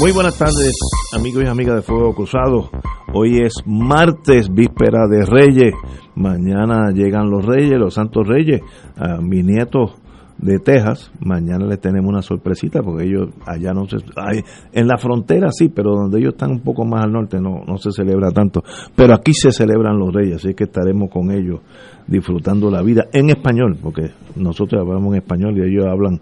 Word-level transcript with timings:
Muy 0.00 0.10
buenas 0.12 0.36
tardes, 0.38 0.72
amigos 1.16 1.44
y 1.44 1.46
amigas 1.46 1.76
de 1.76 1.82
Fuego 1.82 2.14
Cruzado. 2.14 2.70
Hoy 3.12 3.40
es 3.40 3.52
martes, 3.66 4.48
víspera 4.52 5.06
de 5.08 5.24
Reyes. 5.24 5.74
Mañana 6.14 6.90
llegan 6.92 7.30
los 7.30 7.44
Reyes, 7.44 7.78
los 7.78 7.94
Santos 7.94 8.26
Reyes, 8.26 8.62
a 8.96 9.20
mi 9.20 9.42
nieto 9.42 9.94
de 10.38 10.58
Texas. 10.58 11.12
Mañana 11.20 11.66
les 11.66 11.80
tenemos 11.80 12.08
una 12.08 12.22
sorpresita 12.22 12.82
porque 12.82 13.04
ellos 13.04 13.28
allá 13.46 13.72
no 13.72 13.86
se. 13.86 13.98
Hay, 14.16 14.40
en 14.72 14.88
la 14.88 14.96
frontera 14.98 15.50
sí, 15.52 15.68
pero 15.68 15.92
donde 15.92 16.18
ellos 16.18 16.32
están 16.32 16.50
un 16.50 16.60
poco 16.60 16.84
más 16.84 17.04
al 17.04 17.12
norte 17.12 17.38
no, 17.40 17.62
no 17.66 17.76
se 17.78 17.92
celebra 17.92 18.30
tanto. 18.30 18.62
Pero 18.96 19.14
aquí 19.14 19.32
se 19.34 19.52
celebran 19.52 19.98
los 19.98 20.12
Reyes, 20.12 20.36
así 20.36 20.54
que 20.54 20.64
estaremos 20.64 21.10
con 21.10 21.30
ellos 21.30 21.60
disfrutando 22.06 22.70
la 22.70 22.82
vida 22.82 23.06
en 23.12 23.30
español, 23.30 23.78
porque 23.80 24.10
nosotros 24.36 24.80
hablamos 24.80 25.14
en 25.14 25.22
español 25.22 25.56
y 25.58 25.70
ellos 25.70 25.86
hablan 25.86 26.20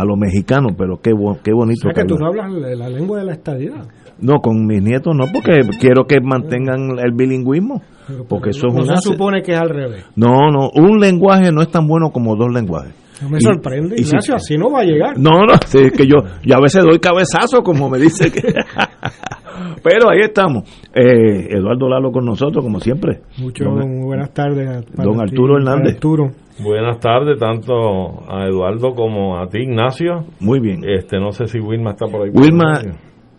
a 0.00 0.04
lo 0.04 0.16
mexicano, 0.16 0.68
pero 0.76 1.00
qué, 1.02 1.12
qué 1.44 1.52
bonito. 1.52 1.88
O 1.88 1.92
sea 1.92 2.02
que 2.02 2.08
tú 2.08 2.16
no 2.16 2.26
hablas 2.26 2.50
la 2.52 2.88
lengua 2.88 3.18
de 3.18 3.24
la 3.26 3.32
estadidad. 3.32 3.84
No, 4.20 4.40
con 4.40 4.66
mis 4.66 4.82
nietos 4.82 5.14
no, 5.16 5.24
porque 5.32 5.60
quiero 5.80 6.04
que 6.06 6.20
mantengan 6.20 6.98
el 6.98 7.12
bilingüismo. 7.14 7.82
Porque 8.28 8.50
eso 8.50 8.66
es 8.68 8.74
no 8.74 8.82
una... 8.82 8.96
se 8.96 9.08
supone 9.12 9.40
que 9.42 9.52
es 9.52 9.60
al 9.60 9.70
revés. 9.70 10.04
No, 10.16 10.50
no, 10.50 10.68
un 10.74 10.98
lenguaje 10.98 11.52
no 11.52 11.62
es 11.62 11.70
tan 11.70 11.86
bueno 11.86 12.10
como 12.10 12.36
dos 12.36 12.52
lenguajes. 12.52 12.92
No 13.22 13.28
me 13.28 13.40
sorprende, 13.40 13.96
y 13.98 14.02
Ignacio, 14.02 14.38
si- 14.38 14.54
así 14.54 14.58
no 14.58 14.70
va 14.70 14.80
a 14.80 14.84
llegar. 14.84 15.18
No, 15.18 15.30
no, 15.46 15.54
sí, 15.66 15.78
es 15.78 15.92
que 15.92 16.06
yo, 16.06 16.16
yo 16.42 16.56
a 16.56 16.60
veces 16.60 16.82
doy 16.84 16.98
cabezazo, 16.98 17.62
como 17.62 17.88
me 17.90 17.98
dice 17.98 18.30
que... 18.32 18.42
Pero 19.82 20.10
ahí 20.10 20.20
estamos. 20.20 20.64
Eh, 20.94 21.48
Eduardo 21.50 21.88
Lalo 21.88 22.10
con 22.12 22.24
nosotros, 22.24 22.64
como 22.64 22.80
siempre. 22.80 23.20
Mucho, 23.38 23.64
Don- 23.64 23.78
muy 23.98 24.06
buenas 24.06 24.32
tardes. 24.32 24.68
a- 24.68 24.82
para 24.96 25.08
Don 25.08 25.20
Arturo 25.20 25.56
Hernández. 25.56 25.94
Arturo. 25.94 26.30
Buenas 26.62 26.98
tardes, 27.00 27.38
tanto 27.38 27.72
a 28.28 28.44
Eduardo 28.46 28.94
como 28.94 29.38
a 29.38 29.46
ti, 29.48 29.60
Ignacio. 29.60 30.24
Muy 30.40 30.60
bien. 30.60 30.82
Este, 30.86 31.18
no 31.18 31.32
sé 31.32 31.46
si 31.46 31.58
Wilma 31.58 31.90
está 31.92 32.06
por 32.06 32.22
ahí. 32.22 32.30
Wilma. 32.34 32.80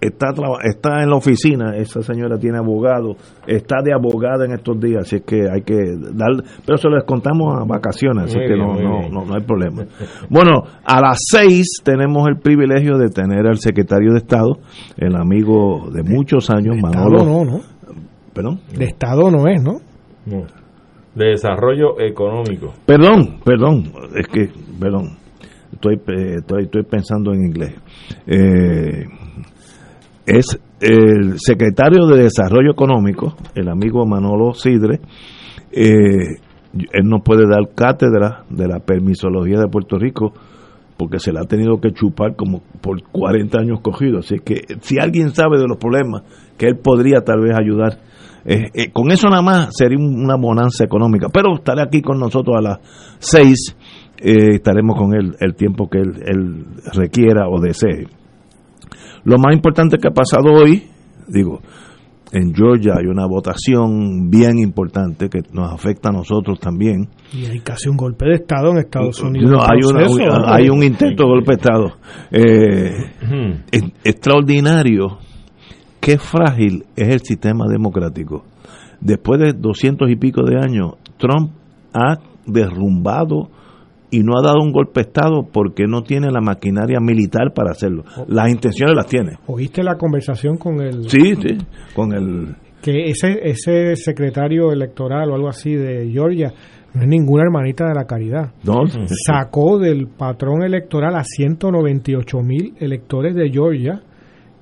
Está, 0.02 0.30
está 0.64 1.04
en 1.04 1.10
la 1.10 1.16
oficina, 1.16 1.76
esa 1.78 2.02
señora 2.02 2.38
tiene 2.38 2.58
abogado, 2.58 3.16
está 3.46 3.78
de 3.84 3.94
abogada 3.94 4.46
en 4.46 4.54
estos 4.54 4.80
días, 4.80 5.04
así 5.04 5.18
es 5.18 5.22
que 5.22 5.44
hay 5.50 5.62
que 5.62 5.76
dar, 6.14 6.32
pero 6.66 6.78
se 6.78 6.90
lo 6.90 6.96
descontamos 6.96 7.56
a 7.56 7.64
vacaciones, 7.66 8.26
así 8.26 8.38
Muy 8.40 8.48
que 8.48 8.54
bien, 8.56 8.68
no, 8.68 9.02
no, 9.02 9.10
no, 9.10 9.26
no 9.26 9.36
hay 9.36 9.44
problema. 9.44 9.86
Bueno, 10.30 10.64
a 10.84 11.02
las 11.02 11.20
seis 11.30 11.82
tenemos 11.84 12.28
el 12.28 12.38
privilegio 12.38 12.98
de 12.98 13.10
tener 13.10 13.46
al 13.48 13.58
secretario 13.58 14.12
de 14.14 14.18
Estado, 14.20 14.58
el 14.98 15.16
amigo 15.16 15.90
de 15.92 16.04
muchos 16.04 16.50
años, 16.50 16.78
Estado 16.78 17.10
Manolo. 17.10 17.26
no, 17.26 17.46
¿no? 17.46 17.60
Perdón, 18.34 18.60
De 18.76 18.86
Estado 18.86 19.30
no 19.30 19.48
es, 19.48 19.62
¿no? 19.62 19.80
No. 20.26 20.46
De 21.14 21.26
desarrollo 21.32 22.00
económico. 22.00 22.74
perdón, 22.86 23.40
perdón, 23.44 23.92
es 24.16 24.28
que, 24.28 24.50
perdón, 24.80 25.18
estoy, 25.74 25.96
eh, 25.96 26.36
estoy, 26.38 26.64
estoy 26.64 26.84
pensando 26.84 27.34
en 27.34 27.44
inglés. 27.44 27.76
Eh, 28.26 29.04
es 30.26 30.60
el 30.80 31.40
secretario 31.40 32.06
de 32.08 32.24
Desarrollo 32.24 32.72
Económico, 32.72 33.36
el 33.56 33.70
amigo 33.70 34.06
Manolo 34.06 34.54
Sidre. 34.54 35.00
eh, 35.72 36.38
él 36.74 37.04
no 37.06 37.20
puede 37.20 37.44
dar 37.50 37.74
cátedra 37.76 38.46
de 38.50 38.66
la 38.68 38.80
permisología 38.80 39.60
de 39.60 39.68
Puerto 39.68 39.98
Rico 39.98 40.32
porque 40.98 41.20
se 41.20 41.34
la 41.34 41.42
ha 41.42 41.46
tenido 41.46 41.82
que 41.82 41.92
chupar 41.92 42.36
como 42.38 42.62
por 42.82 43.02
40 43.12 43.60
años 43.60 43.80
cogido. 43.82 44.20
Así 44.20 44.36
que 44.40 44.62
si 44.82 44.98
alguien 45.00 45.32
sabe 45.32 45.58
de 45.60 45.68
los 45.68 45.78
problemas 45.78 46.22
que 46.58 46.68
él 46.68 46.78
podría 46.78 47.22
tal 47.26 47.42
vez 47.42 47.58
ayudar, 47.60 47.98
eh, 48.46 48.70
eh, 48.74 48.92
con 48.94 49.12
eso 49.12 49.28
nada 49.30 49.42
más 49.42 49.70
sería 49.76 49.98
un- 49.98 50.24
una 50.24 50.36
bonanza 50.38 50.86
económica. 50.86 51.28
Pero 51.34 51.56
estaré 51.56 51.82
aquí 51.82 52.02
con 52.02 52.20
nosotros 52.20 52.56
a 52.58 52.62
las 52.62 52.80
6, 53.20 53.76
eh, 54.20 54.54
estaremos 54.56 54.96
con 54.98 55.14
él 55.14 55.36
el 55.42 55.56
tiempo 55.56 55.90
que 55.90 55.98
él 56.00 56.66
requiera 56.94 57.50
o 57.50 57.60
desee. 57.60 58.08
Lo 59.24 59.38
más 59.38 59.54
importante 59.54 59.98
que 59.98 60.08
ha 60.08 60.12
pasado 60.12 60.52
hoy, 60.54 60.84
digo, 61.28 61.62
en 62.34 62.54
Georgia 62.56 62.94
hay 62.98 63.08
una 63.08 63.26
votación 63.28 64.30
bien 64.30 64.58
importante 64.58 65.28
que 65.30 65.40
nos 65.52 65.72
afecta 65.72 66.10
a 66.10 66.12
nosotros 66.14 66.60
también. 66.60 67.10
Y 67.34 67.46
hay 67.46 67.60
casi 67.60 67.90
un 67.90 67.98
golpe 67.98 68.26
de 68.26 68.36
Estado 68.36 68.72
en 68.72 68.78
Estados 68.78 69.22
Unidos. 69.22 69.52
No, 69.52 69.60
hay, 69.62 69.80
una- 69.86 70.08
un, 70.10 70.18
¿no? 70.18 70.48
hay 70.48 70.70
un 70.70 70.82
intento 70.84 71.24
de 71.24 71.30
golpe 71.30 71.52
de 71.52 71.62
Estado. 71.62 71.92
Eh, 72.32 72.92
es 73.72 73.84
extraordinario 74.06 75.18
qué 76.00 76.18
frágil 76.18 76.86
es 76.96 77.10
el 77.10 77.20
sistema 77.20 77.66
democrático. 77.68 78.46
Después 79.02 79.40
de 79.42 79.54
doscientos 79.54 80.10
y 80.10 80.16
pico 80.16 80.44
de 80.44 80.56
años, 80.58 80.94
Trump 81.18 81.52
ha 81.94 82.18
derrumbado 82.46 83.50
y 84.12 84.20
no 84.24 84.34
ha 84.38 84.42
dado 84.46 84.60
un 84.62 84.72
golpe 84.72 85.00
de 85.00 85.08
Estado 85.08 85.48
porque 85.52 85.86
no 85.88 86.04
tiene 86.04 86.30
la 86.32 86.42
maquinaria 86.42 87.00
militar 87.00 87.54
para 87.56 87.72
hacerlo. 87.72 88.04
Las 88.28 88.52
intenciones 88.52 88.94
las 88.96 89.08
tiene. 89.08 89.38
¿Oíste 89.48 89.84
la 89.84 89.96
conversación 89.96 90.58
con 90.58 90.82
el... 90.82 91.10
Sí, 91.10 91.34
sí, 91.36 91.58
con 91.96 92.14
el... 92.14 92.56
Que 92.82 93.06
ese, 93.06 93.40
ese 93.44 93.96
secretario 93.96 94.72
electoral 94.72 95.30
o 95.32 95.36
algo 95.36 95.48
así 95.50 95.74
de 95.76 96.10
Georgia 96.12 96.52
no 96.94 97.04
es 97.04 97.08
ninguna 97.08 97.44
hermanita 97.44 97.86
de 97.88 97.94
la 97.96 98.06
caridad. 98.06 98.52
No, 98.66 98.82
Sacó 99.26 99.80
del 99.80 100.08
patrón 100.08 100.64
electoral 100.64 101.16
a 101.16 101.24
198 101.24 102.40
mil 102.42 102.74
electores 102.80 103.34
de 103.36 103.50
Georgia, 103.50 104.02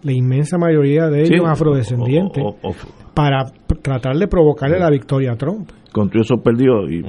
la 0.03 0.11
inmensa 0.11 0.57
mayoría 0.57 1.07
de 1.07 1.21
ellos 1.23 1.39
Sí, 1.43 1.51
afrodescendientes, 1.51 2.43
o- 2.43 2.55
o- 2.61 2.69
o- 2.69 2.75
para 3.15 3.45
tratar 3.81 4.15
de 4.17 4.27
provocarle 4.27 4.79
la 4.79 4.89
victoria 4.89 5.31
a 5.31 5.35
Trump. 5.35 5.69
con 5.91 6.09
todo 6.09 6.21
eso 6.21 6.35
perdió. 6.43 6.87
Y, 6.89 7.01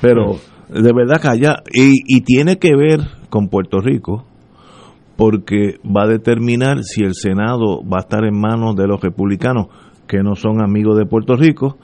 pero 0.00 0.32
de 0.68 0.92
verdad 0.92 1.24
allá, 1.26 1.62
y, 1.72 2.02
y 2.06 2.22
tiene 2.22 2.58
que 2.58 2.74
ver 2.76 3.00
con 3.30 3.48
Puerto 3.48 3.80
Rico, 3.80 4.24
porque 5.16 5.78
va 5.84 6.04
a 6.04 6.08
determinar 6.08 6.84
si 6.84 7.02
el 7.02 7.14
Senado 7.14 7.82
va 7.82 7.98
a 7.98 8.00
estar 8.00 8.24
en 8.24 8.38
manos 8.38 8.76
de 8.76 8.86
los 8.86 9.00
republicanos, 9.00 9.66
que 10.06 10.22
no 10.22 10.36
son 10.36 10.62
amigos 10.62 10.96
de 10.96 11.06
Puerto 11.06 11.36
Rico, 11.36 11.76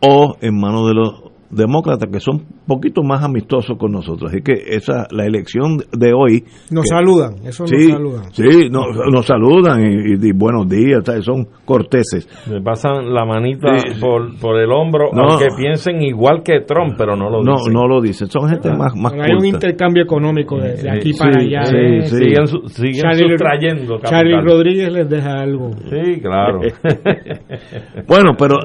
o 0.00 0.36
en 0.40 0.58
manos 0.58 0.88
de 0.88 0.94
los 0.94 1.29
demócratas, 1.50 2.08
que 2.10 2.20
son 2.20 2.36
un 2.36 2.46
poquito 2.66 3.02
más 3.02 3.22
amistosos 3.24 3.76
con 3.78 3.92
nosotros. 3.92 4.30
Así 4.32 4.42
que 4.42 4.52
esa 4.76 5.06
la 5.10 5.26
elección 5.26 5.78
de 5.92 6.12
hoy... 6.12 6.44
Nos 6.70 6.84
que- 6.84 6.88
saludan, 6.94 7.34
eso 7.44 7.66
Sí, 7.66 7.76
nos 7.88 7.92
saludan. 7.92 8.24
sí, 8.32 8.68
no- 8.70 8.86
nos 9.12 9.26
saludan 9.26 9.80
y, 9.82 10.12
y- 10.12 10.28
y 10.28 10.32
buenos 10.32 10.68
días, 10.68 11.02
¿sabes? 11.04 11.24
son 11.24 11.46
corteses. 11.64 12.28
Le 12.50 12.60
pasan 12.62 13.12
la 13.12 13.24
manita 13.24 13.78
Sí. 13.78 14.00
por, 14.00 14.38
por 14.40 14.56
el 14.60 14.70
hombro, 14.70 15.10
No. 15.12 15.22
aunque 15.30 15.48
piensen 15.56 16.02
igual 16.02 16.42
que 16.44 16.60
Trump, 16.66 16.94
pero 16.96 17.16
no 17.16 17.28
lo 17.30 17.42
No, 17.42 17.54
dicen. 17.56 17.72
no 17.72 17.86
lo 17.88 18.00
dicen, 18.00 18.28
son 18.28 18.48
gente 18.48 18.70
más, 18.72 18.94
más 18.94 19.12
Hay 19.14 19.34
un 19.36 19.46
intercambio 19.46 20.02
económico 20.04 20.58
de, 20.58 20.74
de 20.76 20.90
aquí 20.90 21.12
Sí, 21.12 21.18
para 21.18 21.40
allá. 21.40 21.64
sí, 21.66 21.76
¿eh? 21.76 22.00
sí. 22.06 22.16
Siguen, 22.16 22.46
su- 22.46 22.68
siguen 22.68 23.02
Charlie- 23.02 23.28
sustrayendo 23.30 23.94
capital. 23.98 24.10
Charlie 24.10 24.40
Rodríguez 24.40 24.92
les 24.92 25.08
deja 25.08 25.40
algo. 25.40 25.70
Sí, 25.88 26.20
claro. 26.20 26.60
Bueno, 28.06 28.32
pero 28.38 28.56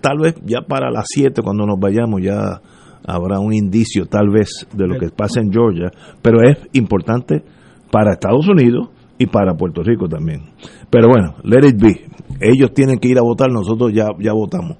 tal 0.00 0.18
vez 0.18 0.34
ya 0.44 0.62
para 0.62 0.90
las 0.90 1.04
7 1.08 1.42
cuando 1.42 1.66
nos 1.66 1.78
vayamos 1.78 2.20
ya 2.22 2.60
habrá 3.06 3.40
un 3.40 3.52
indicio 3.52 4.06
tal 4.06 4.30
vez 4.30 4.66
de 4.72 4.86
lo 4.86 4.98
que 4.98 5.08
pasa 5.08 5.40
en 5.40 5.52
Georgia, 5.52 5.90
pero 6.22 6.42
es 6.42 6.58
importante 6.72 7.42
para 7.90 8.12
Estados 8.12 8.46
Unidos 8.48 8.88
y 9.18 9.26
para 9.26 9.54
Puerto 9.54 9.82
Rico 9.82 10.08
también. 10.08 10.42
Pero 10.88 11.08
bueno, 11.08 11.34
let 11.44 11.68
it 11.68 11.80
be. 11.80 12.06
Ellos 12.40 12.72
tienen 12.72 12.98
que 12.98 13.08
ir 13.08 13.18
a 13.18 13.22
votar, 13.22 13.50
nosotros 13.50 13.92
ya, 13.92 14.06
ya 14.18 14.32
votamos. 14.32 14.78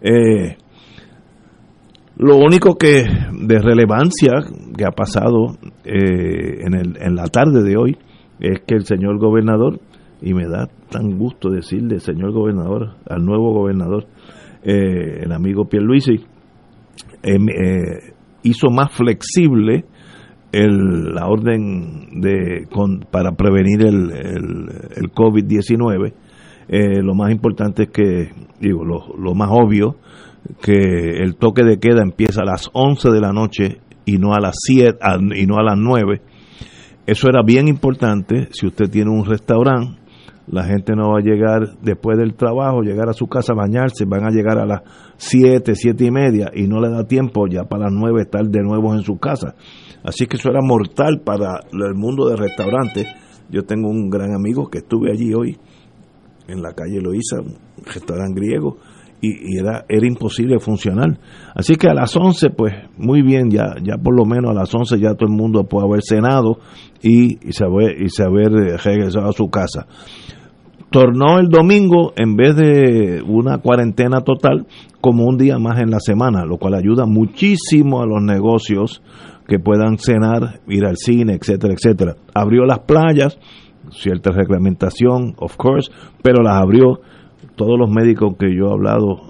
Eh, 0.00 0.56
lo 2.16 2.36
único 2.36 2.76
que 2.76 3.04
de 3.32 3.58
relevancia 3.58 4.32
que 4.76 4.84
ha 4.84 4.90
pasado 4.90 5.56
eh, 5.84 6.64
en, 6.64 6.74
el, 6.74 6.96
en 7.00 7.14
la 7.14 7.24
tarde 7.24 7.62
de 7.62 7.76
hoy 7.76 7.98
es 8.40 8.60
que 8.66 8.74
el 8.74 8.84
señor 8.84 9.18
gobernador, 9.18 9.80
y 10.20 10.34
me 10.34 10.46
da 10.46 10.68
tan 10.90 11.18
gusto 11.18 11.50
decirle 11.50 12.00
señor 12.00 12.32
gobernador, 12.32 12.94
al 13.08 13.24
nuevo 13.24 13.52
gobernador, 13.52 14.06
el 14.62 15.32
amigo 15.32 15.64
Pierluisi 15.64 16.24
em, 17.22 17.46
hizo 18.42 18.70
más 18.70 18.92
flexible 18.92 19.84
el, 20.52 21.14
la 21.14 21.26
orden 21.26 22.20
de 22.20 22.68
para 23.10 23.32
prevenir 23.32 23.86
el, 23.86 24.10
el, 24.12 25.12
COVID-19. 25.12 26.12
lo 27.02 27.14
más 27.14 27.32
importante 27.32 27.84
es 27.84 27.90
que, 27.90 28.30
digo, 28.60 28.84
lo, 28.84 29.16
lo 29.16 29.34
más 29.34 29.48
obvio, 29.50 29.96
que 30.60 31.22
el 31.22 31.36
toque 31.36 31.62
de 31.64 31.78
queda 31.78 32.02
empieza 32.02 32.42
a 32.42 32.44
las 32.44 32.68
11 32.72 33.10
de 33.10 33.20
la 33.20 33.32
noche 33.32 33.80
y 34.04 34.18
no 34.18 34.34
a 34.34 34.40
las 34.40 34.56
7 34.66 34.98
y 35.36 35.46
no 35.46 35.56
a 35.56 35.62
las 35.62 35.78
9. 35.78 36.20
Eso 37.06 37.28
era 37.28 37.42
bien 37.42 37.68
importante. 37.68 38.48
Si 38.52 38.66
usted 38.66 38.90
tiene 38.90 39.10
un 39.10 39.24
restaurante, 39.24 40.01
la 40.46 40.64
gente 40.64 40.94
no 40.94 41.12
va 41.12 41.18
a 41.18 41.22
llegar 41.22 41.78
después 41.82 42.18
del 42.18 42.34
trabajo, 42.34 42.82
llegar 42.82 43.08
a 43.08 43.12
su 43.12 43.26
casa 43.26 43.52
a 43.52 43.56
bañarse, 43.56 44.04
van 44.04 44.24
a 44.24 44.30
llegar 44.30 44.58
a 44.58 44.66
las 44.66 44.82
7, 45.16 45.74
7 45.74 46.04
y 46.04 46.10
media 46.10 46.50
y 46.54 46.66
no 46.66 46.80
le 46.80 46.90
da 46.90 47.04
tiempo 47.06 47.46
ya 47.46 47.64
para 47.64 47.84
las 47.84 47.92
9 47.92 48.22
estar 48.22 48.44
de 48.44 48.62
nuevo 48.62 48.94
en 48.94 49.02
su 49.02 49.18
casa. 49.18 49.54
Así 50.02 50.26
que 50.26 50.36
eso 50.36 50.50
era 50.50 50.60
mortal 50.62 51.20
para 51.24 51.60
el 51.72 51.94
mundo 51.94 52.28
de 52.28 52.36
restaurantes. 52.36 53.06
Yo 53.50 53.62
tengo 53.62 53.88
un 53.88 54.10
gran 54.10 54.34
amigo 54.34 54.68
que 54.68 54.78
estuve 54.78 55.12
allí 55.12 55.32
hoy 55.32 55.56
en 56.48 56.60
la 56.60 56.72
calle 56.72 57.00
Loíza, 57.00 57.40
un 57.40 57.56
restaurante 57.84 58.40
griego, 58.40 58.78
y, 59.22 59.56
era, 59.56 59.84
era 59.88 60.06
imposible 60.06 60.58
funcionar. 60.58 61.16
Así 61.54 61.76
que 61.76 61.88
a 61.88 61.94
las 61.94 62.14
11, 62.14 62.50
pues 62.50 62.74
muy 62.98 63.22
bien, 63.22 63.50
ya, 63.50 63.76
ya 63.82 63.96
por 63.96 64.14
lo 64.14 64.26
menos 64.26 64.50
a 64.50 64.54
las 64.54 64.74
11 64.74 64.98
ya 64.98 65.14
todo 65.14 65.28
el 65.30 65.36
mundo 65.36 65.64
puede 65.64 65.86
haber 65.86 66.02
cenado 66.02 66.58
y, 67.00 67.38
y, 67.48 67.52
saber, 67.52 68.02
y 68.02 68.08
saber 68.08 68.50
regresado 68.84 69.28
a 69.28 69.32
su 69.32 69.48
casa. 69.48 69.86
Tornó 70.90 71.38
el 71.38 71.48
domingo 71.48 72.12
en 72.16 72.36
vez 72.36 72.56
de 72.56 73.22
una 73.24 73.58
cuarentena 73.58 74.22
total 74.22 74.66
como 75.00 75.24
un 75.24 75.38
día 75.38 75.58
más 75.58 75.80
en 75.80 75.90
la 75.90 76.00
semana, 76.00 76.44
lo 76.44 76.58
cual 76.58 76.74
ayuda 76.74 77.06
muchísimo 77.06 78.02
a 78.02 78.06
los 78.06 78.22
negocios 78.22 79.02
que 79.46 79.58
puedan 79.58 79.98
cenar, 79.98 80.60
ir 80.68 80.84
al 80.84 80.96
cine, 80.96 81.38
etcétera, 81.40 81.74
etcétera. 81.74 82.16
Abrió 82.34 82.64
las 82.64 82.80
playas, 82.80 83.38
cierta 83.90 84.32
reglamentación, 84.32 85.34
of 85.38 85.56
course, 85.56 85.90
pero 86.22 86.42
las 86.42 86.60
abrió 86.60 87.00
todos 87.56 87.78
los 87.78 87.90
médicos 87.90 88.34
que 88.38 88.54
yo 88.54 88.68
he 88.68 88.72
hablado, 88.72 89.20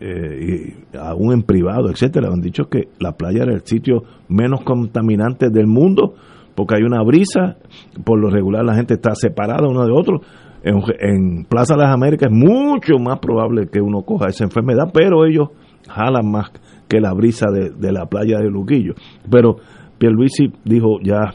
eh, 0.00 0.74
y 0.92 0.96
aún 0.96 1.32
en 1.32 1.42
privado, 1.42 1.90
etcétera, 1.90 2.28
han 2.32 2.40
dicho 2.40 2.64
que 2.64 2.88
la 2.98 3.12
playa 3.12 3.44
era 3.44 3.54
el 3.54 3.62
sitio 3.62 4.02
menos 4.28 4.62
contaminante 4.62 5.48
del 5.50 5.66
mundo, 5.66 6.14
porque 6.54 6.76
hay 6.76 6.82
una 6.82 7.02
brisa, 7.02 7.56
por 8.04 8.18
lo 8.18 8.28
regular 8.28 8.64
la 8.64 8.74
gente 8.74 8.94
está 8.94 9.14
separada 9.14 9.68
uno 9.68 9.86
de 9.86 9.92
otro. 9.92 10.20
En, 10.64 11.44
Plaza 11.44 11.74
de 11.74 11.82
las 11.82 11.94
Américas 11.94 12.30
es 12.30 12.36
mucho 12.36 12.98
más 12.98 13.18
probable 13.18 13.68
que 13.68 13.80
uno 13.80 14.02
coja 14.02 14.26
esa 14.28 14.44
enfermedad, 14.44 14.90
pero 14.92 15.24
ellos 15.24 15.48
jalan 15.88 16.30
más 16.30 16.50
que 16.88 17.00
la 17.00 17.12
brisa 17.12 17.46
de, 17.50 17.92
la 17.92 18.06
playa 18.06 18.38
de 18.38 18.50
Luquillo. 18.50 18.94
Pero 19.30 19.56
Pierluisi 19.98 20.52
dijo 20.64 21.00
ya 21.02 21.34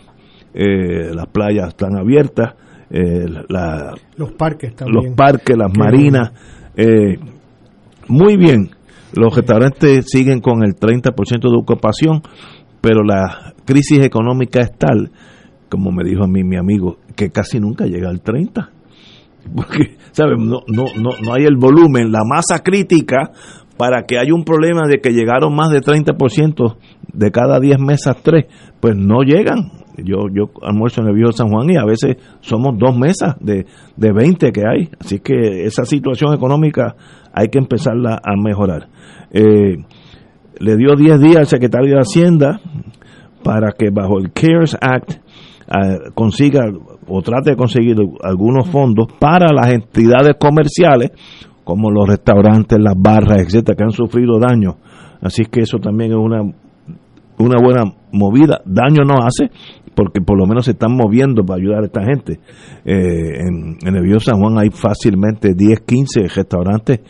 eh, 0.54 1.14
las 1.14 1.28
playas 1.28 1.69
están 1.69 1.98
abiertas, 1.98 2.56
eh, 2.89 3.25
los 4.16 4.31
parques 4.34 4.75
también. 4.75 5.06
Los 5.06 5.16
parques, 5.16 5.57
las 5.57 5.72
marinas. 5.78 6.31
Eh, 6.75 7.18
muy 8.07 8.38
bien, 8.38 8.69
los 9.13 9.36
restaurantes 9.36 10.06
siguen 10.07 10.39
con 10.39 10.63
el 10.63 10.75
30% 10.75 11.50
de 11.50 11.57
ocupación, 11.57 12.22
pero 12.81 13.04
la 13.04 13.54
crisis 13.66 14.00
económica 14.00 14.62
es 14.62 14.72
tal, 14.78 15.12
como 15.69 15.92
me 15.92 16.04
dijo 16.04 16.24
a 16.24 16.28
mí 16.28 16.44
mi 16.44 16.57
amigo, 16.57 16.98
que 17.16 17.30
casi 17.30 17.60
nunca 17.60 17.86
llega 17.86 18.10
al 18.10 18.22
30%. 18.22 18.69
Porque, 19.56 19.95
¿sabes? 20.12 20.38
No, 20.40 20.60
no, 20.68 20.86
no, 20.98 21.12
no 21.24 21.33
hay 21.33 21.45
el 21.45 21.56
volumen, 21.56 22.12
la 22.12 22.24
masa 22.25 22.63
crítica 22.63 23.31
para 23.78 24.04
que 24.04 24.18
haya 24.18 24.34
un 24.34 24.44
problema 24.44 24.88
de 24.88 25.00
que 25.00 25.12
llegaron 25.12 25.56
más 25.56 25.70
de 25.70 25.82
30% 25.82 26.78
de 27.14 27.32
cada 27.32 27.60
10 27.60 27.80
mesas, 27.80 28.18
3, 28.22 28.46
pues 28.80 28.96
no 28.96 29.22
llegan. 29.22 29.72
Yo, 29.98 30.28
yo 30.32 30.52
almuerzo 30.62 31.02
en 31.02 31.08
el 31.08 31.16
viejo 31.16 31.32
San 31.32 31.50
Juan 31.50 31.70
y 31.70 31.78
a 31.78 31.86
veces 31.86 32.18
somos 32.42 32.78
dos 32.78 32.98
mesas 32.98 33.36
de, 33.40 33.66
de 33.96 34.12
20 34.12 34.52
que 34.52 34.62
hay. 34.62 34.90
Así 35.00 35.20
que 35.20 35.66
esa 35.66 35.86
situación 35.86 36.34
económica 36.34 36.96
hay 37.34 37.48
que 37.48 37.58
empezarla 37.58 38.20
a 38.24 38.36
mejorar. 38.36 38.90
Eh, 39.32 39.78
le 40.60 40.76
dio 40.76 40.96
10 40.96 41.20
días 41.20 41.38
al 41.38 41.46
secretario 41.46 41.96
de 41.96 42.02
Hacienda 42.02 42.60
para 43.44 43.72
que 43.72 43.90
bajo 43.92 44.20
el 44.20 44.32
CARES 44.32 44.78
Act 44.80 45.14
ah, 45.68 46.12
consiga 46.14 46.62
o 47.08 47.22
trate 47.22 47.52
de 47.52 47.56
conseguir 47.56 47.96
algunos 48.24 48.68
fondos 48.70 49.08
para 49.20 49.54
las 49.54 49.72
entidades 49.72 50.36
comerciales 50.40 51.12
como 51.68 51.92
los 51.92 52.08
restaurantes, 52.08 52.80
las 52.80 52.96
barras, 52.98 53.44
etcétera, 53.44 53.75
que 53.75 53.84
han 53.84 53.92
sufrido 53.92 54.40
daño. 54.40 54.78
Así 55.19 55.44
que 55.52 55.64
eso 55.64 55.80
también 55.80 56.12
es 56.12 56.18
una 56.18 56.44
una 57.40 57.58
buena 57.62 57.94
movida. 58.14 58.62
Daño 58.64 59.04
no 59.06 59.16
hace, 59.22 59.52
porque 59.94 60.22
por 60.22 60.40
lo 60.40 60.48
menos 60.48 60.64
se 60.64 60.72
están 60.72 60.96
moviendo 60.96 61.44
para 61.44 61.60
ayudar 61.60 61.84
a 61.84 61.86
esta 61.88 62.06
gente. 62.06 62.40
Eh, 62.86 63.42
en, 63.42 63.78
el 63.86 64.02
Río 64.02 64.22
San 64.22 64.40
Juan 64.40 64.58
hay 64.58 64.69
fácilmente 64.69 65.54
10, 65.54 65.81
15 65.81 66.22
restaurantes 66.34 67.02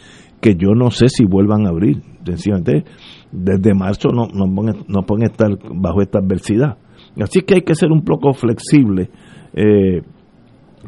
que 0.42 0.56
yo 0.56 0.74
no 0.76 0.90
sé 0.90 1.08
si 1.08 1.24
vuelvan 1.24 1.68
a 1.68 1.70
abrir. 1.70 2.02
Sencillamente, 2.26 2.84
desde 3.32 3.76
marzo 3.76 4.10
no, 4.10 4.26
no, 4.34 4.48
no 4.48 5.02
pueden 5.04 5.26
estar 5.28 5.50
bajo 5.72 6.02
esta 6.02 6.18
adversidad. 6.18 6.78
Así 7.22 7.42
que 7.42 7.54
hay 7.54 7.62
que 7.62 7.76
ser 7.76 7.92
un 7.92 8.04
poco 8.04 8.34
flexible. 8.34 9.12
Eh, 9.54 10.02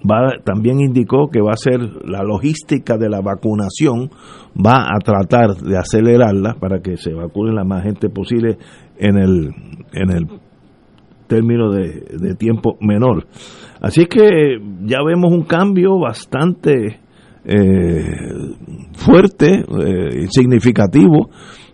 va, 0.10 0.38
también 0.44 0.80
indicó 0.80 1.30
que 1.30 1.42
va 1.42 1.52
a 1.54 1.58
ser 1.58 1.80
la 2.06 2.24
logística 2.24 2.98
de 2.98 3.10
la 3.10 3.22
vacunación, 3.22 4.10
va 4.56 4.88
a 4.94 5.00
tratar 5.00 5.56
de 5.56 5.78
acelerarla 5.78 6.56
para 6.60 6.80
que 6.82 6.98
se 6.98 7.14
vacune 7.14 7.54
la 7.54 7.64
más 7.64 7.84
gente 7.84 8.10
posible 8.10 8.58
en 8.98 9.18
el, 9.18 9.50
en 9.94 10.12
el 10.12 10.28
término 11.28 11.72
de, 11.72 12.36
tiempo 12.36 12.78
menor. 12.82 13.26
Así 13.82 14.06
que 14.06 14.58
ya 14.84 14.98
vemos 15.06 15.32
un 15.32 15.44
cambio 15.44 15.98
bastante 16.00 17.00
eh, 17.46 18.04
fuerte, 18.94 19.64
eh, 19.64 20.28
significativo 20.30 21.30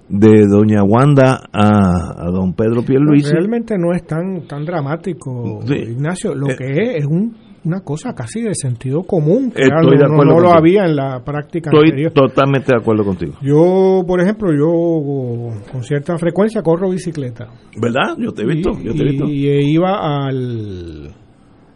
de 0.08 0.46
doña 0.46 0.84
Wanda 0.84 1.42
a, 1.52 2.30
don 2.32 2.54
Pedro 2.54 2.84
Pierluisi. 2.84 3.32
Realmente 3.32 3.76
no 3.78 3.94
es 3.94 4.06
tan 4.06 4.46
tan 4.48 4.64
dramático, 4.66 5.62
Ignacio. 5.68 6.36
Lo 6.36 6.52
eh, 6.52 6.56
que 6.58 6.66
es 6.66 6.96
es 6.98 7.06
un 7.06 7.36
una 7.66 7.82
cosa 7.82 8.14
casi 8.14 8.42
de 8.42 8.54
sentido 8.54 9.04
común 9.04 9.52
que 9.52 9.68
no, 9.68 10.40
lo 10.40 10.54
había 10.54 10.86
en 10.86 10.96
la 10.96 11.24
práctica 11.24 11.72
estoy 11.72 12.10
totalmente 12.14 12.72
de 12.72 12.78
acuerdo 12.78 13.04
contigo. 13.04 13.34
Yo 13.42 14.04
por 14.06 14.22
ejemplo 14.22 14.52
yo 14.54 15.52
con 15.72 15.84
cierta 15.84 16.18
frecuencia 16.18 16.62
corro 16.62 16.90
bicicleta. 16.90 17.48
Verdad 17.82 18.18
yo 18.20 18.32
te 18.32 18.44
he 18.44 18.46
visto 18.46 18.72
y, 18.80 18.84
yo 18.84 18.94
te 18.94 19.02
he 19.02 19.12
visto. 19.12 19.26
y, 19.26 19.74
iba 19.74 20.28
al 20.28 21.12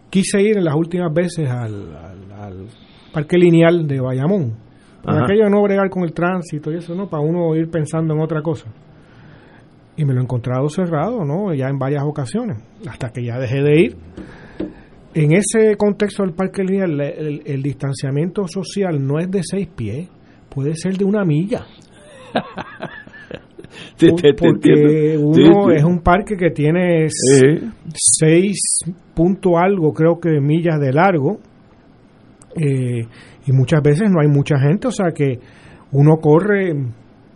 quise 0.10 0.42
ir 0.42 0.58
en 0.58 0.66
las 0.66 0.76
últimas 0.76 1.12
veces 1.14 1.50
al, 1.50 1.96
al, 1.96 2.68
parque 3.12 3.38
lineal 3.38 3.88
de 3.88 4.00
Bayamón. 4.00 4.54
Para 5.04 5.24
aquello 5.24 5.50
no 5.50 5.64
bregar 5.64 5.90
con 5.90 6.04
el 6.04 6.14
tránsito 6.14 6.72
y 6.72 6.76
eso 6.76 6.94
no 6.94 7.10
para 7.10 7.24
uno 7.24 7.56
ir 7.56 7.70
pensando 7.70 8.14
en 8.14 8.20
otra 8.20 8.42
cosa. 8.42 8.70
Y 9.96 10.06
me 10.06 10.14
lo 10.14 10.20
he 10.20 10.24
encontrado 10.24 10.70
cerrado 10.70 11.26
no 11.26 11.54
ya 11.54 11.68
en 11.68 11.80
varias 11.80 12.04
ocasiones 12.04 12.58
hasta 12.88 13.10
que 13.10 13.24
ya 13.24 13.40
dejé 13.40 13.64
de 13.64 13.82
ir 13.82 13.98
en 15.14 15.34
ese 15.34 15.76
contexto 15.78 16.24
del 16.24 16.34
parque 16.34 16.64
lineal, 16.64 17.00
el, 17.02 17.64
distanciamiento 17.64 18.48
social 18.48 19.06
no 19.06 19.20
es 19.20 19.30
de 19.30 19.42
seis 19.44 19.68
pies, 19.68 20.08
puede 20.50 20.76
ser 20.76 20.98
de 20.98 21.06
una 21.06 21.26
milla. 21.26 21.66
porque 24.38 25.18
uno 25.18 25.72
es 25.72 25.84
un 25.84 26.00
parque 26.00 26.38
que 26.38 26.52
tiene 26.52 27.08
seis 27.94 28.82
punto 29.14 29.58
algo, 29.58 29.94
creo 29.94 30.20
que 30.20 30.40
millas 30.40 30.80
de 30.80 30.94
largo, 30.94 31.40
eh, 32.56 33.02
y 33.46 33.52
muchas 33.52 33.82
veces 33.82 34.10
no 34.12 34.22
hay 34.22 34.28
mucha 34.28 34.60
gente, 34.60 34.88
o 34.88 34.92
sea 34.92 35.12
que 35.12 35.40
uno 35.92 36.18
corre 36.18 36.74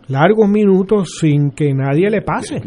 largos 0.08 0.48
minutos 0.48 1.16
sin 1.20 1.50
que 1.50 1.74
nadie 1.74 2.08
le 2.08 2.22
pase. 2.22 2.62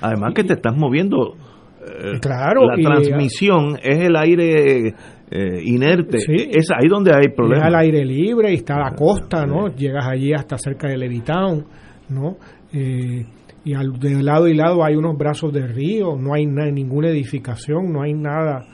Además 0.00 0.32
que 0.34 0.44
te 0.44 0.54
estás 0.54 0.76
moviendo 0.76 1.36
eh, 1.84 2.18
claro, 2.20 2.66
la 2.66 2.76
transmisión 2.76 3.76
es 3.82 3.98
el 3.98 4.16
aire 4.16 4.88
eh, 5.30 5.62
inerte. 5.64 6.18
Es 6.18 6.70
ahí 6.70 6.88
donde 6.88 7.12
hay 7.12 7.28
problemas. 7.34 7.66
Es 7.66 7.74
al 7.74 7.80
aire 7.80 8.04
libre 8.04 8.52
y 8.52 8.56
está 8.56 8.78
la 8.78 8.94
costa, 8.94 9.46
¿no? 9.46 9.68
Llegas 9.68 10.06
allí 10.06 10.32
hasta 10.32 10.56
cerca 10.58 10.88
de 10.88 10.96
Levitown, 10.96 11.64
¿no? 12.10 12.36
Eh, 12.72 13.24
y 13.64 13.74
al, 13.74 13.98
de 13.98 14.22
lado 14.22 14.48
y 14.48 14.54
lado 14.54 14.84
hay 14.84 14.94
unos 14.94 15.16
brazos 15.16 15.52
de 15.52 15.66
río, 15.66 16.16
no 16.16 16.34
hay 16.34 16.46
ninguna 16.46 17.10
edificación, 17.10 17.92
no 17.92 18.02
hay 18.02 18.12
nada 18.12 18.64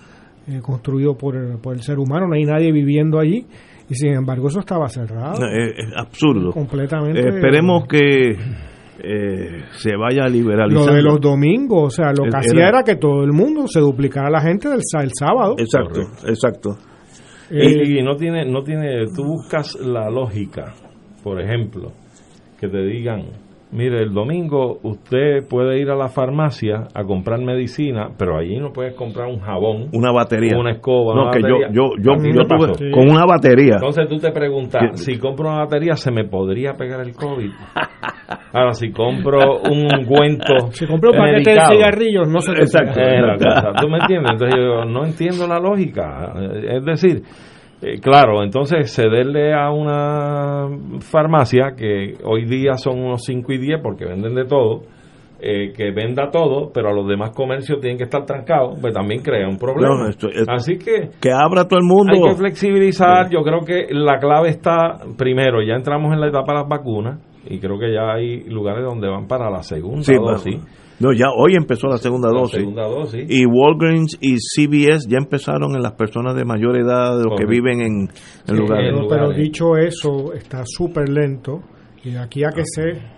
construido 0.62 1.15
por 1.15 1.37
el, 1.37 1.59
por 1.59 1.75
el 1.75 1.83
ser 1.83 1.99
humano, 1.99 2.27
no 2.27 2.35
hay 2.35 2.45
nadie 2.45 2.73
viviendo 2.73 3.19
allí 3.19 3.45
y 3.91 3.95
sin 3.95 4.15
embargo 4.15 4.49
eso 4.49 4.61
estaba 4.61 4.88
cerrado. 4.88 5.47
es, 5.47 5.75
absurdo. 5.95 6.53
Completamente. 6.53 7.21
esperemos 7.21 7.87
que 7.87 8.35
eh, 9.02 9.64
se 9.73 9.97
vaya 9.97 10.25
a 10.25 10.28
liberalizar. 10.28 10.87
Lo 10.87 10.93
de 10.93 11.02
los 11.02 11.21
domingos, 11.21 11.87
o 11.87 11.90
sea, 11.90 12.12
lo 12.12 12.25
que 12.25 12.37
hacía 12.37 12.69
era 12.69 12.83
que 12.83 12.97
todo 12.97 13.23
el 13.23 13.33
mundo 13.33 13.67
se 13.67 13.81
duplicara 13.81 14.31
la 14.31 14.40
gente 14.40 14.69
del 14.69 14.81
el 14.81 15.11
sábado. 15.19 15.55
Exacto, 15.59 16.00
exacto. 16.26 16.76
y, 17.50 18.02
no 18.02 18.17
tiene, 18.17 18.45
no 18.45 18.62
tiene, 18.62 19.07
tú 19.14 19.25
buscas 19.25 19.76
la 19.81 20.11
lógica, 20.11 20.75
por 21.23 21.40
ejemplo, 21.40 21.93
que 22.59 22.69
te 22.69 22.83
digan, 22.85 23.26
mire, 23.73 24.03
el 24.03 24.13
domingo 24.13 24.79
usted 24.83 25.47
puede 25.49 25.81
ir 25.81 25.91
a 25.91 25.97
la 25.97 26.09
farmacia 26.09 26.89
a 26.95 27.05
comprar 27.05 27.41
medicina, 27.41 28.09
pero 28.19 28.39
allí 28.39 28.59
no 28.59 28.73
puedes 28.73 28.95
comprar 28.95 29.29
un 29.29 29.41
jabón, 29.41 29.89
una 29.93 30.13
batería, 30.13 30.57
una 30.57 30.73
escoba, 30.73 31.15
no, 31.15 31.23
una 31.23 31.31
que 31.31 31.41
batería. 31.43 31.69
yo 31.71 31.91
yo 31.99 32.15
yo, 32.17 32.91
con 32.93 33.11
una 33.11 33.25
batería. 33.27 33.75
Entonces 33.75 34.09
tú 34.09 34.19
te 34.19 34.33
preguntas, 34.33 35.01
si 35.01 35.19
compro 35.19 35.49
una 35.49 35.59
batería, 35.65 35.95
¿se 35.95 36.11
me 36.11 36.25
podría 36.25 36.75
pegar 36.75 37.01
el 37.01 37.15
COVID? 37.15 37.51
Ahora, 38.53 38.73
si 38.73 38.91
compro 38.91 39.61
un 39.61 39.87
ungüento 39.93 40.55
Si 40.73 40.87
compró 40.87 41.11
un 41.13 41.19
paquete 41.19 41.51
de 41.51 41.61
cigarrillos, 41.67 42.29
no 42.29 42.41
se 42.41 42.53
te 42.53 42.61
Exacto. 42.61 42.95
pega. 42.95 43.15
es 43.15 43.23
la 43.27 43.37
cosa. 43.37 43.73
¿Tú 43.81 43.89
me 43.89 43.99
entiendes? 43.99 44.33
Entonces 44.33 44.61
yo 44.61 44.85
no 44.85 45.05
entiendo 45.05 45.47
la 45.47 45.59
lógica. 45.59 46.33
Es 46.69 46.85
decir, 46.85 47.23
eh, 47.83 47.99
claro, 48.01 48.43
entonces 48.43 48.93
cederle 48.93 49.55
a 49.55 49.71
una 49.71 50.69
farmacia 51.01 51.73
que 51.77 52.15
hoy 52.25 52.45
día 52.45 52.75
son 52.75 52.99
unos 53.01 53.23
5 53.25 53.53
y 53.53 53.59
10 53.59 53.81
porque 53.83 54.05
venden 54.05 54.35
de 54.35 54.45
todo, 54.45 54.83
eh, 55.41 55.73
que 55.77 55.93
venda 55.93 56.31
todo, 56.33 56.71
pero 56.75 56.89
a 56.89 56.93
los 56.93 57.07
demás 57.07 57.31
comercios 57.31 57.79
tienen 57.81 57.97
que 57.97 58.05
estar 58.05 58.25
trancados, 58.25 58.77
pues 58.81 58.93
también 58.93 59.23
crea 59.23 59.49
un 59.49 59.57
problema. 59.57 59.95
No, 59.97 60.09
esto- 60.09 60.29
esto- 60.29 60.51
Así 60.53 60.77
que 60.79 61.11
que 61.21 61.31
abra 61.31 61.69
todo 61.69 61.79
el 61.79 61.87
mundo. 61.87 62.13
hay 62.13 62.21
que 62.33 62.37
flexibilizar. 62.37 63.31
Yo 63.31 63.43
creo 63.43 63.61
que 63.61 63.87
la 63.95 64.19
clave 64.19 64.49
está, 64.49 64.99
primero, 65.17 65.63
ya 65.63 65.75
entramos 65.75 66.13
en 66.13 66.21
la 66.21 66.27
etapa 66.29 66.53
de 66.55 66.59
las 66.61 66.69
vacunas 66.69 67.21
y 67.49 67.59
creo 67.59 67.78
que 67.78 67.93
ya 67.93 68.12
hay 68.14 68.45
lugares 68.45 68.85
donde 68.85 69.09
van 69.09 69.26
para 69.26 69.50
la 69.50 69.62
segunda 69.62 70.02
Sí, 70.02 70.14
dosis. 70.14 70.55
bueno. 70.57 70.69
No, 71.00 71.12
ya 71.12 71.26
hoy 71.37 71.55
empezó 71.55 71.87
la 71.87 71.99
segunda 71.99 72.28
La 72.33 72.40
dosis. 72.40 72.59
segunda 72.59 72.83
dosis. 72.88 73.25
Y 73.28 73.47
Walgreens 73.47 74.19
y 74.21 74.35
CVS 74.38 75.07
ya 75.09 75.19
empezaron 75.19 75.75
en 75.76 75.81
las 75.83 75.93
personas 75.93 76.35
de 76.35 76.45
mayor 76.45 76.76
edad, 76.76 77.17
de 77.17 77.25
los 77.25 77.38
que 77.38 77.47
viven 77.47 77.81
en, 77.81 78.00
en 78.02 78.09
Sí, 78.47 78.55
lugares. 78.57 78.93
Pero, 78.93 79.07
pero 79.09 79.31
dicho 79.31 79.76
eso, 79.76 80.33
está 80.33 80.62
súper 80.67 81.09
lento 81.09 81.61
y 82.02 82.11
de 82.11 82.19
aquí 82.19 82.43
a 82.43 82.49
que 82.50 82.62
se 82.64 82.95
ma- 82.95 83.18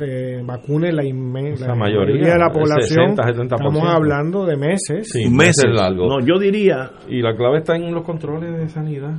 eh, 0.00 0.40
vacune 0.44 0.92
la, 0.92 1.02
inmen- 1.02 1.54
Esa 1.54 1.68
la 1.68 1.74
mayoría, 1.74 2.32
de 2.34 2.38
la 2.38 2.50
población, 2.50 3.16
60, 3.16 3.22
70%. 3.22 3.42
estamos 3.56 3.88
hablando 3.88 4.46
de 4.46 4.56
meses. 4.56 5.10
Sí, 5.10 5.28
meses. 5.28 5.64
meses 5.64 5.64
largos. 5.74 6.08
No, 6.08 6.24
yo 6.24 6.38
diría, 6.38 6.90
Y 7.08 7.20
la 7.22 7.34
clave 7.36 7.58
está 7.58 7.76
en 7.76 7.92
los 7.92 8.04
controles 8.04 8.56
de 8.56 8.68
sanidad. 8.68 9.14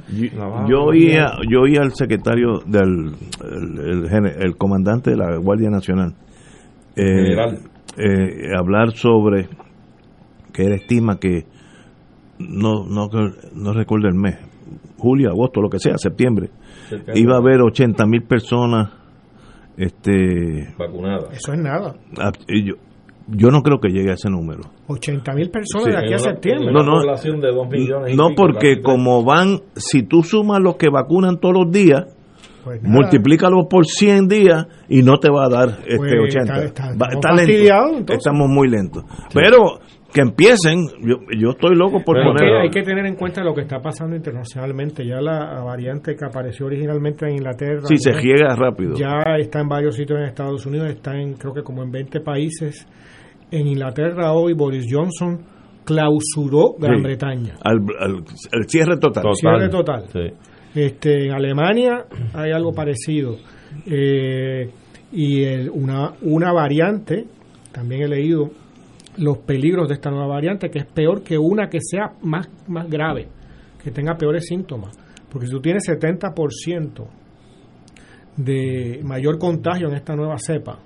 yo, 0.68 0.84
oía, 0.84 1.34
yo 1.50 1.62
oía 1.62 1.82
al 1.82 1.92
secretario 1.94 2.60
del 2.66 3.12
el, 3.44 3.80
el 3.80 4.10
gene- 4.10 4.36
el 4.40 4.56
comandante 4.56 5.12
de 5.12 5.18
la 5.18 5.38
Guardia 5.38 5.70
Nacional 5.70 6.14
eh, 6.96 7.36
eh, 7.98 8.52
hablar 8.58 8.92
sobre 8.92 9.50
que 10.54 10.64
él 10.66 10.74
estima 10.74 11.18
que 11.20 11.44
no 12.40 12.86
no 12.88 13.08
no 13.54 13.74
recuerdo 13.74 14.08
el 14.08 14.16
mes 14.16 14.36
julio 14.98 15.30
agosto 15.30 15.62
lo 15.62 15.70
que 15.70 15.80
sea 15.80 15.98
septiembre 15.98 16.50
iba 17.14 17.36
a 17.36 17.40
haber 17.40 17.62
80 17.62 18.06
mil 18.06 18.24
personas 18.24 18.90
este 19.78 20.74
vacunada. 20.78 21.30
Eso 21.32 21.54
es 21.54 21.60
nada. 21.60 21.96
yo 22.48 22.76
yo 23.28 23.50
no 23.50 23.62
creo 23.64 23.80
que 23.80 23.90
llegue 23.90 24.12
a 24.12 24.14
ese 24.14 24.30
número 24.30 24.62
80 24.88 25.34
mil 25.34 25.50
personas 25.50 25.86
Sí, 25.86 25.92
de 25.92 25.98
aquí 25.98 26.14
a 26.14 26.20
septiembre. 26.20 26.72
No, 26.72 26.82
una 26.82 26.92
no. 26.92 27.00
población 27.02 27.42
de 27.42 27.48
2 27.52 27.70
millones. 27.70 28.14
y 28.14 28.16
no 28.18 28.30
porque 28.36 28.82
como 28.84 29.24
van 29.24 29.62
si 29.76 30.04
tú 30.04 30.22
sumas 30.24 30.62
los 30.62 30.76
que 30.76 30.90
vacunan 30.90 31.40
todos 31.40 31.56
los 31.56 31.72
días 31.72 32.06
Pues 32.64 32.82
multiplícalo 32.84 33.68
por 33.68 33.86
100 33.88 34.28
días 34.28 34.68
y 34.90 35.02
no 35.02 35.18
te 35.18 35.30
va 35.32 35.46
a 35.46 35.50
dar 35.50 35.70
este 35.88 35.98
Pues 35.98 36.14
80. 36.36 36.64
está- 36.64 36.64
está- 36.66 36.88
Va- 36.98 37.10
está 37.14 37.32
lento. 37.34 37.98
entonces. 37.98 38.18
Estamos 38.18 38.48
muy 38.48 38.68
lentos. 38.70 39.04
Pero 39.34 39.80
que 40.16 40.22
empiecen, 40.22 40.80
yo, 41.02 41.18
yo 41.38 41.50
estoy 41.52 41.76
loco 41.76 42.02
por 42.04 42.16
Pero 42.16 42.30
Hay 42.30 42.34
que, 42.34 42.40
poner... 42.46 42.56
hay 42.62 42.70
que 42.70 42.82
tener 42.84 43.06
en 43.06 43.16
cuenta 43.16 43.44
lo 43.44 43.54
que 43.54 43.62
está 43.62 43.80
pasando 43.82 44.16
internacionalmente. 44.16 45.06
Ya 45.06 45.20
la 45.20 45.62
variante 45.64 46.16
que 46.16 46.26
apareció 46.26 46.66
originalmente 46.68 47.26
en 47.28 47.34
Inglaterra 47.34 47.82
Si 47.84 47.98
se 47.98 48.14
riega 48.14 48.56
rápido. 48.56 48.94
ya 48.96 49.22
está 49.38 49.60
en 49.60 49.68
varios 49.68 49.96
sitios 49.96 50.18
en 50.20 50.26
Estados 50.26 50.66
Unidos, 50.66 50.88
está 50.90 51.20
en 51.20 51.34
creo 51.34 51.54
que 51.54 51.62
como 51.64 51.84
en 51.84 51.92
20 51.92 52.22
países. 52.22 52.88
En 53.52 53.68
Inglaterra 53.68 54.32
hoy 54.32 54.54
Boris 54.54 54.86
Johnson 54.90 55.40
clausuró 55.84 56.76
Gran 56.80 56.98
Sí. 56.98 57.04
Bretaña. 57.04 57.56
Al, 57.64 57.78
al- 58.00 58.24
al 58.54 58.70
cierre 58.70 58.98
total. 58.98 59.24
Total. 59.24 59.36
Cierre 59.36 59.70
total. 59.70 60.06
Sí. 60.14 60.80
Este, 60.80 61.26
en 61.26 61.32
Alemania 61.34 62.06
hay 62.34 62.52
algo 62.52 62.72
parecido. 62.72 63.36
Eh, 63.86 64.70
y 65.12 65.44
el- 65.44 65.70
una, 65.70 66.14
una 66.22 66.52
variante, 66.54 67.26
también 67.72 68.04
he 68.04 68.08
leído 68.08 68.50
los 69.18 69.40
peligros 69.40 69.88
de 69.88 69.96
esta 69.96 70.10
nueva 70.10 70.28
variante, 70.28 70.70
que 70.70 70.80
es 70.80 70.86
peor 70.86 71.24
que 71.24 71.38
una 71.38 71.70
que 71.70 71.80
sea 71.82 72.14
más, 72.22 72.50
más 72.68 72.90
grave, 72.90 73.28
que 73.84 73.92
tenga 73.92 74.16
peores 74.16 74.46
síntomas. 74.48 74.98
Porque 75.30 75.48
si 75.48 75.52
tú 75.52 75.62
tienes 75.62 75.84
70% 75.88 77.08
de 78.38 79.02
mayor 79.04 79.38
contagio 79.38 79.88
en 79.88 79.96
esta 79.96 80.16
nueva 80.16 80.36
cepa, 80.38 80.80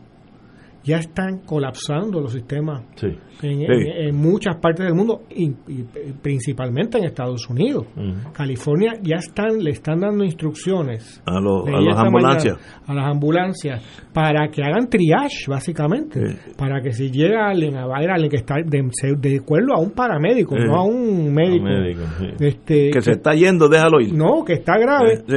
ya 0.90 0.98
están 0.98 1.40
colapsando 1.46 2.20
los 2.20 2.32
sistemas 2.34 2.82
Sí. 2.96 3.08
en, 3.08 3.60
Sí. 3.60 3.66
en- 3.70 4.08
en 4.10 4.16
muchas 4.16 4.56
partes 4.58 4.86
del 4.86 4.96
mundo 4.96 5.22
y, 5.30 5.46
y 5.68 5.86
principalmente 6.22 6.98
en 6.98 7.06
Estados 7.06 7.50
Unidos. 7.50 7.86
California 8.34 8.94
ya 9.02 9.16
están 9.18 9.60
le 9.64 9.72
están 9.72 10.00
dando 10.00 10.24
instrucciones 10.24 11.22
A, 11.26 11.40
los- 11.40 11.68
a 11.68 11.80
las 11.82 11.98
ambulancias. 11.98 12.56
mañana, 12.58 12.84
a 12.88 12.94
las 12.94 13.06
ambulancias 13.12 13.84
para 14.14 14.48
que 14.50 14.64
hagan 14.64 14.90
triage 14.90 15.46
básicamente 15.48 16.28
Sí. 16.28 16.36
para 16.58 16.82
que 16.82 16.92
si 16.92 17.10
llega 17.12 17.48
alguien 17.50 17.76
a 17.78 17.86
ver 17.88 18.10
alguien 18.12 18.30
que 18.30 18.38
está 18.38 18.56
de, 18.66 18.90
de 19.18 19.38
acuerdo 19.38 19.74
a 19.76 19.80
un 19.80 19.92
paramédico 19.92 20.56
Sí. 20.56 20.64
no 20.66 20.76
a 20.76 20.84
un 20.84 21.34
médico, 21.34 21.64
médico, 21.66 22.02
sí. 22.20 22.26
este 22.46 22.90
Que 22.92 23.02
se 23.02 23.12
está 23.12 23.34
yendo, 23.34 23.68
déjalo 23.70 24.02
ir. 24.02 24.14
no 24.14 24.44
que 24.44 24.54
está 24.54 24.78
grave 24.78 25.18
sí, 25.28 25.36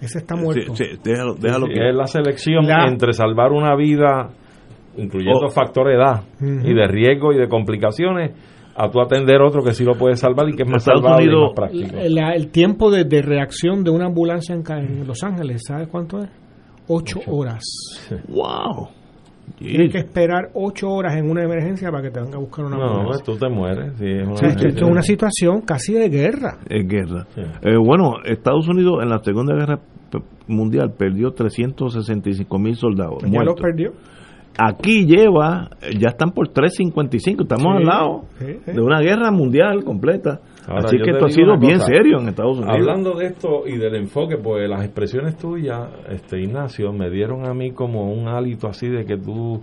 ese 0.00 0.18
está 0.18 0.36
sí, 0.36 0.42
muerto 0.42 0.74
sí, 0.76 0.84
déjalo, 1.02 1.34
déjalo 1.34 1.66
Sí, 1.66 1.72
que- 1.74 1.88
es 1.90 1.94
la 1.94 2.06
selección 2.06 2.66
La- 2.66 2.86
entre 2.88 3.12
salvar 3.12 3.52
una 3.52 3.74
vida, 3.76 4.30
incluyendo 4.98 5.46
Oh. 5.46 5.50
factor 5.50 5.86
de 5.88 5.94
edad 5.94 6.22
y 6.40 6.74
de 6.74 6.86
riesgo 6.86 7.32
y 7.32 7.38
de 7.38 7.48
complicaciones, 7.48 8.32
a 8.76 8.88
tú 8.90 9.00
atender 9.00 9.40
otro 9.42 9.62
que 9.64 9.72
sí 9.72 9.84
lo 9.84 9.94
puede 9.94 10.14
salvar 10.16 10.48
y 10.48 10.54
que 10.54 10.62
es 10.62 10.68
más 10.68 10.82
Estados 10.86 11.02
salvable 11.02 11.24
y 11.24 11.28
Unidos- 11.28 11.52
más 11.56 11.56
práctico. 11.56 11.96
La- 12.10 12.34
el 12.34 12.48
tiempo 12.50 12.90
de, 12.90 13.04
de 13.04 13.22
reacción 13.22 13.82
de 13.82 13.90
una 13.90 14.06
ambulancia 14.06 14.54
en, 14.54 15.06
Los 15.06 15.22
Ángeles 15.24 15.62
¿sabes 15.66 15.88
cuánto 15.88 16.18
es? 16.20 16.30
ocho 16.86 17.18
horas 17.26 17.64
¡Wow! 18.28 18.88
tienes 19.58 19.90
que 19.90 19.98
esperar 19.98 20.50
ocho 20.54 20.88
horas 20.90 21.16
en 21.16 21.28
una 21.28 21.42
emergencia 21.42 21.90
para 21.90 22.02
que 22.02 22.10
te 22.10 22.20
venga 22.20 22.36
a 22.36 22.40
buscar 22.40 22.66
una 22.66 22.76
No, 22.76 22.84
ambulancia 22.84 23.24
tú 23.24 23.36
te 23.36 23.48
mueres. 23.48 23.92
sí, 23.98 24.04
es 24.06 24.22
una 24.24 24.32
O 24.32 24.36
sea, 24.36 24.48
esto, 24.50 24.68
esto 24.68 24.84
es 24.84 24.90
una 24.90 25.02
situación 25.02 25.60
casi 25.62 25.94
de 25.94 26.08
guerra 26.08 26.58
Es 26.68 26.86
guerra. 26.86 27.26
Sí. 27.34 27.40
Eh, 27.62 27.76
bueno, 27.84 28.12
Estados 28.24 28.68
Unidos 28.68 29.02
en 29.02 29.08
la 29.08 29.18
Segunda 29.18 29.54
Guerra 29.54 29.80
Mundial 30.46 30.92
perdió 30.96 31.32
365 31.32 32.58
mil 32.58 32.74
soldados. 32.76 33.16
Pues 33.20 33.30
ya 33.32 33.38
lo 33.40 33.44
muertos. 33.54 33.62
perdió 33.62 33.90
Aquí 34.60 35.06
lleva, 35.06 35.68
eh, 35.82 35.92
ya 35.98 36.08
están 36.08 36.32
por 36.32 36.48
355, 36.48 37.42
estamos 37.44 37.64
Sí, 37.64 37.76
al 37.78 37.84
lado 37.86 38.22
sí, 38.38 38.58
sí. 38.64 38.72
de 38.72 38.80
una 38.80 39.00
guerra 39.00 39.30
mundial 39.30 39.84
completa. 39.84 40.40
Ahora, 40.66 40.84
Así 40.86 40.98
que 40.98 41.10
esto 41.12 41.26
ha 41.26 41.30
sido 41.30 41.56
bien 41.58 41.78
cosa. 41.78 41.86
serio 41.86 42.18
en 42.20 42.28
Estados 42.28 42.58
Unidos. 42.58 42.74
Hablando 42.74 43.14
de 43.14 43.26
esto 43.26 43.62
y 43.66 43.78
del 43.78 43.94
enfoque, 43.94 44.36
pues 44.36 44.68
las 44.68 44.84
expresiones 44.84 45.36
tuyas, 45.38 45.88
este 46.10 46.40
Ignacio, 46.40 46.92
me 46.92 47.08
dieron 47.08 47.46
a 47.48 47.54
mí 47.54 47.70
como 47.70 48.12
un 48.12 48.28
hálito 48.28 48.66
así 48.66 48.88
de 48.88 49.04
que 49.06 49.16
tú 49.16 49.62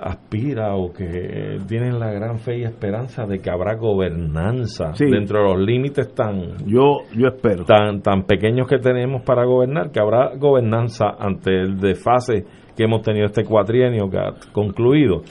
aspiras 0.00 0.70
o 0.74 0.92
que 0.92 1.58
tienes 1.68 1.94
la 1.94 2.10
gran 2.12 2.38
fe 2.38 2.58
y 2.58 2.62
esperanza 2.64 3.24
de 3.26 3.38
que 3.40 3.50
habrá 3.50 3.76
gobernanza 3.76 4.94
Sí. 4.94 5.04
dentro 5.08 5.42
de 5.42 5.44
los 5.54 5.60
límites 5.64 6.12
tan 6.14 6.56
yo, 6.66 7.02
yo 7.16 7.28
espero. 7.28 7.64
tan 7.64 8.00
tan 8.02 8.22
pequeños 8.24 8.66
que 8.66 8.78
tenemos 8.78 9.22
para 9.22 9.44
gobernar, 9.44 9.90
que 9.92 10.00
habrá 10.00 10.34
gobernanza 10.36 11.06
ante 11.18 11.52
el 11.60 11.78
desfase 11.78 12.44
que 12.76 12.84
hemos 12.84 13.02
tenido 13.02 13.26
este 13.26 13.44
cuatrienio 13.44 14.08
que 14.10 14.18
ha 14.18 14.32
concluido. 14.52 15.22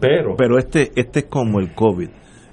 Pero, 0.00 0.34
Pero 0.36 0.58
este, 0.58 0.90
este 0.96 1.20
es 1.20 1.26
como 1.26 1.60
el 1.60 1.74
COVID. 1.74 2.08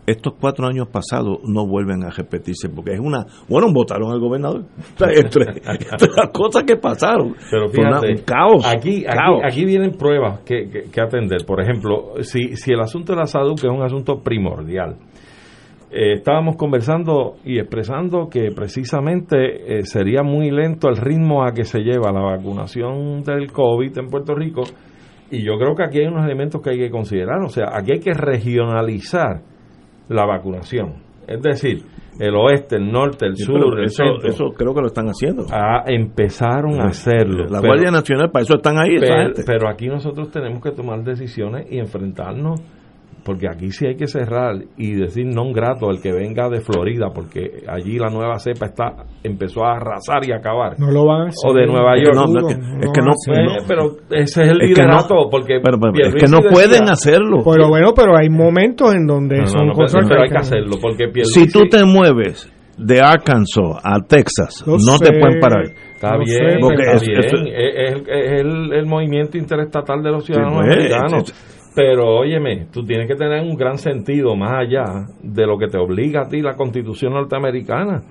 Estos 0.07 0.33
cuatro 0.41 0.65
años 0.67 0.88
pasados 0.88 1.38
no 1.45 1.67
vuelven 1.67 2.03
a 2.03 2.10
repetirse 2.10 2.69
porque 2.69 2.93
es 2.93 3.00
una. 3.00 3.24
Bueno, 3.48 3.67
votaron 3.71 4.12
al 4.12 4.19
gobernador. 4.19 4.63
Entre, 5.00 5.43
entre 5.51 6.10
las 6.17 6.29
cosas 6.33 6.63
que 6.63 6.75
pasaron. 6.75 7.36
Pero 7.50 7.65
una- 7.67 8.00
fíjate, 8.00 8.12
un 8.13 8.25
caos. 8.25 8.65
Aquí, 8.65 9.05
aquí, 9.07 9.41
aquí 9.45 9.65
vienen 9.65 9.91
pruebas 9.91 10.39
que, 10.41 10.67
que- 10.69 10.89
que 10.91 11.01
atender. 11.01 11.45
Por 11.45 11.62
ejemplo, 11.62 12.13
si, 12.21 12.55
si 12.55 12.74
el 12.74 12.79
asunto 12.81 13.13
de 13.13 13.19
la 13.19 13.27
salud, 13.27 13.53
que 13.60 13.67
es 13.67 13.74
un 13.74 13.83
asunto 13.83 14.21
primordial, 14.24 14.98
eh, 15.93 16.13
estábamos 16.13 16.55
conversando 16.55 17.36
y 17.43 17.60
expresando 17.60 18.29
que 18.29 18.51
precisamente 18.55 19.79
eh, 19.79 19.86
sería 19.86 20.24
muy 20.24 20.50
lento 20.51 20.88
el 20.89 20.98
ritmo 20.98 21.43
a 21.43 21.51
que 21.53 21.63
se 21.65 21.79
lleva 21.81 22.12
la 22.12 22.21
vacunación 22.21 23.24
del 23.24 23.51
COVID 23.51 23.98
en 23.98 24.07
Puerto 24.10 24.33
Rico. 24.36 24.62
Y 25.29 25.43
yo 25.43 25.53
creo 25.57 25.75
que 25.75 25.83
aquí 25.83 26.00
hay 26.00 26.07
unos 26.07 26.25
elementos 26.25 26.62
que 26.62 26.71
hay 26.71 26.77
que 26.77 26.89
considerar. 26.89 27.39
O 27.43 27.50
sea, 27.50 27.65
aquí 27.74 27.93
hay 27.93 28.00
que 28.00 28.13
regionalizar 28.13 29.41
la 30.10 30.25
vacunación. 30.25 30.95
Es 31.27 31.41
decir, 31.41 31.83
el 32.19 32.36
oeste, 32.36 32.75
el 32.75 32.91
norte, 32.91 33.25
el 33.27 33.38
Sí, 33.38 33.43
sur, 33.43 33.79
el 33.79 33.86
eso, 33.86 34.03
centro. 34.03 34.29
eso 34.29 34.45
creo 34.57 34.74
que 34.74 34.81
lo 34.81 34.88
están 34.88 35.07
haciendo. 35.07 35.45
Ah, 35.51 35.83
empezaron 35.88 36.81
a 36.81 36.86
hacerlo. 36.88 37.45
La 37.45 37.62
pero- 37.62 37.74
Guardia 37.74 37.91
Nacional, 37.91 38.29
para 38.31 38.43
eso 38.43 38.55
están 38.55 38.77
ahí. 38.77 38.98
pero 39.45 39.69
aquí 39.69 39.88
nosotros 39.88 40.29
tenemos 40.31 40.62
que 40.62 40.71
tomar 40.71 41.03
decisiones 41.03 41.67
y 41.71 41.79
enfrentarnos 41.79 42.60
porque 43.23 43.47
aquí 43.47 43.69
sí 43.71 43.85
hay 43.85 43.95
que 43.95 44.07
cerrar 44.07 44.55
y 44.77 44.93
decir 44.95 45.25
non 45.27 45.53
grato 45.53 45.89
al 45.89 46.01
que 46.01 46.11
venga 46.11 46.49
de 46.49 46.59
Florida, 46.61 47.09
porque 47.13 47.61
allí 47.67 47.99
la 47.99 48.09
nueva 48.09 48.39
cepa 48.39 48.65
está 48.65 49.05
empezó 49.23 49.63
a 49.63 49.75
arrasar 49.77 50.27
y 50.27 50.31
acabar. 50.33 50.79
No 50.79 50.89
lo 50.89 51.05
van 51.05 51.21
a 51.21 51.27
hacer. 51.29 51.49
O 51.49 51.53
de 51.53 51.67
Nueva 51.67 51.97
York. 51.97 52.15
no, 52.15 52.25
es 52.25 52.55
que- 52.55 52.61
no 52.61 52.79
es 52.81 52.91
que 52.91 53.01
no-. 53.01 53.11
Eh, 53.37 53.63
pero 53.67 53.83
ese 54.09 54.41
es 54.43 54.49
el 54.49 54.61
Es 54.61 54.73
que 54.73 54.81
no- 54.81 54.87
liderato, 54.89 55.15
porque 55.29 55.59
Pero, 55.63 55.77
pero, 55.79 55.93
es 56.07 56.15
que 56.15 56.27
no 56.31 56.37
decía- 56.37 56.51
pueden 56.51 56.89
hacerlo. 56.89 57.43
Pero 57.45 57.69
bueno, 57.69 57.93
pero 57.95 58.17
hay 58.17 58.29
momentos 58.29 58.93
en 58.95 59.05
donde 59.05 59.35
No, 59.37 59.41
no, 59.43 59.47
son 59.47 59.67
no, 59.67 59.73
cosas 59.73 60.05
pero 60.09 60.23
hay 60.23 60.29
que 60.29 60.37
hacerlo, 60.37 60.77
porque 60.81 61.07
Pierluisi 61.09 61.45
Si 61.45 61.51
tú 61.51 61.65
te 61.69 61.85
mueves 61.85 62.51
de 62.77 62.99
Arkansas 63.01 63.77
a 63.83 63.99
Texas, 64.01 64.63
no 64.65 64.97
te 64.97 65.11
pueden 65.19 65.39
parar. 65.39 65.65
Está 65.93 66.13
No 66.17 66.23
bien, 66.25 66.37
sé, 66.37 66.45
está 66.57 66.93
es- 66.95 67.01
bien. 67.05 67.19
eso- 67.19 67.37
es, 67.45 67.93
es- 67.93 68.03
es 68.07 68.41
el, 68.41 68.73
el 68.73 68.85
movimiento 68.87 69.37
interestatal 69.37 70.01
de 70.01 70.09
los 70.09 70.25
ciudadanos 70.25 70.55
pues, 70.63 70.75
americanos. 70.75 71.60
Pero 71.75 72.17
óyeme, 72.19 72.67
tú 72.71 72.83
tienes 72.83 73.07
que 73.07 73.15
tener 73.15 73.41
un 73.41 73.55
gran 73.55 73.77
sentido 73.77 74.35
más 74.35 74.51
allá 74.53 75.05
de 75.23 75.45
lo 75.47 75.57
que 75.57 75.67
te 75.67 75.77
obliga 75.77 76.23
a 76.23 76.27
ti 76.29 76.41
la 76.41 76.55
constitución 76.55 77.13
norteamericana. 77.13 78.01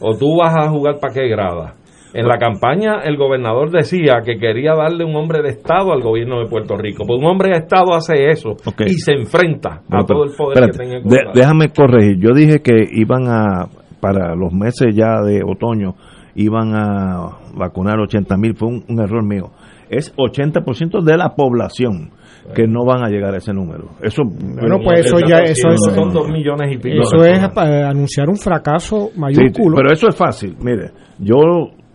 O 0.00 0.16
tú 0.16 0.38
vas 0.38 0.54
a 0.56 0.70
jugar 0.70 0.98
para 1.00 1.12
qué 1.12 1.28
grada. 1.28 1.74
En 2.14 2.26
la 2.26 2.38
campaña 2.38 3.00
el 3.04 3.18
gobernador 3.18 3.70
decía 3.70 4.22
que 4.24 4.38
quería 4.38 4.72
darle 4.74 5.04
un 5.04 5.14
hombre 5.16 5.42
de 5.42 5.50
Estado 5.50 5.92
al 5.92 6.00
gobierno 6.00 6.38
de 6.40 6.46
Puerto 6.48 6.76
Rico. 6.76 7.04
Pues 7.06 7.18
un 7.18 7.26
hombre 7.26 7.50
de 7.50 7.58
Estado 7.58 7.94
hace 7.94 8.30
eso 8.30 8.52
y 8.86 8.94
se 8.94 9.12
enfrenta 9.12 9.82
Bueno, 9.88 10.04
a 10.04 10.06
todo 10.06 10.24
el 10.24 10.30
poder 10.34 10.64
espérate, 10.70 10.78
que 10.78 11.00
tenga. 11.02 11.32
de- 11.32 11.38
déjame 11.40 11.68
corregir. 11.70 12.18
Yo 12.18 12.32
dije 12.32 12.60
que 12.62 12.72
iban 12.92 13.26
a, 13.28 13.66
para 14.00 14.34
los 14.34 14.52
meses 14.54 14.94
ya 14.94 15.20
de 15.22 15.42
otoño, 15.44 15.94
iban 16.34 16.74
a 16.74 17.36
vacunar 17.54 17.98
80 17.98 18.36
mil. 18.38 18.54
Fue 18.56 18.68
un, 18.68 18.84
un 18.88 19.00
error 19.00 19.22
mío. 19.26 19.50
Es 19.90 20.14
80% 20.16 21.02
de 21.02 21.16
la 21.18 21.34
población 21.34 22.10
que 22.54 22.66
no 22.66 22.84
van 22.84 23.04
a 23.04 23.08
llegar 23.08 23.34
a 23.34 23.38
ese 23.38 23.52
número. 23.52 23.90
Eso, 24.02 24.22
Bueno, 24.24 24.78
pues 24.82 25.06
eso 25.06 25.18
ya, 25.20 25.38
eso 25.40 25.68
es, 25.68 25.80
son 25.94 26.12
dos 26.12 26.28
millones 26.28 26.72
y 26.74 26.78
pico. 26.78 27.02
eso 27.02 27.24
es 27.24 27.48
para 27.50 27.88
anunciar 27.90 28.28
un 28.28 28.36
fracaso 28.36 29.10
Sí, 29.12 29.18
mayúsculo. 29.20 29.76
pero 29.76 29.92
eso 29.92 30.08
es 30.08 30.14
fácil. 30.16 30.56
Mire, 30.60 30.90
yo 31.18 31.36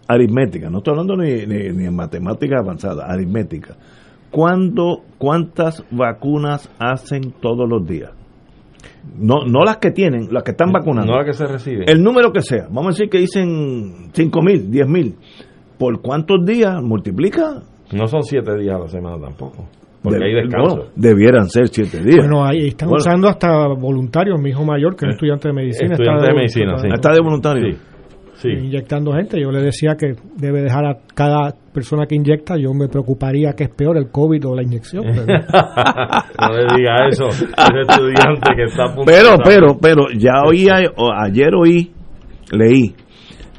aritmética, 0.08 0.70
no 0.70 0.80
estoy 0.80 0.92
hablando 0.92 1.16
ni, 1.16 1.46
ni, 1.46 1.70
ni 1.70 1.86
en 1.86 1.96
matemática 1.96 2.58
avanzada, 2.60 3.06
aritmética. 3.08 3.76
¿Cuándo, 4.30 5.04
¿Cuántas 5.18 5.84
vacunas 5.92 6.70
hacen 6.80 7.34
todos 7.42 7.68
los 7.70 7.86
días? 7.86 8.12
No, 9.18 9.46
no 9.46 9.64
las 9.64 9.78
que 9.78 9.92
tienen, 9.92 10.28
las 10.32 10.44
que 10.44 10.52
están 10.52 10.72
vacunando. 10.72 11.12
No 11.12 11.20
la 11.20 11.26
que 11.26 11.34
se 11.34 11.46
recibe. 11.48 11.86
El 11.88 12.02
número 12.04 12.32
que 12.32 12.42
sea. 12.42 12.66
Vamos 12.70 12.88
a 12.88 12.90
decir 12.90 13.10
que 13.10 13.18
dicen 13.18 14.10
5 14.14 14.42
mil, 14.42 14.70
10 14.72 14.88
mil. 14.88 15.16
¿Por 15.78 16.02
cuántos 16.02 16.46
días 16.46 16.82
multiplica? 16.82 17.64
No 17.94 18.08
son 18.08 18.24
siete 18.24 18.56
días 18.58 18.76
a 18.76 18.80
la 18.80 18.88
semana 18.88 19.18
tampoco. 19.20 19.66
Porque 20.04 20.18
De- 20.20 20.26
hay 20.26 20.34
descanso. 20.34 20.76
bueno, 20.76 20.92
debieran 20.96 21.48
ser 21.50 21.68
7 21.68 22.00
días. 22.04 22.26
Bueno, 22.28 22.44
ahí 22.44 22.68
están 22.68 22.90
Bueno. 22.90 23.02
usando 23.02 23.28
hasta 23.28 23.68
voluntarios. 23.68 24.40
Mi 24.42 24.50
hijo 24.50 24.66
mayor, 24.66 24.96
que 24.96 25.06
es 25.06 25.12
estudiante 25.14 25.50
de 25.50 25.54
medicina, 25.54 25.92
Estudiante 25.94 26.22
está 26.22 26.32
de 26.32 26.38
medicina, 26.38 26.78
sí. 26.78 26.88
Está 26.92 27.12
de 27.14 27.22
voluntario. 27.22 27.72
Sí. 27.72 27.78
Sí. 28.34 28.50
inyectando 28.50 29.14
gente. 29.14 29.40
Yo 29.40 29.52
le 29.52 29.62
decía 29.62 29.96
que 29.96 30.14
debe 30.36 30.64
dejar 30.64 30.84
a 30.88 30.98
cada 31.14 31.54
persona 31.72 32.08
que 32.08 32.16
inyecta. 32.16 32.58
Yo 32.58 32.74
me 32.74 32.88
preocuparía 32.88 33.54
que 33.54 33.66
es 33.66 33.70
peor 33.70 33.98
el 33.98 34.10
COVID 34.10 34.48
o 34.48 34.56
la 34.56 34.64
inyección. 34.64 35.04
pero- 35.06 35.26
no 36.40 36.50
le 36.58 36.66
diga 36.76 37.08
eso. 37.08 37.28
Ese 37.28 37.82
estudiante 37.88 38.52
que 38.56 38.64
está 38.64 38.86
Pero, 39.06 39.36
pero, 39.46 39.78
pero, 39.80 40.06
ya 40.18 40.42
oí, 40.48 40.66
o 40.98 41.12
ayer 41.14 41.54
oí, 41.54 41.92
leí, 42.52 42.96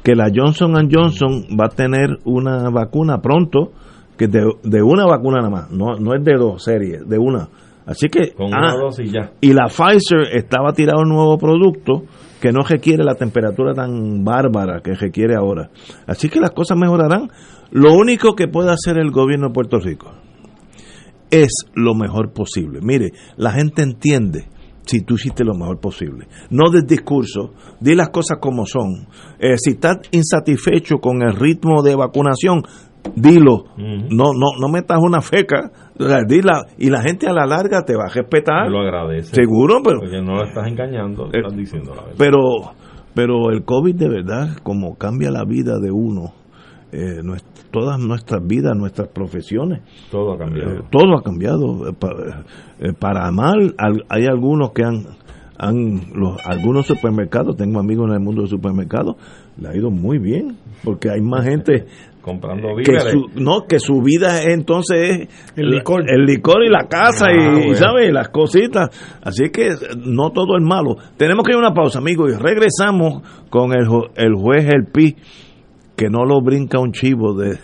que 0.03 0.15
la 0.15 0.25
Johnson 0.35 0.73
Johnson 0.91 1.45
va 1.57 1.67
a 1.67 1.69
tener 1.69 2.17
una 2.25 2.69
vacuna 2.69 3.19
pronto, 3.21 3.71
que 4.17 4.27
de, 4.27 4.41
de 4.63 4.81
una 4.81 5.05
vacuna 5.05 5.37
nada 5.37 5.49
más, 5.49 5.71
no, 5.71 5.95
no 5.99 6.13
es 6.13 6.23
de 6.23 6.33
dos 6.35 6.63
series, 6.63 7.07
de 7.07 7.17
una. 7.17 7.49
Así 7.85 8.07
que, 8.07 8.31
Con 8.33 8.53
ah, 8.53 8.59
una 8.59 8.75
dosis 8.75 9.11
ya. 9.11 9.31
y 9.41 9.51
la 9.53 9.67
Pfizer 9.67 10.33
estaba 10.33 10.71
tirado 10.71 11.01
un 11.01 11.09
nuevo 11.09 11.37
producto 11.37 12.03
que 12.39 12.51
no 12.51 12.61
requiere 12.61 13.03
la 13.03 13.15
temperatura 13.15 13.73
tan 13.73 14.23
bárbara 14.23 14.81
que 14.81 14.93
requiere 14.93 15.35
ahora. 15.35 15.69
Así 16.07 16.29
que 16.29 16.39
las 16.39 16.51
cosas 16.51 16.77
mejorarán. 16.77 17.29
Lo 17.71 17.93
único 17.93 18.35
que 18.35 18.47
puede 18.47 18.71
hacer 18.71 18.97
el 18.97 19.11
gobierno 19.11 19.47
de 19.47 19.53
Puerto 19.53 19.79
Rico 19.79 20.11
es 21.29 21.65
lo 21.73 21.95
mejor 21.95 22.31
posible. 22.31 22.79
Mire, 22.81 23.11
la 23.37 23.51
gente 23.51 23.81
entiende 23.81 24.47
si 24.85 25.01
tú 25.01 25.15
hiciste 25.15 25.43
lo 25.43 25.55
mejor 25.55 25.79
posible. 25.79 26.27
No 26.49 26.69
del 26.69 26.85
discurso, 26.85 27.53
di 27.79 27.95
las 27.95 28.09
cosas 28.09 28.37
como 28.39 28.65
son. 28.65 29.07
Eh, 29.39 29.57
si 29.57 29.71
estás 29.71 29.97
insatisfecho 30.11 30.97
con 30.97 31.21
el 31.21 31.35
ritmo 31.35 31.81
de 31.81 31.95
vacunación, 31.95 32.63
dilo. 33.15 33.53
Ujú. 33.77 34.07
No, 34.11 34.33
no, 34.33 34.57
no 34.59 34.67
metas 34.69 34.97
una 35.01 35.21
feca, 35.21 35.71
dila, 36.27 36.65
y 36.77 36.89
la 36.89 37.01
gente 37.01 37.27
a 37.27 37.33
la 37.33 37.45
larga 37.45 37.81
te 37.83 37.95
va 37.95 38.05
a 38.05 38.13
respetar. 38.13 38.65
Me 38.65 38.71
lo 38.71 38.79
agradece. 38.81 39.35
Seguro, 39.35 39.81
pero 39.83 39.99
Porque 39.99 40.21
no 40.21 40.35
lo 40.35 40.43
estás 40.45 40.67
engañando, 40.67 41.27
le 41.31 41.39
estás 41.39 41.55
diciendo 41.55 41.91
la 41.95 42.01
verdad. 42.03 42.15
pero 42.17 42.39
pero 43.15 43.51
el 43.51 43.63
COVID 43.63 43.95
de 43.95 44.09
verdad 44.09 44.47
como 44.63 44.95
cambia 44.95 45.29
la 45.29 45.45
vida 45.45 45.77
de 45.79 45.91
uno 45.91 46.33
eh, 46.91 47.21
todas 47.69 47.99
nuestras 47.99 48.41
vidas 48.45 48.75
nuestras 48.75 49.09
profesiones 49.09 49.81
Todo 50.09 50.31
ha 50.31 50.35
eh, 50.35 50.39
cambiado. 50.39 50.83
todo 50.89 51.17
ha 51.17 51.21
cambiado 51.21 51.89
Eh, 51.89 51.93
pa- 51.93 52.43
eh, 52.79 52.93
para 52.99 53.31
mal 53.31 53.75
al- 53.77 54.03
hay 54.09 54.25
algunos 54.25 54.71
que 54.71 54.83
han 54.83 55.03
han 55.59 56.01
los 56.15 56.37
algunos 56.43 56.87
supermercados 56.87 57.55
tengo 57.55 57.79
amigos 57.79 58.07
en 58.09 58.15
el 58.15 58.19
mundo 58.19 58.41
de 58.41 58.47
supermercados 58.47 59.15
le 59.61 59.69
ha 59.69 59.75
ido 59.77 59.91
muy 59.91 60.17
bien 60.17 60.57
porque 60.83 61.11
hay 61.11 61.21
más 61.21 61.43
gente 61.45 61.85
Comprando 62.23 62.69
que 62.77 62.91
víveres. 62.93 63.11
su, 63.11 63.29
no 63.35 63.65
que 63.67 63.79
su 63.79 64.01
vida 64.01 64.41
es, 64.41 64.53
entonces 64.53 65.09
es 65.21 65.27
El 65.57 65.69
licor. 65.71 66.03
el 66.09 66.25
licor 66.25 66.63
y 66.65 66.69
la 66.69 66.87
casa 66.87 67.27
Ah, 67.27 67.33
y, 67.33 67.53
bueno. 67.65 67.75
¿sabes? 67.75 68.13
las 68.13 68.29
cositas 68.29 68.89
así 69.21 69.49
que 69.51 69.69
no 69.97 70.31
todo 70.31 70.57
es 70.57 70.63
malo 70.63 70.95
tenemos 71.17 71.43
que 71.45 71.51
ir 71.51 71.57
a 71.57 71.59
una 71.59 71.73
pausa 71.73 71.99
amigos 71.99 72.31
y 72.33 72.35
regresamos 72.41 73.21
con 73.49 73.73
el, 73.73 73.85
el 74.15 74.33
juez 74.35 74.65
el 74.73 74.85
pi 74.85 75.17
que 75.97 76.09
no 76.09 76.23
lo 76.25 76.41
brinca 76.41 76.79
un 76.79 76.93
chivo 76.93 77.33
de, 77.35 77.59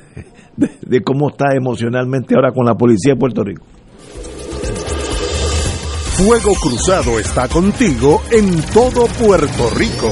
de, 0.57 0.69
de 0.81 1.01
cómo 1.01 1.29
está 1.29 1.55
emocionalmente 1.55 2.35
ahora 2.35 2.51
con 2.51 2.65
la 2.65 2.75
policía 2.75 3.13
de 3.13 3.19
Puerto 3.19 3.43
Rico 3.43 3.63
Fuego 6.17 6.51
Cruzado 6.61 7.17
está 7.17 7.47
contigo 7.47 8.21
en 8.29 8.61
todo 8.73 9.05
Puerto 9.25 9.69
Rico. 9.77 10.11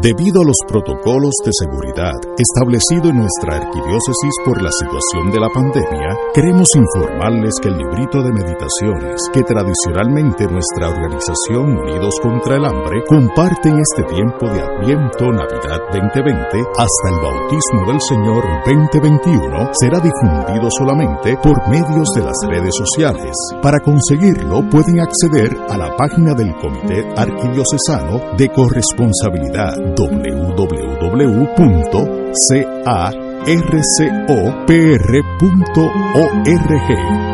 Debido 0.00 0.40
a 0.40 0.44
los 0.46 0.56
protocolos 0.66 1.34
de 1.44 1.52
seguridad 1.52 2.16
establecidos 2.38 3.10
en 3.10 3.18
nuestra 3.18 3.60
arquidiócesis 3.60 4.34
por 4.42 4.62
la 4.62 4.70
situación 4.72 5.30
de 5.30 5.38
la 5.38 5.48
pandemia, 5.52 6.16
queremos 6.32 6.74
informarles 6.74 7.52
que 7.60 7.68
el 7.68 7.76
librito 7.76 8.22
de 8.22 8.32
meditaciones 8.32 9.20
que 9.34 9.42
tradicionalmente 9.42 10.48
nuestra 10.48 10.88
organización 10.88 11.76
Unidos 11.76 12.14
contra 12.22 12.56
el 12.56 12.64
Hambre 12.64 13.04
comparte 13.06 13.68
en 13.68 13.80
este 13.80 14.02
tiempo 14.04 14.48
de 14.48 14.62
Adviento 14.62 15.30
Navidad 15.30 15.84
2020 15.92 16.40
hasta 16.72 17.08
el 17.12 17.18
bautismo 17.20 17.86
del 17.86 18.00
Señor 18.00 18.42
2021 18.64 19.70
será 19.74 20.00
difundido 20.00 20.70
solamente 20.70 21.36
por 21.36 21.68
medios 21.68 22.08
de 22.16 22.22
las 22.22 22.38
redes 22.48 22.74
sociales. 22.74 23.36
Para 23.60 23.78
conseguirlo 23.78 24.64
pueden 24.70 25.00
acceder 25.00 25.52
a 25.68 25.76
la 25.76 25.94
página 25.96 26.32
del 26.32 26.54
Comité 26.56 27.12
Arquidiocesano 27.14 28.36
de 28.38 28.48
Corresponsabilidad 28.48 29.81
www.ca 29.96 31.52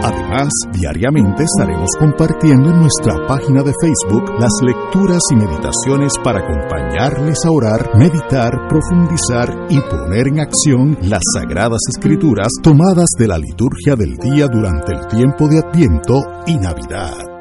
Además, 0.02 0.48
diariamente 0.72 1.44
estaremos 1.44 1.90
compartiendo 1.98 2.70
en 2.70 2.80
nuestra 2.80 3.26
página 3.26 3.62
de 3.62 3.72
Facebook 3.80 4.30
las 4.40 4.52
lecturas 4.62 5.20
y 5.30 5.36
meditaciones 5.36 6.12
para 6.22 6.40
acompañarles 6.40 7.38
a 7.44 7.50
orar, 7.50 7.90
meditar, 7.96 8.68
profundizar 8.68 9.66
y 9.68 9.80
poner 9.80 10.28
en 10.28 10.40
acción 10.40 10.96
las 11.02 11.22
sagradas 11.34 11.80
escrituras 11.94 12.48
tomadas 12.62 13.08
de 13.18 13.28
la 13.28 13.38
liturgia 13.38 13.96
del 13.96 14.16
día 14.16 14.46
durante 14.46 14.92
el 14.92 15.06
tiempo 15.06 15.48
de 15.48 15.58
Adviento 15.58 16.22
y 16.46 16.56
Navidad. 16.56 17.37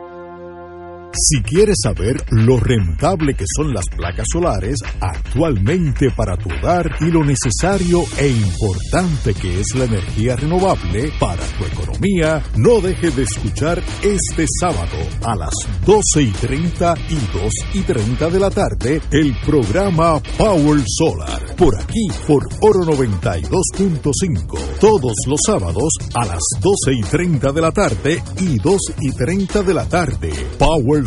Si 1.19 1.41
quieres 1.41 1.77
saber 1.81 2.23
lo 2.29 2.59
rentable 2.59 3.33
que 3.33 3.45
son 3.55 3.73
las 3.73 3.85
placas 3.85 4.27
solares 4.31 4.77
actualmente 4.99 6.11
para 6.11 6.37
tu 6.37 6.47
hogar 6.47 6.95
y 6.99 7.05
lo 7.05 7.25
necesario 7.25 8.03
e 8.19 8.27
importante 8.27 9.33
que 9.33 9.59
es 9.59 9.73
la 9.73 9.85
energía 9.85 10.35
renovable 10.35 11.11
para 11.19 11.43
tu 11.57 11.65
economía, 11.65 12.43
no 12.55 12.81
dejes 12.81 13.15
de 13.15 13.23
escuchar 13.23 13.81
este 14.03 14.45
sábado 14.59 14.97
a 15.23 15.35
las 15.35 15.53
12 15.87 16.21
y 16.21 16.31
30 16.31 16.93
y 17.09 17.15
2 17.15 17.53
y 17.73 17.81
30 17.81 18.29
de 18.29 18.39
la 18.39 18.51
tarde 18.51 19.01
el 19.11 19.35
programa 19.43 20.21
Power 20.37 20.83
Solar 20.85 21.41
por 21.55 21.75
aquí 21.81 22.07
por 22.27 22.47
Oro 22.61 22.81
92.5 22.81 24.67
todos 24.79 25.13
los 25.25 25.39
sábados 25.43 25.89
a 26.13 26.25
las 26.25 26.43
12 26.61 26.93
y 26.93 27.01
30 27.01 27.51
de 27.51 27.61
la 27.61 27.71
tarde 27.71 28.23
y 28.39 28.59
2 28.59 28.77
y 29.01 29.11
30 29.11 29.63
de 29.63 29.73
la 29.73 29.85
tarde. 29.85 30.31
Power 30.59 31.06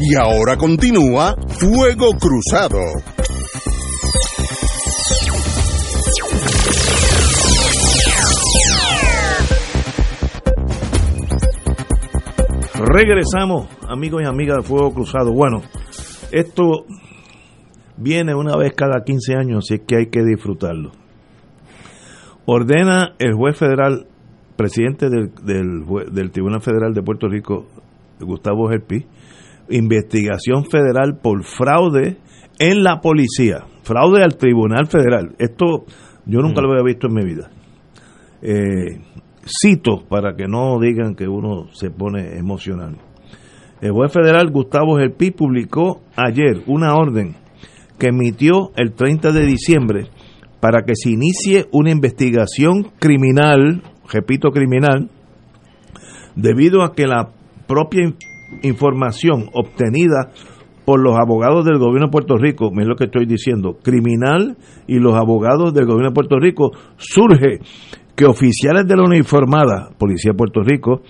Y 0.00 0.14
ahora 0.14 0.56
continúa 0.56 1.34
Fuego 1.48 2.10
Cruzado. 2.20 2.78
Regresamos, 12.74 13.66
amigos 13.88 14.22
y 14.22 14.26
amigas 14.26 14.58
de 14.58 14.62
Fuego 14.62 14.94
Cruzado. 14.94 15.32
Bueno, 15.32 15.62
esto 16.30 16.84
viene 17.96 18.36
una 18.36 18.56
vez 18.56 18.74
cada 18.74 19.02
15 19.04 19.34
años, 19.34 19.64
así 19.64 19.80
que 19.80 19.96
hay 19.96 20.06
que 20.06 20.22
disfrutarlo. 20.22 20.92
Ordena 22.46 23.14
el 23.18 23.34
juez 23.34 23.58
federal, 23.58 24.06
presidente 24.56 25.10
del, 25.10 25.32
del, 25.42 26.30
Tribunal 26.30 26.62
Federal 26.62 26.94
de 26.94 27.02
Puerto 27.02 27.26
Rico, 27.28 27.66
Gustavo 28.20 28.68
Gelpi, 28.68 29.04
investigación 29.70 30.64
federal 30.64 31.18
por 31.22 31.44
fraude 31.44 32.16
en 32.58 32.82
la 32.82 33.00
policía, 33.00 33.64
fraude 33.82 34.22
al 34.22 34.36
Tribunal 34.36 34.86
Federal. 34.86 35.34
Esto 35.38 35.84
yo 36.26 36.40
nunca 36.40 36.60
lo 36.60 36.70
había 36.70 36.84
visto 36.84 37.06
en 37.08 37.14
mi 37.14 37.24
vida. 37.24 37.50
Eh, 38.42 39.00
Cito 39.48 40.04
para 40.08 40.36
que 40.36 40.46
no 40.46 40.78
digan 40.78 41.14
que 41.14 41.26
uno 41.26 41.68
se 41.72 41.90
pone 41.90 42.36
emocional. 42.38 42.98
El 43.80 43.92
juez 43.92 44.12
federal 44.12 44.50
Gustavo 44.50 44.98
Gelpi 44.98 45.30
publicó 45.30 46.02
ayer 46.16 46.62
una 46.66 46.94
orden 46.94 47.36
que 47.98 48.08
emitió 48.08 48.72
el 48.76 48.92
30 48.92 49.32
de 49.32 49.46
diciembre 49.46 50.08
para 50.60 50.82
que 50.82 50.94
se 50.94 51.10
inicie 51.10 51.66
una 51.72 51.90
investigación 51.90 52.90
criminal, 52.98 53.82
repito 54.12 54.50
criminal, 54.50 55.08
debido 56.34 56.82
a 56.82 56.92
que 56.92 57.06
la 57.06 57.30
propia 57.66 58.12
información 58.62 59.50
obtenida 59.52 60.30
por 60.84 61.00
los 61.00 61.18
abogados 61.18 61.66
del 61.66 61.78
gobierno 61.78 62.06
de 62.06 62.12
Puerto 62.12 62.36
Rico, 62.36 62.70
es 62.74 62.86
lo 62.86 62.96
que 62.96 63.04
estoy 63.04 63.26
diciendo, 63.26 63.76
criminal 63.82 64.56
y 64.86 64.98
los 64.98 65.14
abogados 65.14 65.74
del 65.74 65.84
gobierno 65.84 66.10
de 66.10 66.14
Puerto 66.14 66.38
Rico, 66.38 66.70
surge 66.96 67.60
que 68.16 68.24
oficiales 68.24 68.86
de 68.86 68.96
la 68.96 69.04
uniformada 69.04 69.90
Policía 69.98 70.32
de 70.32 70.38
Puerto 70.38 70.62
Rico 70.62 71.02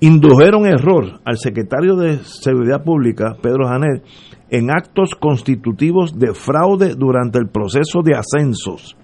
indujeron 0.00 0.66
error 0.66 1.20
al 1.24 1.38
secretario 1.38 1.96
de 1.96 2.18
Seguridad 2.18 2.82
Pública, 2.82 3.36
Pedro 3.40 3.68
Janet, 3.68 4.04
en 4.50 4.70
actos 4.70 5.14
constitutivos 5.14 6.18
de 6.18 6.34
fraude 6.34 6.94
durante 6.96 7.38
el 7.38 7.48
proceso 7.48 8.02
de 8.02 8.16
ascensos. 8.16 8.96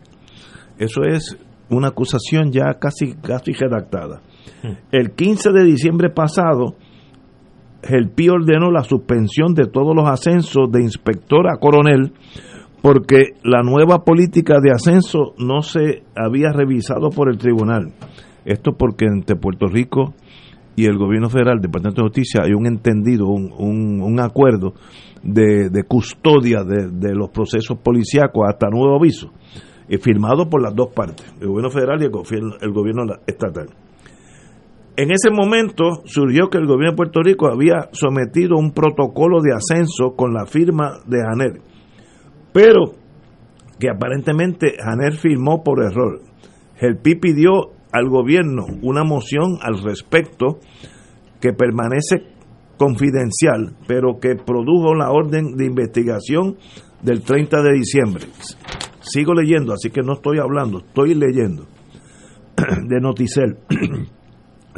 Eso 0.78 1.02
es 1.04 1.38
una 1.70 1.88
acusación 1.88 2.52
ya 2.52 2.74
casi, 2.80 3.14
casi 3.14 3.52
redactada. 3.52 4.20
Hmm. 4.62 4.72
El 4.90 5.12
15 5.12 5.52
de 5.52 5.64
diciembre 5.64 6.10
pasado, 6.10 6.76
el 7.88 8.10
PI 8.10 8.28
ordenó 8.30 8.70
la 8.70 8.82
suspensión 8.82 9.54
de 9.54 9.66
todos 9.66 9.94
los 9.94 10.08
ascensos 10.08 10.70
de 10.70 10.82
inspector 10.82 11.46
a 11.48 11.58
coronel 11.58 12.12
porque 12.84 13.30
la 13.42 13.62
nueva 13.62 14.04
política 14.04 14.56
de 14.60 14.70
ascenso 14.70 15.32
no 15.38 15.62
se 15.62 16.02
había 16.14 16.52
revisado 16.52 17.08
por 17.08 17.30
el 17.30 17.38
tribunal. 17.38 17.94
Esto 18.44 18.72
porque 18.76 19.06
entre 19.06 19.36
Puerto 19.36 19.68
Rico 19.68 20.12
y 20.76 20.84
el 20.84 20.98
gobierno 20.98 21.30
federal, 21.30 21.60
Departamento 21.62 22.02
de 22.02 22.08
Justicia, 22.08 22.42
hay 22.44 22.52
un 22.52 22.66
entendido, 22.66 23.26
un, 23.28 24.02
un, 24.02 24.20
acuerdo 24.20 24.74
de, 25.22 25.70
custodia 25.88 26.62
de, 26.62 27.14
los 27.14 27.30
procesos 27.30 27.78
policíacos 27.78 28.42
hasta 28.46 28.68
nuevo 28.68 28.96
aviso, 28.96 29.30
y 29.88 29.96
firmado 29.96 30.50
por 30.50 30.60
las 30.60 30.74
dos 30.74 30.88
partes, 30.88 31.24
el 31.40 31.48
gobierno 31.48 31.70
federal 31.70 32.02
y 32.02 32.04
el, 32.04 32.42
el 32.60 32.72
gobierno 32.72 33.04
estatal. 33.26 33.68
En 34.96 35.10
ese 35.10 35.30
momento 35.30 36.02
surgió 36.04 36.48
que 36.48 36.58
el 36.58 36.66
gobierno 36.66 36.92
de 36.92 36.96
Puerto 36.96 37.20
Rico 37.22 37.48
había 37.48 37.88
sometido 37.92 38.56
un 38.56 38.72
protocolo 38.72 39.40
de 39.40 39.52
ascenso 39.52 40.14
con 40.16 40.32
la 40.32 40.46
firma 40.46 41.00
de 41.06 41.18
Janet 41.20 41.74
pero 42.54 42.94
que 43.80 43.90
aparentemente 43.90 44.76
Janer 44.78 45.16
firmó 45.16 45.64
por 45.64 45.82
error. 45.82 46.20
El 46.78 46.98
PI 46.98 47.16
pidió 47.16 47.72
al 47.92 48.08
gobierno 48.08 48.64
una 48.82 49.02
moción 49.02 49.58
al 49.60 49.82
respecto 49.82 50.60
que 51.40 51.52
permanece 51.52 52.22
confidencial, 52.78 53.76
pero 53.88 54.20
que 54.20 54.36
produjo 54.36 54.94
la 54.94 55.10
orden 55.10 55.56
de 55.56 55.66
investigación 55.66 56.56
del 57.02 57.22
30 57.22 57.60
de 57.62 57.72
diciembre. 57.72 58.24
Sigo 59.00 59.34
leyendo, 59.34 59.72
así 59.72 59.90
que 59.90 60.02
no 60.02 60.14
estoy 60.14 60.38
hablando, 60.38 60.78
estoy 60.78 61.14
leyendo 61.14 61.66
de 62.56 63.00
Noticel. 63.00 63.58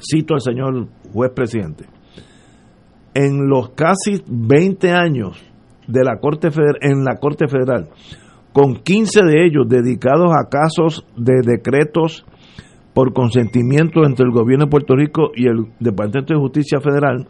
Cito 0.01 0.35
al 0.35 0.41
señor 0.41 0.89
juez 1.13 1.31
presidente. 1.35 1.87
En 3.15 3.49
los 3.49 3.71
casi 3.71 4.23
20 4.27 4.91
años 4.91 5.43
de 5.87 6.05
la 6.05 6.19
Corte 6.19 6.51
Federal, 6.51 6.77
en 6.83 7.05
la 7.05 7.17
Corte 7.17 7.49
Federal, 7.49 7.89
con 8.53 8.77
15 8.77 9.23
de 9.23 9.47
ellos 9.47 9.67
dedicados 9.69 10.33
a 10.33 10.49
casos 10.49 11.07
de 11.17 11.41
decretos 11.45 12.27
por 12.95 13.13
consentimiento 13.13 14.05
entre 14.05 14.25
el 14.27 14.33
gobierno 14.33 14.67
de 14.67 14.71
Puerto 14.71 14.97
Rico 14.97 15.31
y 15.35 15.47
el 15.47 15.67
Departamento 15.81 16.35
de 16.35 16.41
Justicia 16.41 16.81
Federal, 16.81 17.29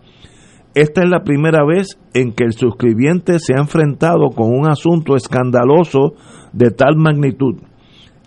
esta 0.75 1.03
es 1.03 1.09
la 1.09 1.25
primera 1.25 1.65
vez 1.65 1.99
en 2.15 2.33
que 2.33 2.45
el 2.45 2.53
suscribiente 2.53 3.39
se 3.39 3.55
ha 3.55 3.61
enfrentado 3.61 4.29
con 4.29 4.53
un 4.53 4.69
asunto 4.69 5.17
escandaloso 5.17 6.15
de 6.53 6.71
tal 6.71 6.97
magnitud. 6.97 7.63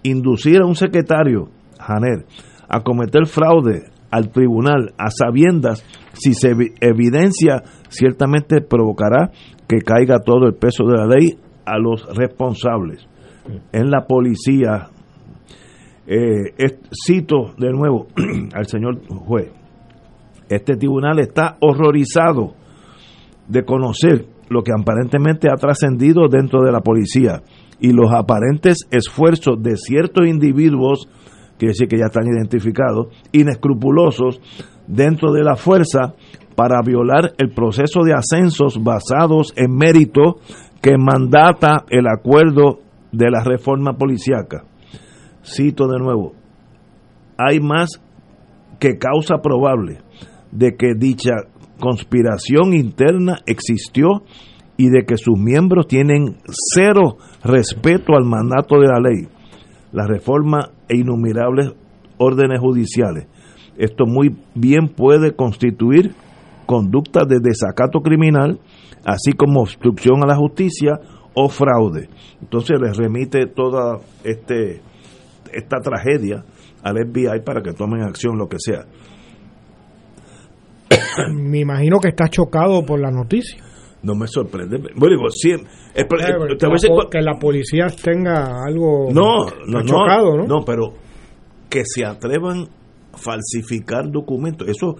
Inducir 0.04 0.62
a 0.62 0.66
un 0.66 0.76
secretario, 0.76 1.50
Janer, 1.80 2.26
a 2.68 2.82
cometer 2.82 3.28
fraude 3.28 3.84
al 4.12 4.30
tribunal 4.30 4.94
a 4.98 5.10
sabiendas 5.10 5.86
si 6.14 6.34
se 6.34 6.56
evidencia 6.82 7.64
ciertamente 7.90 8.62
provocará 8.62 9.32
que 9.68 9.82
caiga 9.82 10.20
todo 10.20 10.48
el 10.48 10.56
peso 10.56 10.86
de 10.86 10.98
la 10.98 11.06
ley 11.06 11.38
a 11.66 11.78
los 11.78 12.06
responsables. 12.16 13.08
En 13.72 13.90
la 13.90 14.06
policía, 14.06 14.90
eh, 16.08 16.54
cito 17.06 17.54
de 17.58 17.72
nuevo 17.72 18.08
al 18.54 18.66
señor 18.66 19.00
juez, 19.08 19.52
este 20.50 20.76
tribunal 20.76 21.20
está 21.20 21.58
horrorizado 21.62 22.54
de 23.48 23.64
conocer 23.64 24.26
lo 24.50 24.64
que 24.64 24.72
aparentemente 24.72 25.48
ha 25.50 25.56
trascendido 25.56 26.28
dentro 26.28 26.64
de 26.64 26.72
la 26.72 26.82
policía 26.82 27.44
y 27.80 27.94
los 27.94 28.12
aparentes 28.12 28.88
esfuerzos 28.92 29.62
de 29.62 29.78
ciertos 29.78 30.28
individuos, 30.28 31.08
que 31.60 31.68
decir 31.68 31.88
que 31.88 31.98
ya 31.98 32.06
están 32.06 32.26
identificados, 32.26 33.08
inescrupulosos 33.32 34.42
dentro 34.88 35.32
de 35.32 35.44
la 35.44 35.56
fuerza 35.56 36.16
para 36.56 36.82
violar 36.82 37.34
el 37.38 37.52
proceso 37.52 38.02
de 38.04 38.14
ascensos 38.14 38.82
basados 38.84 39.54
en 39.56 39.76
mérito 39.76 40.38
que 40.82 40.98
mandata 40.98 41.86
el 41.90 42.08
acuerdo 42.08 42.80
de 43.12 43.30
la 43.30 43.44
reforma 43.44 43.94
policiaca. 43.94 44.64
Cito 45.44 45.88
de 45.88 46.00
nuevo, 46.00 46.34
hay 47.38 47.60
más 47.60 48.02
que 48.80 48.98
causa 48.98 49.38
probable 49.42 50.00
de 50.52 50.76
que 50.76 50.94
dicha 50.98 51.32
conspiración 51.80 52.74
interna 52.74 53.38
existió 53.46 54.24
y 54.78 54.90
de 54.90 55.06
que 55.06 55.18
sus 55.18 55.38
miembros 55.38 55.88
tienen 55.88 56.38
cero 56.74 57.18
respeto 57.44 58.16
al 58.16 58.26
mandato 58.26 58.80
de 58.80 58.88
la 58.88 59.00
ley, 59.00 59.28
la 59.92 60.08
reforma 60.08 60.72
e 60.90 60.98
innumerables 60.98 61.72
órdenes 62.18 62.60
judiciales. 62.60 63.28
Esto 63.78 64.06
muy 64.06 64.36
bien 64.56 64.90
puede 64.90 65.34
constituir 65.36 66.14
conducta 66.66 67.22
de 67.26 67.40
desacato 67.42 68.02
criminal, 68.02 68.60
así 69.06 69.32
como 69.32 69.62
obstrucción 69.62 70.22
a 70.24 70.28
la 70.28 70.36
justicia 70.36 71.00
o 71.34 71.48
fraude. 71.48 72.10
Entonces 72.42 72.78
les 72.82 72.98
remite 72.98 73.46
toda 73.48 74.00
este, 74.24 74.82
esta 75.54 75.78
tragedia 75.80 76.44
al 76.84 76.98
FBI 76.98 77.42
para 77.46 77.62
que 77.62 77.74
tomen 77.74 78.02
acción, 78.02 78.38
lo 78.38 78.48
que 78.48 78.58
sea. 78.60 78.86
Me 81.34 81.60
imagino 81.60 82.00
que 82.00 82.10
está 82.10 82.28
chocado 82.28 82.86
por 82.86 83.00
la 83.00 83.12
noticia. 83.12 83.64
No 84.02 84.16
me 84.16 84.28
sorprende. 84.28 84.78
Bueno, 84.96 85.18
digo, 85.18 85.30
el- 86.02 86.52
Eh, 86.54 86.56
te 86.58 86.68
voy 86.68 86.76
a 86.76 86.78
que, 86.78 86.88
decir 86.88 86.90
la, 87.24 87.34
que 87.34 87.40
policía 87.40 87.88
tenga 88.04 88.64
algo 88.66 89.10
no, 89.12 89.46
no, 89.68 89.80
no, 89.80 89.86
chocado, 89.86 90.38
¿no? 90.38 90.46
no, 90.48 90.66
pero 90.66 90.94
que 91.70 91.84
se 91.86 92.06
atrevan 92.06 92.68
a 93.14 93.18
falsificar 93.18 94.10
documentos. 94.12 94.68
Eso 94.68 94.96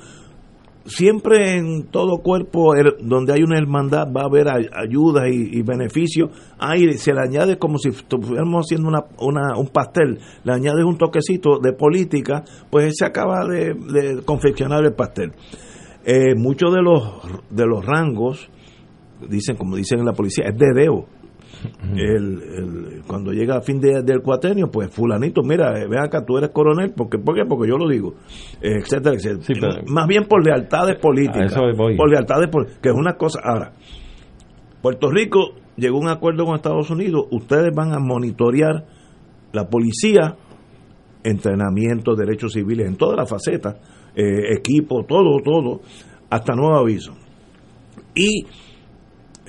siempre 0.86 1.58
en 1.58 1.88
todo 1.92 2.18
cuerpo 2.24 2.74
er- 2.74 2.98
donde 3.02 3.34
hay 3.34 3.44
una 3.44 3.58
hermandad 3.58 4.08
va 4.16 4.22
a 4.22 4.26
haber 4.26 4.48
ay- 4.50 4.70
ayudas 4.74 5.26
y, 5.32 5.58
y 5.60 5.62
beneficios. 5.62 6.32
Ahí 6.58 6.94
se 6.94 7.14
le 7.14 7.22
añade 7.22 7.58
como 7.58 7.78
si 7.78 7.90
estuviéramos 7.90 8.66
haciendo 8.66 8.88
una, 8.90 9.04
una- 9.20 9.58
un 9.58 9.68
pastel, 9.68 10.20
le 10.44 10.52
añades 10.54 10.84
un 10.86 10.98
toquecito 10.98 11.60
de 11.60 11.74
política, 11.74 12.44
pues 12.70 12.96
se 12.98 13.06
acaba 13.06 13.46
de, 13.46 13.74
de 13.74 14.22
confeccionar 14.24 14.84
el 14.84 14.94
pastel. 14.94 15.34
Eh, 16.06 16.34
muchos 16.36 16.74
de 16.74 16.82
los 16.82 17.04
de 17.50 17.66
los 17.68 17.86
rangos 17.86 18.50
dicen 19.28 19.56
como 19.58 19.76
dicen 19.76 20.00
en 20.00 20.06
la 20.06 20.14
policía 20.14 20.46
es 20.48 20.58
dedeo 20.58 21.06
el, 21.94 22.42
el- 22.42 23.02
cuando 23.06 23.32
llega 23.34 23.58
a 23.58 23.62
fin 23.62 23.82
de- 23.82 24.02
del 24.04 24.22
cuatrenio, 24.22 24.70
pues 24.72 24.94
fulanito, 24.94 25.42
mira, 25.44 25.78
eh, 25.78 25.88
ven 25.90 26.00
acá, 26.00 26.24
tú 26.26 26.38
eres 26.38 26.52
coronel, 26.52 26.94
porque, 26.96 27.18
¿por 27.18 27.36
qué? 27.36 27.44
Porque 27.46 27.68
yo 27.70 27.76
lo 27.78 27.90
digo, 27.90 28.14
eh, 28.62 28.78
etcétera, 28.80 29.16
etcétera. 29.16 29.42
Sí, 29.44 29.54
pero- 29.60 29.84
Más 29.88 30.08
bien 30.08 30.24
por 30.26 30.46
lealtades 30.46 30.96
políticas, 31.00 31.52
por 31.98 32.10
lealtades, 32.10 32.48
pol- 32.50 32.68
que 32.82 32.90
es 32.90 32.96
una 32.96 33.16
cosa. 33.18 33.40
Ahora, 33.44 33.74
Puerto 34.82 35.10
Rico 35.12 35.56
llegó 35.76 35.98
a 35.98 36.02
un 36.02 36.08
acuerdo 36.08 36.46
con 36.46 36.56
Estados 36.56 36.90
Unidos, 36.92 37.26
ustedes 37.32 37.74
van 37.76 37.94
a 37.94 38.00
monitorear 38.00 38.86
la 39.52 39.68
policía, 39.68 40.36
entrenamiento, 41.24 42.16
derechos 42.16 42.54
civiles, 42.54 42.88
en 42.88 42.96
todas 42.96 43.18
las 43.18 43.30
facetas, 43.30 43.76
eh, 44.16 44.54
equipo, 44.58 45.04
todo, 45.04 45.38
todo, 45.44 45.82
hasta 46.30 46.54
nuevo 46.56 46.78
aviso. 46.78 47.14
Y 48.16 48.46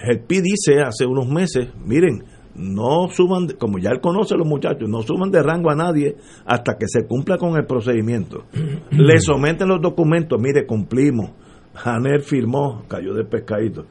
el 0.08 0.20
PI 0.20 0.40
dice 0.42 0.80
hace 0.80 1.06
unos 1.06 1.28
meses, 1.28 1.68
miren, 1.84 2.24
no 2.54 3.08
suban, 3.10 3.48
como 3.58 3.78
ya 3.78 3.90
él 3.90 4.00
conoce 4.00 4.34
a 4.34 4.36
los 4.36 4.46
muchachos, 4.46 4.88
no 4.88 5.02
suban 5.02 5.30
de 5.30 5.42
rango 5.42 5.70
a 5.70 5.74
nadie 5.76 6.16
hasta 6.44 6.76
que 6.78 6.86
se 6.88 7.06
cumpla 7.06 7.38
con 7.38 7.56
el 7.56 7.64
procedimiento. 7.66 8.44
Le 8.90 9.18
someten 9.20 9.68
los 9.68 9.80
documentos, 9.80 10.38
mire, 10.40 10.66
cumplimos. 10.66 11.30
Janel 11.74 12.20
firmó, 12.22 12.82
cayó 12.88 13.14
de 13.14 13.24
pescadito. 13.24 13.86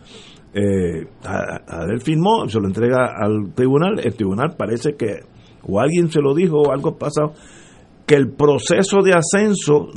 Eh, 0.54 1.08
Ja- 1.24 1.62
Janel 1.66 2.02
firmó, 2.02 2.48
se 2.50 2.60
lo 2.60 2.68
entrega 2.68 3.06
al 3.18 3.54
tribunal, 3.56 4.00
el 4.04 4.14
tribunal 4.16 4.56
parece 4.58 4.94
que, 4.96 5.22
o 5.64 5.80
alguien 5.80 6.10
se 6.12 6.22
lo 6.22 6.34
dijo, 6.36 6.58
o 6.62 6.72
algo 6.72 6.98
pasado, 6.98 7.34
que 8.06 8.16
el 8.16 8.32
proceso 8.34 9.02
de 9.04 9.14
ascenso 9.14 9.88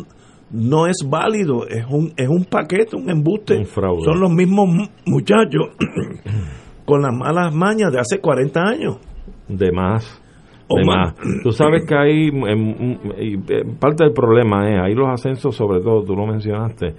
no 0.53 0.87
es 0.87 0.97
válido, 1.09 1.67
es 1.67 1.85
un, 1.91 2.13
es 2.17 2.29
un 2.29 2.45
paquete, 2.45 2.95
un 2.97 3.09
embuste. 3.11 3.57
Un 3.57 3.65
fraude. 3.65 4.03
Son 4.05 4.21
los 4.21 4.31
mismos 4.31 4.69
mu- 4.69 4.89
muchachos 5.07 5.69
con 6.85 7.03
las 7.03 7.13
malas 7.15 7.55
mañas 7.55 7.93
de 7.93 7.99
hace 8.01 8.19
40 8.21 8.61
años. 8.63 8.99
De 9.49 9.71
más. 9.73 10.21
De 10.69 10.85
más. 10.87 11.15
Tú 11.43 11.53
sabes 11.53 11.85
que 11.87 11.95
hay 11.95 12.29
em, 12.29 12.97
y, 13.19 13.35
eh, 13.35 13.65
parte 13.79 14.05
del 14.05 14.13
problema 14.15 14.71
es 14.71 14.81
ahí 14.83 14.95
los 14.95 15.09
ascensos 15.11 15.55
sobre 15.55 15.81
todo 15.81 16.03
tú 16.03 16.15
lo 16.17 16.27
mencionaste 16.27 16.95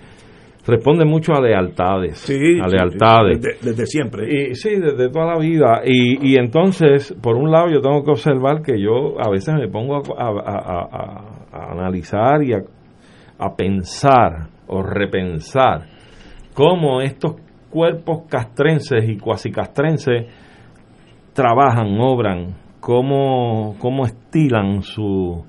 responden 0.66 1.08
mucho 1.10 1.34
a 1.34 1.42
lealtades 1.42 2.20
Sí, 2.20 2.38
a 2.62 2.68
lealtades 2.68 3.38
sí, 3.38 3.42
desde, 3.50 3.70
desde 3.72 3.86
siempre. 3.88 4.28
y 4.52 4.56
sí 4.56 4.76
desde 4.80 5.10
toda 5.10 5.26
la 5.34 5.38
vida 5.39 5.82
y, 5.84 6.32
y 6.34 6.38
entonces 6.38 7.13
por 7.22 7.36
un 7.36 7.52
lado 7.52 7.68
yo 7.70 7.82
tengo 7.82 8.04
que 8.04 8.12
observar 8.12 8.62
que 8.62 8.80
yo 8.80 9.20
a 9.20 9.30
veces 9.32 9.56
me 9.56 9.68
pongo 9.68 9.96
a, 9.98 10.02
a- 10.18 10.30
a- 10.30 10.88
a- 10.92 11.50
a 11.52 11.72
analizar 11.72 12.44
y 12.44 12.54
a, 12.54 12.60
a 13.45 13.56
pensar 13.56 14.49
o 14.67 14.82
repensar 14.82 15.88
cómo 16.53 17.01
estos 17.01 17.36
cuerpos 17.69 18.23
castrenses 18.29 19.10
y 19.10 19.17
cuasi 19.17 19.51
castrenses 19.51 20.27
trabajan, 21.34 21.99
obran, 21.99 22.56
cómo, 22.79 23.75
cómo 23.79 24.06
estilan 24.06 24.82
su, 24.82 25.43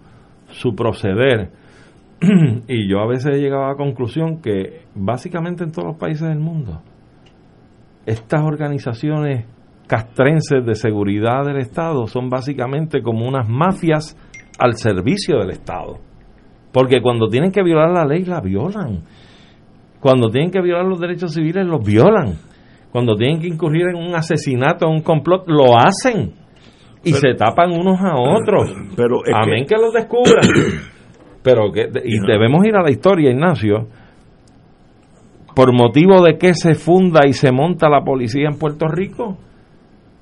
su 0.48 0.74
proceder. 0.74 1.50
y 2.68 2.88
yo 2.88 3.00
a 3.00 3.06
veces 3.06 3.34
he 3.34 3.40
llegado 3.40 3.64
a 3.64 3.68
la 3.70 3.76
conclusión 3.76 4.40
que 4.40 4.82
básicamente 4.94 5.64
en 5.64 5.72
todos 5.72 5.88
los 5.88 5.96
países 5.98 6.28
del 6.28 6.38
mundo, 6.38 6.80
estas 8.06 8.42
organizaciones 8.42 9.46
castrenses 9.86 10.64
de 10.64 10.74
seguridad 10.74 11.44
del 11.44 11.58
Estado 11.58 12.06
son 12.06 12.30
básicamente 12.30 13.02
como 13.02 13.28
unas 13.28 13.48
mafias 13.48 14.16
al 14.58 14.76
servicio 14.76 15.38
del 15.38 15.50
Estado. 15.50 15.98
Porque 16.74 17.00
cuando 17.00 17.28
tienen 17.28 17.52
que 17.52 17.62
violar 17.62 17.90
la 17.92 18.04
ley, 18.04 18.24
la 18.24 18.40
violan. 18.40 19.04
Cuando 20.00 20.28
tienen 20.28 20.50
que 20.50 20.60
violar 20.60 20.84
los 20.84 20.98
derechos 21.00 21.32
civiles, 21.32 21.64
los 21.66 21.80
violan. 21.82 22.34
Cuando 22.90 23.14
tienen 23.14 23.40
que 23.40 23.46
incurrir 23.46 23.86
en 23.88 23.96
un 23.96 24.14
asesinato, 24.16 24.86
en 24.86 24.94
un 24.96 25.02
complot, 25.02 25.44
lo 25.46 25.76
hacen. 25.78 26.32
Y 27.04 27.12
Pero- 27.12 27.16
se 27.18 27.34
tapan 27.34 27.70
unos 27.70 28.00
a 28.00 28.14
otros. 28.16 28.74
Pero 28.96 29.18
Amén 29.34 29.64
que- 29.66 29.74
que, 29.76 29.80
los 29.80 29.92
descubran. 29.94 30.42
Pero 31.44 31.70
que, 31.72 31.82
y 32.04 32.18
debemos 32.26 32.64
ir 32.66 32.74
a 32.74 32.82
la 32.82 32.90
historia, 32.90 33.30
Ignacio. 33.30 33.86
Por 35.54 35.72
motivo 35.72 36.22
de 36.24 36.36
que 36.38 36.54
se 36.54 36.74
funda 36.74 37.20
y 37.28 37.32
se 37.34 37.52
monta 37.52 37.88
la 37.88 38.02
policía 38.02 38.48
en 38.50 38.58
Puerto 38.58 38.88
Rico, 38.88 39.38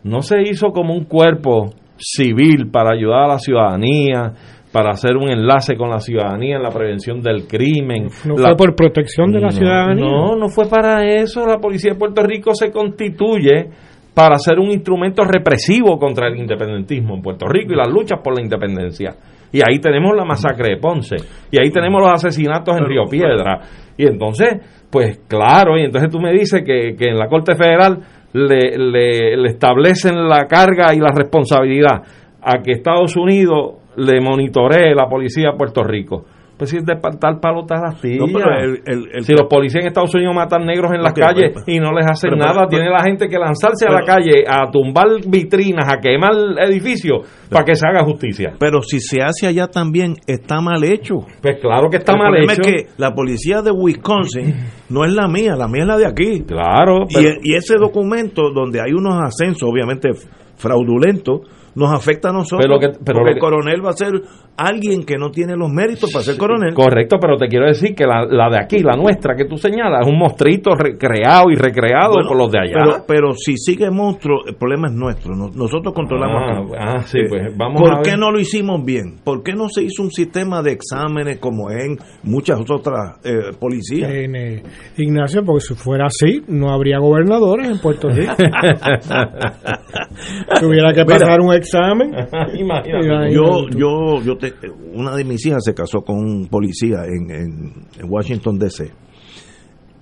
no 0.04 0.20
se 0.20 0.42
hizo 0.42 0.68
como 0.72 0.92
un 0.94 1.04
cuerpo 1.04 1.70
civil 1.96 2.70
para 2.70 2.94
ayudar 2.94 3.22
a 3.24 3.28
la 3.28 3.38
ciudadanía, 3.38 4.34
para 4.72 4.90
hacer 4.90 5.16
un 5.16 5.30
enlace 5.30 5.76
con 5.76 5.90
la 5.90 6.00
ciudadanía 6.00 6.56
en 6.56 6.62
la 6.62 6.70
prevención 6.70 7.20
del 7.20 7.46
crimen. 7.46 8.08
No 8.24 8.36
La- 8.36 8.48
fue 8.48 8.56
por 8.56 8.74
protección 8.74 9.30
de 9.30 9.38
la 9.40 9.48
no, 9.48 9.52
ciudadanía. 9.52 10.04
No, 10.04 10.36
no 10.36 10.48
fue 10.48 10.66
para 10.68 11.04
eso. 11.04 11.46
La 11.46 11.58
policía 11.58 11.92
de 11.92 11.98
Puerto 11.98 12.22
Rico 12.22 12.54
se 12.54 12.70
constituye 12.70 13.68
para 14.14 14.36
ser 14.38 14.58
un 14.58 14.70
instrumento 14.70 15.24
represivo 15.24 15.98
contra 15.98 16.28
el 16.28 16.36
independentismo 16.36 17.14
en 17.16 17.22
Puerto 17.22 17.46
Rico 17.46 17.72
y 17.72 17.76
las 17.76 17.88
luchas 17.88 18.20
por 18.22 18.34
la 18.34 18.42
independencia. 18.42 19.14
Y 19.52 19.58
ahí 19.60 19.78
tenemos 19.78 20.16
la 20.16 20.24
masacre 20.24 20.70
de 20.70 20.76
Ponce. 20.78 21.16
Y 21.50 21.58
ahí 21.62 21.70
tenemos 21.70 22.00
los 22.00 22.12
asesinatos 22.12 22.76
en 22.76 22.84
Río 22.86 23.04
Piedra. 23.10 23.60
Y 23.98 24.06
entonces, 24.06 24.48
pues 24.90 25.20
claro, 25.28 25.76
y 25.78 25.84
entonces 25.84 26.10
tú 26.10 26.18
me 26.18 26.32
dices 26.32 26.62
que, 26.64 26.94
que 26.96 27.08
en 27.10 27.18
la 27.18 27.26
Corte 27.28 27.54
Federal 27.56 27.98
le, 28.32 28.78
le- 28.78 29.36
le 29.36 29.48
establecen 29.48 30.26
la 30.28 30.44
carga 30.46 30.94
y 30.94 30.98
la 30.98 31.10
responsabilidad 31.14 32.02
a 32.42 32.62
que 32.62 32.72
Estados 32.72 33.14
Unidos 33.16 33.74
le 33.96 34.20
monitoree 34.20 34.94
la 34.94 35.06
policía 35.08 35.50
de 35.52 35.56
Puerto 35.58 35.82
Rico. 35.82 36.24
Pues 36.54 36.70
si 36.70 36.76
es 36.76 36.84
de 36.84 36.94
tal 37.18 37.40
No, 37.42 38.26
el- 38.60 38.82
el- 38.86 39.08
el- 39.14 39.24
si 39.24 39.32
los 39.32 39.48
policías 39.48 39.82
en 39.82 39.88
Estados 39.88 40.14
Unidos 40.14 40.32
matan 40.36 40.64
negros 40.64 40.92
en 40.94 41.02
las 41.02 41.12
calles 41.12 41.50
pero- 41.54 41.64
y 41.66 41.80
no 41.80 41.90
les 41.92 42.06
hacen 42.08 42.30
pero- 42.30 42.36
nada, 42.36 42.66
pero- 42.66 42.68
tiene 42.68 42.88
la 42.90 43.02
gente 43.02 43.26
que 43.26 43.36
lanzarse 43.36 43.84
a 43.88 43.90
la 43.90 44.02
calle 44.04 44.44
a 44.46 44.70
tumbar 44.70 45.08
vitrinas, 45.26 45.92
a 45.92 45.96
quemar 45.98 46.30
edificios 46.60 47.26
para 47.50 47.64
que 47.64 47.74
se 47.74 47.88
haga 47.88 48.04
justicia. 48.04 48.52
Pero 48.60 48.80
si 48.82 49.00
se 49.00 49.22
hace 49.22 49.48
allá 49.48 49.66
también, 49.66 50.14
está 50.28 50.60
mal 50.60 50.84
hecho. 50.84 51.26
Pues 51.40 51.58
claro 51.60 51.88
que 51.90 51.96
está 51.96 52.12
el 52.12 52.18
mal 52.18 52.36
hecho. 52.36 52.52
es 52.52 52.58
que 52.60 52.86
la 52.96 53.12
policía 53.12 53.62
de 53.62 53.72
Wisconsin 53.72 54.54
no 54.90 55.04
es 55.04 55.12
la 55.12 55.26
mía, 55.26 55.56
la 55.56 55.66
mía 55.66 55.82
es 55.82 55.88
la 55.88 55.96
de 55.96 56.06
aquí. 56.06 56.44
Claro, 56.46 57.06
Y, 57.08 57.52
y 57.52 57.54
ese 57.56 57.74
documento 57.76 58.50
donde 58.54 58.80
hay 58.80 58.92
unos 58.92 59.14
ascensos, 59.20 59.68
obviamente 59.68 60.10
fraudulentos, 60.54 61.40
nos 61.74 61.92
afecta 61.92 62.30
a 62.30 62.32
nosotros. 62.32 62.60
Pero 62.66 62.78
que- 62.78 62.98
pero 63.04 63.18
porque 63.20 63.32
el 63.34 63.38
coronel 63.38 63.84
va 63.84 63.90
a 63.90 63.94
ser 63.94 64.12
alguien 64.56 65.04
que 65.04 65.16
no 65.16 65.30
tiene 65.30 65.56
los 65.56 65.70
méritos 65.70 66.10
para 66.12 66.24
ser 66.24 66.36
coronel. 66.36 66.74
Correcto, 66.74 67.16
pero 67.20 67.36
te 67.36 67.48
quiero 67.48 67.66
decir 67.66 67.94
que 67.94 68.06
la, 68.06 68.24
la 68.26 68.48
de 68.50 68.58
aquí, 68.58 68.80
la 68.80 68.96
nuestra 68.96 69.34
que 69.34 69.44
tú 69.46 69.56
señalas, 69.56 70.06
es 70.06 70.12
un 70.12 70.18
monstruito 70.18 70.74
recreado 70.74 71.50
y 71.50 71.56
recreado 71.56 72.12
Bueno, 72.14 72.28
por 72.28 72.36
los 72.38 72.52
de 72.52 72.58
allá. 72.58 72.72
Pero, 72.74 73.04
pero 73.06 73.32
si 73.32 73.56
sigue 73.56 73.90
monstruo, 73.90 74.44
el 74.46 74.56
problema 74.56 74.88
es 74.88 74.94
nuestro. 74.94 75.34
Nos- 75.34 75.56
Nosotros 75.56 75.94
controlamos. 75.94 76.42
Ah, 76.42 76.60
acá. 76.60 76.92
ah, 76.98 77.02
sí, 77.06 77.18
Eh, 77.18 77.26
pues 77.28 77.56
vamos 77.56 77.80
¿Por 77.80 77.94
a 77.98 78.02
qué 78.02 78.10
ver. 78.10 78.18
no 78.18 78.30
lo 78.30 78.38
hicimos 78.40 78.84
bien? 78.84 79.16
¿Por 79.24 79.42
qué 79.42 79.52
no 79.54 79.68
se 79.68 79.82
hizo 79.82 80.02
un 80.02 80.10
sistema 80.10 80.62
de 80.62 80.72
exámenes 80.72 81.38
como 81.38 81.70
en 81.70 81.96
muchas 82.22 82.60
otras 82.70 83.18
eh, 83.24 83.52
policías? 83.58 84.10
En, 84.10 84.36
eh, 84.36 84.62
Ignacio, 84.98 85.42
porque 85.44 85.60
si 85.62 85.74
fuera 85.74 86.06
así, 86.06 86.42
no 86.48 86.70
habría 86.72 86.98
gobernadores 86.98 87.68
en 87.68 87.78
Puerto 87.80 88.08
Rico. 88.08 88.34
Tuviera 90.60 90.92
que 90.92 91.04
Mira. 91.04 91.18
pasar 91.18 91.40
un 91.40 91.52
examen. 91.62 92.08
Imagínate. 92.10 92.58
Imagínate 92.60 93.34
Yo, 93.34 93.68
yo, 93.70 94.22
yo 94.22 94.36
te- 94.36 94.52
una 94.94 95.16
de 95.16 95.24
mis 95.24 95.44
hijas 95.46 95.62
se 95.64 95.74
casó 95.74 96.02
con 96.02 96.16
un 96.18 96.48
policía 96.48 97.04
en, 97.06 97.30
en, 97.30 97.72
en 97.98 98.06
Washington 98.10 98.58
D.C. 98.58 98.92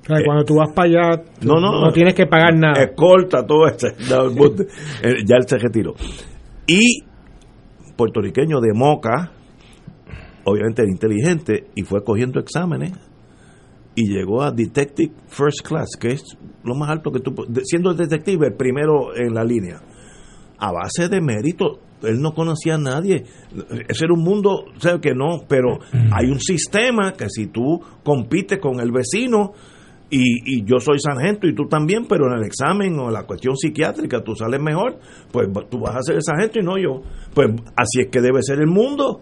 Sea, 0.07 0.17
cuando 0.25 0.45
tú 0.45 0.57
vas 0.57 0.73
para 0.75 0.89
allá, 0.89 1.23
tú 1.41 1.47
No, 1.47 1.61
no, 1.61 1.81
no 1.81 1.93
tienes 1.93 2.15
que 2.15 2.27
pagar 2.27 2.55
nada. 2.57 2.83
Escolta, 2.83 3.47
todo. 3.47 3.67
Eh, 5.03 5.15
ya 5.27 5.37
él 5.37 5.45
se 5.47 5.59
retiró. 5.59 5.95
Y 6.67 7.03
puertorriqueño 7.97 8.61
de 8.61 8.73
Moca, 8.75 9.31
obviamente 10.45 10.83
era 10.83 10.91
inteligente, 10.91 11.67
y 11.75 11.83
fue 11.83 12.03
cogiendo 12.03 12.41
exámenes 12.41 12.93
y 13.95 14.09
llegó 14.09 14.43
a 14.43 14.53
Detective 14.53 15.13
First 15.27 15.67
Class, 15.67 15.91
que 16.01 16.09
es 16.13 16.23
lo 16.65 16.75
más 16.75 16.91
alto 16.91 17.11
que 17.11 17.21
tú 17.21 17.35
siendo 17.65 17.93
detective, 17.93 18.47
el 18.47 18.55
primero 18.55 19.15
en 19.15 19.35
la 19.35 19.45
línea. 19.45 19.81
A 20.61 20.73
base 20.73 21.09
de 21.09 21.21
mérito, 21.21 21.79
él 22.03 22.21
no 22.21 22.33
conocía 22.33 22.75
a 22.75 22.79
nadie. 22.79 23.25
Ese 23.89 24.05
era 24.05 24.15
un 24.15 24.23
mundo, 24.23 24.65
sé 24.79 25.01
que 25.01 25.15
no, 25.15 25.41
pero 25.49 25.79
hay 26.13 26.27
un 26.31 26.39
sistema 26.41 27.13
que 27.13 27.29
si 27.29 27.47
tú 27.49 27.81
compites 28.05 28.59
con 28.59 28.79
el 28.81 28.93
vecino 28.93 29.53
y, 30.11 30.59
y 30.59 30.65
yo 30.65 30.79
soy 30.81 30.99
sargento 30.99 31.47
y 31.47 31.55
tú 31.55 31.67
también, 31.69 32.07
pero 32.09 32.27
en 32.27 32.39
el 32.39 32.45
examen 32.45 32.99
o 32.99 33.07
en 33.09 33.13
la 33.15 33.23
cuestión 33.25 33.57
psiquiátrica 33.57 34.23
tú 34.23 34.35
sales 34.35 34.61
mejor, 34.61 34.99
pues 35.33 35.49
tú 35.71 35.79
vas 35.81 35.97
a 35.97 36.03
ser 36.03 36.17
el 36.17 36.23
sargento 36.23 36.59
y 36.61 36.63
no 36.63 36.77
yo. 36.79 37.03
Pues 37.33 37.49
así 37.77 38.01
es 38.01 38.09
que 38.09 38.21
debe 38.21 38.43
ser 38.43 38.59
el 38.61 38.67
mundo. 38.67 39.21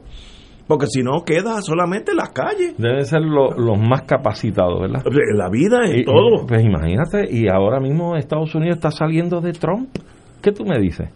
Porque 0.66 0.87
si 0.87 1.03
no, 1.03 1.24
queda 1.24 1.62
solamente 1.62 2.11
en 2.11 2.18
las 2.18 2.29
calles. 2.31 2.74
Deben 2.77 3.05
ser 3.07 3.22
lo- 3.22 3.53
los 3.53 3.79
más 3.79 4.03
capacitados, 4.03 4.81
¿verdad? 4.81 5.03
En 5.07 5.38
la 5.38 5.48
vida, 5.48 5.79
Y- 5.94 6.05
todo. 6.05 6.46
Pues 6.46 6.62
imagínate, 6.62 7.27
y 7.31 7.48
ahora 7.48 7.81
mismo 7.81 8.16
Estados 8.16 8.55
Unidos 8.55 8.77
está 8.77 8.90
saliendo 8.90 9.40
de 9.40 9.53
Trump. 9.53 9.88
¿Qué 10.40 10.53
tú 10.53 10.64
me 10.64 10.79
dices? 10.79 11.09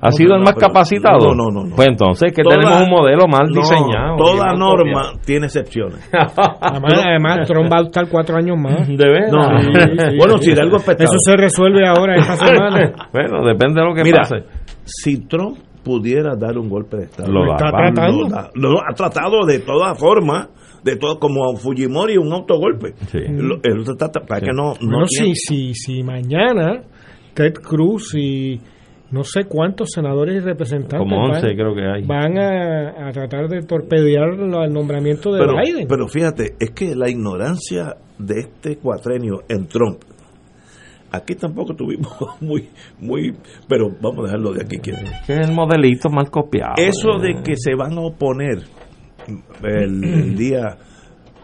¿Ha 0.00 0.10
sido 0.12 0.34
el 0.34 0.40
no, 0.40 0.44
más 0.44 0.54
pero- 0.54 0.66
capacitado? 0.68 1.18
no, 1.28 1.34
no, 1.34 1.50
no, 1.62 1.68
no. 1.68 1.76
Pues 1.76 1.88
entonces 1.88 2.32
que 2.32 2.42
Toda- 2.42 2.56
tenemos 2.58 2.82
un 2.82 2.90
modelo 2.90 3.26
mal 3.28 3.46
No, 3.48 3.60
diseñado. 3.60 4.16
Toda 4.16 4.54
norma 4.54 5.12
tiene 5.24 5.46
excepciones. 5.46 6.00
Además, 6.12 6.94
además, 7.06 7.46
Trump 7.48 7.72
va 7.72 7.78
a 7.78 7.82
estar 7.82 8.08
cuatro 8.08 8.36
años 8.36 8.56
más. 8.58 8.88
¿De? 8.88 8.96
No. 9.30 9.60
Sí, 9.60 10.16
bueno, 10.18 10.38
sí. 10.38 10.44
si 10.50 10.54
de 10.54 10.60
algo 10.62 10.76
afectado. 10.76 11.04
Eso 11.10 11.18
se 11.18 11.36
resuelve 11.36 11.86
ahora, 11.86 12.16
esta 12.16 12.36
semana. 12.46 13.08
Bueno, 13.12 13.44
depende 13.46 13.80
de 13.80 13.86
lo 13.86 13.94
que 13.94 14.02
Mira, 14.02 14.18
pase. 14.22 14.36
si 14.84 15.26
Trump 15.28 15.56
pudiera 15.84 16.34
dar 16.36 16.58
un 16.58 16.68
golpe 16.68 16.96
de 16.98 17.04
Estado, 17.04 17.32
Lo 17.32 17.52
está 17.52 17.70
tratando. 17.70 18.28
lo 18.54 18.78
ha 18.80 18.92
tratado 18.94 19.46
de 19.46 19.60
todas 19.60 19.98
formas, 19.98 20.48
de 20.82 20.96
todo, 20.96 21.18
como 21.18 21.50
a 21.50 21.56
Fujimori 21.56 22.16
un 22.16 22.32
autogolpe. 22.32 22.94
Sí. 23.06 23.18
Lo- 23.28 23.60
él 23.62 23.84
trata- 23.96 24.20
para 24.26 24.40
Sí. 24.40 24.46
que 24.46 24.52
no, 24.52 24.74
no 24.80 25.06
tiene- 25.06 25.34
si, 25.36 25.72
si, 25.72 25.74
si 25.74 26.02
mañana 26.02 26.82
Ted 27.34 27.54
Cruz 27.54 28.14
y 28.14 28.60
no 29.10 29.24
sé 29.24 29.44
cuántos 29.44 29.90
senadores 29.90 30.36
y 30.36 30.40
representantes 30.40 30.98
Como 30.98 31.24
11 31.24 31.46
van, 31.46 31.56
creo 31.56 31.74
que 31.74 31.82
hay. 31.84 32.02
van 32.06 32.38
a, 32.38 33.08
a 33.08 33.12
tratar 33.12 33.48
de 33.48 33.62
torpedear 33.62 34.28
el 34.34 34.72
nombramiento 34.72 35.32
de 35.32 35.40
pero, 35.40 35.54
Biden. 35.56 35.88
pero 35.88 36.06
fíjate, 36.08 36.54
es 36.60 36.70
que 36.70 36.94
la 36.94 37.08
ignorancia 37.10 37.96
de 38.18 38.40
este 38.40 38.76
cuatrenio 38.76 39.40
en 39.48 39.66
Trump, 39.66 39.98
aquí 41.10 41.34
tampoco 41.34 41.74
tuvimos 41.74 42.12
muy, 42.40 42.68
muy, 43.00 43.34
pero 43.68 43.88
vamos 44.00 44.20
a 44.20 44.22
dejarlo 44.26 44.52
de 44.52 44.62
aquí. 44.62 44.78
que- 44.78 44.92
Que 45.26 45.32
es 45.40 45.48
el 45.48 45.52
modelito 45.54 46.08
mal 46.08 46.30
copiado. 46.30 46.74
Eso 46.76 47.18
de 47.18 47.42
que 47.42 47.54
se 47.56 47.74
van 47.74 47.98
a 47.98 48.02
oponer 48.02 48.58
el, 49.62 50.04
el 50.04 50.36
día 50.36 50.76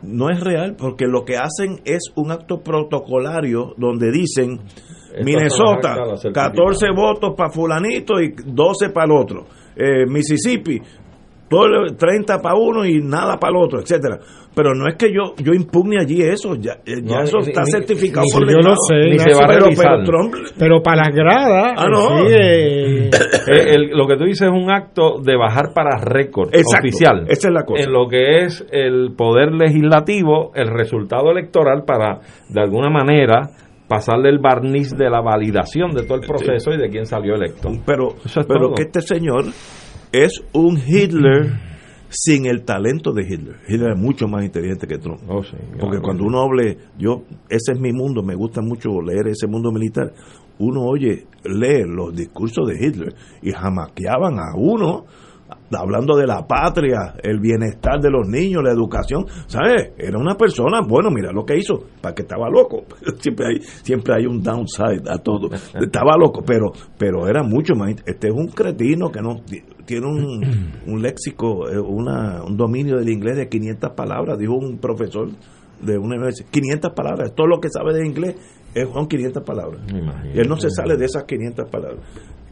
no 0.02 0.30
es 0.30 0.38
real 0.40 0.76
porque 0.78 1.06
lo 1.06 1.24
que 1.24 1.36
hacen 1.36 1.80
es 1.84 2.12
un 2.14 2.30
acto 2.30 2.60
protocolario 2.60 3.74
donde 3.76 4.12
dicen 4.12 4.60
Minnesota, 5.24 5.94
son 5.94 6.08
las 6.08 6.24
actas, 6.24 6.24
las 6.24 6.32
14 6.52 6.86
votos 6.94 7.34
para 7.36 7.50
fulanito 7.50 8.20
y 8.20 8.34
12 8.44 8.90
para 8.90 9.06
el 9.06 9.12
otro. 9.12 9.44
Eh, 9.76 10.06
Mississippi, 10.08 10.80
todo 11.48 11.64
el- 11.66 11.96
30 11.96 12.40
para 12.42 12.56
uno 12.56 12.84
y 12.84 12.98
nada 13.00 13.36
para 13.38 13.56
el 13.56 13.64
otro, 13.64 13.80
etcétera. 13.80 14.18
Pero 14.54 14.74
no 14.74 14.88
es 14.88 14.96
que 14.96 15.12
yo 15.12 15.34
yo 15.36 15.52
impugne 15.52 15.98
allí 16.00 16.22
eso, 16.22 16.54
ya, 16.56 16.78
eh, 16.86 17.02
ya 17.04 17.18
No, 17.18 17.22
eso 17.24 17.38
ni- 17.40 17.48
está 17.48 17.60
ni- 17.62 17.70
certificado 17.70 18.24
ni- 18.24 18.32
por 18.32 18.50
yo 18.50 18.58
el 18.58 18.64
lo 18.64 18.74
sé, 18.74 18.94
Ni 18.96 19.02
se 19.18 19.28
Ignacio, 19.30 19.36
va 19.38 19.44
a 19.44 19.48
pero, 19.48 20.04
Trump 20.04 20.34
Pero 20.58 20.82
para 20.82 20.96
las 21.02 21.14
gradas, 21.14 21.72
Ah, 21.76 21.86
no. 21.90 22.26
sí, 22.26 22.34
eh, 22.34 23.10
Eh, 23.48 23.74
el- 23.74 23.90
lo 23.90 24.06
que 24.08 24.16
tú 24.16 24.24
dices 24.24 24.48
es 24.48 24.52
un 24.52 24.70
acto 24.70 25.20
de 25.22 25.36
bajar 25.36 25.72
para 25.74 25.98
récord 26.02 26.48
Exacto, 26.54 26.88
oficial. 26.88 27.26
esa 27.28 27.48
es 27.48 27.54
la 27.54 27.64
cosa. 27.64 27.84
En 27.84 27.92
lo 27.92 28.08
que 28.08 28.44
es 28.44 28.66
el 28.72 29.12
poder 29.14 29.52
legislativo, 29.52 30.52
el 30.54 30.68
resultado 30.68 31.30
electoral 31.30 31.84
para, 31.86 32.20
de 32.48 32.60
alguna 32.60 32.88
manera, 32.88 33.50
pasarle 33.88 34.30
el 34.30 34.38
barniz 34.38 34.90
de 34.96 35.08
la 35.10 35.20
validación 35.20 35.92
de 35.92 36.02
todo 36.04 36.18
el 36.18 36.26
proceso 36.26 36.72
y 36.72 36.78
de 36.78 36.88
quién 36.90 37.06
salió 37.06 37.34
electo. 37.34 37.70
pero, 37.84 38.14
es 38.24 38.34
pero 38.34 38.68
todo. 38.68 38.74
que 38.74 38.82
este 38.82 39.00
señor 39.00 39.44
es 40.12 40.42
un 40.52 40.78
Hitler 40.78 41.52
sin 42.08 42.46
el 42.46 42.64
talento 42.64 43.12
de 43.12 43.22
Hitler. 43.22 43.56
Hitler 43.68 43.92
es 43.92 43.98
mucho 43.98 44.26
más 44.28 44.44
inteligente 44.44 44.86
que 44.86 44.98
Trump. 44.98 45.20
Oh, 45.28 45.42
sí, 45.42 45.56
Porque 45.72 45.98
claro. 45.98 46.02
cuando 46.02 46.24
uno 46.24 46.42
hable, 46.42 46.78
yo, 46.98 47.22
ese 47.48 47.72
es 47.72 47.80
mi 47.80 47.92
mundo, 47.92 48.22
me 48.22 48.34
gusta 48.34 48.60
mucho 48.62 49.00
leer 49.00 49.28
ese 49.28 49.46
mundo 49.46 49.70
militar. 49.72 50.12
Uno 50.58 50.82
oye, 50.84 51.26
lee 51.44 51.84
los 51.86 52.14
discursos 52.14 52.66
de 52.68 52.74
Hitler 52.74 53.14
y 53.42 53.52
jamaqueaban 53.52 54.38
a 54.38 54.56
uno 54.56 55.04
hablando 55.72 56.16
de 56.16 56.26
la 56.26 56.46
patria, 56.46 57.14
el 57.22 57.40
bienestar 57.40 58.00
de 58.00 58.10
los 58.10 58.28
niños, 58.28 58.62
la 58.62 58.72
educación, 58.72 59.26
¿sabes? 59.46 59.92
Era 59.98 60.18
una 60.18 60.36
persona, 60.36 60.80
bueno, 60.86 61.10
mira 61.10 61.32
lo 61.32 61.44
que 61.44 61.56
hizo, 61.56 61.84
para 62.00 62.14
que 62.14 62.22
estaba 62.22 62.48
loco. 62.48 62.84
siempre 63.18 63.46
hay 63.46 63.60
siempre 63.60 64.14
hay 64.14 64.26
un 64.26 64.42
downside 64.42 65.08
a 65.08 65.18
todo. 65.18 65.48
Estaba 65.80 66.16
loco, 66.16 66.42
pero 66.46 66.72
pero 66.98 67.26
era 67.26 67.42
mucho 67.42 67.74
más. 67.74 67.94
Este 68.06 68.28
es 68.28 68.34
un 68.34 68.48
cretino 68.48 69.10
que 69.10 69.20
no 69.20 69.40
tiene 69.84 70.06
un, 70.06 70.72
un 70.86 71.02
léxico, 71.02 71.68
eh, 71.68 71.78
una, 71.78 72.42
un 72.44 72.56
dominio 72.56 72.96
del 72.96 73.08
inglés 73.08 73.36
de 73.36 73.48
500 73.48 73.90
palabras, 73.92 74.38
dijo 74.38 74.54
un 74.54 74.78
profesor 74.78 75.28
de 75.80 75.98
una 75.98 76.16
universidad. 76.16 76.48
500 76.50 76.92
palabras, 76.92 77.34
todo 77.34 77.46
lo 77.46 77.60
que 77.60 77.68
sabe 77.70 77.94
de 77.94 78.06
inglés 78.06 78.36
es, 78.74 78.88
son 78.88 79.06
500 79.06 79.42
palabras. 79.42 79.80
Él 80.34 80.48
no 80.48 80.56
se 80.56 80.70
sale 80.70 80.96
de 80.96 81.04
esas 81.04 81.24
500 81.24 81.70
palabras. 81.70 82.00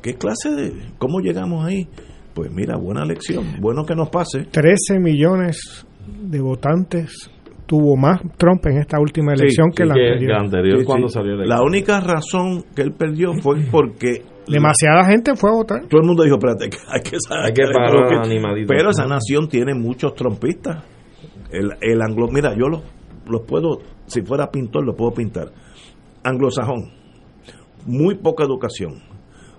¿Qué 0.03 0.15
clase 0.15 0.51
de.? 0.51 0.73
¿Cómo 0.99 1.21
llegamos 1.21 1.65
ahí? 1.65 1.89
Pues 2.35 2.51
mira, 2.53 2.77
buena 2.77 3.05
lección. 3.05 3.44
Bueno 3.61 3.85
que 3.85 3.94
nos 3.94 4.11
pase. 4.11 4.44
13 4.51 4.99
millones 4.99 5.87
de 6.23 6.40
votantes 6.40 7.31
tuvo 7.66 7.97
más 7.97 8.20
Trump 8.37 8.66
en 8.66 8.79
esta 8.79 8.99
última 9.01 9.33
elección 9.33 9.70
Sí, 9.70 9.77
que 9.77 9.85
la 9.87 9.94
que 9.94 10.01
anterior. 10.11 10.31
la 10.33 10.38
anterior 10.40 10.79
Sí, 10.81 10.85
cuando 10.85 11.09
sí. 11.09 11.14
salió 11.14 11.33
electo. 11.35 11.49
La 11.49 11.62
única 11.62 12.01
razón 12.01 12.64
que 12.75 12.83
él 12.83 12.92
perdió 12.92 13.33
fue 13.40 13.61
porque. 13.70 14.23
Demasiada 14.47 15.05
gente 15.07 15.35
fue 15.37 15.49
a 15.51 15.55
votar. 15.55 15.87
Todo 15.88 16.03
el 16.03 16.07
mundo 16.07 16.23
dijo, 16.25 16.37
espérate, 16.37 16.68
que 16.68 16.77
hay 16.87 17.01
que 17.03 17.16
saber 17.27 17.47
Hay 17.47 17.53
que 17.55 17.62
parar 17.73 17.94
lo 17.94 18.09
que-. 18.09 18.66
Pero 18.66 18.90
esa 18.90 19.07
nación 19.07 19.49
tiene 19.49 19.73
muchos 19.75 20.14
trompistas. 20.14 20.85
El, 21.51 21.70
el 21.81 22.03
anglo, 22.03 22.27
mira, 22.31 22.53
yo 22.55 22.68
los 22.68 22.83
los 23.27 23.40
puedo, 23.47 23.79
si 24.07 24.20
fuera 24.20 24.51
pintor, 24.51 24.85
los 24.85 24.94
puedo 24.97 25.12
pintar. 25.12 25.47
Anglosajón, 26.25 26.90
muy 27.87 28.16
poca 28.16 28.44
educación, 28.44 29.01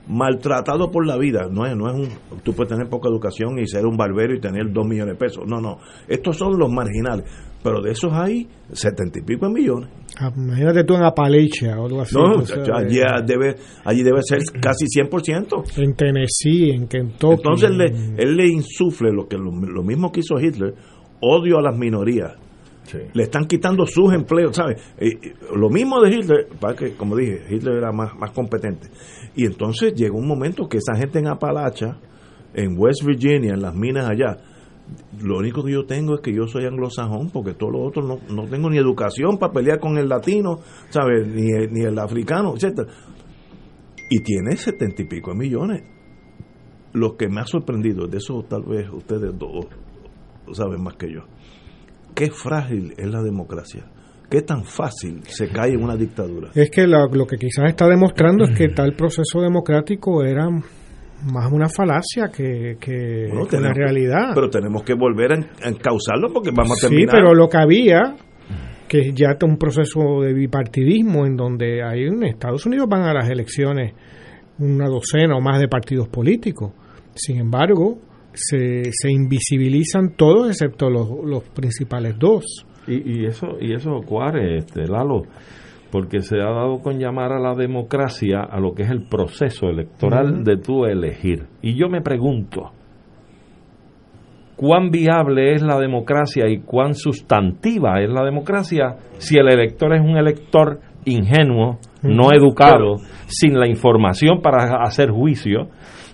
maltratado 0.07 0.91
por 0.91 1.05
la 1.05 1.17
vida. 1.17 1.47
No 1.49 1.65
es, 1.65 1.75
no 1.75 1.89
es 1.89 1.95
un, 1.95 2.41
tú 2.43 2.53
puedes 2.53 2.69
tener 2.69 2.87
poca 2.89 3.09
educación 3.09 3.59
y 3.59 3.67
ser 3.67 3.85
un 3.85 3.97
barbero 3.97 4.35
y 4.35 4.39
tener 4.39 4.71
dos 4.71 4.85
millones 4.85 5.13
de 5.13 5.19
pesos. 5.19 5.45
No, 5.47 5.59
no. 5.59 5.79
Estos 6.07 6.37
son 6.37 6.57
los 6.57 6.71
marginales. 6.71 7.25
Pero 7.63 7.81
de 7.81 7.93
esos 7.93 8.13
hay 8.13 8.47
setenta 8.71 9.17
y 9.17 9.23
pico 9.23 9.47
de 9.47 9.53
millones. 9.53 9.89
Ah, 10.19 10.31
Imagínate 10.35 10.83
tú 10.83 10.93
en 10.93 11.03
Apalachia 11.03 11.79
o 11.79 11.87
algo 11.87 12.01
así. 12.01 12.15
No, 12.15 12.35
o 12.35 12.45
sea, 12.45 12.63
allí 12.75 12.99
debe, 13.25 13.55
allí 13.83 14.03
debe 14.03 14.19
ser 14.21 14.39
casi 14.61 14.85
100%. 14.85 15.79
en 15.81 15.95
Tennessee, 15.95 16.69
en 16.69 16.87
Kentucky. 16.87 17.33
Entonces 17.33 17.69
él 17.71 17.77
le, 17.79 17.85
él 18.21 18.37
le 18.37 18.47
insufle 18.47 19.11
lo 19.11 19.27
que 19.27 19.35
lo, 19.35 19.51
lo 19.51 19.81
mismo 19.81 20.11
que 20.11 20.19
hizo 20.19 20.39
Hitler, 20.39 20.75
odio 21.21 21.57
a 21.57 21.61
las 21.63 21.75
minorías. 21.75 22.33
Sí. 22.83 22.99
Le 23.13 23.23
están 23.23 23.45
quitando 23.45 23.87
sus 23.87 24.13
empleos, 24.13 24.55
¿sabes? 24.55 24.79
Eh, 24.99 25.07
eh, 25.09 25.33
lo 25.55 25.71
mismo 25.71 25.99
de 26.01 26.15
Hitler, 26.15 26.47
para 26.59 26.75
que, 26.75 26.93
como 26.93 27.15
dije, 27.15 27.41
Hitler 27.49 27.77
era 27.77 27.91
más, 27.91 28.15
más 28.15 28.29
competente. 28.29 28.89
Y 29.35 29.45
entonces 29.45 29.93
llegó 29.95 30.17
un 30.17 30.27
momento 30.27 30.67
que 30.67 30.77
esa 30.77 30.95
gente 30.95 31.19
en 31.19 31.27
Apalacha, 31.27 31.97
en 32.53 32.75
West 32.77 33.03
Virginia, 33.05 33.53
en 33.53 33.61
las 33.61 33.75
minas 33.75 34.09
allá, 34.09 34.37
lo 35.21 35.37
único 35.39 35.63
que 35.63 35.71
yo 35.71 35.85
tengo 35.85 36.15
es 36.15 36.21
que 36.21 36.33
yo 36.33 36.47
soy 36.47 36.65
anglosajón, 36.65 37.29
porque 37.31 37.53
todos 37.53 37.73
los 37.73 37.87
otros 37.87 38.05
no, 38.05 38.19
no 38.33 38.47
tengo 38.47 38.69
ni 38.69 38.77
educación 38.77 39.37
para 39.37 39.51
pelear 39.51 39.79
con 39.79 39.97
el 39.97 40.07
latino, 40.07 40.59
¿sabes? 40.89 41.27
Ni, 41.27 41.51
ni 41.71 41.81
el 41.81 41.97
africano, 41.97 42.53
etcétera 42.55 42.87
Y 44.09 44.19
tiene 44.21 44.55
setenta 44.55 45.01
y 45.01 45.07
pico 45.07 45.33
millones. 45.33 45.83
lo 46.93 47.17
que 47.17 47.27
me 47.27 47.41
ha 47.41 47.45
sorprendido, 47.45 48.07
de 48.07 48.17
eso 48.17 48.45
tal 48.47 48.63
vez 48.63 48.87
ustedes 48.89 49.37
dos 49.37 49.65
saben 50.53 50.81
más 50.81 50.95
que 50.95 51.11
yo, 51.11 51.21
qué 52.13 52.29
frágil 52.29 52.93
es 52.97 53.07
la 53.07 53.21
democracia. 53.21 53.91
¿Qué 54.29 54.41
tan 54.41 54.63
fácil 54.65 55.21
se 55.27 55.47
cae 55.49 55.73
en 55.73 55.83
una 55.83 55.95
dictadura? 55.95 56.49
Es 56.55 56.69
que 56.71 56.87
lo, 56.87 57.07
lo 57.07 57.25
que 57.27 57.37
quizás 57.37 57.69
está 57.69 57.87
demostrando 57.87 58.45
es 58.45 58.57
que 58.57 58.69
tal 58.69 58.93
proceso 58.93 59.41
democrático 59.41 60.23
era 60.23 60.49
más 60.49 61.51
una 61.51 61.69
falacia 61.69 62.27
que, 62.35 62.77
que, 62.79 63.27
Bueno, 63.29 63.47
que 63.47 63.57
una 63.57 63.73
realidad. 63.73 64.31
Pero 64.33 64.49
tenemos 64.49 64.83
que 64.83 64.93
volver 64.95 65.31
a, 65.31 65.35
en- 65.35 65.47
a 65.63 65.69
encauzarlo 65.69 66.31
porque 66.33 66.51
vamos 66.51 66.71
a 66.83 66.87
Sí, 66.87 66.87
terminar. 66.87 67.11
pero 67.15 67.33
lo 67.33 67.47
que 67.47 67.57
había, 67.57 68.15
que 68.87 69.11
ya 69.13 69.37
un 69.43 69.57
proceso 69.57 70.21
de 70.21 70.33
bipartidismo 70.33 71.25
en 71.25 71.35
donde 71.35 71.83
hay 71.83 72.03
en 72.05 72.23
Estados 72.23 72.65
Unidos 72.65 72.87
van 72.89 73.03
a 73.03 73.13
las 73.13 73.29
elecciones 73.29 73.93
una 74.59 74.87
docena 74.87 75.35
o 75.35 75.41
más 75.41 75.59
de 75.59 75.67
partidos 75.67 76.07
políticos. 76.09 76.71
Sin 77.13 77.37
embargo, 77.39 77.99
se, 78.33 78.83
se 78.91 79.09
invisibilizan 79.11 80.13
todos 80.15 80.49
excepto 80.49 80.89
los, 80.89 81.07
los 81.25 81.43
principales 81.49 82.15
dos. 82.19 82.65
Y, 82.87 83.21
y 83.21 83.25
eso 83.25 83.57
y 83.59 83.73
eso 83.73 84.01
cuare, 84.05 84.57
este, 84.57 84.87
Lalo, 84.87 85.23
porque 85.91 86.21
se 86.21 86.41
ha 86.41 86.51
dado 86.51 86.79
con 86.81 86.99
llamar 86.99 87.31
a 87.31 87.39
la 87.39 87.55
democracia 87.55 88.41
a 88.41 88.59
lo 88.59 88.73
que 88.73 88.83
es 88.83 88.89
el 88.89 89.07
proceso 89.07 89.67
electoral 89.67 90.43
de 90.43 90.57
tú 90.57 90.85
elegir. 90.85 91.47
Y 91.61 91.75
yo 91.75 91.89
me 91.89 92.01
pregunto, 92.01 92.71
¿cuán 94.55 94.89
viable 94.89 95.53
es 95.53 95.61
la 95.61 95.79
democracia 95.79 96.47
y 96.49 96.59
cuán 96.59 96.95
sustantiva 96.95 98.01
es 98.01 98.09
la 98.09 98.23
democracia 98.23 98.95
si 99.17 99.37
el 99.37 99.47
elector 99.47 99.93
es 99.93 100.01
un 100.01 100.17
elector 100.17 100.79
ingenuo, 101.05 101.77
no 102.01 102.33
educado, 102.33 102.97
sin 103.27 103.57
la 103.57 103.67
información 103.67 104.41
para 104.41 104.83
hacer 104.83 105.11
juicio? 105.11 105.69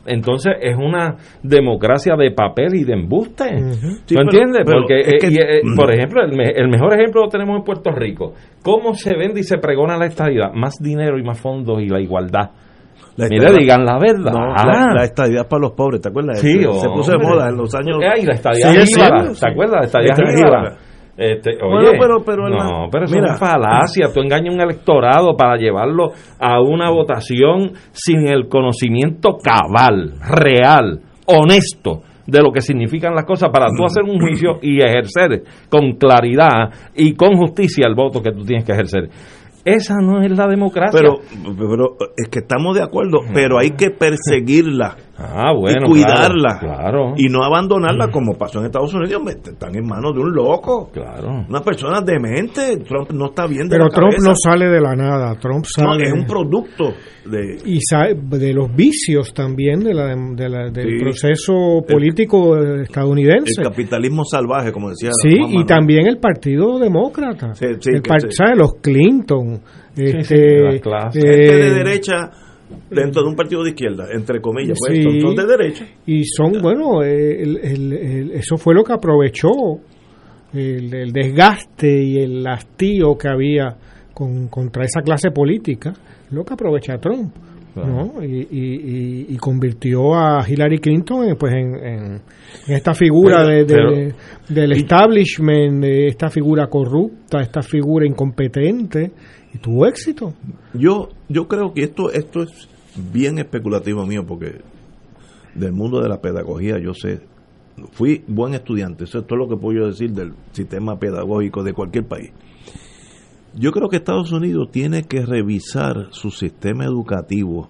Entonces 0.05 0.53
es 0.61 0.75
una 0.75 1.15
democracia 1.43 2.15
de 2.17 2.31
papel 2.31 2.75
y 2.75 2.83
de 2.83 2.93
embuste. 2.93 3.45
Sí, 3.73 3.81
¿Tú 4.07 4.15
pero- 4.15 4.21
entiendes? 4.23 4.61
Porque, 4.65 4.99
es 5.01 5.07
eh, 5.07 5.17
que- 5.19 5.27
y, 5.27 5.35
eh, 5.37 5.61
por 5.75 5.93
ejemplo, 5.93 6.23
el, 6.23 6.35
me- 6.35 6.51
el 6.55 6.69
mejor 6.69 6.93
ejemplo 6.93 7.21
lo 7.23 7.29
tenemos 7.29 7.57
en 7.57 7.63
Puerto 7.63 7.91
Rico. 7.91 8.33
¿Cómo 8.63 8.93
se 8.95 9.15
vende 9.15 9.41
y 9.41 9.43
se 9.43 9.57
pregona 9.57 9.97
la 9.97 10.05
estadidad? 10.07 10.51
Más 10.53 10.75
dinero 10.79 11.17
y 11.19 11.23
más 11.23 11.39
fondos 11.39 11.81
y 11.81 11.87
la 11.87 11.99
igualdad. 12.01 12.49
La 13.17 13.25
estadidad- 13.25 13.59
digan 13.59 13.85
la 13.85 13.99
verdad. 13.99 14.31
No, 14.31 14.53
la, 14.55 14.93
la 14.95 15.03
estadidad 15.03 15.47
para 15.47 15.61
los 15.61 15.73
pobres, 15.73 16.01
¿te 16.01 16.09
acuerdas? 16.09 16.39
Sí, 16.39 16.53
se, 16.53 16.79
se 16.79 16.87
puso 16.89 17.11
de 17.11 17.17
moda 17.19 17.49
en 17.49 17.57
los 17.57 17.75
años. 17.75 17.97
La 17.99 18.85
jíbara, 18.85 19.13
siendo, 19.13 19.29
¿te 19.29 19.35
sí. 19.35 19.45
acuerdas? 19.45 19.93
La 19.93 20.35
jíbara. 20.35 20.77
Este, 21.23 21.51
oye, 21.51 21.61
Bueno, 21.61 21.91
pero- 21.99 22.23
pero 22.25 22.49
no, 22.49 22.87
pero 22.91 23.05
eso 23.05 23.13
mira. 23.15 23.33
es 23.33 23.39
falacia. 23.39 24.07
Tú 24.11 24.21
engañas 24.21 24.51
a 24.51 24.55
un 24.55 24.61
electorado 24.61 25.37
para 25.37 25.55
llevarlo 25.57 26.07
a 26.39 26.59
una 26.61 26.89
votación 26.89 27.73
sin 27.91 28.27
el 28.27 28.47
conocimiento 28.49 29.37
cabal, 29.37 30.13
real, 30.27 31.01
honesto 31.27 32.01
de 32.25 32.41
lo 32.41 32.51
que 32.51 32.61
significan 32.61 33.13
las 33.13 33.25
cosas 33.25 33.49
para 33.51 33.67
tú 33.67 33.83
hacer 33.85 34.03
un 34.03 34.19
juicio 34.19 34.59
y 34.61 34.79
ejercer 34.81 35.43
con 35.69 35.91
claridad 35.93 36.69
y 36.95 37.13
con 37.13 37.35
justicia 37.35 37.85
el 37.87 37.93
voto 37.95 38.21
que 38.21 38.31
tú 38.31 38.43
tienes 38.45 38.65
que 38.65 38.71
ejercer. 38.71 39.09
Esa 39.63 39.97
no 40.01 40.23
es 40.23 40.31
la 40.35 40.47
democracia. 40.47 40.99
Pero, 40.99 41.17
pero 41.55 41.95
es 42.17 42.29
que 42.29 42.39
estamos 42.39 42.75
de 42.75 42.81
acuerdo, 42.81 43.19
pero 43.31 43.59
hay 43.59 43.71
que 43.71 43.91
perseguirla 43.91 44.95
ah, 45.23 45.53
bueno, 45.57 45.85
y 45.87 45.89
cuidarla 45.89 46.57
Claro, 46.59 46.77
claro. 46.77 47.13
y 47.17 47.27
no 47.29 47.43
abandonarla 47.43 48.09
como 48.09 48.33
pasó 48.37 48.59
en 48.59 48.65
Estados 48.65 48.93
Unidos. 48.93 49.21
Están 49.27 49.75
en 49.75 49.85
manos 49.85 50.13
de 50.13 50.21
un 50.21 50.33
loco, 50.33 50.89
claro. 50.91 51.45
una 51.47 51.61
persona 51.61 52.01
demente. 52.01 52.77
Trump 52.87 53.11
no 53.11 53.27
está 53.27 53.47
bien 53.47 53.63
de 53.67 53.75
Pero 53.77 53.85
la 53.85 53.89
Trump 53.89 54.11
cabeza. 54.11 54.29
no 54.29 54.35
sale 54.35 54.69
de 54.69 54.81
la 54.81 54.95
nada. 54.95 55.35
Trump 55.39 55.65
No, 55.77 55.93
es 55.95 56.11
un 56.13 56.25
producto 56.25 56.93
de 57.25 57.57
y 57.65 57.79
de 58.39 58.53
los 58.53 58.75
vicios 58.75 59.33
también 59.33 59.79
de 59.81 59.93
la, 59.93 60.15
de 60.15 60.49
la- 60.49 60.69
del 60.71 60.97
Sí. 60.97 61.03
proceso 61.03 61.53
político 61.87 62.55
el 62.57 62.81
estadounidense. 62.81 63.61
capitalismo 63.61 64.23
salvaje, 64.25 64.71
como 64.71 64.89
decía 64.89 65.11
Sí, 65.21 65.29
Juan 65.37 65.39
y 65.39 65.53
Manuel. 65.53 65.65
también 65.67 66.07
el 66.07 66.17
Partido 66.17 66.79
Demócrata. 66.79 67.53
Sí, 67.53 67.65
sí, 67.79 67.89
el 67.93 68.01
que 68.01 68.09
par- 68.09 68.21
sí. 68.21 68.27
¿sabes? 68.31 68.57
Los 68.57 68.73
Clinton. 68.81 69.61
sí, 69.93 70.03
este, 70.05 70.35
de 70.35 70.61
la 70.73 70.79
clase. 70.79 71.19
gente 71.19 71.45
eh, 71.45 71.57
de 71.63 71.73
derecha 71.73 72.29
dentro 72.89 73.21
de 73.23 73.29
un 73.29 73.35
partido 73.35 73.63
de 73.63 73.69
izquierda, 73.71 74.05
entre 74.13 74.39
comillas, 74.41 74.77
pues 74.79 74.97
Sí. 74.97 75.03
son, 75.03 75.21
son 75.21 75.35
de 75.35 75.45
derecha. 75.45 75.85
Y 76.05 76.23
son, 76.25 76.53
bueno, 76.61 77.03
eh, 77.03 77.41
el- 77.43 77.57
el- 77.57 77.93
el- 77.93 78.31
eso 78.31 78.57
fue 78.57 78.73
lo 78.73 78.83
que 78.83 78.93
aprovechó 78.93 79.49
el, 80.53 81.11
desgaste 81.13 82.03
y 82.03 82.17
el 82.17 82.45
hastío 82.47 83.17
que 83.17 83.27
había 83.29 83.75
con, 84.13 84.47
contra 84.49 84.83
esa 84.83 85.01
clase 85.01 85.31
política, 85.31 85.93
lo 86.31 86.43
que 86.43 86.53
aprovecha 86.53 86.97
Trump. 86.97 87.33
¿no? 87.73 88.21
Y, 88.21 88.47
y- 88.51 89.25
y- 89.29 89.37
convirtió 89.37 90.13
a 90.13 90.43
Hillary 90.45 90.79
Clinton 90.79 91.23
en, 91.29 91.37
pues 91.37 91.53
en, 91.53 91.73
en- 91.75 92.21
en 92.67 92.75
esta 92.75 92.93
figura 92.93 93.45
de, 93.45 93.63
de- 93.63 93.65
Pero- 93.65 93.95
del 94.49 94.71
establishment, 94.73 95.81
de 95.81 96.07
esta 96.07 96.29
figura 96.29 96.67
corrupta, 96.67 97.39
esta 97.39 97.61
figura 97.61 98.05
incompetente, 98.05 99.11
y 99.53 99.57
tuvo 99.57 99.85
éxito. 99.85 100.33
Yo, 100.73 101.09
yo 101.29 101.47
creo 101.47 101.73
que 101.73 101.83
esto, 101.83 102.11
esto 102.11 102.43
es 102.43 102.69
bien 103.11 103.39
especulativo 103.39 104.05
mío, 104.05 104.25
porque 104.25 104.61
del 105.55 105.73
mundo 105.73 106.01
de 106.01 106.09
la 106.09 106.21
pedagogía 106.21 106.79
yo 106.79 106.93
sé, 106.93 107.21
fui 107.91 108.23
buen 108.27 108.53
estudiante, 108.53 109.03
eso 109.03 109.19
es 109.19 109.27
todo 109.27 109.39
lo 109.39 109.49
que 109.49 109.57
puedo 109.57 109.79
yo 109.79 109.87
decir 109.87 110.11
del 110.11 110.33
sistema 110.51 110.97
pedagógico 110.97 111.63
de 111.63 111.73
cualquier 111.73 112.07
país. 112.07 112.31
Yo 113.53 113.71
creo 113.71 113.89
que 113.89 113.97
Estados 113.97 114.31
Unidos 114.31 114.69
tiene 114.71 115.03
que 115.03 115.25
revisar 115.25 116.07
su 116.11 116.31
sistema 116.31 116.85
educativo, 116.85 117.69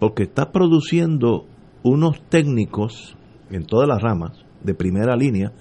porque 0.00 0.24
está 0.24 0.50
produciendo 0.50 1.46
unos 1.84 2.20
técnicos 2.28 3.16
en 3.50 3.64
todas 3.64 3.88
las 3.88 4.02
ramas, 4.02 4.44
de 4.62 4.74
primera 4.74 5.14
línea, 5.14 5.52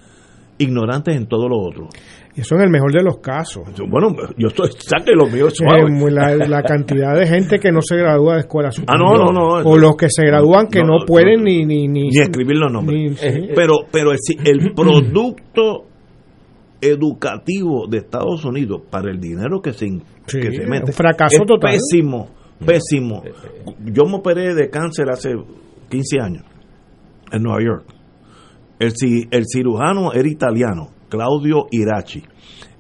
ignorantes 0.58 1.16
en 1.16 1.28
todo 1.28 1.48
lo 1.48 1.60
otro. 1.60 1.90
Y 2.38 2.42
eso 2.42 2.56
en 2.56 2.64
el 2.64 2.70
mejor 2.70 2.92
de 2.92 3.02
los 3.02 3.20
casos. 3.20 3.64
Bueno, 3.90 4.10
yo 4.38 4.50
estoy, 4.50 4.70
saque 4.78 5.14
lo 5.16 5.26
mío 5.28 5.48
Eh, 5.48 5.52
suave. 5.52 6.12
la, 6.12 6.36
la 6.36 6.62
cantidad 6.68 7.16
de 7.18 7.26
gente 7.28 7.60
que 7.60 7.72
no 7.72 7.80
se 7.82 7.96
gradúa 7.96 8.34
de 8.34 8.40
escuela 8.42 8.70
Ah, 8.88 8.96
no, 8.98 9.08
superior. 9.08 9.34
no, 9.34 9.62
no. 9.62 9.70
O 9.70 9.78
los 9.78 9.96
que 9.96 10.08
se 10.10 10.26
gradúan 10.26 10.68
que 10.68 10.82
no, 10.82 11.00
No, 11.00 11.06
pueden 11.06 11.38
no, 11.40 11.44
ni, 11.46 11.66
ni, 11.66 11.88
ni, 11.88 12.10
ni 12.10 12.18
escribir 12.20 12.58
los 12.58 12.72
nombres. 12.72 13.00
ni- 13.00 13.16
sí. 13.16 13.48
Pero, 13.56 13.76
pero 13.90 14.12
el, 14.12 14.18
si- 14.20 14.38
el 14.44 14.74
producto 14.76 15.86
educativo 16.82 17.88
de 17.88 18.00
Estados 18.00 18.44
Unidos 18.46 18.82
para 18.90 19.10
el 19.12 19.20
dinero 19.20 19.62
que 19.62 19.74
se, 19.74 19.88
in- 19.88 20.04
Sí, 20.28 20.40
que 20.40 20.52
se 20.52 20.64
es 20.64 20.70
mete 20.70 20.88
un 20.88 20.94
fracaso 20.94 21.36
es 21.42 21.46
total. 21.48 21.72
pésimo, 21.72 22.28
pésimo. 22.66 23.24
Yo 23.86 24.04
me 24.06 24.16
operé 24.18 24.54
de 24.54 24.70
cáncer 24.70 25.10
hace 25.10 25.30
15 25.90 26.20
años 26.20 26.44
en 27.32 27.44
Nueva 27.44 27.60
York. 27.64 27.86
El, 28.80 28.92
el 29.32 29.44
cirujano 29.48 30.12
era 30.14 30.28
italiano, 30.28 30.90
Claudio 31.16 31.66
Irachi. 31.72 32.22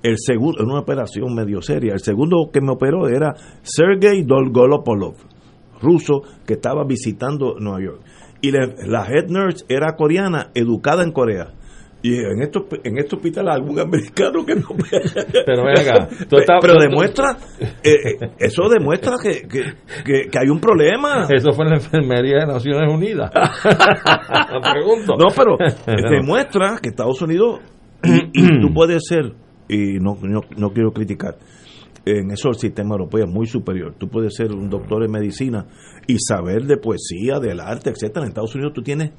El 0.03 0.15
segundo, 0.17 0.61
en 0.61 0.69
una 0.69 0.81
operación 0.81 1.33
medio 1.33 1.61
seria, 1.61 1.93
el 1.93 1.99
segundo 1.99 2.49
que 2.53 2.61
me 2.61 2.71
operó 2.73 3.07
era 3.07 3.33
Sergei 3.63 4.23
Dolgopolov, 4.23 5.15
ruso 5.81 6.21
que 6.45 6.53
estaba 6.53 6.83
visitando 6.85 7.55
Nueva 7.59 7.79
York. 7.83 8.01
Y 8.41 8.51
la 8.51 9.07
head 9.07 9.29
nurse 9.29 9.65
era 9.67 9.95
coreana, 9.95 10.51
educada 10.53 11.03
en 11.03 11.11
Corea. 11.11 11.47
Y 12.03 12.13
en 12.19 12.39
este, 12.43 12.59
en 12.83 12.99
este 12.99 13.15
hospital 13.15 13.49
algún 13.49 13.79
americano 13.79 14.45
que 14.45 14.53
no 14.53 14.67
Pero 15.43 15.63
venga, 15.63 16.07
tú 16.29 16.37
estás- 16.37 16.59
pero 16.61 16.75
tú- 16.75 16.81
demuestra 16.81 17.35
eh, 17.59 17.89
eh, 18.21 18.29
eso 18.37 18.69
demuestra 18.69 19.13
que, 19.19 19.47
que, 19.47 19.63
que- 20.05 20.27
que 20.29 20.37
hay 20.39 20.49
un 20.49 20.59
problema 20.59 21.25
Eso 21.27 21.51
fue 21.53 21.65
en 21.65 21.71
la 21.71 21.77
enfermería 21.77 22.41
de 22.41 22.45
Naciones 22.45 22.93
Unidas. 22.93 23.31
Pregunto. 24.71 25.15
no 25.17 25.27
pero 25.35 25.57
demuestra 26.11 26.77
que 26.79 26.89
Estados 26.89 27.19
Unidos 27.23 27.61
y, 28.07 28.29
y 28.33 28.61
tú 28.61 28.73
puedes 28.73 29.03
ser 29.07 29.33
y 29.67 29.99
no, 29.99 30.17
no, 30.21 30.41
no 30.57 30.69
quiero 30.71 30.91
criticar 30.91 31.37
en 32.05 32.29
eso 32.29 32.49
el 32.49 32.55
sistema 32.55 32.91
europeo 32.95 33.25
es 33.25 33.31
muy 33.31 33.47
superior 33.47 33.95
tú 33.97 34.07
puedes 34.09 34.35
ser 34.35 34.51
un 34.51 34.69
doctor 34.69 35.03
en 35.03 35.11
medicina 35.11 35.65
y 36.07 36.17
saber 36.19 36.63
de 36.65 36.77
poesía 36.77 37.39
del 37.39 37.59
arte 37.59 37.89
etcétera 37.89 38.25
en 38.25 38.29
Estados 38.29 38.53
Unidos 38.55 38.73
tú 38.73 38.83
tienes 38.83 39.11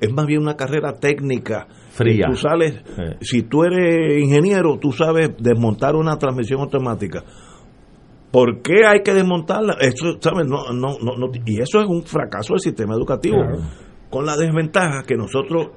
es 0.00 0.10
más 0.12 0.24
bien 0.26 0.40
una 0.40 0.56
carrera 0.56 0.94
técnica 0.94 1.66
Fría. 1.90 2.26
tú 2.30 2.36
sales 2.36 2.82
si 3.20 3.42
tú 3.42 3.64
eres 3.64 4.22
ingeniero 4.22 4.78
tú 4.80 4.90
sabes 4.92 5.30
desmontar 5.38 5.94
una 5.96 6.16
transmisión 6.16 6.60
automática 6.60 7.22
¿Por 8.32 8.62
qué 8.62 8.86
hay 8.86 9.00
que 9.02 9.12
desmontarla? 9.12 9.72
Eso, 9.80 10.16
¿sabes? 10.20 10.46
No, 10.46 10.72
no, 10.72 10.98
no, 11.02 11.16
no- 11.16 11.32
y 11.44 11.60
eso 11.60 11.80
es 11.80 11.88
un 11.88 12.04
fracaso 12.04 12.52
del 12.52 12.60
sistema 12.60 12.94
educativo. 12.94 13.38
Con 14.08 14.24
la 14.24 14.36
desventaja 14.36 15.02
que 15.02 15.16
nosotros 15.16 15.70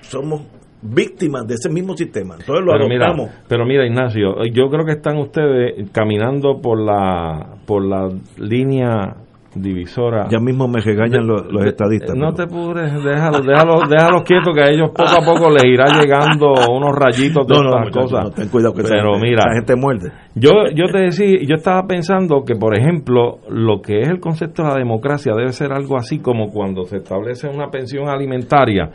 somos 0.00 0.40
víctimas 0.82 1.46
de 1.46 1.54
ese 1.54 1.68
mismo 1.68 1.96
sistema. 1.96 2.34
Entonces 2.38 2.64
lo 2.64 2.72
pero 2.72 2.88
mira, 2.88 3.06
adoptamos. 3.06 3.44
pero 3.48 3.66
mira, 3.66 3.86
Ignacio, 3.86 4.44
yo 4.52 4.68
creo 4.68 4.84
que 4.84 4.92
están 4.92 5.18
ustedes 5.18 5.90
caminando 5.92 6.60
por 6.60 6.80
la 6.80 7.56
por 7.66 7.84
la 7.84 8.08
línea 8.38 9.16
divisora. 9.54 10.28
Ya 10.30 10.38
mismo 10.38 10.68
me 10.68 10.80
regañan 10.80 11.26
los, 11.26 11.50
los 11.50 11.64
estadistas. 11.64 12.14
No 12.16 12.32
te 12.32 12.46
pudres, 12.46 12.92
déjalos, 12.92 13.46
déjalos, 13.46 13.88
déjalos 13.88 14.22
quietos 14.22 14.54
que 14.54 14.62
a 14.62 14.68
ellos 14.70 14.90
poco 14.90 15.10
a 15.10 15.24
poco 15.24 15.50
les 15.50 15.64
irá 15.64 15.86
llegando 15.86 16.52
unos 16.70 16.94
rayitos 16.94 17.46
de 17.46 17.54
no, 17.54 17.62
no, 17.62 17.78
estas 17.78 18.02
cosas. 18.02 18.24
No, 18.24 18.30
ten 18.30 18.48
cuidado 18.48 18.74
que 18.74 18.82
Pero 18.82 19.16
esa, 19.16 19.22
mira, 19.22 19.42
esa 19.46 19.54
gente 19.54 19.76
muerde. 19.76 20.12
Yo, 20.34 20.50
yo 20.74 20.86
te 20.92 20.98
decía, 20.98 21.38
yo 21.46 21.56
estaba 21.56 21.86
pensando 21.86 22.44
que, 22.44 22.54
por 22.54 22.78
ejemplo, 22.78 23.38
lo 23.48 23.80
que 23.80 24.00
es 24.00 24.08
el 24.08 24.20
concepto 24.20 24.62
de 24.62 24.68
la 24.68 24.74
democracia 24.76 25.32
debe 25.34 25.52
ser 25.52 25.72
algo 25.72 25.96
así 25.96 26.20
como 26.20 26.50
cuando 26.50 26.84
se 26.84 26.98
establece 26.98 27.48
una 27.48 27.70
pensión 27.70 28.08
alimentaria 28.08 28.90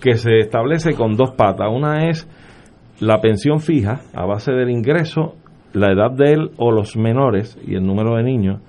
que 0.00 0.14
se 0.14 0.38
establece 0.38 0.94
con 0.94 1.16
dos 1.16 1.32
patas. 1.32 1.68
Una 1.72 2.08
es 2.08 2.28
la 3.00 3.20
pensión 3.20 3.60
fija 3.60 4.00
a 4.14 4.24
base 4.26 4.52
del 4.52 4.70
ingreso, 4.70 5.34
la 5.72 5.92
edad 5.92 6.10
de 6.10 6.32
él 6.32 6.50
o 6.56 6.70
los 6.72 6.96
menores 6.96 7.58
y 7.66 7.74
el 7.74 7.84
número 7.86 8.16
de 8.16 8.22
niños. 8.22 8.60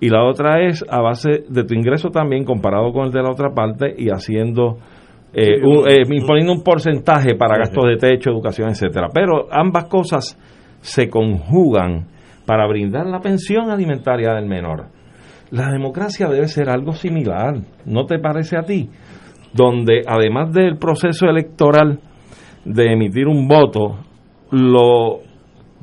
Y 0.00 0.08
la 0.10 0.24
otra 0.24 0.60
es 0.66 0.84
a 0.90 1.00
base 1.00 1.44
de 1.48 1.64
tu 1.64 1.74
ingreso 1.74 2.10
también 2.10 2.44
comparado 2.44 2.92
con 2.92 3.06
el 3.06 3.12
de 3.12 3.22
la 3.22 3.30
otra 3.30 3.50
parte 3.54 3.94
y 3.96 4.10
haciendo, 4.10 4.78
eh, 5.32 5.62
un- 5.62 5.88
eh, 5.88 6.02
imponiendo 6.10 6.52
un 6.52 6.62
porcentaje 6.62 7.34
para 7.36 7.56
gastos 7.56 7.84
de 7.86 7.96
techo, 7.96 8.30
educación, 8.30 8.68
etcétera. 8.68 9.08
Pero 9.14 9.46
ambas 9.50 9.84
cosas 9.86 10.38
se 10.80 11.08
conjugan 11.08 12.06
para 12.46 12.66
brindar 12.66 13.06
la 13.06 13.20
pensión 13.20 13.70
alimentaria 13.70 14.34
del 14.34 14.46
menor. 14.46 14.86
La 15.50 15.70
democracia 15.70 16.28
debe 16.28 16.48
ser 16.48 16.68
algo 16.68 16.92
similar, 16.92 17.54
¿no 17.86 18.04
te 18.04 18.18
parece 18.18 18.58
a 18.58 18.62
ti? 18.62 18.90
Donde 19.54 20.02
además 20.06 20.52
del 20.52 20.76
proceso 20.76 21.26
electoral 21.26 22.00
de 22.64 22.92
emitir 22.92 23.28
un 23.28 23.46
voto, 23.46 23.98
lo 24.50 25.20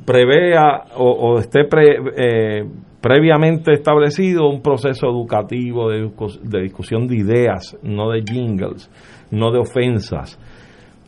prevea 0.04 0.84
o, 0.96 1.10
o 1.10 1.38
esté 1.38 1.60
eh, 1.60 2.64
previamente 3.00 3.72
establecido 3.72 4.48
un 4.48 4.62
proceso 4.62 5.06
educativo 5.08 5.90
de 5.90 6.62
discusión 6.62 7.06
de 7.06 7.16
ideas, 7.16 7.76
no 7.82 8.10
de 8.10 8.22
jingles, 8.22 8.90
no 9.30 9.50
de 9.50 9.58
ofensas, 9.58 10.38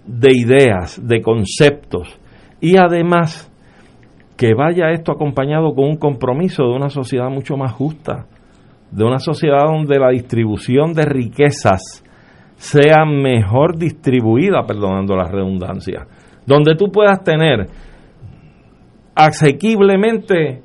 de 0.05 0.31
ideas, 0.33 1.01
de 1.07 1.23
conceptos. 1.23 2.19
Y 2.61 2.77
además 2.77 3.51
que 4.37 4.55
vaya 4.55 4.91
esto 4.91 5.13
acompañado 5.13 5.75
con 5.75 5.85
un 5.85 5.97
compromiso 5.97 6.65
de 6.65 6.75
una 6.75 6.91
sociedad 6.91 7.31
mucho 7.31 7.57
más 7.57 7.73
justa, 7.73 8.27
de 8.91 9.05
una 9.05 9.19
sociedad 9.19 9.67
donde 9.67 9.99
la 9.99 10.11
distribución 10.11 10.93
de 10.93 11.05
riquezas 11.05 12.04
sea 12.57 13.05
mejor 13.05 13.77
distribuida, 13.77 14.65
perdonando 14.67 15.17
la 15.17 15.29
redundancia, 15.29 16.07
donde 16.47 16.75
tú 16.77 16.91
puedas 16.91 17.23
tener 17.23 17.67
asequiblemente 19.15 20.63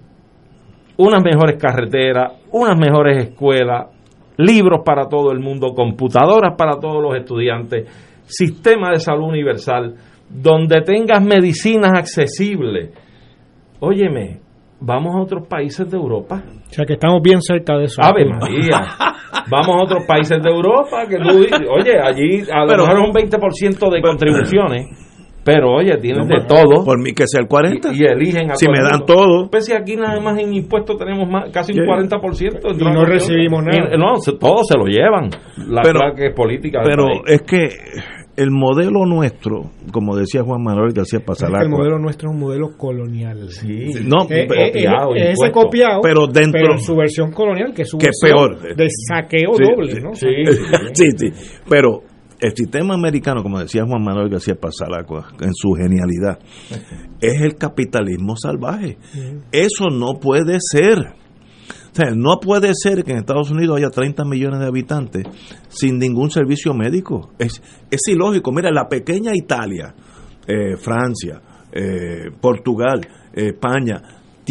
unas 0.98 1.24
mejores 1.24 1.62
carreteras, 1.62 2.34
unas 2.52 2.78
mejores 2.78 3.30
escuelas, 3.30 3.88
libros 4.38 4.82
para 4.86 5.08
todo 5.08 5.32
el 5.32 5.40
mundo, 5.40 5.74
computadoras 5.76 6.56
para 6.58 6.80
todos 6.80 7.02
los 7.02 7.16
estudiantes, 7.16 7.88
sistema 8.26 8.92
de 8.92 9.00
salud 9.00 9.28
universal, 9.28 9.96
donde 10.30 10.82
tengas 10.82 11.24
medicinas 11.24 11.92
accesibles. 11.94 12.92
Óyeme, 13.80 14.40
vamos 14.82 15.16
a 15.16 15.20
otros 15.22 15.48
países 15.48 15.90
de 15.90 15.98
Europa. 15.98 16.42
O 16.70 16.74
sea 16.74 16.86
que 16.86 16.94
estamos 16.94 17.22
bien 17.22 17.42
cerca 17.42 17.78
de 17.78 17.86
eso. 17.86 18.02
Ave 18.02 18.26
María. 18.26 18.88
Vamos 19.50 19.76
a 19.76 19.84
otros 19.84 20.06
países 20.08 20.42
de 20.42 20.50
Europa 20.50 21.06
que 21.08 21.18
tú 21.18 21.30
oye, 21.72 22.00
allí 22.02 22.42
a 22.52 22.62
lo 22.62 22.68
Pero- 22.68 22.84
mejor 22.86 23.00
es 23.00 23.08
un 23.08 23.14
20% 23.14 23.90
de 23.92 24.02
contribuciones, 24.02 24.88
pero 25.44 25.72
oye, 25.76 25.98
tienen 25.98 26.28
No, 26.28 26.40
de 26.40 26.46
todo 26.48 26.84
Por 26.86 27.00
mí 27.02 27.14
que 27.14 27.24
sea 27.28 27.42
el 27.42 27.48
40. 27.48 27.92
y, 27.94 28.02
y 28.02 28.06
eligen 28.06 28.52
a 28.52 28.56
si 28.56 28.68
me 28.68 28.80
dan 28.82 29.06
todo. 29.06 29.50
Pues 29.50 29.66
si 29.66 29.74
aquí 29.74 29.96
nada 29.96 30.20
más 30.20 30.38
en 30.40 30.54
impuestos 30.54 30.98
tenemos 30.98 31.28
más, 31.30 31.50
casi 31.52 31.74
un 31.74 31.80
Sí. 31.80 31.86
40%. 31.86 32.72
Y 32.80 32.84
no 32.94 33.06
recibimos 33.06 33.64
nada. 33.64 33.90
Y, 33.94 33.98
no, 33.98 34.18
se- 34.18 34.34
todo 34.34 34.64
se 34.64 34.78
lo 34.78 34.86
llevan. 34.86 35.30
La 35.68 35.82
Pero- 35.82 36.00
clave 36.00 36.16
que 36.16 36.26
es 36.28 36.34
política. 36.36 36.82
Pero 36.84 37.06
es 37.26 37.42
que 37.44 37.70
el 38.40 38.52
modelo 38.52 39.06
nuestro, 39.06 39.70
como 39.92 40.16
decía 40.16 40.42
Juan 40.44 40.64
Manuel 40.64 40.94
García 40.94 41.20
Pasalacua, 41.20 41.64
el 41.64 41.70
modelo 41.70 42.00
nuestro 42.00 42.30
es 42.30 42.34
un 42.36 42.40
modelo 42.42 42.70
colonial. 42.78 43.50
Sí. 43.50 43.86
no, 44.06 44.24
Eh, 44.30 44.46
pero- 44.48 44.62
eh, 44.62 44.72
copiado, 44.72 45.16
eh, 45.16 45.20
ese 45.20 45.30
impuesto. 45.32 45.60
copiado, 45.62 46.02
Pero 46.02 46.28
dentro- 46.28 46.72
en 46.74 46.80
su 46.80 46.96
versión 46.96 47.32
colonial, 47.32 47.74
que 47.74 47.82
es 47.84 47.90
su 47.90 47.98
Que 47.98 48.10
peor. 48.22 48.76
de 48.76 48.88
saqueo 49.08 49.54
Sí, 49.56 49.64
doble, 49.64 49.92
sí, 49.96 50.02
¿no? 50.02 50.14
Sí, 50.16 50.28
sí, 50.94 51.06
sí. 51.18 51.60
Pero 51.70 52.02
el 52.40 52.56
sistema 52.56 52.94
americano, 52.96 53.44
como 53.44 53.60
decía 53.60 53.84
Juan 53.86 54.02
Manuel 54.04 54.30
García 54.30 54.56
Pasalacua, 54.56 55.28
en 55.42 55.54
su 55.54 55.72
genialidad, 55.74 56.40
es 57.22 57.42
el 57.42 57.56
capitalismo 57.56 58.36
salvaje. 58.38 58.98
Eso 59.52 59.90
no 59.92 60.14
puede 60.22 60.58
ser. 60.60 61.14
O 61.92 61.96
sea, 61.96 62.12
no 62.16 62.40
puede 62.40 62.72
ser 62.74 63.04
que 63.04 63.12
en 63.12 63.18
Estados 63.18 63.50
Unidos 63.50 63.78
haya 63.78 63.90
30 63.90 64.24
millones 64.26 64.60
de 64.60 64.68
habitantes 64.68 65.24
sin 65.68 65.98
ningún 65.98 66.30
servicio 66.30 66.74
médico. 66.74 67.32
Es, 67.40 67.62
es 67.90 68.02
ilógico. 68.08 68.52
Mira, 68.52 68.72
la 68.72 68.88
pequeña 68.88 69.32
Italia, 69.34 69.94
eh, 70.48 70.78
Francia, 70.78 71.42
eh, 71.72 72.30
Portugal, 72.40 73.02
eh, 73.34 73.50
España, 73.50 74.02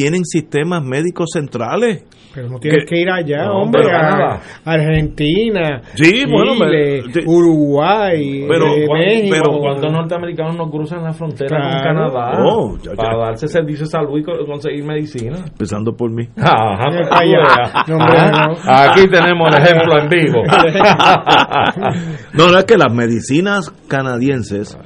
tienen 0.02 0.24
sistemas 0.24 0.84
médicos 0.84 1.30
centrales. 1.32 2.04
Pero 2.34 2.50
no 2.50 2.58
tienes 2.60 2.84
Que- 2.84 2.94
que 2.94 3.00
ir 3.00 3.10
allá, 3.10 3.46
No, 3.46 3.62
hombre, 3.62 3.82
a. 3.90 4.40
Argentina, 4.64 5.80
Sí, 5.94 6.24
bueno, 6.30 6.52
Chile, 6.54 7.02
pero-. 7.12 7.30
Uruguay, 7.30 8.44
Pero- 8.46 8.66
eh, 8.66 8.84
¿Cuán- 8.86 9.00
México. 9.00 9.28
pero 9.42 9.58
¿cuántos 9.58 9.92
norteamericanos 9.92 10.56
no 10.56 10.70
cruzan 10.70 11.02
la 11.02 11.12
frontera 11.14 11.58
con 11.58 11.70
Claro. 11.70 11.82
Canadá 12.12 12.44
Oh, 12.44 12.76
ya, 12.78 12.90
ya. 12.90 12.96
para 12.96 13.18
darse 13.18 13.48
servicio 13.48 13.86
de 13.86 13.90
salud 13.90 14.18
y 14.18 14.22
co- 14.22 14.44
conseguir 14.46 14.84
medicina? 14.84 15.38
Empezando 15.48 15.92
por 15.96 16.12
mí. 16.12 16.28
Ajá, 16.36 16.84
allá. 17.10 17.38
veas. 17.38 17.88
No, 17.88 17.96
hombre, 17.96 18.18
Ah, 18.18 18.30
no. 18.46 18.92
Aquí 18.92 19.08
tenemos 19.10 19.48
el 19.56 19.62
ejemplo 19.62 19.98
en 19.98 20.08
vivo. 20.08 20.42
No, 22.34 22.52
no, 22.52 22.58
es 22.58 22.64
que 22.66 22.76
las 22.76 22.92
medicinas 22.92 23.70
canadienses 23.88 24.78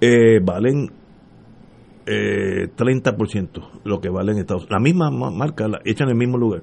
eh, 0.00 0.38
valen 0.42 0.88
eh, 2.06 2.68
30% 2.76 3.80
lo 3.84 4.00
que 4.00 4.08
valen 4.10 4.36
en 4.36 4.40
Estados 4.42 4.64
Unidos. 4.64 4.70
La 4.72 4.80
misma 4.80 5.10
ma- 5.10 5.30
marca, 5.30 5.66
la 5.68 5.80
echan 5.84 6.08
en 6.08 6.12
el 6.12 6.18
mismo 6.18 6.36
lugar. 6.38 6.62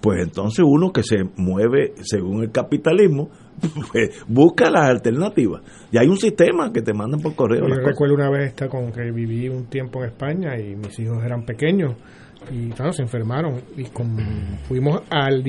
Pues 0.00 0.22
entonces 0.22 0.64
uno 0.66 0.92
que 0.92 1.02
se 1.02 1.24
mueve 1.36 1.94
según 2.02 2.42
el 2.42 2.50
capitalismo, 2.52 3.30
pues, 3.92 4.24
busca 4.28 4.70
las 4.70 4.90
alternativas. 4.90 5.62
Y 5.92 5.98
hay 5.98 6.06
un 6.08 6.16
sistema 6.18 6.72
que 6.72 6.82
te 6.82 6.92
mandan 6.92 7.20
por 7.20 7.34
correo. 7.34 7.62
Yo 7.62 7.68
cosas. 7.68 7.84
recuerdo 7.84 8.14
una 8.14 8.30
vez 8.30 8.48
esta 8.48 8.68
con 8.68 8.92
que 8.92 9.10
viví 9.10 9.48
un 9.48 9.66
tiempo 9.66 10.02
en 10.02 10.10
España 10.10 10.58
y 10.58 10.76
mis 10.76 10.98
hijos 10.98 11.18
eran 11.24 11.44
pequeños 11.44 11.94
y 12.52 12.68
claro, 12.72 12.92
se 12.92 13.00
enfermaron 13.00 13.54
y 13.74 13.84
con- 13.84 14.18
fuimos 14.68 15.00
al, 15.08 15.42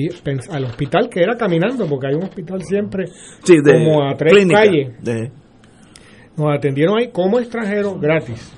al 0.50 0.64
hospital 0.64 1.10
que 1.10 1.20
era 1.22 1.36
caminando 1.36 1.86
porque 1.86 2.06
hay 2.06 2.14
un 2.14 2.22
hospital 2.22 2.62
siempre 2.62 3.04
Sí, 3.42 3.56
de 3.62 3.72
como 3.72 4.02
a 4.08 4.14
tres 4.16 4.32
clínica, 4.32 4.60
calles. 4.62 5.04
de- 5.04 5.30
Nos 6.38 6.56
atendieron 6.56 6.96
ahí 6.98 7.10
como 7.12 7.38
extranjeros 7.38 8.00
gratis. 8.00 8.52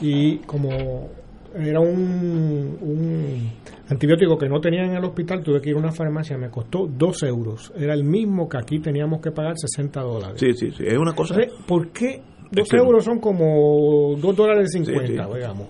Y 0.00 0.38
como 0.38 1.10
era 1.54 1.80
un, 1.80 2.78
un 2.80 3.50
antibiótico 3.88 4.38
que 4.38 4.48
no 4.48 4.60
tenían 4.60 4.86
en 4.90 4.96
el 4.96 5.04
hospital, 5.04 5.42
tuve 5.42 5.60
que 5.60 5.70
ir 5.70 5.76
a 5.76 5.78
una 5.78 5.92
farmacia, 5.92 6.38
me 6.38 6.48
costó 6.50 6.86
dos 6.86 7.22
euros. 7.22 7.72
Era 7.76 7.94
el 7.94 8.04
mismo 8.04 8.48
que 8.48 8.56
aquí 8.58 8.78
teníamos 8.78 9.20
que 9.20 9.30
pagar 9.30 9.54
60 9.58 10.00
dólares. 10.00 10.36
sí, 10.40 10.52
sí, 10.54 10.70
sí, 10.72 10.84
es 10.86 10.96
una 10.96 11.12
cosa. 11.14 11.36
¿por 11.66 11.88
qué 11.90 12.22
dos 12.50 12.68
que- 12.68 12.76
euros 12.76 13.04
son 13.04 13.18
como 13.20 14.16
dos 14.18 14.34
dólares 14.34 14.70
Sí, 14.72 14.84
50, 14.84 15.06
sí. 15.26 15.34
digamos? 15.34 15.68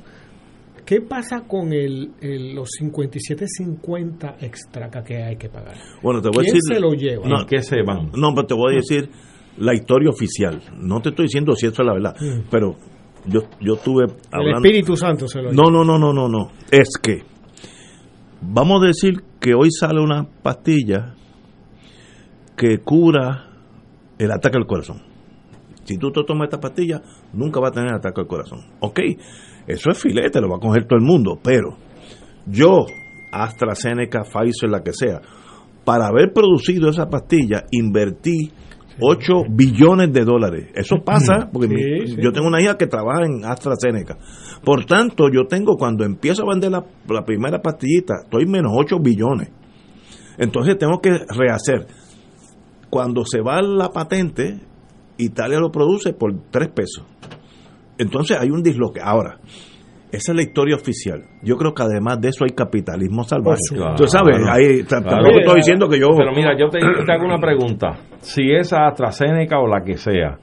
¿Qué 0.85 1.01
pasa 1.01 1.43
con 1.47 1.73
el, 1.73 2.11
el- 2.21 2.55
los 2.55 2.71
57.50 2.81 4.37
extra 4.41 4.91
que 5.05 5.23
hay 5.23 5.37
que 5.37 5.49
pagar? 5.49 5.75
Bueno, 6.03 6.21
te 6.21 6.29
voy 6.29 6.41
a 6.41 6.43
¿Quién 6.45 6.55
decir. 6.57 6.75
se 6.75 6.81
lo 6.81 6.93
lleva? 6.93 7.29
No, 7.29 7.41
¿En 7.41 7.47
qué 7.47 7.63
se 7.63 7.83
van? 7.83 8.11
No, 8.17 8.35
pero 8.35 8.47
te 8.47 8.55
voy 8.55 8.73
a 8.75 8.77
decir 8.77 9.09
la 9.59 9.75
historia 9.75 10.11
oficial. 10.11 10.61
No 10.77 11.01
te 11.01 11.11
estoy 11.11 11.27
diciendo 11.27 11.55
si 11.55 11.67
esto 11.67 11.83
es 11.83 11.87
la 11.87 11.93
verdad, 11.95 12.17
Mm. 12.21 12.49
pero 12.51 12.77
yo 13.27 13.41
yo 13.61 13.75
estuve 13.75 14.05
El. 14.33 14.55
Espíritu 14.55 14.97
Santo 14.97 15.27
se 15.29 15.43
lo 15.43 15.53
No, 15.53 15.71
no, 15.71 15.85
no, 15.85 15.99
no, 15.99 16.13
no, 16.13 16.29
no. 16.29 16.51
Es 16.71 16.99
que 17.01 17.23
vamos 18.41 18.83
a 18.83 18.87
decir 18.87 19.23
que 19.41 19.55
hoy 19.55 19.71
sale 19.71 20.01
una 20.01 20.25
pastilla 20.43 21.15
que 22.57 22.79
cura 22.79 23.49
el 24.19 24.31
ataque 24.31 24.57
al 24.57 24.67
corazón. 24.67 25.03
Si 25.85 25.99
tú 25.99 26.13
te 26.13 26.23
tomas 26.25 26.47
esta 26.47 26.61
pastilla, 26.61 27.03
nunca 27.33 27.61
va 27.61 27.69
a 27.69 27.73
tener 27.73 27.93
ataque 27.93 28.21
al 28.21 28.27
corazón. 28.27 28.61
Ok, 28.81 29.01
eso 29.67 29.91
es 29.91 30.01
filete, 30.01 30.41
lo 30.41 30.49
va 30.49 30.57
a 30.57 30.61
coger 30.61 30.85
todo 30.85 30.99
el 30.99 31.05
mundo, 31.05 31.39
pero 31.43 31.77
yo, 32.47 32.87
AstraZeneca, 33.33 34.23
Pfizer, 34.23 34.71
la 34.71 34.83
que 34.83 34.93
sea, 34.93 35.21
para 35.85 36.07
haber 36.07 36.33
producido 36.33 36.89
esa 36.89 37.09
pastilla, 37.09 37.65
invertí 37.73 38.53
8 39.01 39.45
billones 39.51 40.13
de 40.13 40.25
dólares. 40.25 40.69
Eso 40.75 41.03
pasa, 41.05 41.49
porque 41.53 41.69
Sí, 41.69 41.75
mi- 41.75 42.07
sí. 42.09 42.17
yo 42.21 42.33
tengo 42.33 42.47
una 42.49 42.61
hija 42.63 42.77
que 42.77 42.87
trabaja 42.87 43.25
en 43.25 43.45
AstraZeneca. 43.45 44.19
Por 44.65 44.85
tanto, 44.85 45.29
yo 45.33 45.47
tengo, 45.47 45.77
cuando 45.77 46.05
empiezo 46.05 46.43
a 46.43 46.51
vender 46.51 46.71
la, 46.71 46.85
la 47.09 47.25
primera 47.25 47.61
pastillita, 47.61 48.15
estoy 48.25 48.47
menos 48.47 48.73
8 48.75 48.99
billones. 49.01 49.51
Entonces 50.39 50.77
tengo 50.79 51.01
que 51.01 51.11
rehacer. 51.11 51.87
Cuando 52.91 53.25
se 53.25 53.41
va 53.41 53.63
la 53.63 53.89
patente, 53.91 54.61
Italia 55.19 55.59
lo 55.59 55.71
produce 55.71 56.13
por 56.13 56.33
3 56.51 56.69
pesos. 56.69 57.05
Entonces 57.99 58.37
hay 58.39 58.51
un 58.51 58.63
disloque. 58.63 59.01
Ahora, 59.03 59.39
Esa 60.13 60.33
es 60.33 60.37
la 60.37 60.43
historia 60.43 60.77
oficial. 60.77 61.23
Yo 61.43 61.57
creo 61.57 61.73
que 61.73 61.83
además 61.83 62.21
de 62.21 62.29
eso 62.29 62.45
hay 62.45 62.51
capitalismo 62.51 63.25
salvaje. 63.25 63.57
Claro. 63.75 63.95
Tú 63.97 64.07
sabes, 64.07 64.37
ahí 64.49 64.83
Claro. 64.85 65.05
tampoco 65.07 65.39
estoy 65.41 65.57
diciendo 65.57 65.89
que 65.89 65.99
yo... 65.99 66.09
Pero 66.17 66.33
mira, 66.33 66.57
yo 66.59 66.69
te, 66.69 66.79
te 66.79 67.13
hago 67.13 67.25
una 67.25 67.39
pregunta. 67.39 67.97
Si 68.21 68.53
esa 68.53 68.87
AstraZeneca 68.89 69.59
o 69.59 69.67
la 69.67 69.83
que 69.83 69.97
sea 69.97 70.37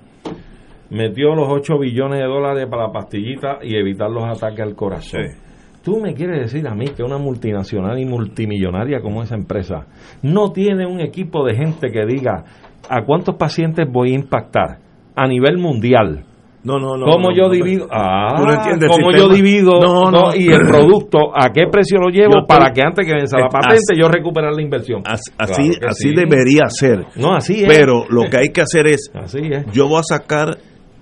metió 0.89 1.35
los 1.35 1.47
8 1.49 1.77
billones 1.77 2.19
de 2.19 2.25
dólares 2.25 2.67
para 2.69 2.87
la 2.87 2.91
pastillita 2.91 3.59
y 3.61 3.75
evitar 3.75 4.09
los 4.09 4.23
ataques 4.25 4.61
al 4.61 4.75
corazón. 4.75 5.21
Sí. 5.23 5.37
¿Tú 5.83 5.99
me 5.99 6.13
quieres 6.13 6.51
decir 6.51 6.67
a 6.67 6.73
mí 6.75 6.87
que 6.95 7.03
una 7.03 7.17
multinacional 7.17 7.97
y 7.99 8.05
multimillonaria 8.05 9.01
como 9.01 9.21
esa 9.23 9.35
empresa 9.35 9.85
no 10.23 10.51
tiene 10.51 10.85
un 10.85 10.99
equipo 10.99 11.45
de 11.45 11.55
gente 11.55 11.91
que 11.91 12.05
diga 12.05 12.43
a 12.89 13.05
cuántos 13.05 13.35
pacientes 13.35 13.87
voy 13.89 14.11
a 14.11 14.15
impactar 14.15 14.79
a 15.15 15.27
nivel 15.27 15.57
mundial? 15.57 16.25
No, 16.63 16.77
no, 16.77 16.97
no. 16.97 17.05
¿Cómo 17.05 17.29
no, 17.29 17.35
yo 17.35 17.43
no, 17.43 17.49
divido? 17.51 17.87
Ah, 17.89 18.35
Tú 18.37 18.43
no 18.45 18.53
entiendes 18.53 18.83
el 18.83 18.89
¿Cómo 18.97 19.11
sistema. 19.11 19.29
yo 19.29 19.33
divido? 19.33 19.71
No, 19.79 20.11
no. 20.11 20.35
Y 20.35 20.47
el 20.51 20.67
producto, 20.67 21.17
¿a 21.33 21.49
qué 21.53 21.63
precio 21.71 21.99
lo 21.99 22.09
llevo 22.09 22.33
Yo 22.33 22.39
estoy- 22.41 22.57
para 22.57 22.71
que 22.73 22.81
antes 22.83 23.05
que 23.07 23.13
venza 23.13 23.37
la 23.37 23.45
Eh, 23.45 23.49
patente 23.51 23.93
así- 23.93 23.99
yo 24.01 24.09
recuperar 24.09 24.51
la 24.53 24.61
inversión? 24.61 25.01
Así, 25.05 25.31
Claro 25.37 25.89
así, 25.89 26.09
sí. 26.09 26.13
debería 26.15 26.63
ser. 26.67 27.05
No, 27.15 27.33
así 27.33 27.63
es. 27.63 27.67
Pero 27.67 28.03
lo 28.09 28.29
que 28.29 28.37
hay 28.37 28.49
que 28.49 28.61
hacer 28.61 28.87
es, 28.87 29.09
Así 29.15 29.39
es. 29.49 29.65
yo 29.71 29.87
voy 29.87 29.99
a 29.99 30.03
sacar, 30.03 30.57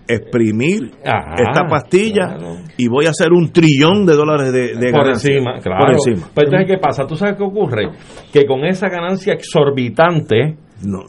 exprimir 0.10 0.92
Ah, 1.06 1.36
esta 1.38 1.66
pastilla 1.68 2.36
claro. 2.38 2.56
y 2.78 2.88
voy 2.88 3.08
a 3.08 3.10
hacer 3.10 3.34
un 3.34 3.52
trillón 3.52 4.06
de 4.06 4.14
dólares 4.16 4.54
de, 4.54 4.76
de 4.76 4.92
por 4.92 5.02
ganancia. 5.04 5.34
encima, 5.34 5.60
claro. 5.60 5.80
Por 5.86 5.92
encima. 5.96 6.28
Pues 6.34 6.46
entonces, 6.46 6.68
¿qué 6.72 6.78
pasa? 6.78 7.06
¿Tú 7.06 7.16
sabes 7.16 7.36
qué 7.36 7.44
ocurre? 7.44 7.90
Que 8.32 8.46
con 8.46 8.64
esa 8.64 8.88
ganancia 8.90 9.34
exorbitante 9.34 10.56
No, 10.86 11.00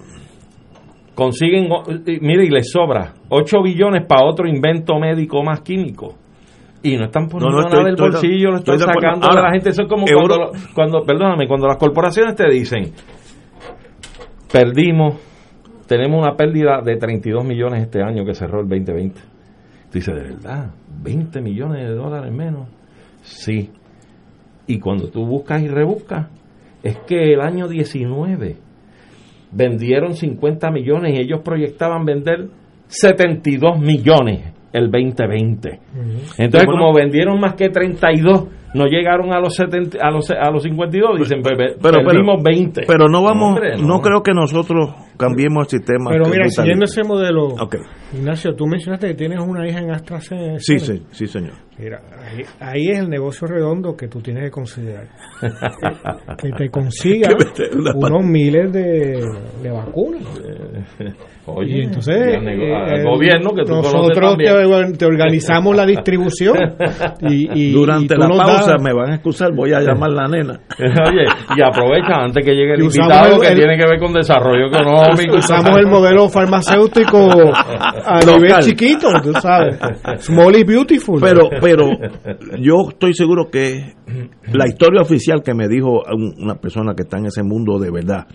consiguen, 1.18 1.68
o- 1.72 1.82
y- 1.90 2.20
mire, 2.20 2.44
y 2.44 2.48
les 2.50 2.70
sobra 2.70 3.12
8 3.28 3.60
billones 3.60 4.06
para 4.06 4.24
otro 4.24 4.46
invento 4.46 4.96
médico 5.00 5.42
más 5.42 5.62
químico. 5.62 6.14
Y 6.80 6.96
no 6.96 7.06
están 7.06 7.26
poniendo 7.28 7.56
No, 7.56 7.62
no, 7.62 7.66
estoy- 7.66 7.72
nada 7.78 7.84
del 7.86 7.94
estoy 7.94 8.10
bolsillo, 8.10 8.50
lo 8.52 8.56
están 8.58 8.74
estoy 8.76 8.94
sacando 8.94 9.26
Ahora, 9.26 9.42
la 9.42 9.50
gente. 9.50 9.70
Eso 9.70 9.82
es 9.82 9.88
como 9.88 10.04
cuando, 10.76 11.02
perdóname, 11.04 11.48
cuando 11.48 11.66
las 11.66 11.76
corporaciones 11.76 12.36
te 12.36 12.48
dicen, 12.48 12.92
perdimos, 14.52 15.14
tenemos 15.88 16.22
una 16.22 16.36
pérdida 16.36 16.80
de 16.84 16.96
32 16.96 17.44
millones 17.44 17.82
este 17.82 18.00
año 18.00 18.24
que 18.24 18.34
cerró 18.34 18.60
el 18.60 18.68
2020. 18.68 19.20
Tú 19.20 19.94
dices, 19.98 20.14
¿de 20.14 20.22
verdad? 20.22 20.70
¿20 21.02 21.40
millones 21.42 21.88
de 21.88 21.94
dólares 21.94 22.32
menos? 22.32 22.68
Sí. 23.22 23.70
Y 24.68 24.78
cuando 24.78 25.08
tú 25.08 25.26
buscas 25.26 25.62
y 25.62 25.68
rebuscas, 25.68 26.28
es 26.84 26.96
que 27.08 27.32
el 27.32 27.40
año 27.40 27.66
19 27.66 28.56
vendieron 29.52 30.14
50 30.14 30.70
millones 30.70 31.14
y 31.18 31.22
ellos 31.22 31.40
proyectaban 31.44 32.04
vender 32.04 32.48
72 32.88 33.78
millones 33.80 34.52
el 34.72 34.90
2020. 34.90 35.80
Entonces, 36.38 36.66
Bueno. 36.66 36.80
como 36.82 36.94
vendieron 36.94 37.40
más 37.40 37.54
que 37.54 37.68
32, 37.70 38.46
no 38.74 38.84
llegaron 38.86 39.32
a 39.32 39.40
los 39.40 39.54
70, 39.54 39.98
a 40.00 40.10
los 40.10 40.30
a 40.30 40.50
los 40.50 40.62
52, 40.62 41.18
dicen, 41.18 41.40
"Pe- 41.42 41.56
pe- 41.56 41.76
pero, 41.82 42.04
perdimos 42.04 42.42
20. 42.42 42.82
pero 42.86 43.08
no 43.08 43.22
vamos, 43.22 43.54
Hombre, 43.56 43.78
no. 43.78 44.00
creo 44.00 44.22
que 44.22 44.32
nosotros 44.34 44.90
cambiemos 45.16 45.64
el 45.72 45.78
sistema. 45.80 46.10
Pero 46.10 46.26
mira, 46.26 46.48
siguiendo 46.50 46.84
ese 46.84 47.02
modelo, 47.02 47.46
Ok. 47.46 47.76
Ignacio, 48.12 48.54
tú 48.54 48.66
mencionaste 48.66 49.08
que 49.08 49.14
tienes 49.14 49.38
una 49.40 49.68
hija 49.68 49.80
en 49.80 49.90
AstraZeneca. 49.90 50.58
Sí, 50.60 50.78
sí, 50.78 51.02
sí, 51.10 51.26
señor. 51.26 51.52
Mira, 51.78 52.00
ahí, 52.20 52.42
ahí 52.58 52.88
es 52.90 52.98
el 52.98 53.08
negocio 53.08 53.46
redondo 53.46 53.94
que 53.96 54.08
tú 54.08 54.20
tienes 54.20 54.44
que 54.44 54.50
considerar. 54.50 55.06
que 56.38 56.50
te 56.56 56.68
consiga 56.70 57.28
unos 57.94 58.24
miles 58.24 58.72
de, 58.72 59.22
de 59.62 59.70
vacunas. 59.70 60.22
Oye, 61.46 61.78
Y 61.78 61.80
entonces, 61.84 62.14
eh, 62.16 62.36
al 62.36 63.00
eh, 63.00 63.02
gobierno 63.04 63.50
que 63.54 63.62
tú 63.64 63.72
nosotros 63.76 64.36
te, 64.36 64.96
te 64.98 65.06
organizamos 65.06 65.74
la 65.76 65.86
distribución 65.86 66.56
y, 67.20 67.72
Durante 67.72 68.16
la 68.16 68.28
pausa, 68.28 68.72
das- 68.72 68.82
me 68.82 68.92
van 68.92 69.12
a 69.12 69.14
excusar, 69.14 69.54
voy 69.54 69.72
a 69.72 69.80
llamar 69.80 70.10
la 70.10 70.26
nena. 70.28 70.60
Oye, 70.78 71.24
y 71.56 71.62
aprovecha 71.62 72.16
antes 72.22 72.44
que 72.44 72.52
llegue 72.54 72.74
el 72.74 72.82
invitado 72.82 73.36
el- 73.36 73.40
que 73.40 73.48
el- 73.48 73.54
tiene 73.54 73.76
que 73.78 73.84
ver 73.88 73.98
con 74.00 74.12
desarrollo 74.12 74.66
económico. 74.66 75.36
usamos 75.36 75.78
el 75.78 75.86
modelo 75.86 76.28
farmacéutico 76.28 77.28
a 78.04 78.20
Local. 78.20 78.40
nivel 78.42 78.62
chiquito, 78.62 79.08
tú 79.22 79.32
sabes. 79.34 79.78
Small 80.24 80.54
is 80.56 80.64
beautiful. 80.66 81.20
Pero, 81.20 81.48
pero 81.60 81.90
yo 82.58 82.88
estoy 82.90 83.12
seguro 83.14 83.48
que 83.50 83.94
la 84.52 84.66
historia 84.66 85.00
oficial 85.02 85.42
que 85.42 85.54
me 85.54 85.68
dijo 85.68 86.02
un- 86.12 86.34
una 86.42 86.56
persona 86.56 86.94
que 86.94 87.02
está 87.02 87.18
en 87.18 87.26
ese 87.26 87.42
mundo 87.42 87.78
de 87.78 87.90
verdad, 87.90 88.26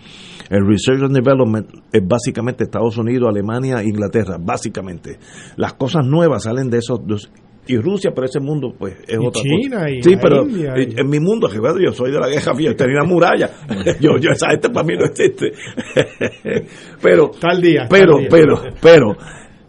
el 0.50 0.66
Research 0.66 1.02
and 1.02 1.14
Development 1.14 1.66
es 1.92 2.02
básicamente 2.06 2.64
Estados 2.64 2.96
Unidos, 2.98 3.28
Alemania, 3.28 3.82
Inglaterra, 3.82 4.36
básicamente. 4.40 5.18
Las 5.56 5.74
cosas 5.74 6.04
nuevas 6.06 6.42
salen 6.44 6.68
de 6.70 6.78
esos 6.78 7.00
dos. 7.06 7.30
Y 7.66 7.78
Rusia, 7.78 8.10
pero 8.14 8.26
ese 8.26 8.40
mundo, 8.40 8.74
pues, 8.78 8.92
es 9.08 9.14
Y 9.18 9.26
otra 9.26 9.40
China, 9.42 9.76
cosa. 9.78 9.90
y 9.90 10.02
sí, 10.02 10.14
la 10.16 10.20
pero 10.20 10.42
India, 10.42 10.74
y- 10.76 11.00
en 11.00 11.08
mi 11.08 11.18
mundo, 11.18 11.48
yo 11.82 11.92
soy 11.92 12.12
de 12.12 12.20
la 12.20 12.28
guerra 12.28 12.54
fría, 12.54 12.76
tenía 12.76 12.96
una 13.00 13.08
muralla. 13.10 13.48
yo, 14.00 14.18
yo, 14.20 14.32
esa 14.32 14.50
gente 14.50 14.68
para 14.68 14.86
mí 14.86 14.94
no 14.98 15.06
existe. 15.06 15.50
pero, 17.02 17.30
Tal 17.40 17.62
día, 17.62 17.86
pero, 17.88 18.12
tal 18.16 18.20
día. 18.20 18.28
pero, 18.30 18.54
pero, 18.82 19.16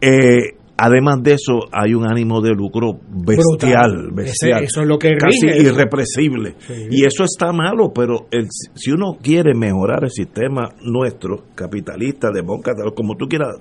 eh, 0.02 0.56
además 0.78 1.24
de 1.24 1.34
eso, 1.34 1.60
hay 1.72 1.94
un 1.94 2.06
ánimo 2.06 2.42
de 2.42 2.52
lucro 2.52 3.00
bestial, 3.10 4.10
bestial. 4.14 4.58
Ese- 4.60 4.66
eso 4.66 4.82
es 4.82 4.88
lo 4.88 4.98
que 5.00 5.16
casi 5.18 5.48
rige 5.48 5.64
irrepresible. 5.64 6.56
Sí. 6.60 6.74
Y 6.92 7.06
eso 7.06 7.24
está 7.24 7.52
malo, 7.54 7.92
pero 7.94 8.28
el, 8.32 8.48
si 8.76 8.92
uno 8.92 9.18
quiere 9.22 9.54
mejorar 9.56 10.04
el 10.04 10.12
sistema 10.12 10.70
nuestro, 10.82 11.46
capitalista, 11.56 12.30
demócrata, 12.32 12.84
como 12.96 13.16
tú 13.16 13.28
quieras, 13.28 13.56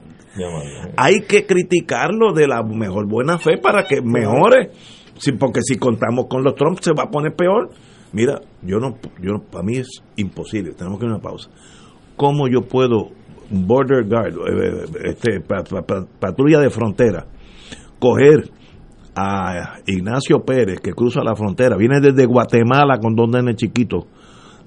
hay 0.97 1.21
que 1.23 1.47
criticarlo 1.47 2.33
de 2.33 2.49
la 2.49 2.63
mejor 2.63 3.09
buena 3.09 3.39
fe 3.39 3.59
para 3.59 3.85
que 3.87 4.01
mejore. 4.03 4.71
Sí, 5.17 5.33
porque 5.33 5.61
si 5.63 5.77
contamos 5.77 6.27
con 6.29 6.43
los 6.43 6.57
Trump 6.57 6.79
se 6.81 6.91
va 6.93 7.05
a 7.05 7.11
poner 7.11 7.35
peor. 7.37 7.71
Mira, 8.13 8.41
yo 8.63 8.79
no, 8.79 8.97
yo 9.23 9.33
no- 9.33 9.43
para 9.43 9.65
mí 9.65 9.77
es 9.77 9.89
imposible. 10.17 10.73
Tenemos 10.73 10.99
que 10.99 11.07
ir 11.07 11.11
a 11.13 11.15
una 11.15 11.23
pausa. 11.23 11.51
¿Cómo 12.17 12.49
yo 12.49 12.63
puedo 12.63 13.11
border 13.51 14.05
guard, 14.09 14.35
eh, 14.35 14.85
este, 15.11 15.41
pa- 15.41 15.63
pa- 15.65 16.07
patrulla 16.21 16.61
de 16.61 16.71
frontera, 16.71 17.27
coger 17.99 18.51
a 19.17 19.79
Ignacio 19.87 20.45
Pérez 20.45 20.81
que 20.81 20.93
cruza 20.93 21.23
la 21.23 21.37
frontera, 21.37 21.77
viene 21.77 22.01
desde 22.01 22.27
Guatemala 22.27 22.99
con 22.99 23.15
dos 23.15 23.29
nenes 23.29 23.57
chiquitos, 23.57 24.05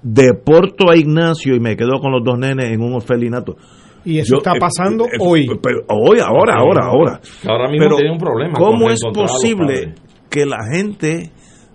deporto 0.02 0.90
a 0.90 0.96
Ignacio 0.96 1.56
y 1.56 1.60
me 1.60 1.76
quedo 1.76 2.00
con 2.00 2.12
los 2.12 2.24
dos 2.24 2.38
nenes 2.40 2.70
en 2.72 2.82
un 2.82 2.94
orfelinato. 2.94 3.58
y 4.06 4.20
eso 4.20 4.36
Yo, 4.36 4.38
está 4.38 4.54
eh, 4.56 4.60
pasando 4.60 5.06
eh, 5.06 5.18
hoy. 5.20 5.48
Pero 5.62 5.80
hoy, 5.90 6.20
ahora, 6.20 6.56
ahora, 6.60 6.86
ahora. 6.86 7.20
Ahora 7.46 7.70
mismo 7.70 7.96
tiene 7.98 8.12
un 8.12 8.18
problema 8.20 8.54
¿Cómo 8.54 8.90
es 8.90 9.02
posible 9.14 9.96
que 10.30 10.46
la 10.46 10.60
gente 10.72 11.32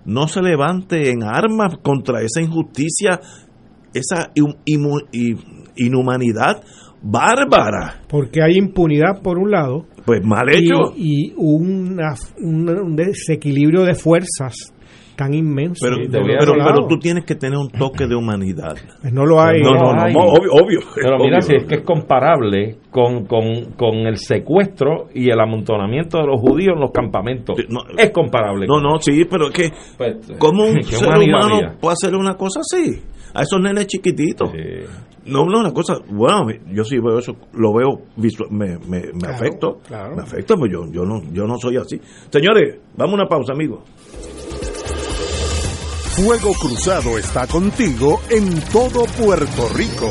no 0.06 0.26
se 0.28 0.40
levante 0.40 1.10
en 1.10 1.22
armas 1.24 1.76
contra 1.82 2.22
esa 2.22 2.40
injusticia, 2.40 3.20
esa 3.92 4.30
inhumanidad 5.76 6.62
bárbara? 7.02 8.00
Porque 8.08 8.42
hay 8.42 8.56
impunidad 8.56 9.20
por 9.22 9.38
un 9.38 9.50
lado 9.50 9.86
Pues 10.04 10.24
mal 10.24 10.46
y, 10.52 10.64
hecho. 10.64 10.92
y 10.96 11.32
una- 11.36 12.14
un, 12.40 12.68
un 12.68 12.96
desequilibrio 12.96 13.82
de 13.84 13.94
fuerzas 13.94 14.72
tan 15.14 15.34
inmenso. 15.34 15.84
Pero, 15.86 15.96
pero, 16.10 16.54
pero, 16.64 16.86
tú 16.88 16.98
tienes 16.98 17.24
que 17.26 17.34
tener 17.34 17.58
un 17.58 17.68
toque 17.68 18.06
de 18.06 18.14
humanidad. 18.16 18.74
Pues 19.02 19.12
no 19.12 19.26
lo 19.26 19.40
hay. 19.42 19.60
No, 19.60 19.74
no, 19.74 19.92
no, 19.92 20.02
hay. 20.02 20.14
obvio, 20.16 20.50
obvio. 20.52 20.80
Pero 20.94 21.18
mira, 21.18 21.36
obvio. 21.38 21.42
si 21.42 21.54
es 21.56 21.64
que 21.66 21.74
es 21.76 21.80
comparable 21.82 22.78
con, 22.90 23.26
con, 23.26 23.72
con 23.76 23.94
el 24.06 24.16
secuestro 24.16 25.08
y 25.14 25.28
el 25.30 25.38
amontonamiento 25.38 26.16
de 26.18 26.26
los 26.26 26.40
judíos 26.40 26.74
en 26.76 26.80
los 26.80 26.92
campamentos. 26.92 27.56
No. 27.68 27.80
es 27.98 28.10
comparable. 28.10 28.66
No, 28.66 28.80
no, 28.80 28.98
sí, 29.00 29.24
pero 29.30 29.48
es 29.48 29.54
que, 29.54 29.70
Pues, 29.98 30.16
¿cómo 30.38 30.64
un 30.64 30.82
ser 30.82 31.06
humano 31.08 31.56
había. 31.56 31.76
puede 31.78 31.92
hacer 31.92 32.14
una 32.14 32.34
cosa 32.34 32.60
así? 32.60 33.02
A 33.34 33.42
esos 33.42 33.60
nenes 33.60 33.86
chiquititos. 33.86 34.50
Sí. 34.52 34.58
No, 35.26 35.44
no, 35.46 35.60
una 35.60 35.72
cosa, 35.72 35.94
bueno, 36.08 36.46
yo 36.72 36.84
sí 36.84 36.96
veo 36.98 37.18
eso, 37.18 37.36
lo 37.52 37.72
veo 37.72 38.02
visual, 38.16 38.50
me, 38.50 38.76
me, 38.78 39.00
me 39.00 39.20
Claro, 39.20 39.34
afecto, 39.36 39.80
claro. 39.86 40.16
me 40.16 40.22
afecta, 40.22 40.56
pues 40.56 40.72
yo, 40.72 40.84
yo, 40.90 41.04
no, 41.04 41.22
yo 41.32 41.46
no 41.46 41.56
soy 41.58 41.76
así. 41.76 42.00
Señores, 42.30 42.78
vamos 42.96 43.12
a 43.12 43.22
una 43.22 43.26
pausa, 43.28 43.52
amigos. 43.52 43.80
Fuego 46.16 46.52
Cruzado 46.60 47.16
está 47.18 47.46
contigo 47.46 48.20
en 48.30 48.60
todo 48.72 49.04
Puerto 49.16 49.68
Rico. 49.74 50.10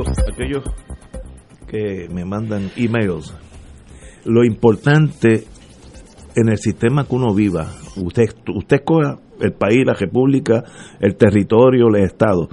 Aquellos 0.00 0.64
que 1.68 2.08
me 2.10 2.24
mandan 2.24 2.70
emails, 2.76 3.34
lo 4.24 4.42
importante 4.42 5.44
en 6.34 6.48
el 6.48 6.56
sistema 6.56 7.04
que 7.04 7.14
uno 7.14 7.34
viva, 7.34 7.68
usted, 7.96 8.24
usted 8.54 8.76
escoja 8.76 9.18
el 9.38 9.52
país, 9.52 9.84
la 9.84 9.92
república, 9.92 10.64
el 10.98 11.16
territorio, 11.16 11.88
el 11.88 12.04
estado, 12.04 12.48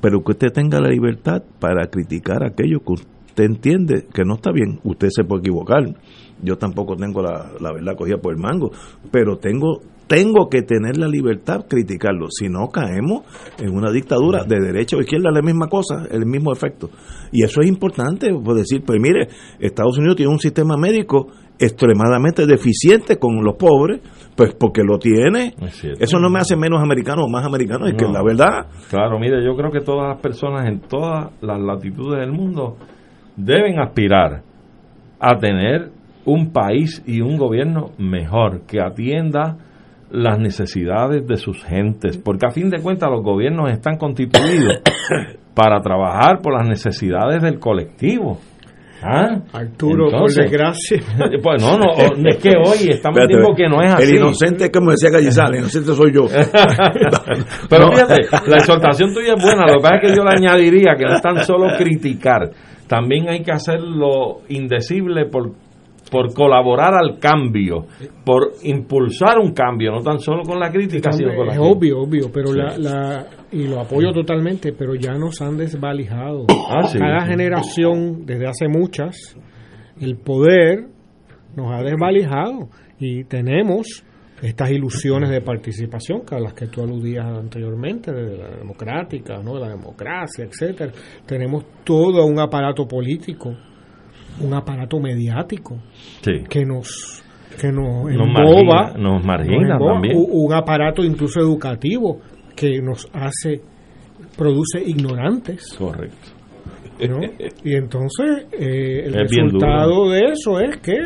pero 0.00 0.24
que 0.24 0.32
usted 0.32 0.52
tenga 0.52 0.80
la 0.80 0.88
libertad 0.88 1.40
para 1.60 1.86
criticar 1.86 2.42
aquello 2.42 2.80
que 2.80 2.94
usted 2.94 3.44
entiende 3.44 4.08
que 4.12 4.24
no 4.24 4.34
está 4.34 4.50
bien. 4.50 4.80
Usted 4.82 5.08
se 5.10 5.22
puede 5.22 5.42
equivocar. 5.42 5.84
Yo 6.42 6.58
tampoco 6.58 6.96
tengo 6.96 7.22
la, 7.22 7.52
la 7.60 7.72
verdad 7.72 7.94
cogida 7.96 8.16
por 8.16 8.32
el 8.32 8.40
mango, 8.40 8.72
pero 9.12 9.38
tengo 9.38 9.82
tengo 10.10 10.48
que 10.48 10.62
tener 10.62 10.96
la 10.96 11.06
libertad 11.06 11.60
de 11.60 11.68
criticarlo. 11.68 12.26
Si 12.30 12.48
no, 12.48 12.66
caemos 12.66 13.22
en 13.60 13.70
una 13.70 13.92
dictadura 13.92 14.42
de 14.42 14.58
derecha 14.58 14.96
o 14.96 15.00
izquierda, 15.00 15.30
la 15.30 15.40
misma 15.40 15.68
cosa, 15.68 16.04
el 16.10 16.26
mismo 16.26 16.52
efecto. 16.52 16.90
Y 17.30 17.44
eso 17.44 17.60
es 17.60 17.68
importante, 17.68 18.28
por 18.44 18.56
decir, 18.56 18.82
pues 18.84 18.98
mire, 19.00 19.28
Estados 19.60 19.98
Unidos 19.98 20.16
tiene 20.16 20.32
un 20.32 20.40
sistema 20.40 20.76
médico 20.76 21.28
extremadamente 21.60 22.44
deficiente 22.44 23.18
con 23.20 23.44
los 23.44 23.54
pobres, 23.54 24.00
pues 24.34 24.52
porque 24.58 24.82
lo 24.82 24.98
tiene. 24.98 25.54
Eso 26.00 26.18
no 26.18 26.28
me 26.28 26.40
hace 26.40 26.56
menos 26.56 26.82
americano 26.82 27.22
o 27.22 27.28
más 27.28 27.46
americano, 27.46 27.86
es 27.86 27.94
que 27.94 28.06
la 28.06 28.24
verdad. 28.24 28.66
Claro, 28.88 29.16
mire, 29.20 29.44
yo 29.44 29.54
creo 29.54 29.70
que 29.70 29.80
todas 29.80 30.08
las 30.08 30.20
personas 30.20 30.66
en 30.66 30.80
todas 30.80 31.30
las 31.40 31.60
latitudes 31.60 32.18
del 32.18 32.32
mundo 32.32 32.78
deben 33.36 33.78
aspirar 33.78 34.42
a 35.20 35.38
tener 35.38 35.92
un 36.24 36.52
país 36.52 37.00
y 37.06 37.20
un 37.20 37.36
gobierno 37.36 37.90
mejor, 37.96 38.62
que 38.66 38.80
atienda 38.80 39.69
las 40.10 40.38
necesidades 40.38 41.26
de 41.26 41.36
sus 41.36 41.64
gentes, 41.64 42.18
porque 42.18 42.46
a 42.46 42.50
fin 42.50 42.70
de 42.70 42.80
cuentas 42.80 43.10
los 43.10 43.22
gobiernos 43.22 43.70
están 43.70 43.96
constituidos 43.96 44.80
para 45.54 45.80
trabajar 45.80 46.40
por 46.42 46.54
las 46.58 46.68
necesidades 46.68 47.42
del 47.42 47.58
colectivo. 47.58 48.38
¿Ah? 49.02 49.40
Arturo, 49.54 50.10
por 50.10 50.30
desgracia. 50.30 50.98
Pues 51.42 51.62
no, 51.62 51.78
no, 51.78 52.28
es 52.28 52.36
que 52.36 52.50
hoy 52.50 52.90
estamos 52.90 53.20
en 53.20 53.28
tiempo 53.28 53.54
que 53.54 53.66
no 53.66 53.80
es 53.80 53.94
así. 53.94 54.12
El 54.12 54.16
inocente 54.16 54.64
es 54.64 54.70
como 54.70 54.90
decía 54.90 55.08
Gallizal, 55.10 55.54
el 55.54 55.60
inocente 55.60 55.94
soy 55.94 56.12
yo. 56.12 56.26
Pero 57.70 57.92
fíjate, 57.92 58.26
la 58.46 58.56
exhortación 58.58 59.14
tuya 59.14 59.34
es 59.36 59.42
buena, 59.42 59.64
lo 59.66 59.78
que 59.78 59.82
pasa 59.82 59.96
es 59.96 60.10
que 60.10 60.16
yo 60.16 60.22
le 60.22 60.32
añadiría 60.32 60.96
que 60.98 61.04
no 61.04 61.14
es 61.14 61.22
tan 61.22 61.44
solo 61.44 61.68
criticar, 61.78 62.50
también 62.86 63.28
hay 63.28 63.42
que 63.42 63.52
hacer 63.52 63.80
lo 63.80 64.40
indecible 64.48 65.24
por 65.26 65.52
por 66.10 66.34
colaborar 66.34 66.94
al 66.94 67.18
cambio, 67.18 67.86
por 68.24 68.52
impulsar 68.62 69.38
un 69.38 69.52
cambio, 69.52 69.92
no 69.92 70.02
tan 70.02 70.18
solo 70.18 70.42
con 70.42 70.58
la 70.58 70.70
crítica, 70.70 71.12
sino 71.12 71.34
con 71.34 71.46
la 71.46 71.54
Es 71.54 71.60
obvio, 71.60 72.00
obvio, 72.00 72.30
pero 72.32 72.52
la, 72.52 72.76
la, 72.76 73.26
y 73.52 73.66
lo 73.68 73.80
apoyo 73.80 74.12
totalmente, 74.12 74.72
pero 74.72 74.94
ya 74.94 75.12
nos 75.14 75.40
han 75.40 75.56
desvalijado. 75.56 76.46
Ah, 76.68 76.82
sí. 76.86 76.98
Cada 76.98 77.26
generación, 77.26 78.26
desde 78.26 78.46
hace 78.46 78.68
muchas, 78.68 79.36
el 80.00 80.16
poder 80.16 80.86
nos 81.56 81.72
ha 81.72 81.82
desvalijado 81.82 82.68
y 82.98 83.24
tenemos 83.24 84.04
estas 84.42 84.70
ilusiones 84.70 85.30
de 85.30 85.42
participación 85.42 86.22
que 86.24 86.34
a 86.34 86.40
las 86.40 86.54
que 86.54 86.66
tú 86.66 86.82
aludías 86.82 87.26
anteriormente 87.26 88.10
de 88.10 88.38
la 88.38 88.56
democrática, 88.56 89.36
¿no? 89.42 89.54
de 89.54 89.60
la 89.60 89.68
democracia, 89.68 90.44
etcétera. 90.44 90.92
Tenemos 91.26 91.64
todo 91.84 92.24
un 92.24 92.40
aparato 92.40 92.86
político 92.88 93.54
un 94.40 94.54
aparato 94.54 94.98
mediático 95.00 95.76
Sí. 96.22 96.44
que 96.48 96.64
nos 96.64 97.22
que 97.60 97.70
nos 97.72 98.04
Nos 98.04 98.26
emboba, 98.28 98.92
margina, 98.92 98.98
nos 98.98 99.24
margina 99.24 99.72
emboba, 99.74 99.92
también. 99.94 100.16
Un, 100.16 100.26
un 100.30 100.54
aparato 100.54 101.02
incluso 101.04 101.40
educativo 101.40 102.20
que 102.56 102.80
nos 102.80 103.06
hace 103.12 103.60
produce 104.36 104.80
ignorantes 104.86 105.74
Correcto. 105.76 106.28
¿no? 107.08 107.18
y 107.64 107.74
entonces 107.74 108.46
eh, 108.52 109.04
el 109.06 109.14
Es 109.14 109.30
resultado 109.30 110.10
de 110.10 110.20
eso 110.32 110.60
es 110.60 110.76
que 110.78 110.96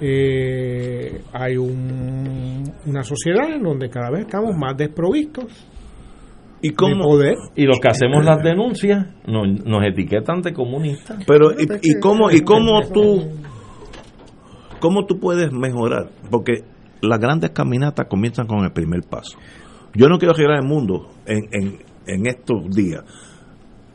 eh, 0.00 1.20
hay 1.32 1.56
un- 1.56 2.64
una 2.86 3.02
sociedad 3.02 3.50
en 3.54 3.62
donde 3.62 3.88
cada 3.88 4.10
vez 4.10 4.20
estamos 4.26 4.54
más 4.56 4.76
desprovistos 4.76 5.46
¿Y 6.68 6.70
cómo? 6.74 7.02
poder 7.04 7.34
Y 7.54 7.64
los 7.64 7.78
que 7.80 7.88
hacemos 7.88 8.24
las 8.24 8.42
denuncias 8.42 9.06
nos, 9.26 9.46
nos 9.64 9.84
etiquetan 9.84 10.40
de 10.42 10.52
comunistas. 10.52 11.24
Pero, 11.26 11.52
¿y, 11.52 11.64
y 11.82 12.00
cómo, 12.00 12.30
y 12.30 12.40
cómo 12.40 12.80
tú, 12.92 13.22
cómo 14.80 15.06
tú 15.06 15.18
puedes 15.18 15.52
mejorar? 15.52 16.10
Porque 16.30 16.64
las 17.02 17.18
grandes 17.18 17.50
caminatas 17.50 18.06
comienzan 18.08 18.46
con 18.46 18.64
el 18.64 18.72
primer 18.72 19.02
paso. 19.02 19.38
Yo 19.94 20.08
no 20.08 20.18
quiero 20.18 20.34
arreglar 20.34 20.58
el 20.62 20.68
mundo 20.68 21.08
en, 21.26 21.44
en, 21.52 21.78
en 22.06 22.26
estos 22.26 22.70
días. 22.74 23.02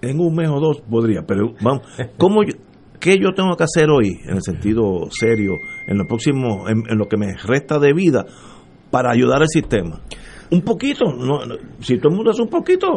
En 0.01 0.19
un 0.19 0.33
mes 0.35 0.49
o 0.49 0.59
dos 0.59 0.81
podría, 0.81 1.21
pero 1.27 1.53
vamos, 1.61 1.81
¿cómo 2.17 2.43
yo- 2.43 2.57
¿qué 2.99 3.17
yo 3.19 3.33
tengo 3.35 3.55
que 3.55 3.63
hacer 3.63 3.89
hoy, 3.89 4.17
en 4.27 4.35
el 4.35 4.41
sentido 4.41 5.07
serio, 5.11 5.53
en 5.85 5.97
lo 5.99 6.05
próximo, 6.07 6.67
en, 6.67 6.83
en 6.89 6.97
lo 6.97 7.05
que 7.07 7.17
me 7.17 7.33
resta 7.45 7.77
de 7.77 7.93
vida, 7.93 8.25
para 8.89 9.11
ayudar 9.11 9.41
al 9.43 9.47
sistema? 9.47 10.01
Un 10.51 10.61
poquito, 10.63 11.05
no, 11.05 11.45
no, 11.45 11.55
si 11.79 11.97
todo 11.97 12.09
el 12.09 12.15
mundo 12.17 12.31
hace 12.31 12.41
un 12.41 12.49
poquito, 12.49 12.87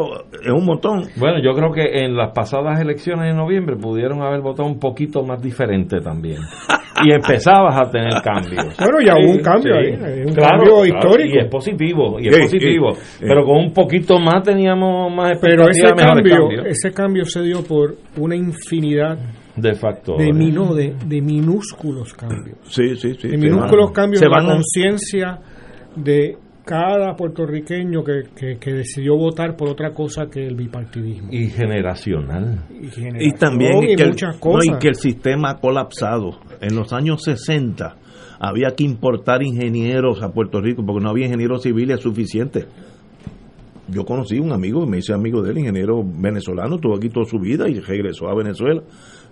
es 0.42 0.50
un 0.52 0.64
montón. 0.64 1.04
Bueno, 1.16 1.40
yo 1.40 1.52
creo 1.54 1.70
que 1.72 2.04
en 2.04 2.16
las 2.16 2.32
pasadas 2.34 2.80
elecciones 2.80 3.26
de 3.28 3.32
noviembre 3.34 3.76
pudieron 3.76 4.22
haber 4.22 4.40
votado 4.40 4.68
un 4.68 4.80
poquito 4.80 5.22
más 5.22 5.40
diferente 5.40 6.00
también. 6.00 6.38
Y 7.04 7.12
empezabas 7.12 7.76
a 7.80 7.90
tener 7.90 8.12
cambios. 8.22 8.76
Bueno, 8.78 9.00
ya 9.04 9.14
hubo 9.14 9.32
un 9.32 9.38
cambio 9.40 9.74
ahí, 9.76 9.92
un 10.26 10.34
cambio 10.34 10.84
histórico. 10.84 11.34
Y 11.36 11.38
es 11.38 11.48
positivo, 11.48 12.18
y 12.20 12.26
es 12.28 12.34
Sí, 12.34 12.42
positivo. 12.42 12.92
sí. 12.94 13.18
Pero 13.26 13.44
con 13.44 13.56
un 13.58 13.72
poquito 13.72 14.18
más 14.18 14.42
teníamos 14.42 15.12
más 15.14 15.38
pero 15.40 15.68
ese 15.68 15.92
cambio, 15.94 16.48
ese 16.66 16.92
cambio 16.92 17.24
se 17.24 17.42
dio 17.42 17.62
por 17.64 17.96
una 18.16 18.34
infinidad 18.34 19.16
de 19.56 19.74
factores. 19.74 20.26
de, 20.26 20.32
mino- 20.32 20.74
de, 20.74 20.94
de 21.06 21.20
minúsculos 21.20 22.14
cambios. 22.14 22.58
Sí, 22.64 22.96
sí, 22.96 23.14
sí. 23.14 23.28
de 23.28 23.36
minúsculos 23.38 23.86
van- 23.86 23.94
cambios 23.94 24.18
se 24.20 24.26
en 24.26 24.32
la 24.32 24.44
conciencia 24.44 25.38
de 25.96 26.36
cada 26.64 27.14
puertorriqueño 27.14 28.02
que, 28.02 28.56
que, 28.58 28.72
decidió 28.72 29.16
votar 29.16 29.54
por 29.54 29.68
otra 29.68 29.92
cosa 29.92 30.26
que 30.30 30.46
el 30.46 30.56
bipartidismo. 30.56 31.28
Y 31.30 31.48
generacional. 31.48 32.64
Y, 32.70 33.32
también 33.32 33.80
que, 33.80 34.02
el, 34.02 34.14
y 34.14 34.78
que 34.78 34.88
el 34.88 34.94
sistema 34.94 35.50
ha 35.50 35.60
colapsado. 35.60 36.40
En 36.60 36.74
los 36.74 36.92
años 36.92 37.22
60 37.22 37.96
había 38.40 38.74
que 38.74 38.84
importar 38.84 39.42
ingenieros 39.42 40.22
a 40.22 40.30
Puerto 40.30 40.60
Rico 40.60 40.82
porque 40.86 41.04
no 41.04 41.10
había 41.10 41.26
ingenieros 41.26 41.62
civiles 41.62 42.00
suficientes. 42.00 42.66
Yo 43.88 44.06
conocí 44.06 44.38
un 44.38 44.52
amigo, 44.52 44.86
me 44.86 44.98
hice 44.98 45.12
amigo 45.12 45.42
del 45.42 45.58
ingeniero 45.58 46.02
venezolano, 46.02 46.76
estuvo 46.76 46.96
aquí 46.96 47.10
toda 47.10 47.26
su 47.26 47.38
vida 47.38 47.68
y 47.68 47.78
regresó 47.80 48.28
a 48.28 48.34
Venezuela. 48.34 48.82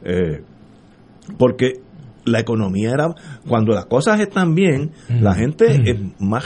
Eh, 0.04 0.42
porque 1.38 1.80
la 2.26 2.40
economía 2.40 2.90
era, 2.90 3.14
cuando 3.48 3.72
las 3.72 3.86
cosas 3.86 4.20
están 4.20 4.54
bien, 4.54 4.90
la 5.08 5.34
gente 5.34 5.66
es 5.90 6.20
más, 6.20 6.44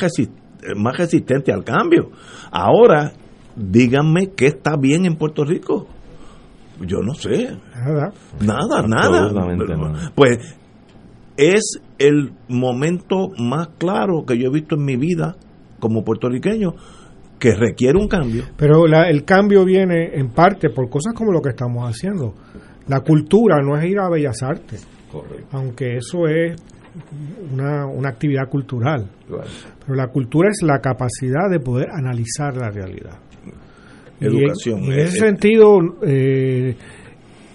más 0.74 0.96
resistente 0.96 1.52
al 1.52 1.64
cambio. 1.64 2.10
Ahora, 2.50 3.12
díganme 3.54 4.32
qué 4.36 4.46
está 4.46 4.76
bien 4.76 5.06
en 5.06 5.16
Puerto 5.16 5.44
Rico. 5.44 5.86
Yo 6.80 6.98
no 6.98 7.14
sé. 7.14 7.56
Nada. 7.74 8.12
Nada, 8.40 8.86
nada. 8.86 10.12
Pues 10.14 10.56
es 11.36 11.80
el 11.98 12.32
momento 12.48 13.30
más 13.38 13.68
claro 13.78 14.24
que 14.26 14.38
yo 14.38 14.48
he 14.48 14.52
visto 14.52 14.76
en 14.76 14.84
mi 14.84 14.96
vida 14.96 15.36
como 15.78 16.04
puertorriqueño 16.04 16.74
que 17.38 17.54
requiere 17.54 17.98
un 17.98 18.08
cambio. 18.08 18.44
Pero 18.56 18.86
el 18.86 19.24
cambio 19.24 19.64
viene 19.64 20.14
en 20.14 20.30
parte 20.30 20.70
por 20.70 20.88
cosas 20.88 21.14
como 21.14 21.32
lo 21.32 21.40
que 21.40 21.50
estamos 21.50 21.88
haciendo. 21.88 22.34
La 22.88 23.00
cultura 23.00 23.60
no 23.62 23.76
es 23.76 23.84
ir 23.84 23.98
a 23.98 24.08
Bellas 24.08 24.42
Artes, 24.42 24.86
aunque 25.52 25.96
eso 25.96 26.26
es 26.28 26.56
una, 27.52 27.86
una 27.86 28.08
actividad 28.08 28.48
cultural. 28.48 29.08
Pero 29.28 29.94
la 29.94 30.08
cultura 30.08 30.50
es 30.50 30.62
la 30.62 30.80
capacidad 30.80 31.50
de 31.50 31.60
poder 31.60 31.88
analizar 31.90 32.56
la 32.56 32.70
realidad. 32.70 33.18
Educación. 34.20 34.84
en, 34.84 34.92
ese 34.92 35.18
sentido, 35.18 35.78
eh, 36.02 36.74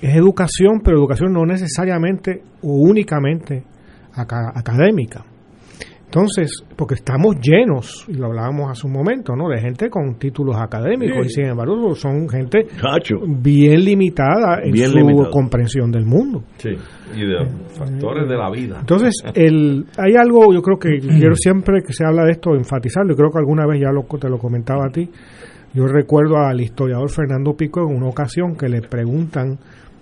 es 0.01 0.15
educación, 0.15 0.81
pero 0.83 0.97
educación 0.97 1.33
no 1.33 1.45
necesariamente 1.45 2.41
o 2.61 2.73
únicamente 2.73 3.63
académica. 4.13 5.25
Entonces, 6.13 6.65
porque 6.75 6.95
estamos 6.95 7.37
llenos, 7.39 8.05
y 8.09 8.15
lo 8.15 8.25
hablábamos 8.25 8.69
hace 8.69 8.85
un 8.85 8.91
momento, 8.91 9.33
¿no? 9.33 9.47
De 9.47 9.61
gente 9.61 9.89
con 9.89 10.15
títulos 10.19 10.57
académicos, 10.57 11.25
y 11.25 11.29
sin 11.29 11.45
embargo 11.45 11.95
son 11.95 12.27
gente 12.27 12.67
bien 13.41 13.85
limitada 13.85 14.59
en 14.61 14.75
su 14.75 15.29
comprensión 15.31 15.89
del 15.89 16.05
mundo. 16.05 16.43
Sí, 16.57 16.71
y 17.15 17.25
de 17.25 17.45
factores 17.77 18.27
de 18.27 18.35
la 18.35 18.51
vida. 18.51 18.79
Entonces, 18.81 19.23
el, 19.33 19.85
hay 19.97 20.15
algo, 20.17 20.53
yo 20.53 20.61
creo 20.61 20.77
que 20.77 20.99
quiero 20.99 21.35
siempre 21.35 21.81
que 21.81 21.93
se 21.93 22.03
habla 22.05 22.25
de 22.25 22.31
esto 22.31 22.55
enfatizarlo, 22.55 23.13
y 23.13 23.15
creo 23.15 23.31
que 23.31 23.39
alguna 23.39 23.65
vez 23.65 23.79
ya 23.79 23.91
lo, 23.93 24.03
te 24.03 24.27
lo 24.27 24.37
comentaba 24.37 24.87
a 24.87 24.89
ti, 24.89 25.09
yo 25.73 25.87
recuerdo 25.87 26.39
al 26.39 26.59
historiador 26.59 27.09
Fernando 27.09 27.55
Pico 27.55 27.89
en 27.89 27.95
una 27.95 28.09
ocasión 28.09 28.57
que 28.57 28.67
le 28.67 28.81
preguntan 28.81 29.57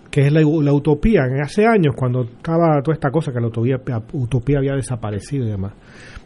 que 0.10 0.28
es 0.28 0.34
la, 0.34 0.42
utopía. 0.74 1.26
En 1.26 1.42
hace 1.42 1.66
años, 1.66 1.96
cuando 1.96 2.24
estaba 2.24 2.82
toda 2.82 2.96
esta 2.96 3.12
cosa, 3.12 3.32
que 3.32 3.40
la 3.40 3.48
utopía, 3.48 3.78
utopía 4.14 4.58
había 4.60 4.74
desaparecido 4.74 5.46
y 5.46 5.50
demás, 5.50 5.74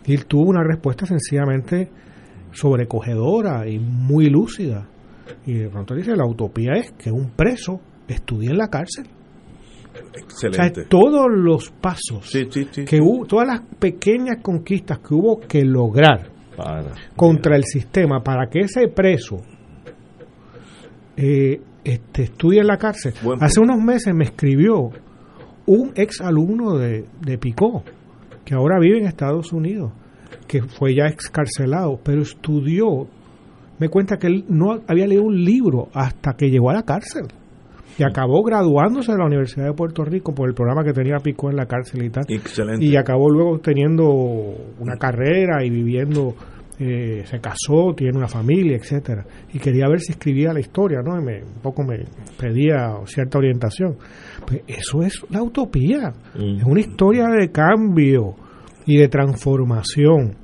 y 0.06 0.14
él 0.14 0.26
tuvo 0.26 0.50
una 0.50 0.64
respuesta 0.64 1.06
sencillamente 1.06 1.90
sobrecogedora 2.52 3.68
y 3.68 3.80
muy 3.80 4.30
lúcida. 4.30 4.88
Y 5.46 5.54
de 5.54 5.70
pronto 5.70 5.96
dice, 5.96 6.16
la 6.16 6.26
utopía 6.26 6.74
es 6.74 6.92
que 6.92 7.12
un 7.12 7.32
preso 7.32 7.80
estudie 8.08 8.50
en 8.50 8.58
la 8.58 8.68
cárcel. 8.68 9.08
Excelente. 10.16 10.86
todos 10.86 11.28
los 11.30 11.70
pasos 11.70 12.32
que 12.32 13.00
hubo, 13.00 13.28
todas 13.28 13.48
las 13.48 13.62
pequeñas 13.78 14.38
conquistas 14.42 14.98
que 15.00 15.14
hubo 15.14 15.40
que 15.40 15.64
lograr 15.64 16.32
contra 17.16 17.56
el 17.56 17.64
sistema 17.64 18.24
para 18.24 18.48
que 18.50 18.62
ese 18.62 18.88
preso 18.88 19.38
eh, 21.16 21.62
este, 21.84 22.24
estudia 22.24 22.62
en 22.62 22.68
la 22.68 22.78
cárcel. 22.78 23.14
Hace 23.40 23.60
unos 23.60 23.82
meses 23.82 24.14
me 24.14 24.26
escribió 24.26 24.92
un 25.66 25.92
ex 25.96 26.22
alumno 26.22 26.78
de, 26.78 27.06
de 27.22 27.38
Picó, 27.38 27.84
que 28.46 28.54
ahora 28.54 28.80
vive 28.80 29.00
en 29.00 29.06
Estados 29.06 29.54
Unidos, 29.54 29.92
que 30.48 30.62
fue 30.62 30.96
ya 30.96 31.08
excarcelado, 31.08 32.00
pero 32.04 32.22
estudió. 32.22 33.08
Me 33.80 33.90
cuenta 33.90 34.18
que 34.18 34.28
él 34.28 34.46
no 34.50 34.80
había 34.88 35.08
leído 35.08 35.24
un 35.24 35.44
libro 35.44 35.90
hasta 35.94 36.34
que 36.34 36.50
llegó 36.50 36.70
a 36.70 36.74
la 36.74 36.84
cárcel. 36.84 37.26
Y 37.98 38.04
acabó 38.04 38.42
graduándose 38.44 39.12
de 39.12 39.20
la 39.20 39.26
Universidad 39.26 39.66
de 39.66 39.74
Puerto 39.74 40.04
Rico 40.04 40.34
por 40.34 40.50
el 40.50 40.56
programa 40.56 40.84
que 40.84 40.94
tenía 40.94 41.18
Picó 41.18 41.50
en 41.50 41.58
la 41.58 41.68
cárcel 41.68 42.04
y 42.04 42.10
tal. 42.10 42.24
Excelente. 42.28 42.84
Y 42.84 42.96
acabó 42.96 43.30
luego 43.30 43.60
teniendo 43.60 44.06
una 44.80 44.98
carrera 44.98 45.64
y 45.64 45.70
viviendo 45.70 46.34
eh, 46.80 47.24
se 47.26 47.40
casó, 47.40 47.94
tiene 47.96 48.18
una 48.18 48.28
familia, 48.28 48.78
etcétera, 48.78 49.26
y 49.54 49.60
quería 49.60 49.88
ver 49.88 50.00
si 50.00 50.14
escribía 50.14 50.54
la 50.54 50.60
historia, 50.60 51.02
¿no? 51.04 51.20
Y 51.20 51.24
me, 51.24 51.44
un 51.44 51.62
poco 51.62 51.84
me 51.84 52.04
pedía 52.40 52.94
cierta 53.06 53.38
orientación. 53.38 53.96
Pues 54.46 54.62
eso 54.68 55.04
es 55.04 55.22
la 55.30 55.44
utopía, 55.44 56.12
es 56.36 56.64
una 56.64 56.80
historia 56.80 57.28
de 57.28 57.52
cambio 57.52 58.36
y 58.86 58.98
de 58.98 59.08
transformación. 59.08 60.36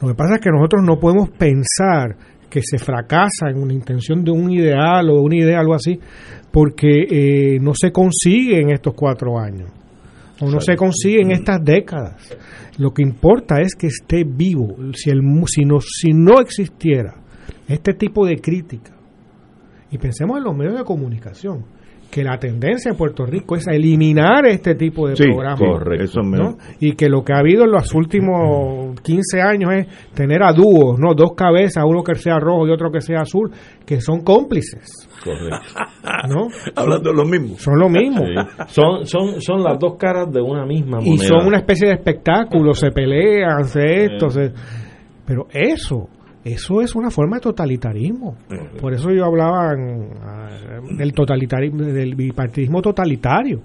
Lo 0.00 0.08
que 0.08 0.14
pasa 0.14 0.34
es 0.34 0.40
que 0.40 0.50
nosotros 0.50 0.82
no 0.84 0.98
podemos 0.98 1.30
pensar 1.30 2.16
que 2.48 2.60
se 2.62 2.78
fracasa 2.78 3.48
en 3.50 3.60
una 3.60 3.72
intención 3.72 4.22
de 4.22 4.30
un 4.30 4.50
ideal 4.50 5.10
o 5.10 5.20
una 5.22 5.36
idea, 5.36 5.58
algo 5.58 5.74
así, 5.74 5.98
porque 6.52 7.06
eh, 7.10 7.58
no 7.60 7.72
se 7.74 7.90
consigue 7.90 8.60
en 8.60 8.70
estos 8.70 8.94
cuatro 8.94 9.38
años 9.38 9.70
o 10.40 10.50
no 10.50 10.60
se 10.60 10.76
consigue 10.76 11.22
en 11.22 11.30
estas 11.30 11.62
décadas. 11.62 12.36
Lo 12.78 12.92
que 12.92 13.02
importa 13.02 13.60
es 13.60 13.74
que 13.74 13.86
esté 13.86 14.24
vivo. 14.24 14.76
Si, 14.94 15.10
el, 15.10 15.20
si, 15.46 15.64
no, 15.64 15.78
si 15.80 16.12
no 16.12 16.40
existiera 16.40 17.14
este 17.68 17.94
tipo 17.94 18.26
de 18.26 18.36
crítica, 18.36 18.92
y 19.90 19.98
pensemos 19.98 20.38
en 20.38 20.44
los 20.44 20.56
medios 20.56 20.76
de 20.76 20.84
comunicación, 20.84 21.64
que 22.14 22.22
la 22.22 22.38
tendencia 22.38 22.92
en 22.92 22.96
Puerto 22.96 23.26
Rico 23.26 23.56
es 23.56 23.66
a 23.66 23.72
eliminar 23.72 24.46
este 24.46 24.76
tipo 24.76 25.08
de 25.08 25.16
programas. 25.16 25.58
Correcto, 25.58 26.20
Y 26.78 26.92
que 26.92 27.08
lo 27.08 27.24
que 27.24 27.32
ha 27.32 27.38
habido 27.38 27.64
en 27.64 27.72
los 27.72 27.92
últimos 27.92 29.00
15 29.00 29.42
años 29.42 29.72
es 29.72 30.12
tener 30.14 30.44
a 30.44 30.52
dúos, 30.52 30.96
¿no? 30.96 31.12
Dos 31.16 31.32
cabezas, 31.36 31.82
uno 31.84 32.04
que 32.04 32.14
sea 32.14 32.38
rojo 32.38 32.68
y 32.68 32.70
otro 32.70 32.92
que 32.92 33.00
sea 33.00 33.22
azul, 33.22 33.50
que 33.84 34.00
son 34.00 34.22
cómplices. 34.22 35.08
Correcto. 35.24 35.66
¿No? 36.28 36.46
Hablando 36.76 37.10
de 37.10 37.16
lo 37.16 37.24
mismo. 37.24 37.56
Son 37.58 37.80
lo 37.80 37.88
mismo. 37.88 38.22
Son, 38.68 39.04
son, 39.06 39.40
son 39.40 39.64
las 39.64 39.76
dos 39.80 39.96
caras 39.98 40.30
de 40.30 40.40
una 40.40 40.64
misma 40.64 40.98
moneda. 40.98 41.14
Y 41.14 41.18
son 41.18 41.44
una 41.44 41.56
especie 41.56 41.88
de 41.88 41.94
espectáculo, 41.94 42.74
se 42.74 42.92
pelean, 42.92 43.64
se 43.64 44.04
esto, 44.04 44.30
se... 44.30 44.52
Pero 45.26 45.48
eso 45.50 46.10
eso 46.44 46.82
es 46.82 46.94
una 46.94 47.10
forma 47.10 47.36
de 47.36 47.42
totalitarismo. 47.42 48.36
Por 48.80 48.92
eso 48.92 49.10
yo 49.10 49.24
hablaba 49.24 49.74
del 49.74 51.12
totalitarismo, 51.14 51.82
del 51.84 52.14
bipartidismo 52.14 52.82
totalitario, 52.82 53.60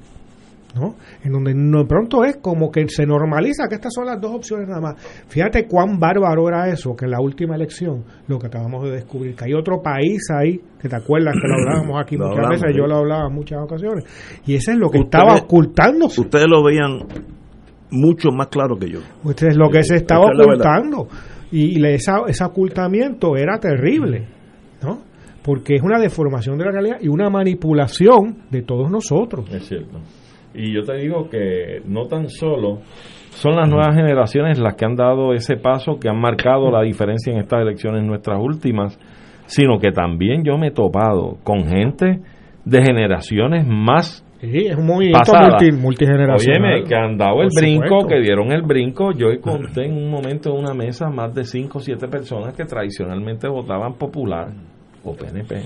¿no? 0.76 0.96
En 1.24 1.34
donde 1.34 1.54
de 1.54 1.86
pronto 1.86 2.24
es 2.24 2.38
como 2.38 2.72
que 2.72 2.88
se 2.88 3.06
normaliza 3.06 3.68
que 3.68 3.76
estas 3.76 3.94
son 3.94 4.06
las 4.06 4.22
dos 4.22 4.34
opciones 4.34 4.70
nada 4.70 4.80
más. 4.80 5.26
Fíjate 5.28 5.68
cuán 5.68 6.00
bárbaro 6.00 6.48
era 6.48 6.70
eso, 6.70 6.96
que 6.96 7.04
en 7.04 7.12
la 7.12 7.20
última 7.20 7.56
elección, 7.56 8.06
lo 8.28 8.40
que 8.40 8.48
acabamos 8.48 8.86
de 8.86 8.92
descubrir, 8.92 9.36
que 9.36 9.46
hay 9.46 9.54
otro 9.54 9.82
país 9.82 10.22
ahí, 10.32 10.62
que 10.82 10.88
te 10.88 10.96
acuerdas 10.96 11.34
que 11.34 11.48
lo 11.50 11.56
hablábamos 11.56 12.02
aquí 12.02 12.18
muchas 12.18 12.48
veces, 12.50 12.74
yo 12.78 12.88
lo 12.88 12.96
hablaba 12.96 13.28
en 13.28 13.34
muchas 13.34 13.60
ocasiones, 13.62 14.06
y 14.46 14.56
eso 14.56 14.72
es 14.72 14.78
lo 14.78 14.90
que 14.90 15.00
estaba 15.00 15.36
ocultándose. 15.36 16.22
Ustedes 16.22 16.48
lo 16.48 16.64
veían 16.64 17.00
mucho 17.92 18.30
más 18.32 18.48
claro 18.48 18.78
que 18.78 18.90
yo. 18.90 19.00
Ustedes 19.26 19.58
lo 19.58 19.70
que 19.70 19.84
se 19.84 19.96
estaba 19.96 20.28
ocultando 20.28 21.10
y 21.52 21.84
ese 21.86 22.44
ocultamiento 22.44 23.36
era 23.36 23.60
terrible, 23.60 24.28
¿no? 24.84 25.00
Porque 25.44 25.76
es 25.76 25.82
una 25.82 26.00
deformación 26.00 26.58
de 26.58 26.66
la 26.66 26.72
realidad 26.72 26.98
y 27.02 27.08
una 27.08 27.30
manipulación 27.30 28.44
de 28.52 28.62
todos 28.62 28.92
nosotros. 28.92 29.52
Es 29.52 29.68
cierto. 29.68 30.00
Y 30.54 30.74
yo 30.74 30.82
te 30.84 30.98
digo 30.98 31.30
que 31.30 31.82
no 31.86 32.08
tan 32.08 32.28
solo 32.30 32.82
son 33.32 33.56
las 33.56 33.70
nuevas 33.70 33.96
generaciones 33.96 34.60
las 34.60 34.76
que 34.76 34.86
han 34.86 34.96
dado 34.96 35.34
ese 35.34 35.58
paso, 35.58 36.00
que 36.00 36.10
han 36.10 36.20
marcado 36.20 36.72
la 36.72 36.82
diferencia 36.82 37.32
en 37.32 37.40
estas 37.40 37.62
elecciones 37.62 38.04
nuestras 38.04 38.40
últimas, 38.42 39.00
sino 39.46 39.80
que 39.80 39.92
también 39.92 40.44
yo 40.44 40.58
me 40.58 40.68
he 40.68 40.72
topado 40.72 41.38
con 41.44 41.66
gente 41.66 42.20
de 42.66 42.84
generaciones 42.84 43.66
más 43.66 44.26
Sí, 44.42 44.68
es 44.68 44.78
un 44.78 44.86
movimiento 44.86 45.34
multigeneracional. 45.82 46.86
que 46.88 46.96
han 46.96 47.18
dado 47.18 47.42
el 47.42 47.50
brinco, 47.54 48.08
que 48.08 48.22
dieron 48.22 48.52
el 48.52 48.62
brinco. 48.62 49.12
Yo 49.12 49.28
conté 49.42 49.86
en 49.86 49.98
un 49.98 50.10
momento 50.10 50.52
en 50.52 50.64
una 50.64 50.74
mesa 50.74 51.10
más 51.10 51.34
de 51.36 51.44
5 51.44 51.78
o 51.78 51.82
7 51.82 52.08
personas 52.08 52.54
que 52.56 52.64
tradicionalmente 52.64 53.50
votaban 53.50 53.96
popular 53.96 54.48
o 55.04 55.14
PNP 55.14 55.62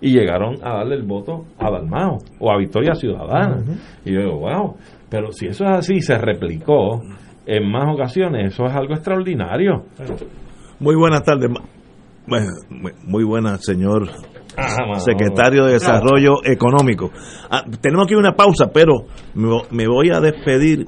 y 0.00 0.12
llegaron 0.12 0.56
a 0.62 0.78
darle 0.78 0.96
el 0.96 1.04
voto 1.04 1.44
a 1.58 1.70
Dalmao 1.70 2.18
o 2.40 2.50
a 2.50 2.58
Victoria 2.58 2.94
Ciudadana. 2.94 3.62
Y 4.04 4.12
yo 4.12 4.20
digo, 4.20 4.38
wow, 4.40 4.76
pero 5.08 5.30
si 5.30 5.46
eso 5.46 5.64
es 5.64 5.70
así, 5.70 6.00
se 6.00 6.18
replicó 6.18 7.00
en 7.46 7.70
más 7.70 7.84
ocasiones, 7.94 8.52
eso 8.52 8.66
es 8.66 8.74
algo 8.74 8.94
extraordinario. 8.94 9.84
Muy 10.80 10.96
buenas 10.96 11.22
tardes. 11.22 11.48
Muy 13.06 13.22
buenas, 13.22 13.64
señor 13.64 14.08
Ah, 14.56 14.98
secretario 15.00 15.66
de 15.66 15.74
Desarrollo 15.74 16.36
Económico. 16.44 17.10
Ah, 17.50 17.62
tenemos 17.80 18.06
aquí 18.06 18.14
una 18.14 18.32
pausa, 18.32 18.70
pero 18.72 19.04
me, 19.34 19.86
voy 19.86 20.10
a 20.10 20.20
despedir 20.20 20.86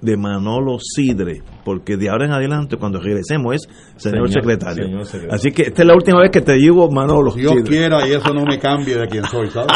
de 0.00 0.16
Manolo 0.16 0.78
Sidre, 0.80 1.42
porque 1.64 1.96
de 1.96 2.10
ahora 2.10 2.26
en 2.26 2.32
adelante, 2.32 2.76
cuando 2.76 3.00
regresemos, 3.00 3.54
es 3.54 3.68
señor, 3.96 4.30
secretario. 4.30 5.00
Así 5.30 5.50
que 5.50 5.62
esta 5.62 5.82
es 5.82 5.88
la 5.88 5.94
última 5.94 6.20
vez 6.20 6.30
que 6.30 6.40
te 6.40 6.54
digo 6.54 6.90
Manolo. 6.90 7.32
Dios 7.32 7.54
quiera 7.66 8.06
y 8.06 8.12
eso 8.12 8.32
no 8.32 8.44
me 8.44 8.58
cambie 8.58 8.96
de 8.96 9.06
quién 9.08 9.24
soy, 9.24 9.48
¿sabes? 9.48 9.72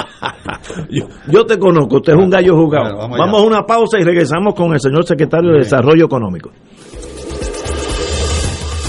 yo, 1.30 1.46
te 1.46 1.58
conozco, 1.58 1.96
usted 1.96 2.12
es 2.14 2.18
un 2.18 2.30
gallo 2.30 2.56
jugado. 2.56 3.08
vamos, 3.08 3.42
a 3.42 3.46
una 3.46 3.62
pausa 3.62 3.98
y 3.98 4.04
regresamos 4.04 4.54
con 4.54 4.72
el 4.72 4.80
señor 4.80 5.04
secretario 5.04 5.52
de 5.52 5.58
Desarrollo 5.58 6.06
Económico. 6.06 6.50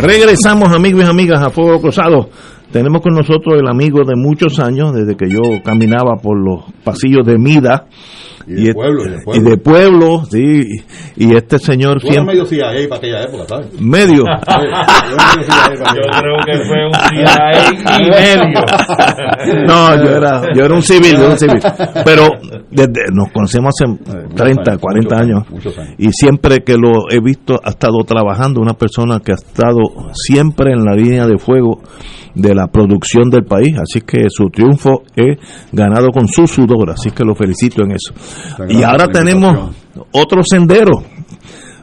Regresamos 0.00 0.72
amigos 0.72 1.02
y 1.04 1.08
amigas 1.08 1.42
a 1.42 1.50
Fuego 1.50 1.80
Cruzado. 1.80 2.30
Tenemos 2.70 3.02
con 3.02 3.14
nosotros 3.14 3.58
el 3.58 3.66
amigo 3.66 4.04
de 4.06 4.14
muchos 4.14 4.60
años, 4.60 4.94
desde 4.94 5.16
que 5.16 5.28
yo 5.28 5.40
caminaba 5.64 6.14
por 6.22 6.38
los 6.38 6.72
pasillos 6.84 7.26
de 7.26 7.36
Mida, 7.36 7.86
Y 8.48 8.64
de 8.66 8.74
pueblo, 8.74 9.04
y 9.04 9.10
de 9.10 9.18
pueblo. 9.22 9.42
y 9.42 9.50
de 9.50 9.56
pueblo, 9.58 10.24
sí, 10.30 10.62
y, 11.16 11.34
este 11.34 11.58
señor 11.58 12.00
Tú 12.00 12.08
siempre 12.08 12.34
medio 12.34 12.46
CIA 12.46 12.88
para 12.88 12.98
aquella 12.98 13.22
época, 13.22 13.44
¿sabes? 13.48 13.80
medio 13.80 14.24
Yo 14.24 14.24
creo 16.20 16.36
que 16.46 16.54
fue 16.64 16.86
un 16.86 16.94
CIA 17.10 17.38
y 18.00 18.10
medio. 18.10 19.66
no 19.66 20.04
yo 20.04 20.16
era 20.16 20.42
yo 20.54 20.64
era 20.64 20.74
un 20.74 20.82
civil, 20.82 21.12
yo 21.12 21.24
era 21.24 21.32
un 21.32 21.38
civil 21.38 21.60
pero 22.04 22.28
desde, 22.70 23.12
nos 23.12 23.30
conocemos 23.32 23.74
hace 23.74 23.86
30 24.34 24.78
40 24.78 25.16
años 25.16 25.42
y 25.98 26.10
siempre 26.12 26.60
que 26.60 26.76
lo 26.76 27.10
he 27.10 27.20
visto 27.20 27.58
ha 27.62 27.70
estado 27.70 27.98
trabajando 28.06 28.60
una 28.60 28.74
persona 28.74 29.20
que 29.20 29.32
ha 29.32 29.36
estado 29.36 29.80
siempre 30.14 30.72
en 30.72 30.84
la 30.84 30.94
línea 30.94 31.26
de 31.26 31.38
fuego 31.38 31.80
de 32.38 32.54
la 32.54 32.68
producción 32.68 33.30
del 33.30 33.44
país, 33.44 33.76
así 33.78 34.00
que 34.00 34.26
su 34.30 34.48
triunfo 34.48 35.02
es 35.16 35.38
ganado 35.72 36.08
con 36.08 36.28
su 36.28 36.46
sudor, 36.46 36.90
así 36.90 37.10
que 37.10 37.24
lo 37.24 37.34
felicito 37.34 37.82
en 37.82 37.92
eso. 37.92 38.14
Y 38.68 38.82
ahora 38.82 39.08
tenemos 39.08 39.76
otro 40.12 40.42
sendero. 40.42 41.02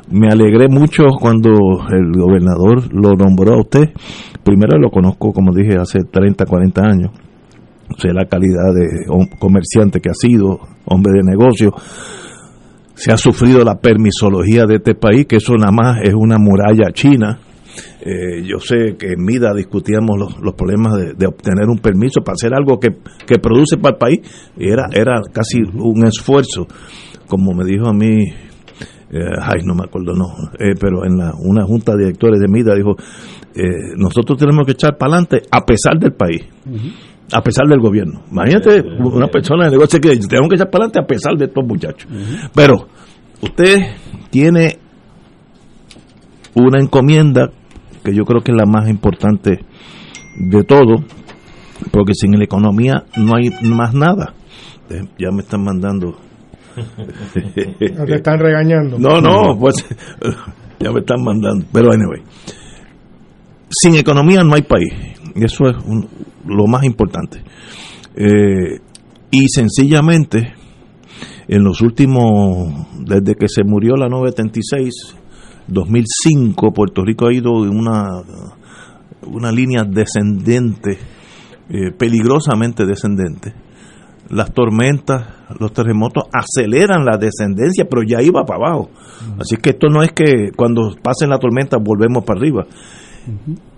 Me 0.09 0.27
alegré 0.27 0.67
mucho 0.67 1.03
cuando 1.19 1.49
el 1.91 2.11
gobernador 2.11 2.93
lo 2.93 3.13
nombró 3.13 3.55
a 3.55 3.59
usted. 3.61 3.89
Primero 4.43 4.77
lo 4.77 4.91
conozco, 4.91 5.33
como 5.33 5.53
dije, 5.53 5.77
hace 5.79 5.99
30, 6.03 6.45
40 6.45 6.81
años. 6.81 7.11
Sé 7.97 8.13
la 8.13 8.25
calidad 8.25 8.73
de 8.73 9.05
comerciante 9.39 9.99
que 9.99 10.09
ha 10.09 10.13
sido, 10.13 10.59
hombre 10.85 11.13
de 11.13 11.23
negocio. 11.23 11.71
Se 12.93 13.11
ha 13.11 13.17
sufrido 13.17 13.63
la 13.63 13.79
permisología 13.79 14.65
de 14.65 14.75
este 14.75 14.95
país, 14.95 15.25
que 15.25 15.37
eso 15.37 15.53
nada 15.55 15.71
más 15.71 15.97
es 16.03 16.13
una 16.13 16.37
muralla 16.37 16.91
china. 16.93 17.39
Eh, 18.05 18.43
yo 18.43 18.59
sé 18.59 18.95
que 18.99 19.13
en 19.13 19.25
MIDA 19.25 19.51
discutíamos 19.55 20.15
los, 20.19 20.39
los 20.39 20.53
problemas 20.53 20.93
de, 20.93 21.13
de 21.13 21.25
obtener 21.25 21.67
un 21.67 21.79
permiso 21.79 22.21
para 22.21 22.35
hacer 22.35 22.53
algo 22.53 22.79
que, 22.79 22.89
que 23.25 23.39
produce 23.39 23.77
para 23.77 23.95
el 23.95 23.97
país. 23.97 24.51
Y 24.57 24.69
era, 24.69 24.85
era 24.93 25.21
casi 25.33 25.59
un 25.61 26.05
esfuerzo. 26.05 26.67
Como 27.27 27.53
me 27.55 27.65
dijo 27.65 27.87
a 27.87 27.93
mí, 27.93 28.27
eh, 29.11 29.19
ay, 29.41 29.61
no 29.63 29.75
me 29.75 29.85
acuerdo, 29.85 30.13
no, 30.13 30.25
eh, 30.59 30.75
pero 30.79 31.05
en 31.05 31.17
la, 31.17 31.33
una 31.39 31.63
junta 31.63 31.93
de 31.93 32.05
directores 32.05 32.39
de 32.39 32.47
MIDA 32.47 32.75
dijo, 32.75 32.95
eh, 33.55 33.95
nosotros 33.97 34.37
tenemos 34.37 34.65
que 34.65 34.73
echar 34.73 34.97
para 34.97 35.13
adelante 35.13 35.41
a 35.49 35.65
pesar 35.65 35.97
del 35.99 36.13
país. 36.13 36.43
A 37.31 37.41
pesar 37.41 37.65
del 37.67 37.79
gobierno. 37.79 38.21
Imagínate 38.29 38.83
una 38.99 39.27
persona 39.27 39.65
de 39.65 39.71
negocio 39.71 39.99
que 39.99 40.09
dice, 40.09 40.27
tenemos 40.27 40.49
que 40.49 40.55
echar 40.55 40.69
para 40.69 40.85
adelante 40.85 40.99
a 40.99 41.07
pesar 41.07 41.35
de 41.35 41.45
estos 41.45 41.65
muchachos. 41.65 42.07
Pero 42.53 42.87
usted 43.41 43.77
tiene 44.29 44.77
una 46.53 46.79
encomienda 46.79 47.49
que 48.05 48.13
yo 48.13 48.23
creo 48.23 48.41
que 48.41 48.51
es 48.51 48.57
la 48.57 48.65
más 48.65 48.87
importante 48.89 49.59
de 50.37 50.63
todo, 50.63 51.03
porque 51.91 52.13
sin 52.13 52.37
la 52.37 52.43
economía 52.45 53.03
no 53.17 53.35
hay 53.35 53.49
más 53.67 53.93
nada. 53.93 54.33
Eh, 54.89 55.01
Ya 55.19 55.31
me 55.31 55.41
están 55.41 55.63
mandando. 55.63 56.15
No 57.97 58.05
te 58.05 58.15
están 58.15 58.39
regañando. 58.39 58.97
No, 58.99 59.19
no, 59.21 59.57
pues 59.59 59.75
ya 60.79 60.91
me 60.91 60.99
están 60.99 61.23
mandando. 61.23 61.65
Pero 61.73 61.91
anyway, 61.91 62.21
sin 63.69 63.95
economía 63.95 64.43
no 64.43 64.55
hay 64.55 64.61
país. 64.63 64.93
Eso 65.35 65.69
es 65.69 65.77
un- 65.85 66.07
lo 66.45 66.67
más 66.67 66.83
importante. 66.83 67.41
Eh, 68.15 68.79
y 69.31 69.47
sencillamente, 69.49 70.53
en 71.47 71.63
los 71.63 71.81
últimos, 71.81 72.87
desde 73.05 73.35
que 73.35 73.47
se 73.47 73.63
murió 73.63 73.95
la 73.95 74.07
976, 74.07 75.15
2005, 75.67 76.71
Puerto 76.71 77.03
Rico 77.03 77.27
ha 77.27 77.33
ido 77.33 77.65
en 77.65 77.77
una, 77.77 78.21
una 79.25 79.51
línea 79.51 79.83
descendente, 79.83 80.97
eh, 81.69 81.91
peligrosamente 81.97 82.85
descendente. 82.85 83.53
Las 84.29 84.53
tormentas, 84.53 85.27
los 85.59 85.71
terremotos 85.71 86.25
aceleran 86.33 87.05
la 87.05 87.17
descendencia, 87.17 87.85
pero 87.89 88.01
ya 88.03 88.21
iba 88.21 88.43
para 88.43 88.67
abajo. 88.67 88.89
Así 89.39 89.57
que 89.57 89.71
esto 89.71 89.87
no 89.87 90.01
es 90.01 90.11
que 90.13 90.51
cuando 90.55 90.95
pasen 91.01 91.29
la 91.29 91.37
tormenta 91.37 91.77
volvemos 91.77 92.23
para 92.23 92.39
arriba. 92.39 92.65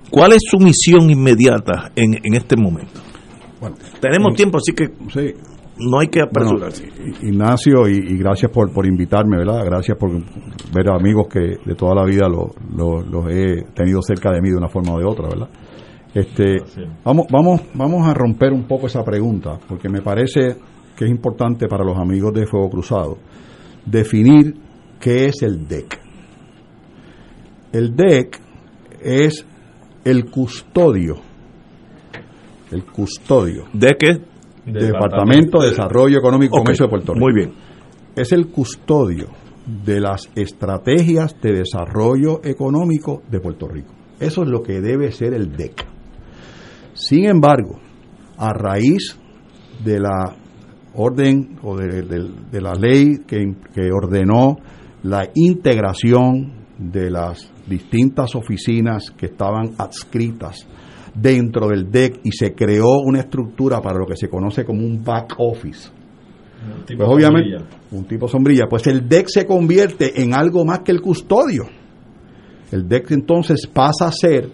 ¿Cuál 0.09 0.33
es 0.33 0.41
su 0.49 0.57
misión 0.57 1.09
inmediata 1.09 1.91
en, 1.95 2.15
en 2.23 2.33
este 2.33 2.55
momento? 2.55 3.01
Tenemos 3.99 4.35
tiempo, 4.35 4.57
así 4.57 4.73
que 4.73 4.89
no 5.79 5.99
hay 5.99 6.07
que 6.07 6.21
apresurarse. 6.21 6.87
Bueno, 6.97 7.15
Ignacio, 7.21 7.87
y, 7.87 7.97
y 7.97 8.17
gracias 8.17 8.51
por, 8.51 8.71
por 8.73 8.85
invitarme, 8.85 9.37
¿verdad? 9.37 9.63
Gracias 9.65 9.97
por 9.97 10.11
ver 10.73 10.89
a 10.89 10.95
amigos 10.95 11.27
que 11.27 11.39
de 11.63 11.75
toda 11.75 11.95
la 11.95 12.03
vida 12.05 12.27
lo- 12.27 12.53
lo- 12.75 13.01
los 13.01 13.25
he 13.31 13.63
tenido 13.73 14.01
cerca 14.01 14.31
de 14.31 14.41
mí 14.41 14.49
de 14.49 14.57
una 14.57 14.67
forma 14.69 14.93
o 14.93 14.99
de 14.99 15.05
otra, 15.05 15.27
¿verdad? 15.29 15.49
Este, 16.13 16.57
vamos, 17.03 17.27
vamos, 17.31 17.61
vamos 17.75 18.07
a 18.07 18.13
romper 18.13 18.51
un 18.53 18.63
poco 18.63 18.87
esa 18.87 19.03
pregunta, 19.03 19.59
porque 19.67 19.87
me 19.89 20.01
parece 20.01 20.55
que 20.95 21.05
es 21.05 21.11
importante 21.11 21.67
para 21.67 21.83
los 21.83 21.97
amigos 21.97 22.33
de 22.33 22.47
Fuego 22.47 22.69
Cruzado 22.69 23.17
definir 23.85 24.55
qué 24.99 25.25
es 25.25 25.43
el 25.43 25.67
DEC. 25.67 25.99
El 27.71 27.95
DEC 27.95 28.39
es 29.03 29.45
el 30.03 30.25
custodio, 30.31 31.17
el 32.71 32.83
custodio. 32.85 33.65
¿De 33.73 33.95
qué? 33.99 34.07
Departamento 34.73 35.61
de 35.61 35.69
Desarrollo 35.69 36.17
Económico 36.19 36.57
y 36.57 36.59
Comercio 36.59 36.85
de 36.85 36.89
Puerto 36.89 37.13
Rico. 37.13 37.25
muy 37.25 37.33
bien. 37.33 37.53
Es 38.15 38.31
el 38.31 38.47
custodio 38.47 39.27
de 39.85 39.99
las 39.99 40.29
estrategias 40.35 41.35
de 41.41 41.53
desarrollo 41.53 42.41
económico 42.43 43.21
de 43.29 43.39
Puerto 43.39 43.67
Rico. 43.67 43.93
Eso 44.19 44.43
es 44.43 44.49
lo 44.49 44.63
que 44.63 44.81
debe 44.81 45.11
ser 45.11 45.33
el 45.33 45.55
DEC. 45.55 45.85
Sin 46.93 47.25
embargo, 47.25 47.79
a 48.37 48.53
raíz 48.53 49.17
de 49.83 49.99
la 49.99 50.35
orden 50.95 51.57
o 51.61 51.77
de, 51.77 52.01
de- 52.01 52.31
de 52.51 52.61
la 52.61 52.73
ley 52.73 53.19
que, 53.27 53.53
que 53.73 53.91
ordenó 53.91 54.57
la 55.03 55.29
integración 55.35 56.53
de 56.79 57.11
las 57.11 57.51
distintas 57.67 58.35
oficinas 58.35 59.11
que 59.11 59.27
estaban 59.27 59.71
adscritas 59.77 60.67
dentro 61.19 61.67
del 61.69 61.89
DEC 61.91 62.19
y 62.23 62.31
se 62.31 62.53
creó 62.53 62.99
una 63.03 63.19
estructura 63.19 63.81
para 63.81 63.97
lo 63.97 64.05
que 64.05 64.15
se 64.15 64.29
conoce 64.29 64.63
como 64.65 64.81
un 64.85 65.03
back 65.03 65.35
office. 65.37 65.89
tipo 66.85 67.05
Pues 67.05 67.09
obviamente, 67.09 67.57
sombrilla. 67.57 67.77
un 67.91 68.05
tipo 68.05 68.27
sombrilla, 68.27 68.65
pues 68.69 68.87
el 68.87 69.07
DEC 69.07 69.27
se 69.29 69.45
convierte 69.45 70.21
en 70.21 70.33
algo 70.33 70.63
más 70.65 70.79
que 70.79 70.91
el 70.91 71.01
custodio. 71.01 71.65
El 72.71 72.87
DEC 72.87 73.11
entonces 73.11 73.67
pasa 73.67 74.07
a 74.07 74.11
ser 74.11 74.49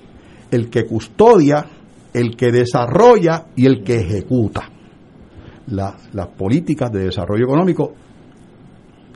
el 0.51 0.70
que 0.70 0.86
custodia, 0.86 1.66
el 2.14 2.36
que 2.36 2.51
desarrolla 2.51 3.45
y 3.55 3.66
el 3.66 3.84
que 3.84 3.95
ejecuta 4.01 4.70
la- 5.68 5.95
las 6.14 6.28
políticas 6.28 6.91
de 6.91 7.05
desarrollo 7.05 7.45
económico, 7.45 7.93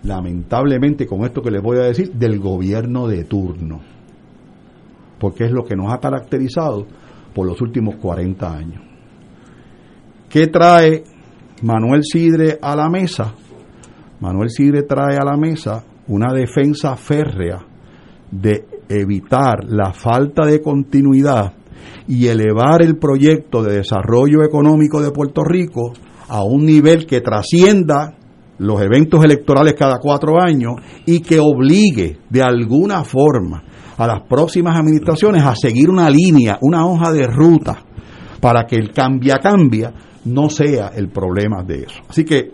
lamentablemente 0.04 1.06
con 1.06 1.24
esto 1.26 1.42
que 1.42 1.52
les 1.52 1.62
voy 1.62 1.78
a 1.78 1.84
decir, 1.84 2.12
del 2.14 2.40
gobierno 2.40 3.08
de 3.08 3.24
turno, 3.26 3.82
porque 5.20 5.46
es 5.46 5.52
lo 5.52 5.64
que 5.66 5.76
nos 5.76 5.92
ha 5.94 6.00
caracterizado 6.00 6.86
por 7.34 7.48
los 7.48 7.62
últimos 7.62 7.96
40 7.96 8.52
años. 8.52 8.82
¿Qué 10.30 10.48
trae 10.48 11.04
Manuel 11.62 12.04
Sidre 12.04 12.58
a 12.62 12.76
la 12.76 12.90
mesa? 12.90 13.34
Manuel 14.20 14.50
Sidre 14.50 14.84
trae 14.84 15.18
a 15.18 15.24
la 15.24 15.38
mesa 15.38 15.84
una 16.08 16.34
defensa 16.34 16.96
férrea 16.96 17.60
de 18.32 18.66
evitar 18.90 19.64
la 19.66 19.94
falta 19.94 20.46
de 20.46 20.62
continuidad 20.62 21.54
y 22.08 22.28
elevar 22.28 22.82
el 22.82 22.98
proyecto 22.98 23.64
de 23.64 23.78
desarrollo 23.78 24.44
económico 24.44 25.02
de 25.02 25.12
Puerto 25.12 25.44
Rico 25.44 25.94
a 26.28 26.44
un 26.44 26.66
nivel 26.66 27.06
que 27.06 27.22
trascienda 27.22 28.16
los 28.58 28.82
eventos 28.82 29.24
electorales 29.24 29.76
cada 29.78 30.00
cuatro 30.00 30.42
años 30.42 30.74
y 31.06 31.22
que 31.22 31.40
obligue 31.40 32.18
de 32.30 32.42
alguna 32.42 33.04
forma 33.04 33.64
a 33.98 34.08
las 34.08 34.22
próximas 34.24 34.78
administraciones 34.78 35.44
a 35.44 35.56
seguir 35.56 35.90
una 35.90 36.10
línea, 36.10 36.58
una 36.62 36.86
hoja 36.86 37.12
de 37.12 37.28
ruta, 37.28 37.80
para 38.40 38.66
que 38.66 38.76
el 38.76 38.92
cambia-cambia 38.92 39.92
no 40.26 40.50
sea 40.50 40.92
el 40.96 41.10
problema 41.10 41.64
de 41.64 41.84
eso. 41.84 42.02
Así 42.08 42.24
que, 42.24 42.52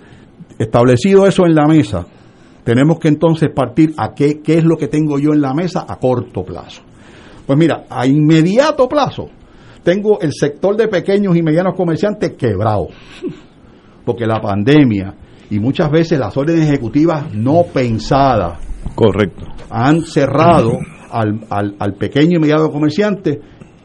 establecido 0.57 1.27
eso 1.27 1.45
en 1.45 1.55
la 1.55 1.67
mesa, 1.67 2.05
tenemos 2.63 2.99
que 2.99 3.09
entonces 3.09 3.49
partir 3.53 3.93
a 3.97 4.13
qué, 4.13 4.41
qué 4.41 4.59
es 4.59 4.63
lo 4.63 4.77
que 4.77 4.87
tengo 4.87 5.19
yo 5.19 5.33
en 5.33 5.41
la 5.41 5.53
mesa 5.53 5.85
a 5.87 5.97
corto 5.97 6.43
plazo. 6.43 6.81
Pues 7.45 7.59
mira, 7.59 7.83
a 7.89 8.07
inmediato 8.07 8.87
plazo, 8.87 9.29
tengo 9.83 10.21
el 10.21 10.31
sector 10.31 10.77
de 10.77 10.87
pequeños 10.87 11.35
y 11.35 11.43
medianos 11.43 11.75
comerciantes 11.75 12.33
quebrado, 12.37 12.87
porque 14.05 14.25
la 14.25 14.39
pandemia 14.39 15.13
y 15.49 15.59
muchas 15.59 15.91
veces 15.91 16.17
las 16.17 16.35
órdenes 16.37 16.69
ejecutivas 16.69 17.33
no 17.33 17.63
pensadas 17.73 18.59
Correcto. 18.95 19.45
han 19.69 20.01
cerrado 20.01 20.79
al, 21.13 21.45
al, 21.79 21.93
pequeño 21.93 22.37
y 22.37 22.39
mediano 22.41 22.69
comerciante 22.71 23.39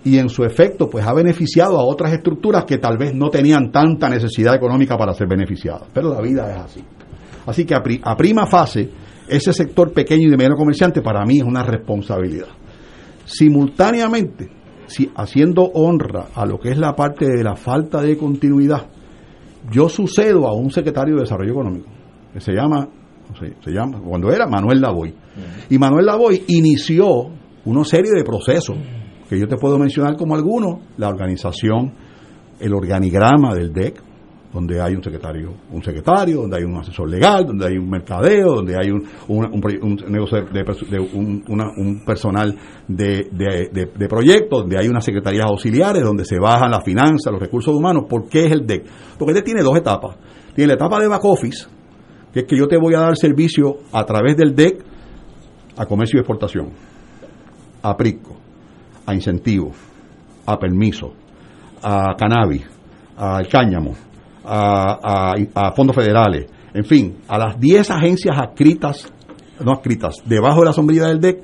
y 0.04 0.18
en 0.18 0.28
su 0.28 0.44
efecto 0.44 0.88
pues 0.88 1.04
ha 1.06 1.12
beneficiado 1.12 1.78
a 1.78 1.84
otras 1.84 2.12
estructuras 2.12 2.64
que 2.64 2.78
tal 2.78 2.96
vez 2.96 3.14
no 3.14 3.28
tenían 3.28 3.70
tanta 3.70 4.08
necesidad 4.08 4.54
económica 4.54 4.96
para 4.96 5.12
ser 5.12 5.28
beneficiadas. 5.28 5.82
Pero 5.92 6.12
la 6.14 6.20
vida 6.20 6.50
es 6.50 6.58
así. 6.58 6.84
Así 7.46 7.64
que 7.64 7.74
a, 7.74 7.82
pri- 7.82 8.00
a 8.02 8.16
prima 8.16 8.46
fase, 8.46 8.88
ese 9.28 9.52
sector 9.52 9.92
pequeño 9.92 10.28
y 10.28 10.30
de 10.30 10.36
mediano 10.36 10.56
comerciante 10.56 11.02
para 11.02 11.24
mí 11.24 11.38
es 11.38 11.44
una 11.44 11.62
responsabilidad. 11.62 12.48
Simultáneamente, 13.24 14.48
si, 14.86 15.10
haciendo 15.14 15.62
honra 15.74 16.26
a 16.34 16.46
lo 16.46 16.58
que 16.58 16.70
es 16.70 16.78
la 16.78 16.94
parte 16.96 17.26
de 17.26 17.44
la 17.44 17.56
falta 17.56 18.00
de 18.00 18.16
continuidad, 18.16 18.86
yo 19.70 19.88
sucedo 19.88 20.46
a 20.46 20.54
un 20.54 20.70
secretario 20.70 21.16
de 21.16 21.22
Desarrollo 21.22 21.52
Económico. 21.52 21.88
que 22.32 22.40
se 22.40 22.52
llama, 22.52 22.88
se, 23.38 23.70
llama, 23.70 24.00
cuando 24.00 24.32
era 24.32 24.46
Manuel 24.46 24.80
Lavoy. 24.80 25.14
Y 25.70 25.78
Manuel 25.78 26.07
Lavoy 26.07 26.45
inició 26.49 27.30
una 27.64 27.84
serie 27.84 28.12
de 28.14 28.24
procesos 28.24 28.76
que 29.28 29.39
yo 29.39 29.47
te 29.47 29.57
puedo 29.57 29.78
mencionar 29.78 30.16
como 30.16 30.35
algunos, 30.35 30.81
la 30.97 31.09
organización, 31.09 31.93
el 32.59 32.73
organigrama 32.73 33.55
del 33.55 33.73
DEC, 33.73 34.02
donde 34.52 34.81
hay 34.81 34.94
un 34.94 35.02
secretario, 35.02 35.52
un 35.70 35.82
secretario, 35.82 36.40
donde 36.40 36.56
hay 36.56 36.65
un 36.65 36.77
asesor 36.77 37.09
legal, 37.09 37.44
donde 37.47 37.66
hay 37.66 37.77
un 37.77 37.90
mercadeo, 37.90 38.55
donde 38.56 38.77
hay 38.77 38.90
un, 38.90 39.02
de, 40.90 40.98
un, 41.12 42.02
personal 42.06 42.56
de, 42.89 43.28
de, 43.31 44.09
proyectos, 44.09 44.60
donde 44.60 44.78
hay 44.78 44.89
unas 44.89 45.05
secretarías 45.05 45.47
auxiliares, 45.47 46.02
donde 46.02 46.24
se 46.24 46.39
bajan 46.39 46.70
las 46.70 46.82
finanzas, 46.82 47.31
los 47.31 47.40
recursos 47.40 47.74
humanos. 47.74 48.05
¿Por 48.09 48.28
qué 48.28 48.47
es 48.47 48.52
el 48.52 48.66
DEC? 48.66 48.86
Porque 49.19 49.32
el 49.32 49.35
DEC 49.36 49.44
tiene 49.44 49.62
dos 49.62 49.77
etapas. 49.77 50.16
Tiene 50.55 50.69
la 50.69 50.74
etapa 50.74 50.98
de 50.98 51.09
back 51.09 51.24
office, 51.24 51.66
que 52.32 52.40
es 52.40 52.47
que 52.47 52.56
yo 52.56 52.66
te 52.66 52.78
voy 52.78 52.94
a 52.94 53.01
dar 53.01 53.16
servicio 53.16 53.77
a 53.93 54.05
través 54.05 54.36
del 54.36 54.55
DEC 54.55 54.82
a 55.78 55.86
comercio 55.86 56.18
y 56.18 56.20
exportación, 56.20 56.70
a 57.82 57.96
PRICO, 57.96 58.36
a 59.06 59.14
incentivos, 59.14 59.76
a 60.44 60.59
permiso, 60.59 61.12
a 61.82 62.14
cannabis, 62.18 62.66
al 63.16 63.46
cáñamo, 63.48 63.94
a, 64.44 65.72
fondos 65.74 65.94
federales, 65.94 66.46
en 66.74 66.84
fin, 66.84 67.16
a 67.28 67.38
las 67.38 67.59
10 67.59 67.90
agencias 67.90 68.36
adscritas, 68.36 69.12
no 69.64 69.72
adscritas, 69.72 70.16
debajo 70.24 70.60
de 70.60 70.66
la 70.66 70.72
sombrilla 70.72 71.06
del 71.06 71.20
DEC, 71.20 71.42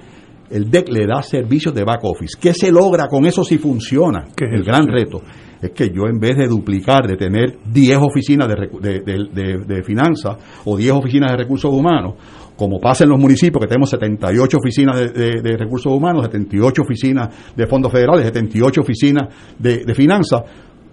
el 0.50 0.70
DEC 0.70 0.88
le 0.88 1.06
da 1.06 1.22
servicios 1.22 1.74
de 1.74 1.84
back 1.84 2.00
office. 2.04 2.36
¿Qué 2.40 2.52
se 2.52 2.70
logra 2.70 3.08
con 3.08 3.26
eso 3.26 3.44
si 3.44 3.58
funciona? 3.58 4.24
el 4.36 4.62
gran 4.62 4.86
reto 4.86 5.22
es 5.60 5.70
que 5.70 5.88
yo 5.88 6.02
en 6.06 6.18
vez 6.18 6.36
de 6.36 6.46
duplicar, 6.46 7.06
de 7.06 7.16
tener 7.16 7.58
10 7.64 7.98
oficinas 7.98 8.48
de, 8.48 9.64
de, 9.66 9.82
finanzas 9.82 10.36
o 10.64 10.76
10 10.76 10.92
oficinas 10.92 11.32
de 11.32 11.38
recursos 11.38 11.72
humanos, 11.72 12.14
como 12.56 12.78
pasa 12.80 13.04
en 13.04 13.10
los 13.10 13.20
municipios, 13.20 13.60
que 13.60 13.66
tenemos 13.66 13.90
78 13.90 14.58
oficinas 14.58 15.12
de, 15.12 15.56
recursos 15.56 15.92
humanos, 15.92 16.24
78 16.26 16.82
oficinas 16.82 17.54
de 17.54 17.66
fondos 17.66 17.90
federales, 17.90 18.26
78 18.26 18.80
oficinas 18.80 19.28
de, 19.58 19.94
finanzas, 19.94 20.42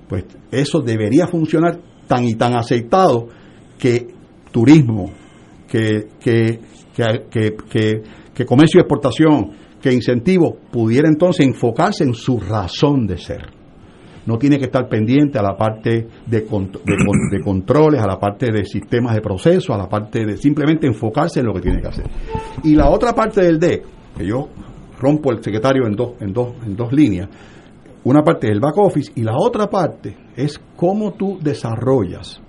pues 0.08 0.26
eso 0.52 0.82
debería 0.82 1.28
funcionar 1.28 1.80
tan 2.08 2.26
y 2.26 2.36
tan 2.36 2.56
aceitado 2.56 3.28
que 3.78 4.08
turismo, 4.52 5.12
que, 5.68 6.08
que, 6.20 6.60
que, 6.96 8.02
que, 8.34 8.46
comercio 8.46 8.80
y 8.80 8.82
exportación, 8.82 9.52
que 9.82 9.94
incentivo, 9.94 10.58
pudiera 10.72 11.08
entonces 11.08 11.46
enfocarse 11.46 12.04
en 12.04 12.14
su 12.14 12.40
razón 12.40 13.06
de 13.06 13.18
ser. 13.18 13.61
No 14.26 14.38
tiene 14.38 14.60
que 14.60 14.66
estar 14.66 14.88
pendiente 14.88 15.40
a 15.40 15.42
la 15.42 15.56
parte 15.56 16.08
de, 16.28 16.46
controles, 17.44 18.02
a 18.02 18.08
la 18.08 18.20
parte 18.20 18.52
de 18.52 18.66
sistemas 18.66 19.16
de 19.16 19.22
proceso, 19.22 19.74
a 19.74 19.78
la 19.78 19.90
parte 19.90 20.26
de 20.26 20.38
simplemente 20.38 20.86
enfocarse 20.86 21.40
en 21.40 21.48
lo 21.48 21.54
que 21.54 21.62
tiene 21.62 21.82
que 21.82 21.88
hacer. 21.88 22.06
Y 22.64 22.76
la 22.76 22.90
otra 22.90 23.14
parte 23.14 23.42
del 23.42 23.60
DEC, 23.60 23.84
que 24.18 24.26
yo 24.26 24.50
rompo 25.00 25.32
el 25.32 25.44
secretario 25.44 25.88
en 25.88 25.96
dos, 25.96 26.14
en 26.20 26.34
dos, 26.34 26.54
en 26.66 26.76
dos 26.76 26.94
líneas, 26.94 27.30
una 28.04 28.24
parte 28.24 28.48
es 28.48 28.54
el 28.54 28.60
back 28.60 28.78
office 28.78 29.12
y 29.16 29.22
la 29.22 29.34
otra 29.38 29.68
parte 29.70 30.16
es 30.36 30.60
cómo 30.76 31.14
tú 31.14 31.38
desarrollas 31.42 32.42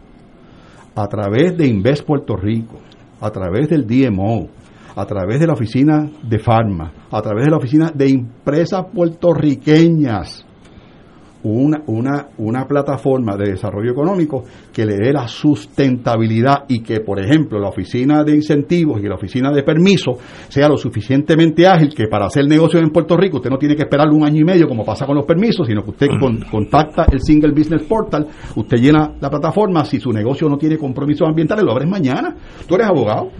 a 0.94 1.06
través 1.08 1.56
de 1.56 1.66
Invest 1.66 2.04
Puerto 2.04 2.36
Rico, 2.36 2.78
a 3.20 3.30
través 3.30 3.68
del 3.68 3.86
DMO, 3.86 4.48
a 4.94 5.06
través 5.06 5.40
de 5.40 5.46
la 5.46 5.54
oficina 5.54 6.10
de 6.22 6.38
Pharma, 6.38 6.92
a 7.10 7.22
través 7.22 7.44
de 7.44 7.50
la 7.50 7.56
oficina 7.56 7.90
de 7.94 8.10
empresas 8.10 8.86
puertorriqueñas, 8.92 10.46
una, 11.44 11.82
una, 11.86 12.28
una 12.38 12.66
plataforma 12.66 13.36
de 13.36 13.50
desarrollo 13.50 13.90
económico 13.90 14.44
que 14.72 14.86
le 14.86 14.96
dé 14.96 15.12
la 15.12 15.26
sustentabilidad 15.26 16.64
y 16.68 16.82
que, 16.82 17.00
por 17.00 17.20
ejemplo, 17.20 17.58
la 17.58 17.68
oficina 17.68 18.22
de 18.24 18.36
incentivos 18.36 19.00
y 19.02 19.08
la 19.08 19.16
oficina 19.16 19.52
de 19.52 19.62
permiso 19.62 20.18
sea 20.48 20.68
lo 20.68 20.76
suficientemente 20.76 21.66
ágil 21.66 21.94
que 21.94 22.06
para 22.06 22.26
hacer 22.26 22.46
negocios 22.46 22.82
en 22.82 22.90
Puerto 22.90 23.16
Rico 23.16 23.38
usted 23.38 23.50
no 23.50 23.58
tiene 23.58 23.74
que 23.74 23.82
esperar 23.82 24.08
un 24.08 24.24
año 24.24 24.40
y 24.40 24.44
medio 24.44 24.68
como 24.68 24.84
pasa 24.84 25.06
con 25.06 25.16
los 25.16 25.24
permisos, 25.24 25.66
sino 25.66 25.82
que 25.82 25.90
usted 25.90 26.06
contacta 26.50 27.06
el 27.10 27.20
Single 27.20 27.52
Business 27.52 27.82
Portal, 27.82 28.26
usted 28.56 28.78
llena 28.78 29.14
la 29.20 29.30
plataforma, 29.30 29.84
si 29.84 29.98
su 29.98 30.12
negocio 30.12 30.48
no 30.48 30.56
tiene 30.56 30.78
compromisos 30.78 31.28
ambientales, 31.28 31.64
lo 31.64 31.72
abres 31.72 31.88
mañana. 31.88 32.34
Tú 32.66 32.74
eres 32.74 32.86
abogado, 32.88 33.30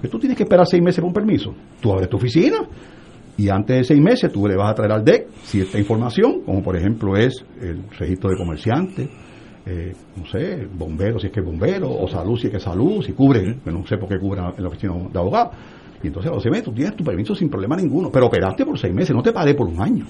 que 0.00 0.08
tú 0.08 0.18
tienes 0.18 0.36
que 0.36 0.44
esperar 0.44 0.66
seis 0.66 0.82
meses 0.82 1.00
por 1.00 1.08
un 1.08 1.14
permiso. 1.14 1.54
Tú 1.80 1.92
abres 1.92 2.08
tu 2.08 2.16
oficina, 2.16 2.58
y 3.36 3.48
antes 3.48 3.76
de 3.76 3.84
seis 3.84 4.00
meses 4.00 4.32
tú 4.32 4.46
le 4.46 4.56
vas 4.56 4.70
a 4.70 4.74
traer 4.74 4.92
al 4.92 5.04
DEC 5.04 5.28
cierta 5.42 5.78
información, 5.78 6.42
como 6.44 6.62
por 6.62 6.76
ejemplo 6.76 7.16
es 7.16 7.44
el 7.60 7.82
registro 7.98 8.30
de 8.30 8.36
comerciantes, 8.36 9.08
eh, 9.66 9.92
no 10.16 10.24
sé, 10.26 10.66
bombero 10.72 11.18
si 11.18 11.26
es 11.26 11.32
que 11.32 11.40
es 11.40 11.46
bombero, 11.46 11.90
o 11.90 12.06
salud 12.08 12.38
si 12.38 12.46
es 12.46 12.50
que 12.50 12.56
es 12.58 12.62
salud, 12.62 13.02
si 13.02 13.12
cubre, 13.12 13.58
no 13.64 13.86
sé 13.86 13.98
por 13.98 14.08
qué 14.08 14.18
cubre 14.18 14.40
en 14.40 14.62
la 14.62 14.68
oficina 14.68 14.94
de 15.12 15.18
abogado. 15.18 15.50
Y 16.02 16.08
entonces 16.08 16.30
a 16.30 16.34
los 16.34 16.42
seis 16.42 16.50
meses 16.50 16.66
tú 16.66 16.72
tienes 16.72 16.94
tu 16.94 17.04
permiso 17.04 17.34
sin 17.34 17.48
problema 17.48 17.76
ninguno, 17.76 18.10
pero 18.10 18.26
operaste 18.26 18.64
por 18.64 18.78
seis 18.78 18.94
meses, 18.94 19.14
no 19.14 19.22
te 19.22 19.32
pagué 19.32 19.54
por 19.54 19.66
un 19.66 19.80
año. 19.80 20.06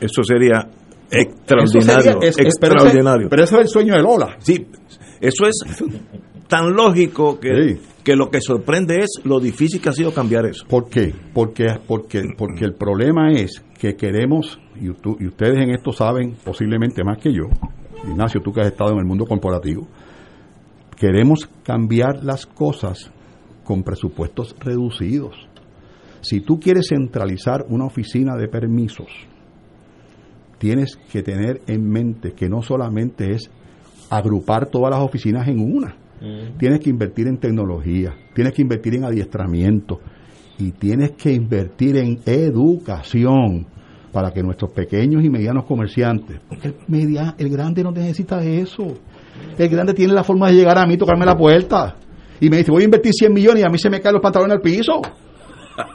Eso 0.00 0.22
sería 0.22 0.66
extraordinario. 1.10 2.18
extraordinario. 2.22 3.28
Pero, 3.28 3.44
eso 3.44 3.56
es 3.56 3.62
el 3.62 3.68
sueño 3.68 3.94
de 3.94 4.02
Lola. 4.02 4.36
Sí, 4.38 4.66
eso 5.20 5.46
es 5.46 5.84
tan 6.48 6.74
lógico 6.74 7.38
que 7.40 7.78
que 8.06 8.14
lo 8.14 8.30
que 8.30 8.40
sorprende 8.40 8.98
es 9.00 9.20
lo 9.24 9.40
difícil 9.40 9.80
que 9.80 9.88
ha 9.88 9.92
sido 9.92 10.14
cambiar 10.14 10.46
eso. 10.46 10.64
¿Por 10.68 10.88
qué? 10.88 11.12
Porque, 11.34 11.66
porque, 11.88 12.22
porque 12.38 12.64
el 12.64 12.74
problema 12.74 13.32
es 13.32 13.64
que 13.80 13.96
queremos, 13.96 14.60
y, 14.76 14.86
y 14.86 15.26
ustedes 15.26 15.60
en 15.60 15.70
esto 15.70 15.90
saben 15.90 16.36
posiblemente 16.44 17.02
más 17.02 17.18
que 17.18 17.32
yo, 17.32 17.48
Ignacio, 18.08 18.40
tú 18.40 18.52
que 18.52 18.60
has 18.60 18.68
estado 18.68 18.92
en 18.92 18.98
el 18.98 19.06
mundo 19.06 19.24
corporativo, 19.24 19.88
queremos 20.96 21.50
cambiar 21.64 22.22
las 22.22 22.46
cosas 22.46 23.10
con 23.64 23.82
presupuestos 23.82 24.54
reducidos. 24.60 25.34
Si 26.20 26.42
tú 26.42 26.60
quieres 26.60 26.86
centralizar 26.90 27.66
una 27.68 27.86
oficina 27.86 28.36
de 28.36 28.46
permisos, 28.46 29.08
tienes 30.58 30.96
que 31.10 31.22
tener 31.22 31.60
en 31.66 31.88
mente 31.88 32.32
que 32.32 32.48
no 32.48 32.62
solamente 32.62 33.32
es 33.32 33.50
agrupar 34.10 34.66
todas 34.66 34.90
las 34.90 35.00
oficinas 35.00 35.48
en 35.48 35.60
una, 35.60 35.96
Mm. 36.20 36.56
Tienes 36.58 36.80
que 36.80 36.90
invertir 36.90 37.26
en 37.26 37.38
tecnología, 37.38 38.14
tienes 38.34 38.54
que 38.54 38.62
invertir 38.62 38.94
en 38.94 39.04
adiestramiento 39.04 40.00
y 40.58 40.72
tienes 40.72 41.12
que 41.12 41.32
invertir 41.32 41.96
en 41.96 42.20
educación 42.24 43.66
para 44.12 44.32
que 44.32 44.42
nuestros 44.42 44.70
pequeños 44.70 45.22
y 45.22 45.28
medianos 45.28 45.66
comerciantes, 45.66 46.40
porque 46.48 46.68
el, 46.68 46.74
media, 46.88 47.34
el 47.36 47.50
grande 47.50 47.82
no 47.82 47.90
necesita 47.90 48.42
eso. 48.42 48.94
El 49.58 49.68
grande 49.68 49.92
tiene 49.92 50.14
la 50.14 50.24
forma 50.24 50.48
de 50.48 50.54
llegar 50.54 50.78
a 50.78 50.86
mí, 50.86 50.96
tocarme 50.96 51.26
la 51.26 51.36
puerta 51.36 51.96
y 52.40 52.48
me 52.48 52.58
dice, 52.58 52.70
voy 52.70 52.82
a 52.82 52.84
invertir 52.86 53.12
100 53.12 53.32
millones 53.32 53.62
y 53.62 53.66
a 53.66 53.68
mí 53.68 53.78
se 53.78 53.90
me 53.90 54.00
caen 54.00 54.14
los 54.14 54.22
pantalones 54.22 54.56
al 54.56 54.62
piso. 54.62 55.02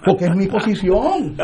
Porque 0.05 0.25
es 0.25 0.35
mi 0.35 0.47
posición. 0.47 1.35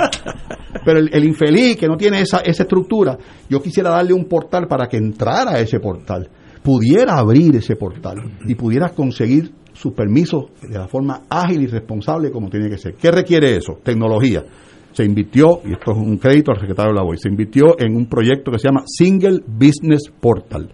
Pero 0.86 1.00
el, 1.00 1.24
infeliz 1.26 1.78
que 1.78 1.88
no 1.88 1.98
tiene 1.98 2.22
esa, 2.22 2.40
esa 2.40 2.64
estructura, 2.64 3.18
yo 3.50 3.62
quisiera 3.62 3.90
darle 3.90 4.14
un 4.14 4.26
portal 4.26 4.68
para 4.68 4.88
que 4.88 4.98
entrara 4.98 5.52
a 5.52 5.60
ese 5.60 5.80
portal 5.80 6.30
pudiera 6.68 7.18
abrir 7.18 7.56
ese 7.56 7.78
portal 7.78 8.18
y 8.46 8.54
pudiera 8.56 8.90
conseguir 8.90 9.54
sus 9.72 9.94
permisos 9.94 10.48
de 10.62 10.78
la 10.78 10.90
forma 10.90 11.22
ágil 11.30 11.62
y 11.62 11.68
responsable 11.68 12.30
como 12.30 12.50
tiene 12.50 12.70
que 12.70 12.78
ser. 12.78 12.96
¿Qué 12.96 13.10
requiere 13.10 13.56
eso? 13.56 13.80
Tecnología. 13.82 14.44
Se 14.92 15.06
invirtió, 15.06 15.62
y 15.64 15.72
esto 15.72 15.92
es 15.92 15.98
un 15.98 16.18
crédito 16.18 16.52
al 16.52 16.60
secretario 16.60 16.92
de 16.92 16.98
la 16.98 17.06
voz 17.06 17.22
se 17.22 17.30
invirtió 17.30 17.80
en 17.80 17.96
un 17.96 18.08
proyecto 18.08 18.52
que 18.52 18.60
se 18.60 18.68
llama 18.68 18.84
Single 18.86 19.44
Business 19.48 20.12
Portal, 20.20 20.70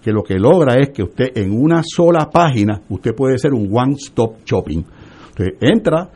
que 0.00 0.12
lo 0.12 0.22
que 0.22 0.38
logra 0.38 0.74
es 0.78 0.90
que 0.90 1.02
usted 1.02 1.32
en 1.34 1.50
una 1.52 1.82
sola 1.82 2.30
página, 2.30 2.80
usted 2.88 3.10
puede 3.12 3.36
ser 3.36 3.52
un 3.52 3.68
one-stop 3.68 4.44
shopping. 4.44 4.84
Usted 5.30 5.46
entra, 5.60 6.08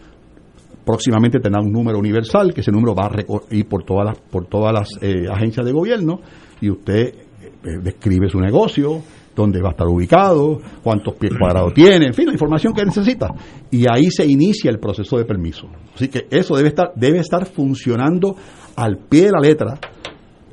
próximamente 0.86 1.40
tendrá 1.40 1.60
un 1.60 1.72
número 1.72 1.98
universal, 1.98 2.54
que 2.54 2.60
ese 2.60 2.70
número 2.70 2.94
va 2.94 3.06
a 3.06 3.54
ir 3.54 3.66
por 3.66 3.82
todas 3.82 4.06
las, 4.06 4.18
por 4.18 4.46
todas 4.46 4.72
las 4.72 4.88
eh, 5.02 5.26
agencias 5.28 5.66
de 5.66 5.72
gobierno, 5.72 6.20
y 6.60 6.70
usted 6.70 7.08
eh, 7.08 7.78
describe 7.82 8.28
su 8.28 8.38
negocio, 8.38 9.02
dónde 9.34 9.60
va 9.60 9.70
a 9.70 9.72
estar 9.72 9.88
ubicado, 9.88 10.60
cuántos 10.84 11.14
pies 11.16 11.32
cuadrados 11.36 11.74
tiene, 11.74 12.06
en 12.06 12.14
fin, 12.14 12.26
la 12.26 12.34
información 12.34 12.72
que 12.72 12.84
necesita. 12.84 13.34
Y 13.68 13.84
ahí 13.90 14.10
se 14.12 14.24
inicia 14.24 14.70
el 14.70 14.78
proceso 14.78 15.18
de 15.18 15.24
permiso. 15.24 15.66
Así 15.92 16.06
que 16.06 16.28
eso 16.30 16.54
debe 16.54 16.68
estar, 16.68 16.92
debe 16.94 17.18
estar 17.18 17.46
funcionando 17.46 18.36
al 18.76 18.98
pie 19.08 19.24
de 19.24 19.32
la 19.32 19.40
letra 19.40 19.80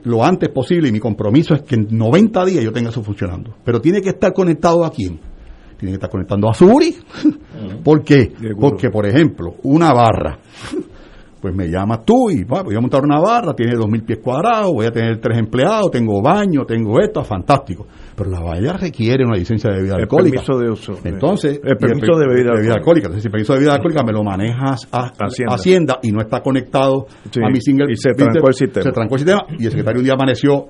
lo 0.06 0.26
antes 0.26 0.50
posible 0.50 0.90
y 0.90 0.92
mi 0.92 1.00
compromiso 1.00 1.54
es 1.54 1.62
que 1.62 1.76
en 1.76 1.88
90 1.90 2.44
días 2.46 2.64
yo 2.64 2.74
tenga 2.74 2.90
eso 2.90 3.04
funcionando. 3.04 3.56
Pero 3.64 3.80
tiene 3.80 4.02
que 4.02 4.10
estar 4.10 4.34
conectado 4.34 4.84
a 4.84 4.92
quién? 4.92 5.20
Tiene 5.78 5.92
que 5.92 5.96
estar 5.96 6.10
conectando 6.10 6.50
a 6.50 6.54
Suri. 6.54 6.96
¿Por 7.84 8.04
qué? 8.04 8.34
Porque, 8.60 8.90
por 8.90 9.06
ejemplo, 9.06 9.56
una 9.64 9.94
barra 9.94 10.40
pues 11.44 11.54
me 11.54 11.68
llamas 11.68 12.06
tú 12.06 12.30
y 12.30 12.46
voy 12.46 12.74
a 12.74 12.80
montar 12.80 13.04
una 13.04 13.20
barra, 13.20 13.54
tiene 13.54 13.74
dos 13.76 13.90
mil 13.90 14.02
pies 14.04 14.20
cuadrados, 14.24 14.72
voy 14.72 14.86
a 14.86 14.92
tener 14.92 15.20
tres 15.20 15.38
empleados, 15.38 15.92
tengo 15.92 16.22
baño, 16.22 16.64
tengo 16.66 17.02
esto, 17.02 17.22
fantástico. 17.22 17.86
Pero 18.16 18.30
la 18.30 18.40
valla 18.40 18.78
requiere 18.78 19.26
una 19.26 19.36
licencia 19.36 19.70
de 19.70 19.76
bebida 19.80 19.96
alcohólica. 19.96 20.40
Permiso 20.40 20.58
de 20.58 20.72
uso. 20.72 20.98
Entonces, 21.04 21.60
el 21.62 21.76
permiso 21.76 22.18
de 22.18 22.28
bebida, 22.30 22.76
alcohólica. 22.76 23.08
Entonces, 23.08 23.24
si 23.24 23.28
el 23.28 23.32
permiso 23.34 23.52
de 23.52 23.60
bebida 23.60 23.74
alcohólica 23.74 24.04
me 24.06 24.14
lo 24.14 24.24
manejas 24.24 24.88
a 24.90 25.12
Hacienda, 25.50 26.00
y 26.02 26.14
no 26.14 26.22
está 26.22 26.40
conectado 26.40 27.08
a 27.26 27.50
mi 27.50 27.60
single. 27.60 27.92
Y 27.92 27.98
se 27.98 28.14
trancó 28.14 28.48
el 28.48 28.54
sistema. 28.54 28.84
Se 28.84 28.92
trancó 28.94 29.16
el 29.16 29.20
sistema 29.20 29.42
y 29.60 29.66
el 29.66 29.72
secretario 29.72 30.00
un 30.00 30.06
día 30.06 30.14
amaneció 30.14 30.68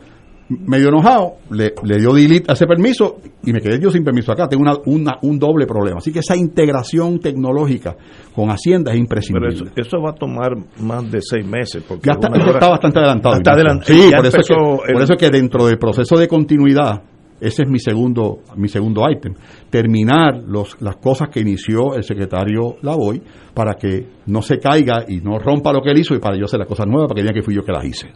medio 0.68 0.90
enojado, 0.90 1.34
le, 1.52 1.74
le 1.84 1.98
dio 2.00 2.14
delete 2.14 2.50
a 2.50 2.54
ese 2.54 2.66
permiso 2.66 3.18
y 3.44 3.52
me 3.54 3.62
quedé 3.62 3.80
yo 3.80 3.90
sin 3.92 4.04
permiso 4.04 4.32
acá. 4.32 4.48
Tengo 4.48 4.64
una, 4.64 4.74
una- 4.86 5.18
un 5.22 5.38
doble 5.40 5.66
problema. 5.66 5.98
Así 5.98 6.12
que 6.12 6.20
esa 6.20 6.36
integración 6.36 7.20
tecnológica 7.20 7.96
con 8.36 8.50
Hacienda 8.50 8.92
es 8.92 8.96
Pero 8.96 9.02
imprescindible. 9.04 9.72
eso, 9.76 9.82
eso 9.98 9.98
va 10.02 10.12
a 10.12 10.16
tomar 10.16 10.52
más 10.80 11.12
de 11.12 11.20
seis 11.22 11.46
meses. 11.46 11.84
Porque 11.88 12.08
Ya 12.08 12.14
está, 12.14 12.28
hora- 12.30 12.52
está 12.52 12.70
bastante 12.70 13.00
adelantado. 13.00 13.36
Está 13.36 13.54
adelantado. 13.54 13.94
Sí, 13.94 14.12
por 14.16 14.26
eso, 14.26 14.38
es 14.40 14.48
que, 14.48 14.54
empezó 14.54 14.86
el- 14.86 14.94
por 14.94 15.02
eso 15.04 15.14
es 15.14 15.20
que 15.20 15.30
dentro 15.30 15.66
del 15.66 15.78
proceso 15.78 16.18
de 16.18 16.28
continuidad, 16.28 17.02
ese 17.42 17.64
es 17.64 17.70
mi 17.70 17.80
segundo, 17.80 18.40
mi 18.56 18.70
segundo 18.70 19.04
ítem. 19.12 19.34
Terminar 19.70 20.42
los, 20.48 20.80
las 20.82 20.96
cosas 20.98 21.28
que 21.30 21.42
inició 21.42 21.96
el 21.96 22.04
secretario 22.04 22.76
Lavoy 22.82 23.22
para 23.54 23.74
que 23.74 24.08
no 24.28 24.42
se 24.42 24.60
caiga 24.60 25.04
y 25.08 25.18
no 25.18 25.40
rompa 25.40 25.74
lo 25.74 25.82
que 25.82 25.90
él 25.92 25.98
hizo 25.98 26.16
y 26.16 26.20
para 26.20 26.38
yo 26.38 26.46
hacer 26.46 26.60
las 26.60 26.68
cosas 26.70 26.88
nuevas 26.88 27.08
para 27.10 27.16
que 27.18 27.22
diga 27.24 27.34
que 27.34 27.42
fui 27.42 27.56
yo 27.56 27.64
que 27.64 27.72
las 27.74 27.84
hice. 27.84 28.08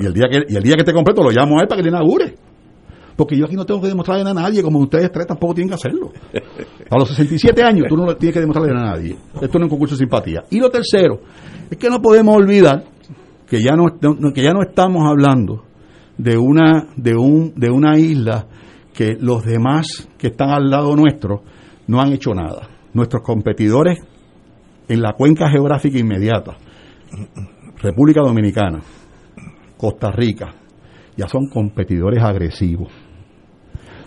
Y 0.00 0.06
el 0.06 0.12
día 0.14 0.26
que 0.30 0.42
y 0.48 0.56
el 0.56 0.62
día 0.62 0.74
que 0.74 0.80
esté 0.80 0.92
completo 0.92 1.22
lo 1.22 1.30
llamo 1.30 1.58
a 1.58 1.62
él 1.62 1.68
para 1.68 1.78
que 1.78 1.82
le 1.84 1.88
inaugure. 1.90 2.34
Porque 3.16 3.36
yo 3.36 3.44
aquí 3.44 3.54
no 3.54 3.66
tengo 3.66 3.80
que 3.82 3.88
demostrarle 3.88 4.28
a 4.30 4.32
nadie, 4.34 4.62
como 4.62 4.78
ustedes 4.78 5.12
tres 5.12 5.26
tampoco 5.26 5.52
tienen 5.54 5.68
que 5.68 5.74
hacerlo. 5.74 6.10
A 6.90 6.98
los 6.98 7.08
67 7.08 7.62
años 7.62 7.86
tú 7.88 7.96
no 7.96 8.06
le 8.06 8.14
tienes 8.14 8.34
que 8.34 8.40
demostrarle 8.40 8.72
a 8.72 8.82
nadie. 8.82 9.16
Esto 9.40 9.58
no 9.58 9.64
es 9.64 9.64
un 9.64 9.68
concurso 9.68 9.94
de 9.94 9.98
simpatía. 9.98 10.42
Y 10.50 10.58
lo 10.58 10.70
tercero, 10.70 11.20
es 11.70 11.76
que 11.76 11.88
no 11.90 12.00
podemos 12.00 12.34
olvidar 12.34 12.82
que 13.46 13.60
ya 13.62 13.76
no, 13.76 13.84
no- 14.00 14.32
que 14.32 14.42
ya 14.42 14.52
no 14.52 14.62
estamos 14.62 15.02
hablando 15.08 15.64
de 16.18 16.36
una, 16.38 16.86
de 16.96 17.14
un, 17.14 17.52
de 17.54 17.70
una 17.70 17.98
isla 17.98 18.46
que 18.94 19.16
los 19.20 19.44
demás 19.44 20.08
que 20.18 20.28
están 20.28 20.50
al 20.50 20.68
lado 20.70 20.96
nuestro 20.96 21.42
no 21.86 22.00
han 22.00 22.12
hecho 22.12 22.32
nada. 22.34 22.68
Nuestros 22.94 23.22
competidores 23.22 23.98
en 24.88 25.00
la 25.02 25.12
cuenca 25.12 25.48
geográfica 25.50 25.98
inmediata, 25.98 26.56
República 27.82 28.20
Dominicana, 28.22 28.80
Costa 29.80 30.10
Rica, 30.10 30.54
ya 31.16 31.26
son 31.26 31.48
competidores 31.48 32.22
agresivos. 32.22 32.92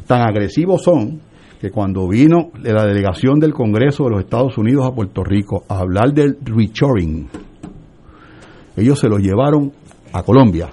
Tan 0.06 0.22
agresivos 0.22 0.84
son 0.84 1.20
que 1.60 1.72
cuando 1.72 2.08
vino 2.08 2.52
la 2.62 2.86
delegación 2.86 3.40
del 3.40 3.54
Congreso 3.54 4.04
de 4.04 4.12
los 4.12 4.20
Estados 4.20 4.56
Unidos 4.60 4.86
a 4.86 4.94
Puerto 4.94 5.24
Rico 5.24 5.64
a 5.68 5.80
hablar 5.80 6.14
del 6.14 6.38
reshoring, 6.44 7.28
ellos 8.78 9.00
se 9.00 9.10
lo 9.10 9.18
llevaron 9.18 9.72
a 10.12 10.22
Colombia, 10.22 10.70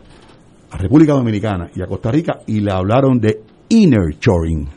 a 0.70 0.76
República 0.76 1.14
Dominicana 1.14 1.70
y 1.74 1.80
a 1.80 1.86
Costa 1.86 2.10
Rica 2.10 2.40
y 2.46 2.60
le 2.60 2.70
hablaron 2.70 3.18
de 3.18 3.40
inner 3.70 4.18
shoring, 4.20 4.68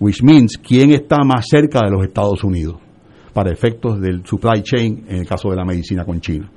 which 0.00 0.22
means 0.22 0.56
quién 0.56 0.92
está 0.92 1.18
más 1.22 1.44
cerca 1.50 1.80
de 1.84 1.90
los 1.90 2.02
Estados 2.02 2.42
Unidos 2.42 2.76
para 3.34 3.52
efectos 3.52 4.00
del 4.00 4.24
supply 4.24 4.62
chain 4.62 5.04
en 5.06 5.16
el 5.18 5.26
caso 5.26 5.50
de 5.50 5.56
la 5.56 5.66
medicina 5.66 6.06
con 6.06 6.18
China. 6.18 6.50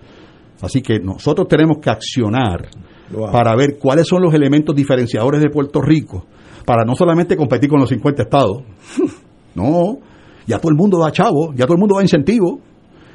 Así 0.61 0.81
que 0.81 0.99
nosotros 0.99 1.47
tenemos 1.47 1.77
que 1.79 1.89
accionar 1.89 2.69
Wow. 3.11 3.31
para 3.31 3.55
ver 3.55 3.77
cuáles 3.79 4.07
son 4.07 4.21
los 4.21 4.33
elementos 4.33 4.75
diferenciadores 4.75 5.41
de 5.41 5.49
Puerto 5.49 5.81
Rico, 5.81 6.25
para 6.65 6.83
no 6.85 6.95
solamente 6.95 7.35
competir 7.35 7.69
con 7.69 7.79
los 7.79 7.89
50 7.89 8.23
estados. 8.23 8.61
no, 9.55 9.97
ya 10.45 10.59
todo 10.59 10.69
el 10.71 10.77
mundo 10.77 10.99
da 10.99 11.11
chavo, 11.11 11.53
ya 11.55 11.65
todo 11.65 11.73
el 11.73 11.79
mundo 11.79 11.95
da 11.95 12.03
incentivo. 12.03 12.59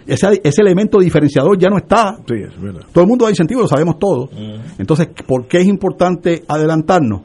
Ese, 0.07 0.41
ese 0.43 0.63
elemento 0.63 0.99
diferenciador 0.99 1.57
ya 1.57 1.69
no 1.71 1.79
está. 1.79 2.17
Sí, 2.29 2.35
es 2.35 2.61
verdad. 2.61 2.83
Todo 2.93 3.05
el 3.05 3.09
mundo 3.09 3.25
da 3.25 3.31
incentivo, 3.31 3.63
lo 3.63 3.69
sabemos 3.69 3.99
todos. 3.99 4.31
Entonces, 4.79 5.09
¿por 5.27 5.47
qué 5.47 5.59
es 5.59 5.67
importante 5.67 6.43
adelantarnos? 6.47 7.23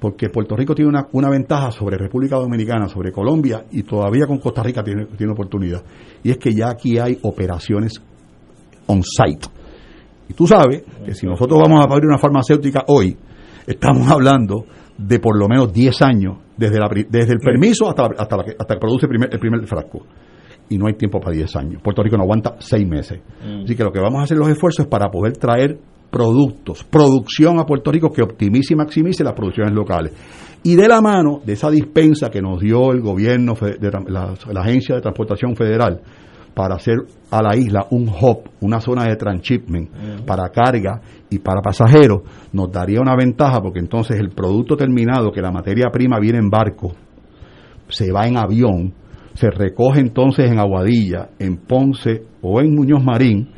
Porque 0.00 0.28
Puerto 0.30 0.56
Rico 0.56 0.74
tiene 0.74 0.88
una, 0.88 1.08
una 1.12 1.28
ventaja 1.28 1.72
sobre 1.72 1.98
República 1.98 2.36
Dominicana, 2.36 2.88
sobre 2.88 3.12
Colombia 3.12 3.64
y 3.70 3.82
todavía 3.82 4.26
con 4.26 4.38
Costa 4.38 4.62
Rica 4.62 4.82
tiene, 4.82 5.06
tiene 5.16 5.32
oportunidad. 5.32 5.82
Y 6.22 6.30
es 6.30 6.38
que 6.38 6.52
ya 6.54 6.70
aquí 6.70 6.98
hay 6.98 7.18
operaciones 7.22 8.00
on-site. 8.86 9.46
Y 10.28 10.34
tú 10.34 10.46
sabes 10.46 10.82
que 11.04 11.14
si 11.14 11.26
nosotros 11.26 11.58
vamos 11.60 11.80
a 11.80 11.84
abrir 11.84 12.06
una 12.08 12.18
farmacéutica 12.18 12.84
hoy, 12.88 13.16
estamos 13.66 14.10
hablando 14.10 14.64
de 14.98 15.18
por 15.20 15.38
lo 15.38 15.48
menos 15.48 15.72
10 15.72 16.02
años, 16.02 16.38
desde, 16.56 16.78
la 16.80 16.88
pri- 16.88 17.06
desde 17.08 17.32
el 17.34 17.38
permiso 17.38 17.88
hasta, 17.88 18.02
la- 18.04 18.14
hasta, 18.18 18.36
la 18.36 18.44
que, 18.44 18.50
hasta 18.58 18.74
que 18.74 18.80
produce 18.80 19.06
el 19.06 19.10
primer, 19.10 19.28
el 19.32 19.38
primer 19.38 19.66
frasco. 19.66 20.00
Y 20.68 20.78
no 20.78 20.86
hay 20.88 20.94
tiempo 20.94 21.20
para 21.20 21.36
10 21.36 21.54
años. 21.56 21.82
Puerto 21.82 22.02
Rico 22.02 22.16
no 22.16 22.24
aguanta 22.24 22.56
6 22.58 22.88
meses. 22.88 23.20
Así 23.64 23.76
que 23.76 23.84
lo 23.84 23.92
que 23.92 24.00
vamos 24.00 24.20
a 24.20 24.24
hacer 24.24 24.36
los 24.36 24.48
esfuerzos 24.48 24.86
es 24.86 24.90
para 24.90 25.08
poder 25.10 25.34
traer 25.36 25.78
productos, 26.10 26.82
producción 26.84 27.58
a 27.60 27.64
Puerto 27.64 27.92
Rico 27.92 28.10
que 28.10 28.22
optimice 28.22 28.72
y 28.74 28.76
maximice 28.76 29.22
las 29.22 29.34
producciones 29.34 29.72
locales. 29.74 30.12
Y 30.64 30.74
de 30.74 30.88
la 30.88 31.00
mano 31.00 31.40
de 31.44 31.52
esa 31.52 31.70
dispensa 31.70 32.30
que 32.30 32.40
nos 32.42 32.58
dio 32.60 32.90
el 32.92 33.00
gobierno, 33.00 33.54
de 33.54 33.90
la 34.52 34.60
Agencia 34.62 34.96
de 34.96 35.02
Transportación 35.02 35.54
Federal, 35.54 36.00
para 36.56 36.76
hacer 36.76 36.94
a 37.30 37.42
la 37.42 37.54
isla 37.54 37.86
un 37.90 38.08
hub, 38.08 38.48
una 38.62 38.80
zona 38.80 39.04
de 39.04 39.16
transshipment 39.16 39.90
para 40.24 40.48
carga 40.48 41.02
y 41.28 41.38
para 41.38 41.60
pasajeros, 41.60 42.22
nos 42.54 42.72
daría 42.72 42.98
una 43.02 43.14
ventaja 43.14 43.60
porque 43.60 43.78
entonces 43.78 44.18
el 44.18 44.30
producto 44.30 44.74
terminado, 44.74 45.30
que 45.30 45.42
la 45.42 45.52
materia 45.52 45.90
prima 45.92 46.18
viene 46.18 46.38
en 46.38 46.48
barco, 46.48 46.92
se 47.88 48.10
va 48.10 48.26
en 48.26 48.38
avión, 48.38 48.94
se 49.34 49.50
recoge 49.50 50.00
entonces 50.00 50.50
en 50.50 50.58
Aguadilla, 50.58 51.28
en 51.38 51.58
Ponce 51.58 52.22
o 52.40 52.58
en 52.62 52.74
Muñoz 52.74 53.04
Marín 53.04 53.50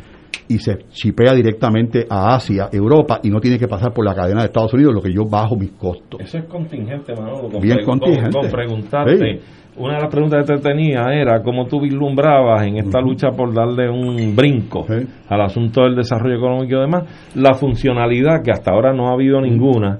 y 0.48 0.58
se 0.58 0.78
chipea 0.90 1.34
directamente 1.34 2.04
a 2.10 2.34
Asia, 2.34 2.68
Europa 2.72 3.20
y 3.22 3.30
no 3.30 3.38
tiene 3.38 3.58
que 3.60 3.68
pasar 3.68 3.92
por 3.92 4.04
la 4.04 4.14
cadena 4.14 4.40
de 4.40 4.46
Estados 4.46 4.72
Unidos, 4.74 4.92
lo 4.92 5.02
que 5.02 5.12
yo 5.12 5.22
bajo 5.24 5.54
mis 5.56 5.70
costos. 5.72 6.20
Eso 6.20 6.38
es 6.38 6.44
contingente, 6.46 7.14
Manolo. 7.14 7.48
Con, 7.48 7.60
Bien 7.60 7.78
con- 7.84 8.00
contingente. 8.00 8.30
con 8.40 8.50
preguntarte. 8.50 9.16
Sí. 9.18 9.40
Una 9.78 9.94
de 9.94 10.00
las 10.02 10.10
preguntas 10.10 10.44
que 10.46 10.54
te 10.54 10.60
tenía 10.60 11.04
era 11.12 11.42
cómo 11.42 11.66
tú 11.66 11.80
vislumbrabas 11.80 12.66
en 12.66 12.78
esta 12.78 13.00
lucha 13.00 13.30
por 13.30 13.54
darle 13.54 13.88
un 13.88 14.34
brinco 14.34 14.84
al 15.28 15.40
asunto 15.40 15.82
del 15.82 15.94
desarrollo 15.96 16.36
económico 16.36 16.76
y 16.76 16.80
demás, 16.80 17.30
la 17.36 17.54
funcionalidad 17.54 18.42
que 18.44 18.50
hasta 18.50 18.72
ahora 18.72 18.92
no 18.92 19.08
ha 19.08 19.12
habido 19.12 19.40
ninguna, 19.40 19.98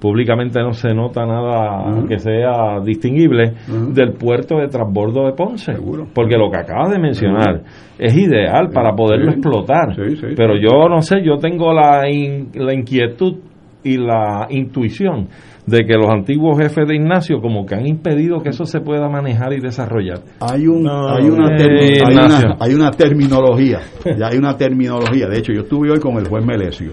públicamente 0.00 0.60
no 0.60 0.72
se 0.72 0.94
nota 0.94 1.24
nada 1.26 2.02
que 2.08 2.18
sea 2.18 2.80
distinguible, 2.84 3.52
del 3.94 4.12
puerto 4.14 4.56
de 4.58 4.68
transbordo 4.68 5.26
de 5.26 5.32
Ponce. 5.32 5.72
Porque 6.14 6.36
lo 6.36 6.50
que 6.50 6.58
acabas 6.58 6.90
de 6.90 6.98
mencionar 6.98 7.62
es 7.98 8.16
ideal 8.16 8.70
para 8.72 8.92
poderlo 8.94 9.30
Sí. 9.32 9.38
explotar. 9.38 9.94
Pero 10.36 10.56
yo 10.56 10.88
no 10.88 11.02
sé, 11.02 11.22
yo 11.22 11.36
tengo 11.36 11.72
la, 11.72 12.08
in- 12.10 12.48
la 12.54 12.74
inquietud 12.74 13.34
y 13.82 13.96
la 13.96 14.46
intuición 14.50 15.28
de 15.70 15.84
que 15.86 15.94
los 15.94 16.08
antiguos 16.10 16.58
jefes 16.58 16.86
de 16.88 16.96
Ignacio 16.96 17.40
como 17.40 17.64
que 17.64 17.74
han 17.74 17.86
impedido 17.86 18.42
que 18.42 18.50
eso 18.50 18.64
se 18.64 18.80
pueda 18.80 19.08
manejar 19.08 19.52
y 19.52 19.60
desarrollar. 19.60 20.18
Hay 20.40 20.66
un 20.66 20.82
No, 20.82 21.08
hay 21.08 21.24
una 21.28 21.56
eh, 21.56 22.00
hay 22.06 22.14
una 22.16 22.56
hay 22.60 22.74
una 22.74 22.90
terminología, 22.90 23.80
ya 24.18 24.28
hay 24.28 24.38
una 24.38 24.56
terminología. 24.56 25.26
De 25.28 25.38
hecho, 25.38 25.52
yo 25.52 25.62
estuve 25.62 25.90
hoy 25.90 26.00
con 26.00 26.16
el 26.16 26.28
juez 26.28 26.44
Melesio. 26.44 26.92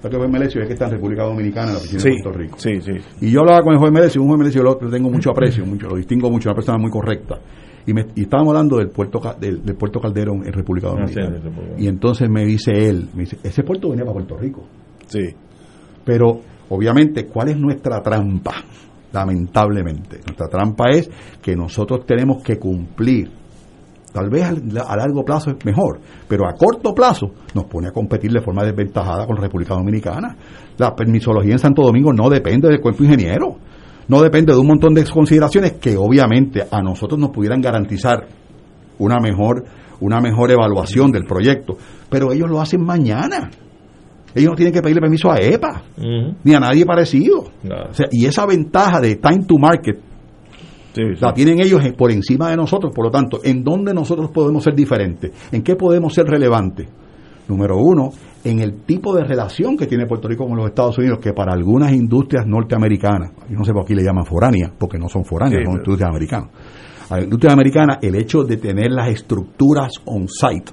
¿Sabes 0.00 0.10
que 0.10 0.16
el 0.16 0.18
juez 0.18 0.30
Melesio 0.30 0.60
es 0.62 0.66
que 0.66 0.72
está 0.72 0.86
en 0.86 0.92
República 0.92 1.24
Dominicana, 1.24 1.68
en 1.68 1.72
la 1.74 1.78
oficina 1.78 2.00
Sí, 2.00 2.08
de 2.10 2.22
Puerto 2.22 2.38
Rico? 2.38 2.58
sí, 2.58 2.80
sí. 2.80 2.92
Y 3.20 3.30
yo 3.30 3.40
hablaba 3.40 3.60
con 3.62 3.74
el 3.74 3.78
juez 3.78 3.92
Melesio, 3.92 4.22
un 4.22 4.28
juez 4.28 4.38
Melesio 4.38 4.62
lo, 4.62 4.76
tengo 4.76 5.10
mucho 5.10 5.30
aprecio, 5.30 5.64
mucho, 5.66 5.88
lo 5.88 5.96
distingo 5.96 6.30
mucho, 6.30 6.48
una 6.48 6.54
persona 6.56 6.78
muy 6.78 6.90
correcta. 6.90 7.38
Y, 7.86 7.92
me, 7.94 8.06
y 8.14 8.22
estábamos 8.22 8.52
hablando 8.54 8.76
del 8.78 8.88
puerto 8.88 9.20
del, 9.40 9.62
del 9.64 9.74
puerto 9.76 10.00
Calderón 10.00 10.46
en 10.46 10.52
República 10.52 10.88
Ah, 10.88 11.06
sí, 11.06 11.14
Dominicana. 11.14 11.36
en 11.36 11.42
República. 11.42 11.74
y 11.82 11.86
entonces 11.88 12.28
me 12.30 12.44
dice 12.44 12.70
él, 12.72 13.08
me 13.14 13.20
dice, 13.22 13.38
ese 13.42 13.62
puerto 13.62 13.88
venía 13.90 14.04
para 14.04 14.14
Puerto 14.14 14.36
Rico. 14.38 14.64
Sí. 15.06 15.34
Pero 16.04 16.40
obviamente, 16.70 17.26
¿cuál 17.26 17.50
es 17.50 17.58
nuestra 17.58 18.00
trampa? 18.00 18.54
Lamentablemente, 19.12 20.20
nuestra 20.24 20.48
trampa 20.48 20.90
es 20.90 21.10
que 21.42 21.54
nosotros 21.54 22.06
tenemos 22.06 22.42
que 22.42 22.58
cumplir. 22.58 23.30
Tal 24.12 24.28
vez 24.28 24.44
a 24.44 24.96
largo 24.96 25.24
plazo 25.24 25.50
es 25.50 25.64
mejor, 25.64 26.00
pero 26.26 26.48
a 26.48 26.54
corto 26.54 26.92
plazo 26.92 27.30
nos 27.54 27.66
pone 27.66 27.88
a 27.88 27.92
competir 27.92 28.32
de 28.32 28.40
forma 28.40 28.64
desventajada 28.64 29.24
con 29.26 29.36
la 29.36 29.42
República 29.42 29.74
Dominicana. 29.74 30.36
La 30.78 30.94
permisología 30.96 31.52
en 31.52 31.58
Santo 31.60 31.82
Domingo 31.82 32.12
no 32.12 32.28
depende 32.28 32.68
del 32.68 32.80
cuerpo 32.80 33.04
ingeniero, 33.04 33.56
no 34.08 34.20
depende 34.22 34.52
de 34.52 34.58
un 34.58 34.66
montón 34.66 34.94
de 34.94 35.04
consideraciones 35.04 35.74
que 35.74 35.96
obviamente 35.96 36.64
a 36.68 36.82
nosotros 36.82 37.20
nos 37.20 37.30
pudieran 37.30 37.60
garantizar 37.60 38.26
una 38.98 39.18
mejor, 39.20 39.64
una 40.00 40.20
mejor 40.20 40.50
evaluación 40.50 41.12
del 41.12 41.24
proyecto, 41.24 41.76
pero 42.08 42.32
ellos 42.32 42.50
lo 42.50 42.60
hacen 42.60 42.82
mañana. 42.84 43.50
Ellos 44.34 44.50
no 44.50 44.56
tienen 44.56 44.72
que 44.72 44.80
pedirle 44.82 45.00
permiso 45.00 45.30
a 45.30 45.36
EPA 45.40 45.82
ni 46.44 46.54
a 46.54 46.60
nadie 46.60 46.84
parecido. 46.86 47.40
O 47.40 47.94
sea, 47.94 48.06
y 48.10 48.26
esa 48.26 48.46
ventaja 48.46 49.00
de 49.00 49.16
time 49.16 49.44
to 49.46 49.58
market 49.58 49.98
la 51.20 51.32
tienen 51.32 51.60
ellos 51.60 51.80
por 51.96 52.10
encima 52.10 52.50
de 52.50 52.56
nosotros. 52.56 52.92
Por 52.94 53.04
lo 53.06 53.10
tanto, 53.10 53.40
¿en 53.44 53.62
dónde 53.62 53.94
nosotros 53.94 54.30
podemos 54.32 54.64
ser 54.64 54.74
diferentes? 54.74 55.30
¿En 55.52 55.62
qué 55.62 55.76
podemos 55.76 56.12
ser 56.12 56.26
relevantes? 56.26 56.88
Número 57.48 57.76
uno, 57.78 58.10
en 58.44 58.60
el 58.60 58.82
tipo 58.82 59.14
de 59.14 59.24
relación 59.24 59.76
que 59.76 59.86
tiene 59.86 60.06
Puerto 60.06 60.28
Rico 60.28 60.46
con 60.46 60.56
los 60.56 60.66
Estados 60.68 60.96
Unidos, 60.98 61.18
que 61.20 61.32
para 61.32 61.52
algunas 61.52 61.92
industrias 61.92 62.46
norteamericanas, 62.46 63.32
yo 63.48 63.56
no 63.58 63.64
sé 63.64 63.72
por 63.72 63.84
qué 63.84 63.94
le 63.94 64.04
llaman 64.04 64.24
foránea, 64.24 64.72
porque 64.78 64.98
no 64.98 65.08
son 65.08 65.24
foráneas, 65.24 65.60
Sí, 65.60 65.64
son 65.64 65.74
pero- 65.74 65.84
industrias 65.84 66.08
americanas. 66.10 66.48
A 67.10 67.16
la 67.16 67.24
industria 67.24 67.52
americana, 67.52 67.98
el 68.00 68.14
hecho 68.14 68.44
de 68.44 68.56
tener 68.56 68.92
las 68.92 69.08
estructuras 69.08 69.92
on-site, 70.04 70.70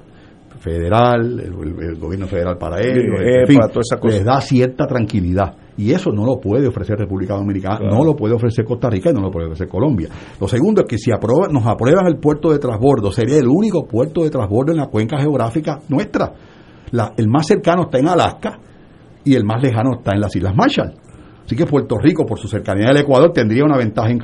federal, 0.60 1.40
el, 1.40 1.96
gobierno 1.98 2.26
federal 2.26 2.56
para 2.58 2.80
ellos, 2.80 3.04
en 3.20 3.40
EPA, 3.40 3.46
fin, 3.46 3.58
toda 3.68 3.80
esa 3.80 3.96
cosa. 3.98 4.16
les 4.16 4.24
da 4.24 4.40
cierta 4.40 4.86
tranquilidad. 4.86 5.54
Y 5.76 5.92
eso 5.92 6.10
no 6.10 6.24
lo 6.26 6.40
puede 6.40 6.66
ofrecer 6.66 6.96
República 6.98 7.34
Dominicana, 7.34 7.78
Claro. 7.78 7.96
no 7.96 8.04
lo 8.04 8.16
puede 8.16 8.34
ofrecer 8.34 8.64
Costa 8.64 8.90
Rica 8.90 9.10
y 9.10 9.14
no 9.14 9.20
lo 9.20 9.30
puede 9.30 9.46
ofrecer 9.46 9.68
Colombia. 9.68 10.08
Lo 10.40 10.48
segundo 10.48 10.80
es 10.82 10.88
que 10.88 10.98
si 10.98 11.12
aprueban, 11.12 11.52
nos 11.52 11.64
aprueban 11.66 12.06
el 12.08 12.16
puerto 12.18 12.50
de 12.50 12.58
transbordo, 12.58 13.12
sería 13.12 13.38
el 13.38 13.46
único 13.46 13.86
puerto 13.86 14.24
de 14.24 14.30
transbordo 14.30 14.72
en 14.72 14.78
la 14.78 14.86
cuenca 14.88 15.18
geográfica 15.18 15.78
nuestra. 15.88 16.32
La- 16.90 17.12
el 17.16 17.28
más 17.28 17.46
cercano 17.46 17.82
está 17.84 17.98
en 17.98 18.08
Alaska 18.08 18.58
y 19.24 19.34
el 19.34 19.44
más 19.44 19.62
lejano 19.62 19.90
está 19.98 20.12
en 20.14 20.20
las 20.20 20.34
Islas 20.34 20.54
Marshall. 20.56 20.94
Así 21.44 21.54
que 21.56 21.64
Puerto 21.64 21.96
Rico, 21.96 22.26
por 22.26 22.38
su 22.38 22.48
cercanía 22.48 22.88
al 22.88 22.96
Ecuador, 22.98 23.32
tendría 23.32 23.64
una 23.64 23.78
ventaja 23.78 24.10
in- 24.10 24.20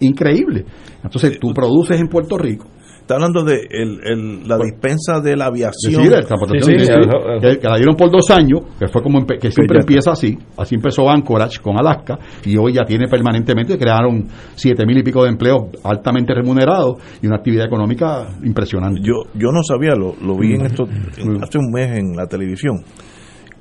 increíble. 0.00 0.64
Entonces, 1.02 1.40
tú 1.40 1.52
produces 1.54 1.98
en 2.00 2.06
Puerto 2.08 2.36
Rico. 2.38 2.66
Está 3.06 3.14
hablando 3.14 3.44
de 3.44 3.60
el- 3.70 4.00
el- 4.02 4.48
la 4.48 4.58
dispensa 4.58 5.20
de 5.20 5.36
la 5.36 5.46
aviación. 5.46 6.02
Sí, 6.02 6.08
de 6.08 6.22
transportación. 6.22 6.62
Sí, 6.80 6.86
sí, 6.86 6.92
que, 7.40 7.58
que 7.60 7.68
la 7.68 7.76
dieron 7.76 7.94
por 7.94 8.10
dos 8.10 8.28
años, 8.32 8.62
que 8.80 8.88
fue 8.88 9.00
como 9.00 9.24
que 9.24 9.48
siempre 9.52 9.78
empieza 9.78 10.10
así. 10.10 10.36
Así 10.56 10.74
empezó 10.74 11.08
Anchorage 11.08 11.60
con 11.62 11.78
Alaska 11.78 12.18
y 12.44 12.56
hoy 12.56 12.72
ya 12.72 12.84
tiene 12.84 13.06
permanentemente, 13.06 13.78
crearon 13.78 14.26
siete 14.56 14.84
mil 14.84 14.98
y 14.98 15.04
pico 15.04 15.22
de 15.22 15.28
empleos 15.30 15.66
altamente 15.84 16.34
remunerados 16.34 16.96
y 17.22 17.28
una 17.28 17.36
actividad 17.36 17.66
económica 17.66 18.26
impresionante. 18.42 19.00
Yo, 19.04 19.22
yo 19.34 19.52
no 19.52 19.62
sabía, 19.62 19.94
lo, 19.94 20.16
lo 20.20 20.36
vi 20.36 20.54
en 20.54 20.66
esto, 20.66 20.82
en- 21.16 21.44
hace 21.44 21.58
un 21.58 21.70
mes 21.72 21.96
en 21.98 22.16
la 22.16 22.26
televisión, 22.26 22.82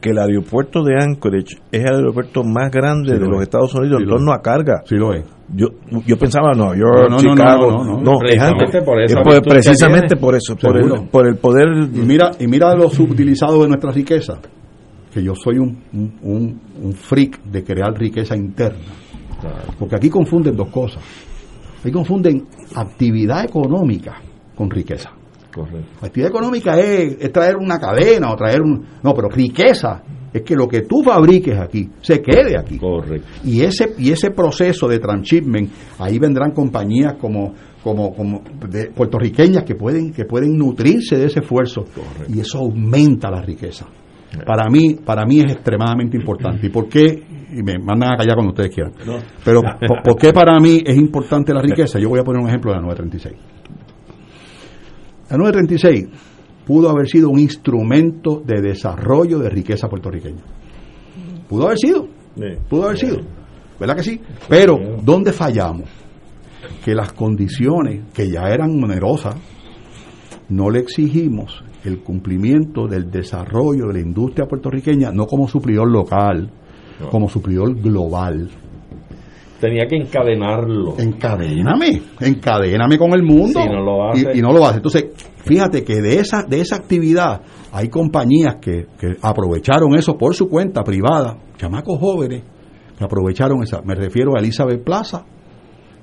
que 0.02 0.10
el 0.10 0.18
aeropuerto 0.18 0.84
de 0.84 0.96
Anchorage 1.00 1.58
es 1.72 1.86
el 1.86 1.96
aeropuerto 1.98 2.44
más 2.44 2.72
grande 2.72 3.12
Sí 3.12 3.20
de 3.20 3.26
lo 3.26 3.32
los 3.34 3.42
es. 3.42 3.44
Estados 3.44 3.76
Unidos 3.76 3.98
Sí 4.00 4.04
en 4.06 4.10
torno 4.10 4.34
a 4.34 4.42
carga. 4.42 4.82
Sí 4.86 4.96
lo 4.96 5.14
es. 5.14 5.24
Yo, 5.54 5.68
yo 6.06 6.18
pensaba 6.18 6.54
Nueva 6.54 6.76
York, 6.76 7.10
No, 7.10 7.18
no, 7.18 7.18
Chicago. 7.20 7.72
no, 7.72 7.84
no, 8.02 8.02
Precisamente 8.20 8.82
por 9.22 9.44
precisamente 9.54 10.16
eso, 10.36 10.56
por 10.56 10.78
el, 10.78 11.10
por 11.10 11.28
el 11.28 11.36
poder. 11.38 11.68
Y 11.94 12.00
mira, 12.00 12.32
y 12.40 12.48
mira 12.48 12.74
lo 12.76 12.90
subutilizado 12.90 13.62
de 13.62 13.68
nuestra 13.70 13.92
riqueza, 13.92 14.40
que 15.14 15.24
yo 15.24 15.34
soy 15.36 15.60
un, 15.60 15.78
un- 16.24 16.62
un 16.82 16.94
freak 16.94 17.44
de 17.44 17.64
crear 17.64 17.94
riqueza 17.98 18.36
interna. 18.36 18.80
Porque 19.78 19.96
aquí 19.98 20.10
confunden 20.10 20.56
dos 20.56 20.70
cosas. 20.70 21.04
Aquí 21.82 21.92
confunden 21.92 22.46
actividad 22.76 23.46
económica 23.46 24.16
con 24.56 24.70
riqueza. 24.72 25.12
Correcto. 25.56 26.06
Actividad 26.06 26.32
económica 26.32 26.77
es, 26.77 27.15
es 27.18 27.32
traer 27.32 27.56
una 27.56 27.80
cadena 27.80 28.30
o 28.30 28.36
traer 28.36 28.61
un... 28.61 28.86
No, 29.02 29.14
pero 29.14 29.30
riqueza 29.30 30.03
es 30.34 30.41
que 30.41 30.53
lo 30.53 30.68
que 30.68 30.82
tú 30.82 31.02
fabriques 31.02 31.57
aquí 31.57 31.90
se 32.02 32.22
quede 32.22 32.60
aquí. 32.60 32.77
Correcto. 32.77 33.26
Y 33.45 33.61
ese, 33.61 33.94
y 33.98 34.11
ese 34.11 34.32
proceso 34.32 34.86
de 34.86 34.99
transshipment, 34.99 35.72
ahí 35.98 36.19
vendrán 36.19 36.52
compañías 36.52 37.14
como, 37.14 37.53
como, 37.82 38.14
como 38.14 38.41
de 38.69 38.91
puertorriqueñas 38.91 39.64
que 39.64 39.76
pueden, 39.76 40.11
que 40.11 40.26
pueden 40.26 40.57
nutrirse 40.57 41.18
de 41.18 41.27
ese 41.27 41.40
esfuerzo 41.40 41.86
y 42.27 42.41
eso 42.41 42.57
aumenta 42.57 43.32
la 43.32 43.41
riqueza. 43.41 43.86
Para 44.45 44.69
mí, 44.69 44.95
para 44.95 45.26
mí 45.26 45.40
es 45.40 45.53
extremadamente 45.53 46.18
importante. 46.18 46.68
¿Y 46.68 46.69
por 46.69 46.90
qué? 46.90 47.23
Y 47.53 47.64
me 47.64 47.80
mandan 47.80 48.15
a 48.15 48.18
callar 48.18 48.36
cuando 48.36 48.52
ustedes 48.52 48.76
quieran. 48.76 48.91
Pero 49.45 49.61
¿por, 49.61 50.03
por 50.03 50.15
qué 50.18 50.34
para 50.34 50.60
mí 50.60 50.82
es 50.86 50.98
importante 50.98 51.53
la 51.53 51.61
riqueza? 51.61 51.98
Yo 51.98 52.10
voy 52.10 52.19
a 52.19 52.23
poner 52.23 52.41
un 52.41 52.49
ejemplo 52.49 52.72
de 52.72 52.77
la 52.77 52.82
936. 52.82 53.56
La 55.30 55.38
936 55.38 56.08
pudo 56.66 56.90
haber 56.90 57.08
sido 57.08 57.30
un 57.30 57.40
instrumento 57.40 58.42
de 58.46 58.62
desarrollo 58.62 59.40
de 59.40 59.50
riqueza 59.50 59.88
puertorriqueña. 59.88 60.42
Pudo 61.48 61.66
haber 61.66 61.78
sido. 61.78 62.08
Pudo 62.70 62.86
haber 62.86 62.98
sido. 62.98 63.18
¿Verdad 63.80 63.96
que 63.96 64.04
sí? 64.04 64.22
Pero, 64.48 64.80
¿dónde 65.04 65.32
fallamos? 65.32 65.90
Que 66.84 66.96
las 66.96 67.14
condiciones, 67.14 68.06
que 68.14 68.30
ya 68.30 68.50
eran 68.50 68.84
onerosas, 68.84 69.36
no 70.50 70.70
le 70.70 70.80
exigimos 70.80 71.64
el 71.84 72.00
cumplimiento 72.00 72.88
del 72.88 73.12
desarrollo 73.12 73.88
de 73.88 73.94
la 73.94 74.00
industria 74.00 74.48
puertorriqueña, 74.48 75.12
no 75.12 75.26
como 75.26 75.48
suplidor 75.48 75.92
local, 75.92 76.50
como 77.12 77.30
suplidor 77.30 77.76
global. 77.76 78.50
Tenía 79.60 79.88
que 79.88 79.95
encadenarlo. 79.95 80.95
Encadéname, 80.99 82.02
encadéname 82.19 82.98
con 82.98 83.14
el 83.14 83.23
mundo. 83.23 83.61
Si 83.61 83.69
no 83.69 83.84
lo 83.84 84.10
hace. 84.10 84.32
Y, 84.34 84.40
y 84.40 84.41
no 84.41 84.52
lo 84.52 84.65
hace. 84.65 84.77
Entonces, 84.77 85.06
fíjate 85.45 85.84
que 85.84 86.02
de 86.02 86.19
esa, 86.19 86.44
de 86.44 86.60
esa 86.60 86.76
actividad 86.76 87.41
hay 87.72 87.90
compañías 87.90 88.57
que, 88.61 88.88
que 88.99 89.15
aprovecharon 89.22 89.95
eso 89.95 90.18
por 90.18 90.36
su 90.36 90.49
cuenta 90.49 90.84
privada, 90.84 91.38
chamacos 91.57 91.99
jóvenes 91.99 92.44
que 92.98 93.03
aprovecharon 93.03 93.64
esa. 93.64 93.82
Me 93.82 93.95
refiero 93.95 94.32
a 94.36 94.40
Elizabeth 94.40 94.84
Plaza 94.84 95.26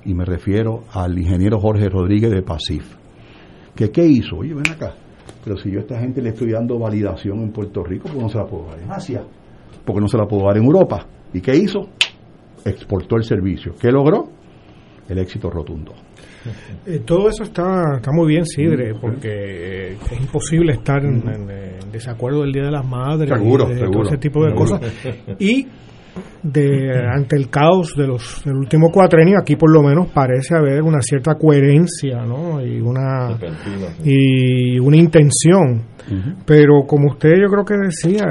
y 0.05 0.13
me 0.13 0.25
refiero 0.25 0.83
al 0.91 1.17
ingeniero 1.17 1.59
Jorge 1.59 1.89
Rodríguez 1.89 2.31
de 2.31 2.41
Pasif. 2.41 2.95
¿Que 3.75 3.89
qué 3.89 4.05
hizo? 4.05 4.37
Oye, 4.37 4.53
ven 4.53 4.69
acá. 4.71 4.95
Pero 5.43 5.57
si 5.57 5.71
yo 5.71 5.79
a 5.79 5.81
esta 5.81 5.99
gente 5.99 6.21
le 6.21 6.29
estoy 6.29 6.51
dando 6.51 6.79
validación 6.79 7.39
en 7.39 7.51
Puerto 7.51 7.83
Rico, 7.83 8.07
pues 8.09 8.21
no 8.21 8.29
se 8.29 8.37
la 8.37 8.45
puedo 8.45 8.67
dar 8.67 8.79
en 8.79 8.91
Asia, 8.91 9.23
porque 9.85 10.01
no 10.01 10.07
se 10.07 10.17
la 10.17 10.25
puedo 10.25 10.45
dar 10.45 10.57
en 10.57 10.63
Europa. 10.63 11.05
¿Y 11.33 11.41
qué 11.41 11.55
hizo? 11.55 11.89
Exportó 12.65 13.15
el 13.17 13.23
servicio. 13.23 13.73
¿Qué 13.79 13.91
logró? 13.91 14.29
El 15.09 15.17
éxito 15.19 15.49
rotundo. 15.49 15.93
Eh, 16.85 16.99
todo 17.05 17.29
eso 17.29 17.43
está, 17.43 17.95
está 17.97 18.11
muy 18.11 18.27
bien, 18.27 18.45
Sidre, 18.45 18.93
porque 18.99 19.29
eh, 19.29 19.97
es 20.11 20.19
imposible 20.21 20.73
estar 20.73 21.03
en, 21.03 21.27
en- 21.27 21.49
en 21.49 21.91
desacuerdo 21.91 22.41
del 22.41 22.51
Día 22.51 22.63
de 22.63 22.71
las 22.71 22.85
Madres 22.85 23.29
Seguro, 23.29 23.65
y 23.67 23.73
de 23.73 23.79
seguro. 23.79 23.99
todo 23.99 24.07
ese 24.09 24.17
tipo 24.17 24.43
de 24.43 24.51
Seguro. 24.51 24.71
cosas. 24.79 24.93
Y 25.39 25.67
de 26.43 26.91
ante 27.11 27.35
el 27.35 27.49
caos 27.49 27.95
de 27.97 28.05
los 28.05 28.43
del 28.45 28.55
último 28.55 28.91
cuatrenio, 28.91 29.39
aquí 29.39 29.55
por 29.55 29.71
lo 29.71 29.81
menos 29.81 30.07
parece 30.13 30.55
haber 30.55 30.83
una 30.83 31.01
cierta 31.01 31.33
coherencia 31.35 32.23
¿no? 32.25 32.63
y 32.63 32.79
una 32.81 33.35
y 34.03 34.77
una 34.79 34.97
intención. 34.97 35.81
Pero 36.45 36.85
como 36.85 37.11
usted 37.11 37.31
yo 37.41 37.47
creo 37.49 37.65
que 37.65 37.75
decía, 37.77 38.25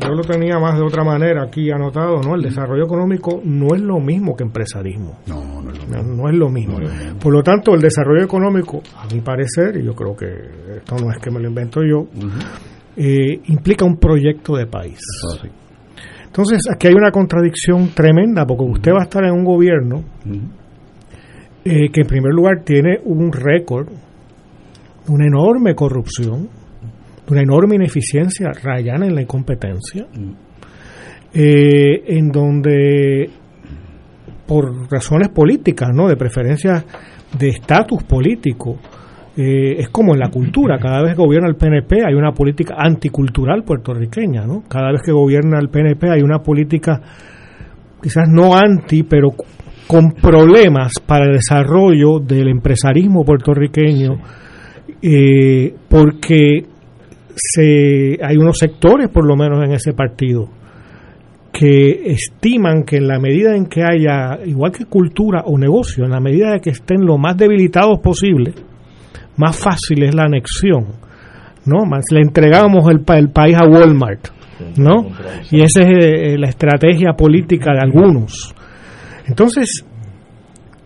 yo 0.00 0.14
lo 0.14 0.22
tenía 0.22 0.58
más 0.58 0.76
de 0.76 0.84
otra 0.84 1.04
manera 1.04 1.44
aquí 1.44 1.70
anotado, 1.70 2.20
¿no? 2.20 2.34
El 2.34 2.42
desarrollo 2.42 2.84
económico 2.84 3.40
no 3.44 3.74
es 3.74 3.80
lo 3.80 4.00
mismo 4.00 4.34
que 4.34 4.44
empresarismo. 4.44 5.18
No, 5.26 5.62
no 5.62 5.70
es 5.70 5.78
lo 5.78 6.02
No, 6.02 6.02
no 6.02 6.28
es 6.28 6.34
lo 6.34 6.48
mismo. 6.48 6.78
Por 7.20 7.32
lo 7.32 7.42
tanto, 7.42 7.74
el 7.74 7.80
desarrollo 7.80 8.24
económico, 8.24 8.82
a 8.96 9.12
mi 9.12 9.20
parecer, 9.20 9.76
y 9.76 9.84
yo 9.84 9.94
creo 9.94 10.16
que 10.16 10.26
esto 10.78 10.96
no 10.96 11.10
es 11.12 11.18
que 11.18 11.30
me 11.30 11.40
lo 11.40 11.48
invento 11.48 11.80
yo, 11.82 12.08
eh, 12.96 13.40
implica 13.46 13.84
un 13.84 13.96
proyecto 13.96 14.56
de 14.56 14.66
país. 14.66 14.98
Entonces, 16.26 16.62
aquí 16.72 16.88
hay 16.88 16.94
una 16.94 17.12
contradicción 17.12 17.90
tremenda, 17.94 18.44
porque 18.44 18.64
usted 18.64 18.92
va 18.92 19.02
a 19.02 19.04
estar 19.04 19.24
en 19.24 19.32
un 19.32 19.44
gobierno 19.44 20.02
eh, 21.64 21.90
que 21.92 22.00
en 22.00 22.06
primer 22.06 22.32
lugar 22.34 22.62
tiene 22.64 22.98
un 23.04 23.30
récord, 23.32 23.88
una 25.08 25.26
enorme 25.26 25.74
corrupción, 25.74 26.48
una 27.28 27.40
enorme 27.40 27.76
ineficiencia 27.76 28.50
rayana 28.62 29.06
en 29.06 29.14
la 29.14 29.22
incompetencia, 29.22 30.06
eh, 31.32 32.02
en 32.06 32.30
donde 32.30 33.30
por 34.46 34.90
razones 34.90 35.28
políticas, 35.30 35.90
¿no? 35.94 36.08
De 36.08 36.16
preferencia 36.16 36.84
de 37.38 37.48
estatus 37.48 38.02
político. 38.04 38.78
eh, 39.36 39.80
es 39.80 39.88
como 39.88 40.14
en 40.14 40.20
la 40.20 40.28
cultura, 40.28 40.78
cada 40.78 41.02
vez 41.02 41.16
que 41.16 41.22
gobierna 41.22 41.48
el 41.48 41.56
PNP 41.56 42.06
hay 42.06 42.14
una 42.14 42.30
política 42.30 42.76
anticultural 42.78 43.64
puertorriqueña, 43.64 44.46
¿no? 44.46 44.62
Cada 44.68 44.92
vez 44.92 45.02
que 45.02 45.10
gobierna 45.10 45.58
el 45.58 45.70
PNP 45.70 46.08
hay 46.08 46.22
una 46.22 46.38
política 46.38 47.00
quizás 48.00 48.28
no 48.28 48.54
anti, 48.54 49.02
pero 49.02 49.30
con 49.86 50.12
problemas 50.12 50.92
para 51.06 51.24
el 51.24 51.32
desarrollo 51.32 52.18
del 52.20 52.48
empresarismo 52.48 53.24
puertorriqueño, 53.24 54.18
eh, 55.02 55.74
porque 55.88 56.66
se, 57.36 58.18
hay 58.22 58.36
unos 58.36 58.58
sectores, 58.58 59.08
por 59.08 59.26
lo 59.26 59.36
menos 59.36 59.64
en 59.64 59.72
ese 59.72 59.92
partido, 59.92 60.48
que 61.52 62.10
estiman 62.12 62.82
que 62.82 62.96
en 62.96 63.06
la 63.06 63.18
medida 63.20 63.56
en 63.56 63.66
que 63.66 63.82
haya, 63.82 64.44
igual 64.44 64.72
que 64.72 64.86
cultura 64.86 65.42
o 65.46 65.56
negocio, 65.56 66.04
en 66.04 66.10
la 66.10 66.20
medida 66.20 66.52
de 66.52 66.60
que 66.60 66.70
estén 66.70 67.04
lo 67.04 67.16
más 67.16 67.36
debilitados 67.36 68.00
posible, 68.00 68.52
más 69.36 69.56
fácil 69.56 70.02
es 70.02 70.14
la 70.14 70.24
anexión, 70.24 70.86
¿no? 71.66 71.84
Más 71.86 72.04
le 72.10 72.20
entregamos 72.20 72.88
el, 72.88 73.04
el 73.16 73.30
país 73.30 73.56
a 73.56 73.66
Walmart, 73.66 74.28
¿no? 74.76 75.06
Y 75.50 75.62
esa 75.62 75.80
es 75.82 76.04
eh, 76.04 76.38
la 76.38 76.48
estrategia 76.48 77.12
política 77.12 77.72
de 77.72 77.80
algunos. 77.80 78.54
Entonces, 79.26 79.84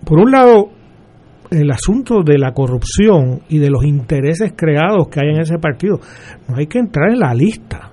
por 0.05 0.21
un 0.21 0.31
lado, 0.31 0.71
el 1.51 1.71
asunto 1.71 2.23
de 2.25 2.39
la 2.39 2.53
corrupción 2.53 3.41
y 3.49 3.59
de 3.59 3.71
los 3.71 3.85
intereses 3.85 4.53
creados 4.57 5.09
que 5.09 5.21
hay 5.21 5.31
en 5.35 5.41
ese 5.41 5.59
partido, 5.59 5.99
no 6.49 6.57
hay 6.57 6.67
que 6.67 6.79
entrar 6.79 7.11
en 7.11 7.21
la 7.21 7.35
lista. 7.35 7.91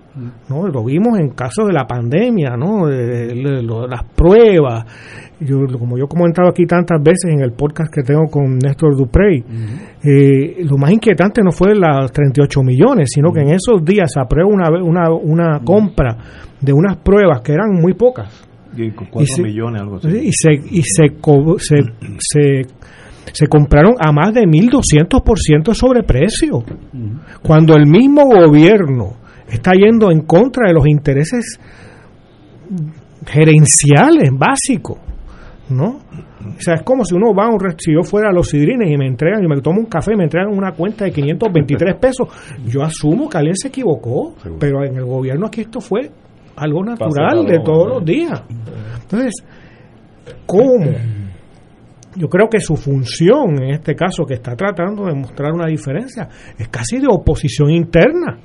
¿no? 0.47 0.65
Lo 0.69 0.85
vimos 0.85 1.19
en 1.19 1.31
casos 1.31 1.67
de 1.67 1.73
la 1.73 1.85
pandemia, 1.85 2.55
¿no? 2.55 2.87
De, 2.87 3.05
de- 3.05 3.27
de 3.35 3.61
lo- 3.61 3.85
las 3.85 4.03
pruebas. 4.15 4.85
Yo, 5.41 5.59
como 5.77 5.97
yo 5.97 6.05
he 6.05 6.07
comentado 6.07 6.47
aquí 6.47 6.65
tantas 6.65 7.03
veces 7.03 7.33
en 7.33 7.41
el 7.41 7.51
podcast 7.51 7.93
que 7.93 8.01
tengo 8.01 8.23
con 8.31 8.57
Néstor 8.57 8.95
Duprey, 8.95 9.43
eh, 10.03 10.63
lo 10.63 10.77
más 10.77 10.91
inquietante 10.91 11.41
no 11.43 11.51
fue 11.51 11.75
los 11.75 12.11
38 12.13 12.61
millones, 12.63 13.09
sino 13.13 13.33
que 13.33 13.41
en 13.41 13.49
esos 13.49 13.83
días 13.83 14.09
se 14.13 14.21
aprueba 14.21 14.47
una, 14.49 14.69
una, 14.81 15.09
una 15.11 15.59
compra 15.65 16.15
de 16.61 16.71
unas 16.71 16.95
pruebas 16.97 17.41
que 17.41 17.51
eran 17.51 17.73
muy 17.73 17.93
pocas. 17.93 18.29
Y 18.77 18.91
con 18.91 19.07
Y 19.07 19.09
4 19.11 19.35
se- 19.35 19.43
millones, 19.43 19.81
algo 19.81 19.95
así. 19.97 20.07
y 20.07 20.31
se 20.31 20.53
y 20.53 20.81
se, 20.83 21.15
co- 21.19 21.57
se, 21.59 21.75
se, 22.19 22.61
se 23.31 23.47
compraron 23.47 23.95
a 23.99 24.11
más 24.11 24.33
de 24.33 24.41
1200% 24.41 25.63
de 25.63 25.75
sobreprecio 25.75 26.63
cuando 27.41 27.75
el 27.75 27.87
mismo 27.87 28.25
gobierno 28.25 29.13
está 29.47 29.73
yendo 29.73 30.11
en 30.11 30.21
contra 30.21 30.67
de 30.67 30.73
los 30.73 30.87
intereses 30.87 31.59
gerenciales 33.25 34.29
básicos 34.31 34.97
¿no? 35.69 35.99
O 36.57 36.59
sea, 36.59 36.75
es 36.75 36.83
como 36.83 37.03
si 37.03 37.15
uno 37.15 37.33
va 37.33 37.45
a 37.45 37.49
un 37.49 37.59
si 37.77 37.93
yo 37.93 38.03
fuera 38.03 38.29
a 38.29 38.31
los 38.31 38.49
sidrines 38.49 38.91
y 38.91 38.97
me 38.97 39.07
entregan 39.07 39.43
y 39.43 39.47
me 39.47 39.59
tomo 39.61 39.79
un 39.79 39.87
café 39.87 40.13
y 40.13 40.15
me 40.15 40.25
entregan 40.25 40.55
una 40.55 40.71
cuenta 40.73 41.05
de 41.05 41.11
523 41.11 41.95
pesos, 41.95 42.27
yo 42.67 42.83
asumo 42.83 43.27
que 43.27 43.37
alguien 43.37 43.55
se 43.55 43.69
equivocó, 43.69 44.35
pero 44.59 44.83
en 44.83 44.95
el 44.95 45.05
gobierno 45.05 45.47
aquí 45.47 45.61
esto 45.61 45.81
fue 45.81 46.11
algo 46.55 46.83
natural 46.83 47.45
de 47.45 47.59
todos 47.59 47.89
los 47.89 48.05
días. 48.05 48.43
Entonces, 49.01 49.33
¿cómo? 50.45 50.85
Yo 52.15 52.27
creo 52.29 52.47
que 52.49 52.59
su 52.59 52.75
función, 52.77 53.61
en 53.61 53.73
este 53.73 53.93
caso, 53.93 54.25
que 54.25 54.35
está 54.35 54.55
tratando 54.55 55.05
de 55.05 55.13
mostrar 55.13 55.51
una 55.51 55.67
diferencia, 55.67 56.29
es 56.57 56.69
casi 56.69 56.99
de 56.99 57.07
oposición 57.09 57.71
interna. 57.71 58.39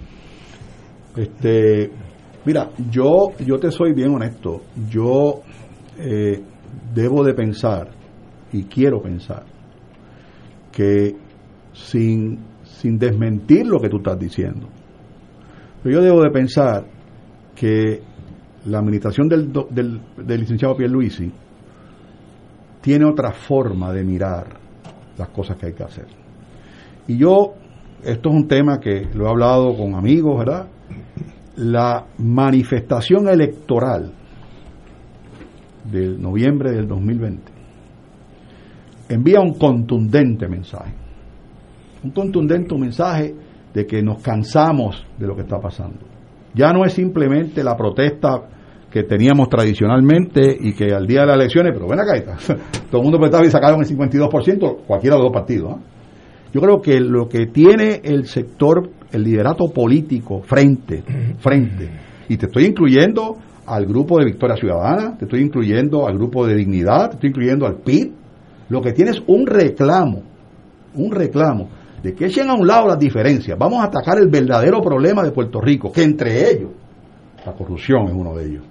Este, 1.16 1.90
mira, 2.44 2.70
yo, 2.90 3.28
yo 3.44 3.58
te 3.58 3.70
soy 3.70 3.92
bien 3.92 4.12
honesto. 4.12 4.62
Yo 4.88 5.42
eh, 5.98 6.42
debo 6.92 7.22
de 7.22 7.34
pensar 7.34 7.90
y 8.52 8.64
quiero 8.64 9.00
pensar 9.00 9.44
que 10.72 11.14
sin, 11.72 12.38
sin 12.64 12.98
desmentir 12.98 13.66
lo 13.66 13.78
que 13.78 13.88
tú 13.88 13.98
estás 13.98 14.18
diciendo, 14.18 14.68
pero 15.82 15.96
yo 15.96 16.02
debo 16.02 16.22
de 16.22 16.30
pensar 16.30 16.84
que 17.54 18.02
la 18.66 18.78
administración 18.78 19.28
del, 19.28 19.52
del, 19.70 20.00
del 20.16 20.40
licenciado 20.40 20.76
Pierluisi 20.76 21.30
tiene 22.80 23.04
otra 23.04 23.32
forma 23.32 23.92
de 23.92 24.04
mirar 24.04 24.46
las 25.18 25.28
cosas 25.28 25.56
que 25.56 25.66
hay 25.66 25.72
que 25.72 25.84
hacer. 25.84 26.06
Y 27.06 27.16
yo, 27.16 27.54
esto 28.02 28.28
es 28.30 28.34
un 28.34 28.48
tema 28.48 28.80
que 28.80 29.08
lo 29.14 29.26
he 29.26 29.28
hablado 29.28 29.76
con 29.76 29.94
amigos, 29.94 30.38
¿verdad? 30.38 30.68
La 31.56 32.06
manifestación 32.18 33.28
electoral 33.28 34.12
del 35.90 36.20
noviembre 36.20 36.72
del 36.72 36.86
2020 36.86 37.52
envía 39.10 39.40
un 39.40 39.54
contundente 39.54 40.48
mensaje. 40.48 40.94
Un 42.02 42.12
contundente 42.12 42.74
mensaje 42.78 43.34
de 43.74 43.86
que 43.86 44.02
nos 44.02 44.22
cansamos 44.22 45.04
de 45.18 45.26
lo 45.26 45.34
que 45.34 45.42
está 45.42 45.60
pasando. 45.60 45.98
Ya 46.54 46.72
no 46.72 46.84
es 46.84 46.94
simplemente 46.94 47.62
la 47.62 47.76
protesta 47.76 48.42
que 48.90 49.04
teníamos 49.04 49.48
tradicionalmente 49.48 50.56
y 50.58 50.72
que 50.72 50.92
al 50.92 51.06
día 51.06 51.20
de 51.20 51.26
las 51.26 51.36
elecciones, 51.36 51.72
pero 51.72 51.86
ven 51.88 52.00
acá, 52.00 52.16
está, 52.16 52.36
todo 52.90 53.00
el 53.00 53.02
mundo 53.02 53.18
protestaba 53.18 53.46
y 53.46 53.50
sacaron 53.50 53.80
el 53.80 53.86
52%, 53.86 54.78
cualquiera 54.86 55.16
de 55.16 55.22
los 55.22 55.30
dos 55.30 55.32
partidos. 55.32 55.72
¿eh? 55.72 55.80
Yo 56.52 56.60
creo 56.60 56.80
que 56.80 57.00
lo 57.00 57.28
que 57.28 57.46
tiene 57.46 58.00
el 58.02 58.26
sector, 58.26 58.90
el 59.12 59.22
liderato 59.22 59.68
político 59.72 60.42
frente, 60.42 61.04
frente, 61.38 61.90
y 62.28 62.36
te 62.36 62.46
estoy 62.46 62.64
incluyendo 62.66 63.36
al 63.66 63.86
grupo 63.86 64.18
de 64.18 64.24
Victoria 64.24 64.56
Ciudadana, 64.56 65.16
te 65.16 65.26
estoy 65.26 65.42
incluyendo 65.42 66.08
al 66.08 66.14
grupo 66.14 66.46
de 66.46 66.56
Dignidad, 66.56 67.10
te 67.10 67.14
estoy 67.14 67.30
incluyendo 67.30 67.66
al 67.66 67.76
PIB, 67.76 68.12
lo 68.68 68.80
que 68.80 68.92
tiene 68.92 69.12
es 69.12 69.22
un 69.26 69.46
reclamo, 69.46 70.22
un 70.94 71.12
reclamo 71.12 71.68
de 72.02 72.14
que 72.14 72.26
echen 72.26 72.48
a 72.48 72.54
un 72.54 72.66
lado 72.66 72.88
las 72.88 72.98
diferencias. 72.98 73.56
Vamos 73.58 73.80
a 73.80 73.84
atacar 73.84 74.18
el 74.18 74.28
verdadero 74.28 74.80
problema 74.80 75.22
de 75.22 75.32
Puerto 75.32 75.60
Rico, 75.60 75.92
que 75.92 76.02
entre 76.02 76.50
ellos 76.50 76.70
la 77.44 77.52
corrupción 77.52 78.08
es 78.08 78.14
uno 78.14 78.34
de 78.34 78.46
ellos, 78.46 78.64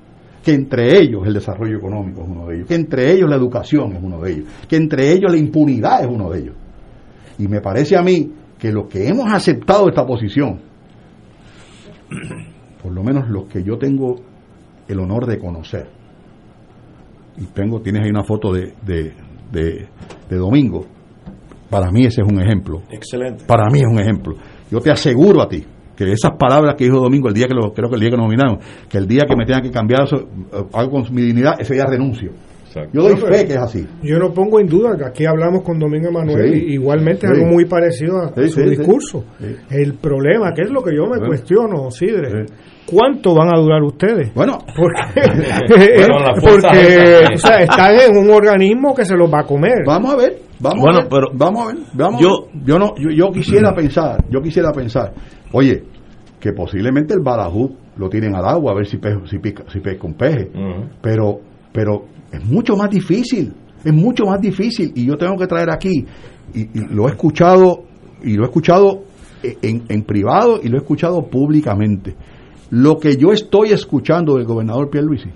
que 0.44 0.54
entre 0.54 0.98
ellos 1.00 1.26
el 1.26 1.34
desarrollo 1.34 1.78
económico 1.78 2.22
es 2.22 2.30
uno 2.30 2.48
de 2.48 2.56
ellos, 2.56 2.68
que 2.68 2.76
entre 2.76 3.12
ellos 3.12 3.30
la 3.30 3.36
educación 3.36 3.94
es 3.94 4.04
uno 4.04 4.22
de 4.22 4.32
ellos, 4.32 4.50
que 4.68 4.76
entre 4.76 5.12
ellos 5.12 5.32
la 5.32 5.38
impunidad 5.38 6.02
es 6.02 6.08
uno 6.08 6.30
de 6.30 6.40
ellos. 6.40 6.56
Y 7.38 7.48
me 7.48 7.62
parece 7.62 7.98
a 7.98 8.02
mí 8.02 8.32
que 8.58 8.72
los 8.72 8.88
que 8.88 9.08
hemos 9.08 9.32
aceptado 9.32 9.88
esta 9.90 10.06
posición, 10.06 10.60
por 12.84 12.94
lo 12.94 13.04
menos 13.04 13.30
los 13.30 13.46
que 13.46 13.64
yo 13.64 13.78
tengo 13.78 14.16
el 14.88 15.00
honor 15.00 15.26
de 15.26 15.40
conocer, 15.40 15.88
y 17.38 17.46
tengo, 17.48 17.82
tienes 17.82 18.04
ahí 18.04 18.10
una 18.10 18.24
foto 18.24 18.52
de, 18.52 18.74
de, 18.86 19.14
de, 19.52 19.88
de 20.30 20.38
Domingo, 20.38 20.86
para 21.70 21.92
mí 21.92 22.06
ese 22.06 22.22
es 22.22 22.28
un 22.28 22.42
ejemplo. 22.42 22.82
Excelente. 22.90 23.46
Para 23.46 23.70
mí 23.72 23.80
es 23.80 23.86
un 23.86 24.00
ejemplo. 24.00 24.36
Yo 24.72 24.80
te 24.82 24.92
aseguro 24.92 25.42
a 25.42 25.48
ti 25.48 25.64
que 26.06 26.12
esas 26.14 26.32
palabras 26.38 26.76
que 26.78 26.86
dijo 26.86 26.98
Domingo 27.00 27.28
el 27.28 27.34
día 27.34 27.48
que 27.48 27.54
lo, 27.54 27.74
creo 27.74 27.90
que 27.90 27.96
el 27.96 28.02
día 28.02 28.10
que 28.12 28.18
nos 28.18 28.26
nominaron, 28.26 28.60
que 28.90 28.98
el 28.98 29.08
día 29.08 29.26
que 29.28 29.36
me 29.36 29.46
tengan 29.46 29.62
que 29.64 29.72
cambiar 29.72 30.04
eso, 30.04 30.28
algo 30.74 30.92
con 30.92 31.14
mi 31.14 31.22
dignidad, 31.24 31.60
ese 31.60 31.74
día 31.74 31.86
renuncio. 31.86 32.32
Yo 32.94 33.02
doy 33.02 33.16
fe 33.18 33.46
que 33.48 33.54
es 33.54 33.58
así. 33.58 33.88
Yo 34.04 34.20
no 34.20 34.32
pongo 34.32 34.60
en 34.60 34.68
duda 34.68 34.96
que 34.96 35.04
aquí 35.04 35.26
hablamos 35.26 35.64
con 35.64 35.80
Domingo 35.80 36.10
Emanuel, 36.10 36.54
Sí. 36.54 36.66
y 36.68 36.74
igualmente 36.74 37.26
Sí. 37.28 37.34
algo 37.34 37.48
muy 37.48 37.66
parecido 37.66 38.20
a 38.22 38.32
Sí, 38.36 38.48
su 38.50 38.62
discurso. 38.62 39.26
Sí. 39.40 39.56
El 39.72 39.96
problema, 39.96 40.54
que 40.54 40.62
es 40.62 40.70
lo 40.70 40.84
que 40.84 40.96
yo 40.96 41.08
me 41.08 41.18
cuestiono, 41.26 41.90
Sidre, 41.90 42.46
¿cuánto 42.92 43.34
van 43.36 43.54
a 43.54 43.60
durar 43.60 43.82
ustedes? 43.84 44.34
Bueno, 44.34 44.58
porque, 44.76 45.22
Bueno, 46.08 46.16
o 47.34 47.38
sea, 47.38 47.58
están 47.60 47.96
en 48.00 48.18
un 48.18 48.30
organismo 48.30 48.94
que 48.96 49.06
se 49.06 49.16
los 49.16 49.32
va 49.32 49.42
a 49.42 49.44
comer. 49.46 49.84
Vamos 49.86 50.14
a 50.14 50.16
ver, 50.18 50.38
vamos 50.60 50.80
Bueno, 50.82 50.98
a 51.00 51.02
ver, 51.02 51.10
pero 51.10 51.28
vamos 51.34 51.64
a 51.64 51.68
ver, 51.74 51.84
vamos 51.94 52.22
yo- 52.22 52.48
a 52.50 52.54
ver. 52.56 52.66
yo 52.66 52.80
no, 52.80 52.94
yo, 52.98 53.10
yo 53.12 53.32
quisiera 53.32 53.74
pensar, 53.74 54.24
yo 54.30 54.42
quisiera 54.42 54.72
pensar, 54.72 55.14
oye, 55.52 55.84
que 56.40 56.54
posiblemente 56.54 57.14
el 57.14 57.22
balajú 57.22 57.76
lo 57.98 58.10
tienen 58.10 58.36
al 58.36 58.46
agua 58.46 58.72
a 58.72 58.76
ver 58.76 58.86
si 58.88 58.98
pe- 58.98 59.20
si 59.26 59.40
pica, 59.40 59.64
si 59.72 59.80
pesca 59.80 60.08
un 60.08 60.14
peje, 60.14 60.50
pero, 61.02 61.40
pero 61.74 62.06
es 62.32 62.44
mucho 62.46 62.76
más 62.78 62.90
difícil, 62.90 63.54
es 63.84 63.94
mucho 63.94 64.26
más 64.26 64.40
difícil 64.40 64.92
y 64.96 65.06
yo 65.06 65.18
tengo 65.18 65.36
que 65.38 65.48
traer 65.48 65.70
aquí 65.70 66.06
y, 66.54 66.62
y 66.62 66.86
lo 66.94 67.08
he 67.08 67.12
escuchado 67.12 67.84
y 68.24 68.36
lo 68.36 68.44
he 68.44 68.48
escuchado 68.48 69.04
en, 69.44 69.84
en 69.90 70.04
privado 70.04 70.60
y 70.64 70.68
lo 70.70 70.78
he 70.78 70.82
escuchado 70.82 71.22
públicamente. 71.30 72.16
Lo 72.72 73.00
que 73.00 73.18
yo 73.18 73.32
estoy 73.32 73.72
escuchando 73.72 74.36
del 74.36 74.46
gobernador 74.46 74.90
Pierluisi 74.90 75.30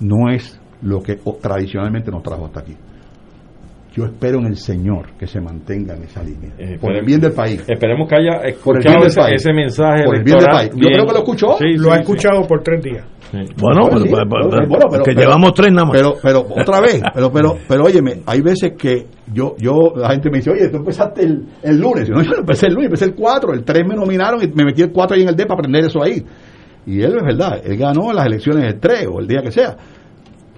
no 0.00 0.30
es 0.30 0.58
lo 0.82 1.02
que 1.02 1.20
tradicionalmente 1.40 2.10
nos 2.10 2.22
trajo 2.22 2.46
hasta 2.46 2.60
aquí. 2.60 2.76
Yo 3.92 4.04
espero 4.04 4.38
en 4.38 4.46
el 4.46 4.56
Señor 4.56 5.14
que 5.18 5.26
se 5.26 5.40
mantenga 5.40 5.94
en 5.96 6.04
esa 6.04 6.22
línea. 6.22 6.52
Eh, 6.58 6.78
por 6.80 6.92
el 6.94 7.04
bien 7.04 7.20
del 7.20 7.32
país. 7.32 7.60
Esperemos 7.68 8.08
que 8.08 8.14
haya 8.16 8.38
Por 8.62 8.76
el 8.76 8.82
bien 8.84 8.98
escuchado 8.98 9.26
del 9.26 9.34
ese, 9.34 9.52
mensaje. 9.52 10.04
Por 10.04 10.16
el 10.16 10.22
bien 10.22 10.38
del 10.38 10.48
país. 10.48 10.70
Yo 10.76 10.86
creo 10.88 11.06
que 11.06 11.12
lo 11.12 11.18
escuchó. 11.18 11.56
Sí, 11.58 11.64
lo 11.76 11.84
sí, 11.84 11.90
ha 11.90 11.94
sí. 11.96 12.00
escuchado 12.02 12.46
por 12.46 12.62
tres 12.62 12.82
días. 12.84 13.04
Bueno, 13.32 13.88
Pues 13.90 14.02
sí, 14.02 14.08
pero- 14.10 14.28
pero- 14.28 14.50
pero- 14.50 14.68
bueno, 14.68 14.86
pero- 14.90 15.02
que 15.04 15.12
pero- 15.12 15.20
llevamos 15.20 15.54
tres 15.54 15.72
nada 15.72 15.86
más. 15.86 15.96
Pero, 15.96 16.14
pero 16.22 16.40
otra 16.62 16.80
vez, 16.80 17.02
pero, 17.14 17.32
pero, 17.32 17.56
pero 17.68 17.84
óyeme, 17.84 18.22
hay 18.26 18.40
veces 18.40 18.72
que 18.78 19.06
yo, 19.32 19.54
yo, 19.58 19.72
la 19.96 20.10
gente 20.10 20.30
me 20.30 20.38
dice, 20.38 20.50
oye, 20.50 20.68
tú 20.68 20.76
empezaste 20.78 21.24
el, 21.24 21.46
el 21.62 21.80
lunes. 21.80 22.08
Yo, 22.08 22.14
no, 22.14 22.22
yo 22.22 22.30
empecé 22.38 22.66
el 22.66 22.74
lunes, 22.74 22.86
empecé 22.86 23.04
el 23.06 23.14
4, 23.14 23.52
el 23.54 23.64
3 23.64 23.82
me 23.88 23.94
nominaron 23.96 24.40
y 24.42 24.46
me 24.54 24.64
metí 24.64 24.82
el 24.82 24.92
4 24.92 25.16
ahí 25.16 25.22
en 25.22 25.28
el 25.30 25.36
D 25.36 25.44
para 25.46 25.54
aprender 25.58 25.84
eso 25.84 26.00
ahí. 26.02 26.24
Y 26.86 27.02
él 27.02 27.14
es 27.18 27.22
verdad, 27.24 27.60
él 27.64 27.76
ganó 27.76 28.12
las 28.12 28.26
elecciones 28.26 28.72
el 28.72 28.80
3 28.80 29.06
o 29.12 29.18
el 29.20 29.26
día 29.26 29.40
que 29.42 29.50
sea. 29.52 29.76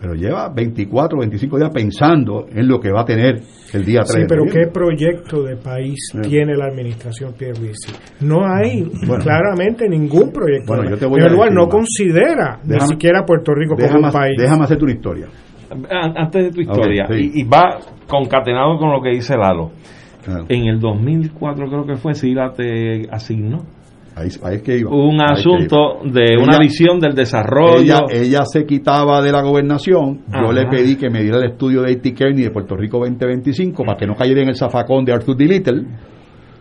Pero 0.02 0.14
lleva 0.14 0.48
24, 0.52 1.16
25 1.20 1.58
días 1.58 1.70
pensando 1.72 2.46
en 2.52 2.66
lo 2.66 2.80
que 2.80 2.90
va 2.90 3.02
a 3.02 3.04
tener 3.04 3.36
el 3.72 3.84
día 3.84 4.00
3. 4.00 4.10
Sí, 4.12 4.20
de 4.22 4.26
pero. 4.26 4.42
¿qué 4.52 4.66
proyecto 4.66 5.44
de 5.44 5.56
país 5.56 5.94
Sí. 6.12 6.20
tiene 6.28 6.56
la 6.56 6.66
administración 6.66 7.32
Pierluisi? 7.38 7.92
No 8.20 8.44
hay 8.44 8.82
Bueno. 9.06 9.22
claramente 9.22 9.88
ningún 9.88 10.32
proyecto. 10.32 10.74
Bueno, 10.74 10.90
yo 10.90 10.98
te 10.98 11.06
voy 11.06 11.20
en 11.20 11.26
a 11.26 11.30
lugar, 11.30 11.50
decir 11.50 11.62
no 11.62 11.68
considera 11.68 12.58
ni 12.64 12.70
Déjame- 12.74 12.86
siquiera 12.88 13.20
a 13.20 13.24
Puerto 13.24 13.54
Rico 13.54 13.74
como 13.76 13.86
Déjame, 13.86 14.06
un 14.06 14.12
país. 14.12 14.34
déjame 14.36 14.64
hacerte 14.64 14.84
una 14.84 14.92
historia. 14.92 15.26
An- 15.70 16.14
Antes 16.16 16.44
de 16.46 16.50
tu 16.50 16.60
historia, 16.62 17.04
Ok, 17.06 17.12
sí. 17.14 17.30
y, 17.34 17.40
y 17.40 17.44
va 17.44 17.78
concatenado 18.08 18.76
con 18.78 18.90
lo 18.92 19.00
que 19.00 19.10
dice 19.10 19.36
Lalo. 19.36 19.70
Ah, 20.28 20.44
En 20.48 20.66
el 20.66 20.80
2004 20.80 21.66
creo 21.68 21.86
que 21.86 21.94
fue, 21.96 22.14
Sila 22.14 22.52
te 22.52 23.08
asignó 23.10 23.58
Ahí, 24.14 24.28
ahí 24.44 24.56
es 24.56 24.62
que 24.62 24.78
iba. 24.78 24.90
un 24.90 25.20
Ahí 25.20 25.26
es 25.34 25.42
que 25.42 25.48
asunto 25.50 25.76
iba. 26.04 26.12
de 26.12 26.34
Ella- 26.34 26.42
una 26.44 26.58
visión 26.58 26.98
del 27.00 27.14
desarrollo. 27.14 27.80
Ella, 27.82 28.00
ella 28.10 28.44
se 28.44 28.64
quitaba 28.66 29.22
de 29.22 29.32
la 29.32 29.42
gobernación. 29.42 30.20
Yo 30.28 30.38
Ajá. 30.38 30.52
le 30.52 30.66
pedí 30.66 30.96
que 30.96 31.08
me 31.10 31.22
diera 31.22 31.38
el 31.38 31.50
estudio 31.52 31.82
de 31.82 31.92
A.T. 31.92 32.12
Kearney 32.14 32.42
de 32.44 32.50
Puerto 32.50 32.76
Rico 32.76 32.98
2025 32.98 33.84
para 33.84 33.96
que 33.98 34.06
no 34.06 34.14
cayera 34.14 34.42
en 34.42 34.48
el 34.48 34.54
zafacón 34.56 35.04
de 35.04 35.12
Arthur 35.14 35.36
D. 35.36 35.44
Little, 35.46 35.82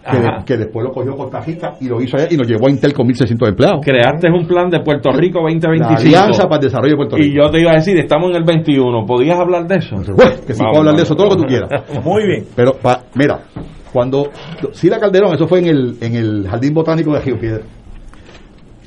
que, 0.09 0.17
de- 0.17 0.27
Ajá. 0.27 0.43
que 0.45 0.57
después 0.57 0.83
lo 0.83 0.91
cogió 0.91 1.15
Costa 1.15 1.41
Rica 1.41 1.73
y 1.79 1.87
lo 1.87 2.01
hizo 2.01 2.17
allá 2.17 2.27
y 2.31 2.35
nos 2.37 2.47
llevó 2.47 2.67
a 2.67 2.71
Intel 2.71 2.91
con 2.93 3.05
1.600 3.07 3.49
empleados. 3.49 3.81
Creaste 3.85 4.29
un 4.31 4.47
plan 4.47 4.69
de 4.69 4.79
Puerto 4.79 5.11
Rico 5.11 5.39
La 5.39 5.51
2025. 5.51 6.01
Alianza 6.01 6.43
para 6.43 6.55
el 6.55 6.61
Desarrollo 6.61 6.91
de 6.93 6.97
Puerto 6.97 7.15
Rico. 7.17 7.27
y 7.29 7.35
yo 7.35 7.51
te 7.51 7.59
iba 7.61 7.71
a 7.71 7.75
decir, 7.75 7.97
estamos 7.99 8.31
en 8.31 8.37
el 8.37 8.43
21. 8.43 9.05
¿Podías 9.05 9.37
hablar 9.37 9.67
de 9.67 9.75
eso? 9.75 9.95
Bueno, 9.97 10.31
que 10.47 10.53
si 10.53 10.59
Vamos, 10.59 10.71
puedo 10.71 10.79
hablar 10.79 10.95
de 10.95 11.03
eso, 11.03 11.15
todo 11.15 11.27
lo 11.29 11.35
que 11.35 11.41
tú 11.43 11.47
quieras. 11.47 11.69
Muy 12.03 12.25
bien. 12.25 12.45
Pero, 12.55 12.73
pa- 12.81 13.03
mira, 13.13 13.41
cuando 13.91 14.31
Sila 14.73 14.99
Calderón, 14.99 15.33
eso 15.35 15.47
fue 15.47 15.59
en 15.59 15.67
el, 15.67 15.97
en 16.01 16.15
el 16.15 16.47
Jardín 16.47 16.73
Botánico 16.73 17.13
de 17.13 17.19
Río 17.19 17.39
Piedra. 17.39 17.63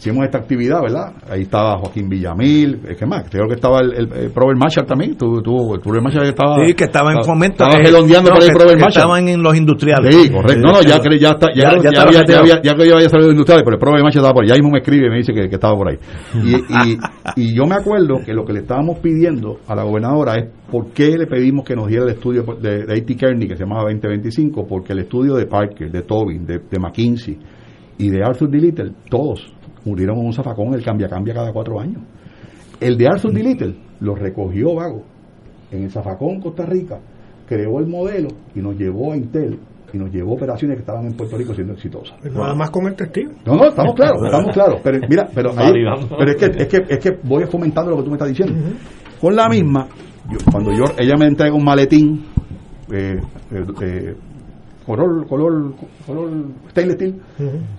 Hicimos 0.05 0.27
esta 0.27 0.37
actividad, 0.37 0.83
¿verdad? 0.83 1.15
Ahí 1.31 1.41
estaba 1.45 1.79
Joaquín 1.79 2.11
Villamil, 2.11 2.79
eh, 2.87 2.95
¿qué 2.95 3.07
más? 3.07 3.25
Creo 3.31 3.49
que 3.49 3.55
estaba 3.55 3.81
el, 3.81 3.95
el, 3.95 4.13
el 4.13 4.35
Robert 4.35 4.59
Marshall 4.59 4.85
también. 4.85 5.17
Tú, 5.17 5.41
tú, 5.41 5.75
el 5.77 5.81
Robert 5.83 6.03
Marshall 6.05 6.27
estaba. 6.27 6.57
Sí, 6.67 6.75
que 6.75 6.85
estaba 6.85 7.11
en 7.15 7.25
fomento. 7.25 7.65
Estaba 7.65 7.81
eh, 7.83 7.87
redondeando 7.87 8.29
no, 8.29 8.37
que- 8.37 8.45
el 8.45 8.51
Robert 8.51 8.69
que 8.77 8.83
Marshall. 8.83 8.89
Estaban 9.03 9.29
en 9.29 9.43
los 9.43 9.57
industriales. 9.57 10.15
Sí, 10.15 10.31
correcto. 10.31 10.61
No, 10.61 10.73
no, 10.75 10.83
ya, 10.83 10.99
cre- 11.01 11.19
ya, 11.19 11.31
está, 11.31 11.47
ya, 11.55 11.73
Ya- 11.81 11.91
ya, 11.91 12.03
había, 12.03 12.23
ya, 12.27 12.39
había, 12.39 12.61
ya 12.61 12.75
que 12.75 12.87
yo 12.87 12.97
había 12.97 13.09
salido 13.09 13.29
de 13.29 13.33
industriales, 13.33 13.65
pero 13.65 13.77
el 13.77 13.81
Robert 13.81 14.03
Marshall 14.03 14.21
estaba 14.21 14.35
por 14.35 14.43
ahí. 14.45 14.49
Ya 14.51 14.55
mismo 14.57 14.71
me 14.73 14.79
escribe 14.81 15.07
y 15.07 15.11
me 15.11 15.17
dice 15.17 15.33
que, 15.33 15.49
que 15.49 15.55
estaba 15.55 15.75
por 15.75 15.89
ahí. 15.89 15.97
Y, 16.35 16.55
y, 16.55 16.99
y 17.51 17.57
yo 17.57 17.65
me 17.65 17.77
acuerdo 17.77 18.17
que 18.27 18.35
lo 18.35 18.45
que 18.45 18.53
le 18.53 18.61
estábamos 18.61 18.99
pidiendo 18.99 19.61
a 19.67 19.75
la 19.75 19.85
gobernadora 19.85 20.35
es 20.35 20.51
por 20.71 20.93
qué 20.93 21.17
le 21.17 21.27
pedimos 21.27 21.65
que 21.65 21.75
nos 21.77 21.89
diera 21.89 22.05
el 22.05 22.11
estudio 22.11 22.43
de, 22.61 22.85
de 22.85 22.93
A.T. 22.93 23.17
Kearney, 23.17 23.49
que 23.49 23.57
se 23.57 23.65
llamaba 23.65 23.85
2025, 23.85 24.67
porque 24.69 24.93
el 24.93 24.99
estudio 24.99 25.37
de 25.37 25.47
Parker, 25.47 25.91
de 25.91 26.03
Tobin, 26.03 26.45
de, 26.45 26.59
de 26.59 26.79
McKinsey 26.79 27.39
y 27.97 28.11
de 28.11 28.23
Arthur 28.23 28.51
D. 28.51 28.59
Little, 28.59 28.93
todos 29.09 29.41
murieron 29.85 30.19
en 30.19 30.27
un 30.27 30.33
zafacón, 30.33 30.75
el 30.75 30.83
cambia-cambia 30.85 31.35
cada 31.35 31.53
cuatro 31.53 31.81
años. 31.81 32.03
El 32.81 32.97
de 32.97 33.07
Arthur 33.07 33.33
D. 33.33 33.43
Little 33.43 33.75
lo 34.01 34.15
recogió 34.15 34.75
Vago 34.75 35.03
en 35.71 35.85
el 35.85 35.91
zafacón 35.91 36.41
Costa 36.41 36.65
Rica, 36.67 36.99
creó 37.49 37.79
el 37.79 37.87
modelo 37.87 38.29
y 38.55 38.61
nos 38.61 38.77
llevó 38.77 39.13
a 39.13 39.17
Intel 39.17 39.59
y 39.93 39.97
nos 39.99 40.11
llevó 40.11 40.35
operaciones 40.35 40.77
que 40.77 40.81
estaban 40.81 41.07
en 41.07 41.13
Puerto 41.15 41.37
Rico 41.39 41.55
siendo 41.55 41.75
exitosas. 41.75 42.17
Nada 42.25 42.55
más 42.55 42.71
con 42.71 42.87
el 42.89 42.95
testigo. 42.97 43.31
No, 43.47 43.55
no, 43.57 43.69
estamos 43.69 43.95
claros, 43.95 44.23
estamos 44.25 44.53
claros. 44.53 44.81
Pero 44.83 44.99
mira, 45.09 45.29
pero, 45.33 45.51
ahí- 45.57 45.73
pero 46.19 46.31
es, 46.33 46.37
que, 46.37 46.47
es, 46.63 46.67
que, 46.69 46.95
es 46.95 46.99
que 46.99 47.11
voy 47.23 47.45
fomentando 47.45 47.91
lo 47.93 47.99
que 47.99 48.03
tú 48.03 48.09
me 48.11 48.15
estás 48.17 48.29
diciendo. 48.29 48.55
Con 49.21 49.37
la 49.37 49.49
misma, 49.49 49.87
yo- 50.31 50.39
cuando 50.51 50.73
yo 50.73 50.85
ella 50.99 51.15
me 51.17 51.27
entrega 51.27 51.55
un 51.55 51.65
maletín, 51.65 52.25
eh, 52.93 53.21
eh, 53.53 53.65
eh, 53.83 54.17
color, 54.87 55.27
color, 55.27 55.75
color 56.07 56.31
stainless 56.71 56.97
steel, 56.97 57.23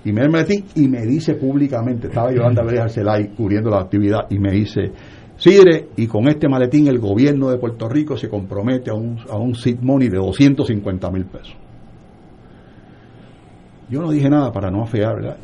y 0.03 0.11
me 0.11 0.27
maletín 0.27 0.65
y 0.75 0.87
me 0.87 1.01
dice 1.05 1.35
públicamente, 1.35 2.07
estaba 2.07 2.31
Yolanda 2.31 2.63
Vélez 2.63 2.81
Arcelay 2.81 3.29
cubriendo 3.29 3.69
la 3.69 3.81
actividad 3.81 4.27
y 4.29 4.39
me 4.39 4.51
dice, 4.51 4.91
Sidre, 5.37 5.89
y 5.97 6.07
con 6.07 6.27
este 6.27 6.47
maletín 6.47 6.87
el 6.87 6.99
gobierno 6.99 7.49
de 7.49 7.57
Puerto 7.57 7.89
Rico 7.89 8.17
se 8.17 8.29
compromete 8.29 8.89
a 8.89 8.93
un, 8.93 9.19
a 9.29 9.37
un 9.37 9.53
seed 9.53 9.79
money 9.81 10.07
de 10.07 10.17
250 10.17 11.11
mil 11.11 11.25
pesos. 11.25 11.55
Yo 13.89 14.01
no 14.01 14.11
dije 14.11 14.29
nada 14.29 14.51
para 14.51 14.71
no 14.71 14.81
afear, 14.81 15.15
¿verdad? 15.15 15.37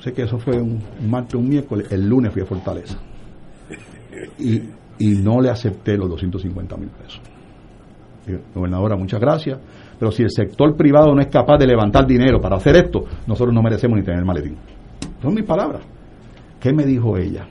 Sé 0.00 0.12
que 0.12 0.22
eso 0.22 0.38
fue 0.38 0.56
un, 0.60 0.80
un 1.00 1.10
martes, 1.10 1.34
un 1.34 1.48
miércoles, 1.48 1.90
el 1.90 2.08
lunes 2.08 2.32
fui 2.32 2.42
a 2.42 2.46
Fortaleza. 2.46 2.98
Y, 4.38 4.62
y 4.98 5.16
no 5.16 5.40
le 5.40 5.50
acepté 5.50 5.96
los 5.96 6.08
250 6.10 6.76
mil 6.76 6.90
pesos. 6.90 7.20
Gobernadora, 8.54 8.96
muchas 8.96 9.20
gracias, 9.20 9.58
pero 10.00 10.10
si 10.10 10.22
el 10.22 10.30
sector 10.30 10.74
privado 10.76 11.14
no 11.14 11.20
es 11.20 11.28
capaz 11.28 11.58
de 11.58 11.66
levantar 11.66 12.06
dinero 12.06 12.40
para 12.40 12.56
hacer 12.56 12.74
esto, 12.74 13.04
nosotros 13.26 13.54
no 13.54 13.62
merecemos 13.62 13.98
ni 13.98 14.02
tener 14.02 14.24
maletín. 14.24 14.56
Son 15.20 15.34
mis 15.34 15.44
palabras. 15.44 15.82
¿Qué 16.58 16.72
me 16.72 16.86
dijo 16.86 17.18
ella? 17.18 17.46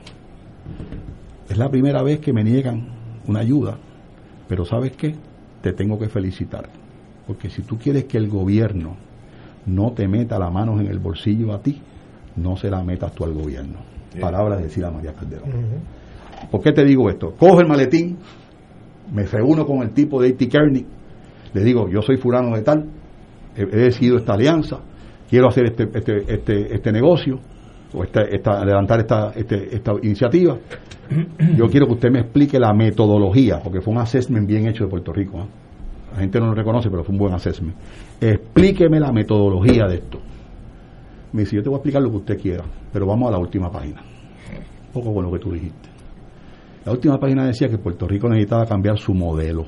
Es 1.48 1.56
la 1.56 1.68
primera 1.68 2.02
vez 2.02 2.18
que 2.18 2.32
me 2.32 2.42
niegan 2.42 2.88
una 3.28 3.38
ayuda, 3.38 3.78
pero 4.48 4.64
¿sabes 4.64 4.96
qué? 4.96 5.14
Te 5.62 5.72
tengo 5.74 5.96
que 5.96 6.08
felicitar, 6.08 6.68
porque 7.24 7.50
si 7.50 7.62
tú 7.62 7.78
quieres 7.78 8.06
que 8.06 8.18
el 8.18 8.28
gobierno 8.28 8.96
no 9.66 9.92
te 9.92 10.08
meta 10.08 10.36
las 10.36 10.52
manos 10.52 10.80
en 10.80 10.88
el 10.88 10.98
bolsillo 10.98 11.52
a 11.52 11.60
ti, 11.60 11.80
no 12.34 12.56
se 12.56 12.68
la 12.68 12.82
metas 12.82 13.12
tú 13.12 13.22
al 13.22 13.32
gobierno. 13.32 13.78
Palabras 14.20 14.58
de 14.58 14.64
decir 14.64 14.84
a 14.84 14.90
María 14.90 15.12
Calderón. 15.12 15.50
¿Por 16.50 16.60
qué 16.62 16.72
te 16.72 16.84
digo 16.84 17.08
esto? 17.08 17.32
Cojo 17.38 17.60
el 17.60 17.68
maletín, 17.68 18.18
me 19.12 19.24
reúno 19.24 19.64
con 19.64 19.82
el 19.82 19.90
tipo 19.90 20.20
de 20.20 20.30
A.T. 20.30 20.48
Kearney, 20.48 20.84
le 21.52 21.64
digo, 21.64 21.88
yo 21.88 22.02
soy 22.02 22.16
fulano 22.16 22.56
de 22.56 22.62
tal, 22.62 22.88
he, 23.56 23.64
decidido 23.64 24.16
esta 24.16 24.34
alianza, 24.34 24.80
quiero 25.28 25.48
hacer 25.48 25.66
este, 25.66 25.88
este, 25.94 26.34
este, 26.34 26.74
este 26.74 26.92
negocio, 26.92 27.38
o 27.92 28.04
esta, 28.04 28.22
esta, 28.22 28.60
adelantar 28.60 29.00
esta, 29.00 29.32
este, 29.34 29.74
esta 29.74 29.92
iniciativa. 30.02 30.56
Yo 31.56 31.66
quiero 31.68 31.86
que 31.86 31.94
usted 31.94 32.10
me 32.10 32.20
explique 32.20 32.58
la 32.58 32.72
metodología, 32.72 33.58
porque 33.62 33.80
fue 33.80 33.92
un 33.92 34.00
assessment 34.00 34.46
bien 34.46 34.68
hecho 34.68 34.84
de 34.84 34.90
Puerto 34.90 35.12
Rico. 35.12 35.40
¿ah? 35.40 35.46
La 36.12 36.20
gente 36.20 36.38
no 36.38 36.46
lo 36.46 36.54
reconoce, 36.54 36.88
pero 36.88 37.02
fue 37.02 37.12
un 37.12 37.18
buen 37.18 37.34
assessment. 37.34 37.76
Explíqueme 38.20 39.00
la 39.00 39.12
metodología 39.12 39.86
de 39.88 39.96
esto. 39.96 40.20
Me 41.32 41.40
dice, 41.40 41.56
yo 41.56 41.62
te 41.62 41.68
voy 41.68 41.76
a 41.76 41.78
explicar 41.78 42.02
lo 42.02 42.10
que 42.10 42.16
usted 42.16 42.40
quiera, 42.40 42.64
pero 42.92 43.06
vamos 43.06 43.28
a 43.28 43.32
la 43.32 43.38
última 43.38 43.70
página. 43.70 44.02
Un 44.02 44.92
poco 44.92 45.14
con 45.14 45.24
lo 45.24 45.32
que 45.32 45.38
tú 45.38 45.52
dijiste. 45.52 45.88
La 46.84 46.92
última 46.92 47.18
página 47.18 47.46
decía 47.46 47.68
que 47.68 47.78
Puerto 47.78 48.06
Rico 48.06 48.28
necesitaba 48.28 48.66
cambiar 48.66 48.98
su 48.98 49.14
modelo. 49.14 49.66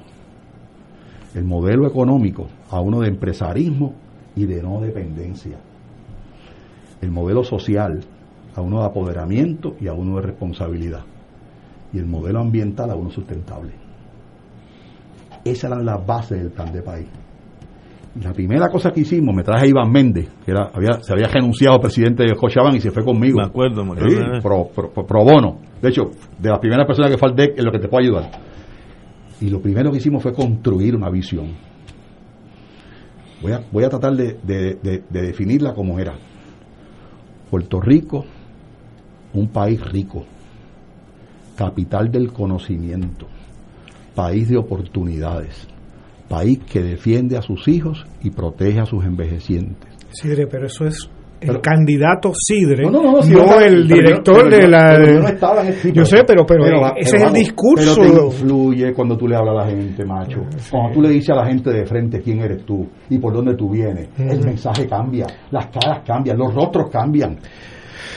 El 1.35 1.45
modelo 1.45 1.87
económico 1.87 2.49
a 2.71 2.81
uno 2.81 3.01
de 3.01 3.09
empresarismo 3.09 3.95
y 4.37 4.45
de 4.47 4.63
no 4.63 4.81
dependencia. 4.81 5.57
El 7.01 7.11
modelo 7.11 7.43
social 7.45 8.01
a 8.55 8.61
uno 8.61 8.81
de 8.81 8.87
apoderamiento 8.87 9.75
y 9.81 9.89
a 9.89 9.95
uno 9.95 10.17
de 10.17 10.23
responsabilidad. 10.27 11.01
Y 11.93 11.99
el 11.99 12.07
modelo 12.07 12.41
ambiental 12.41 12.91
a 12.91 12.95
uno 12.97 13.11
sustentable. 13.11 13.73
Esas 15.45 15.71
eran 15.73 15.85
las 15.85 16.07
bases 16.07 16.39
del 16.39 16.51
plan 16.53 16.73
de 16.73 16.83
país. 16.83 17.07
Y 18.15 18.23
la 18.23 18.33
primera 18.33 18.69
cosa 18.69 18.91
que 18.93 19.01
hicimos, 19.01 19.35
me 19.35 19.43
traje 19.43 19.65
a 19.65 19.69
Iván 19.69 19.91
Méndez, 19.91 20.29
que 20.45 20.51
era, 20.51 20.71
había, 20.75 21.01
se 21.03 21.13
había 21.15 21.29
renunciado 21.29 21.81
presidente 21.81 22.25
de 22.25 22.37
Cochabamba 22.37 22.77
y 22.77 22.81
se 22.81 22.91
fue 22.91 23.03
conmigo. 23.05 23.39
Me 23.39 23.47
acuerdo, 23.47 23.85
me 23.85 23.93
acuerdo. 23.93 24.35
Sí, 24.37 24.41
pro, 24.43 24.69
pro- 24.75 24.91
pro- 24.91 25.07
pro 25.07 25.25
bono. 25.25 25.59
De 25.81 25.89
hecho, 25.89 26.11
de 26.39 26.49
las 26.51 26.59
primeras 26.59 26.87
personas 26.87 27.11
que 27.11 27.17
fue 27.17 27.31
al 27.31 27.35
DEC 27.37 27.59
en 27.59 27.65
lo 27.65 27.73
que 27.73 27.79
te 27.79 27.89
puedo 27.89 28.05
ayudar. 28.05 28.31
Y 29.43 29.51
lo 29.51 29.61
primero 29.61 29.91
que 29.91 29.99
hicimos 29.99 30.23
fue 30.23 30.33
construir 30.33 30.95
una 30.95 31.11
visión. 31.11 31.49
Voy 33.43 33.53
a, 33.53 33.61
voy 33.73 33.83
a 33.85 33.89
tratar 33.89 34.15
de, 34.17 34.39
de- 34.43 34.75
de- 34.77 35.03
de 35.11 35.23
definirla 35.23 35.75
como 35.75 35.99
era. 35.99 36.15
Puerto 37.51 37.81
Rico, 37.81 38.25
un 39.35 39.49
país 39.49 39.81
rico, 39.91 40.25
capital 41.57 42.11
del 42.11 42.33
conocimiento, 42.33 43.27
país 44.15 44.49
de 44.49 44.57
oportunidades, 44.57 45.67
país 46.29 46.61
que 46.61 46.81
defiende 46.83 47.37
a 47.37 47.43
sus 47.43 47.67
hijos 47.69 48.07
y 48.23 48.31
protege 48.31 48.79
a 48.81 48.87
sus 48.87 49.05
envejecientes. 49.05 49.91
Sidre, 50.13 50.47
pero 50.47 50.67
eso 50.67 50.87
es 50.87 51.11
el 51.43 51.61
candidato 51.61 52.33
Sidre, 52.35 52.85
No, 52.85 52.91
no, 52.91 53.03
no, 53.03 53.13
no, 53.13 53.23
sí, 53.23 53.33
yo- 53.33 53.61
el 53.61 53.87
director 53.89 54.51
de 54.51 54.69
la... 54.69 54.99
yo 55.05 55.93
no 56.01 56.05
sé, 56.05 56.25
pero, 56.27 56.45
pero, 56.47 56.65
Pero, 56.65 56.97
ese 56.97 57.13
pero, 57.17 57.25
es 57.25 57.33
el 57.33 57.33
discurso. 57.33 57.95
Pero 58.01 58.15
te 58.15 58.25
influye 58.27 58.93
cuando 58.95 59.17
tú 59.17 59.29
le 59.29 59.37
hablas 59.37 59.55
a 59.57 59.67
la 59.67 59.71
gente, 59.71 60.05
macho. 60.05 60.43
Cuando 60.71 60.95
tú 60.95 61.03
le 61.03 61.09
dices 61.11 61.31
a 61.31 61.35
la 61.37 61.47
gente 61.47 61.71
de 61.71 61.85
frente 61.87 62.21
quién 62.21 62.41
eres 62.41 62.65
tú 62.65 62.87
y 63.11 63.19
por 63.19 63.33
dónde 63.33 63.55
tú 63.57 63.71
vienes, 63.71 64.09
el 64.19 64.45
mensaje 64.45 64.87
cambia, 64.87 65.27
las 65.51 65.67
caras 65.67 66.03
cambian, 66.07 66.39
los 66.39 66.55
rostros 66.55 66.91
cambian. 66.91 67.37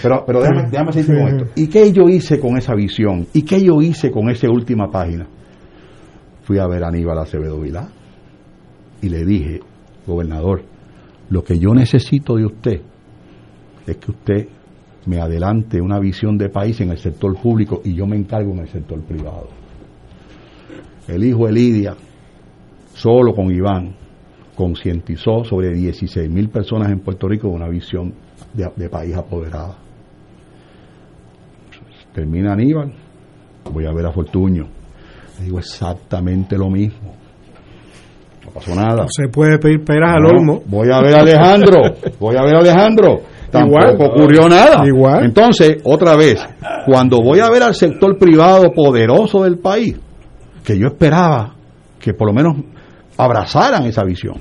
Pero, 0.02 0.24
pero 0.26 0.40
déjame, 0.42 0.70
déjame 0.70 0.92
seguir 0.92 1.16
con 1.20 1.28
esto. 1.28 1.46
¿Y 1.56 1.68
qué 1.68 1.92
yo 1.92 2.04
hice 2.10 2.40
con 2.40 2.58
esa 2.58 2.76
visión? 2.76 3.28
¿Y 3.34 3.44
qué 3.44 3.64
yo 3.64 3.82
hice 3.82 4.12
con 4.12 4.30
esa 4.30 4.50
última 4.50 4.90
página? 4.92 5.26
Fui 6.44 6.60
a 6.60 6.68
ver 6.68 6.84
a 6.84 6.90
Aníbal 6.90 7.18
Acevedo 7.18 7.60
Vilá 7.60 7.88
y 9.02 9.10
le 9.10 9.26
dije, 9.26 9.62
gobernador, 10.06 10.64
lo 11.30 11.44
que 11.44 11.58
yo 11.58 11.74
necesito 11.74 12.36
de 12.36 12.46
usted 12.46 12.82
es 13.86 13.98
que 13.98 14.12
usted 14.12 14.48
me 15.06 15.20
adelante 15.20 15.80
una 15.80 16.00
visión 16.00 16.38
de 16.38 16.50
país 16.50 16.80
en 16.82 16.90
el 16.90 16.98
sector 16.98 17.36
público 17.40 17.82
y 17.84 17.94
yo 17.94 18.08
me 18.08 18.16
encargo 18.16 18.52
en 18.54 18.60
el 18.60 18.68
sector 18.70 19.00
privado. 19.02 19.50
El 21.08 21.24
hijo 21.24 21.46
de 21.46 21.54
Lidia, 21.54 21.96
solo 22.94 23.34
con 23.34 23.52
Iván, 23.52 23.96
concientizó 24.56 25.44
sobre 25.44 25.74
16 25.74 26.30
mil 26.30 26.50
personas 26.50 26.90
en 26.92 27.00
Puerto 27.00 27.28
Rico 27.28 27.48
con 27.48 27.58
una 27.58 27.70
visión 27.70 28.14
de, 28.54 28.68
de 28.76 28.90
país 28.90 29.16
apoderada. 29.16 29.78
Termina 32.14 32.54
Aníbal, 32.54 32.94
voy 33.72 33.86
a 33.86 33.92
ver 33.92 34.06
a 34.08 34.12
Fortuño. 34.12 34.68
Le 35.38 35.46
digo 35.46 35.60
exactamente 35.60 36.58
lo 36.58 36.70
mismo. 36.70 37.14
No 38.46 38.52
pasó 38.52 38.74
nada. 38.74 39.04
No 39.04 39.08
se 39.10 39.28
puede 39.28 39.60
pedir 39.60 39.84
peras 39.84 40.16
al 40.16 40.26
olmo. 40.26 40.64
Voy 40.66 40.90
a 40.92 41.02
ver 41.02 41.16
a 41.16 41.20
Alejandro. 41.20 41.82
Voy 42.20 42.36
a 42.38 42.44
ver 42.44 42.56
a 42.56 42.60
Alejandro. 42.60 43.22
Tampoco 43.60 43.92
Igual. 43.94 44.12
ocurrió 44.12 44.50
nada. 44.50 44.86
Igual. 44.86 45.26
Entonces, 45.26 45.78
otra 45.84 46.16
vez, 46.16 46.46
cuando 46.86 47.18
voy 47.22 47.40
a 47.40 47.50
ver 47.50 47.64
al 47.64 47.76
sector 47.76 48.18
privado 48.18 48.72
poderoso 48.74 49.44
del 49.44 49.58
país, 49.58 49.96
que 50.64 50.78
yo 50.78 50.88
esperaba 50.88 51.56
que 52.00 52.14
por 52.14 52.28
lo 52.28 52.34
menos 52.34 52.58
abrazaran 53.18 53.84
esa 53.86 54.04
visión, 54.04 54.36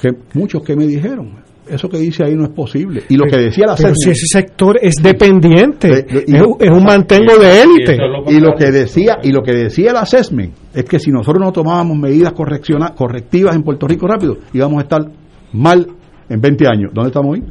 que 0.00 0.10
muchos 0.34 0.62
que 0.62 0.76
me 0.76 0.86
dijeron, 0.86 1.44
eso 1.68 1.88
que 1.88 1.98
dice 1.98 2.22
ahí 2.24 2.34
no 2.34 2.44
es 2.44 2.50
posible. 2.50 3.02
Y 3.08 3.16
lo 3.16 3.24
que 3.24 3.38
decía 3.38 3.66
la 3.66 3.74
Pero 3.74 3.88
CESME- 3.90 3.96
si 4.04 4.10
ese 4.10 4.26
sector 4.26 4.78
es 4.80 4.94
dependiente, 5.02 6.06
y- 6.26 6.36
es, 6.36 6.42
un- 6.42 6.56
es 6.60 6.70
un 6.70 6.84
mantengo 6.84 7.36
de 7.38 7.62
élite. 7.62 7.98
y 8.28 8.38
lo 8.40 8.54
que 8.56 8.70
decía 8.70 9.18
y 9.22 9.32
lo 9.32 9.42
que 9.42 9.52
decía 9.52 9.90
el 9.90 9.96
assessment 9.96 10.52
es 10.74 10.84
que 10.84 10.98
si 11.00 11.10
nosotros 11.10 11.42
no 11.44 11.50
tomábamos 11.52 11.96
medidas 11.98 12.32
correctivas 12.34 13.56
en 13.56 13.62
Puerto 13.62 13.86
Rico 13.88 14.06
rápido 14.06 14.36
íbamos 14.52 14.78
a 14.78 14.82
estar 14.82 15.02
mal 15.52 15.86
en 16.28 16.40
20 16.40 16.66
años 16.68 16.90
¿dónde 16.92 17.08
estamos 17.08 17.32
hoy? 17.34 17.44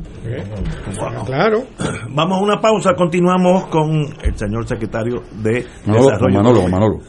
Claro. 1.25 1.63
Vamos 2.09 2.39
a 2.39 2.43
una 2.43 2.59
pausa, 2.61 2.93
continuamos 2.95 3.67
con 3.67 3.89
el 4.23 4.35
señor 4.37 4.67
secretario 4.67 5.21
de 5.41 5.65
Manolo, 5.85 6.05
Desarrollo. 6.05 6.35
Manolo. 6.35 6.67
Manolo. 6.67 6.99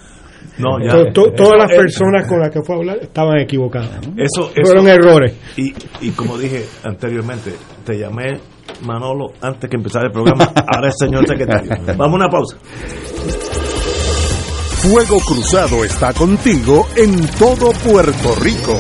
No, 0.58 0.78
ya. 0.82 0.90
To- 0.90 1.12
to- 1.12 1.32
todas 1.32 1.58
las 1.58 1.70
personas 1.76 2.26
con 2.28 2.40
las 2.40 2.50
que 2.50 2.62
fue 2.62 2.76
a 2.76 2.78
hablar 2.78 2.96
estaban 3.02 3.38
equivocadas. 3.40 3.90
Eso, 4.16 4.50
Fueron 4.64 4.88
eso- 4.88 4.98
errores. 5.00 5.34
Y, 5.56 5.74
y 6.00 6.10
como 6.12 6.38
dije 6.38 6.64
anteriormente, 6.84 7.52
te 7.84 7.98
llamé 7.98 8.40
Manolo 8.84 9.32
antes 9.42 9.68
que 9.68 9.76
empezara 9.76 10.06
el 10.06 10.12
programa, 10.12 10.44
ahora 10.74 10.88
es 10.88 10.94
señor 10.98 11.26
secretario. 11.26 11.70
Vamos 11.98 12.12
a 12.12 12.16
una 12.16 12.28
pausa. 12.28 12.56
Fuego 14.82 15.18
Cruzado 15.26 15.84
está 15.84 16.12
contigo 16.12 16.86
en 16.96 17.26
todo 17.38 17.72
Puerto 17.72 18.34
Rico. 18.42 18.78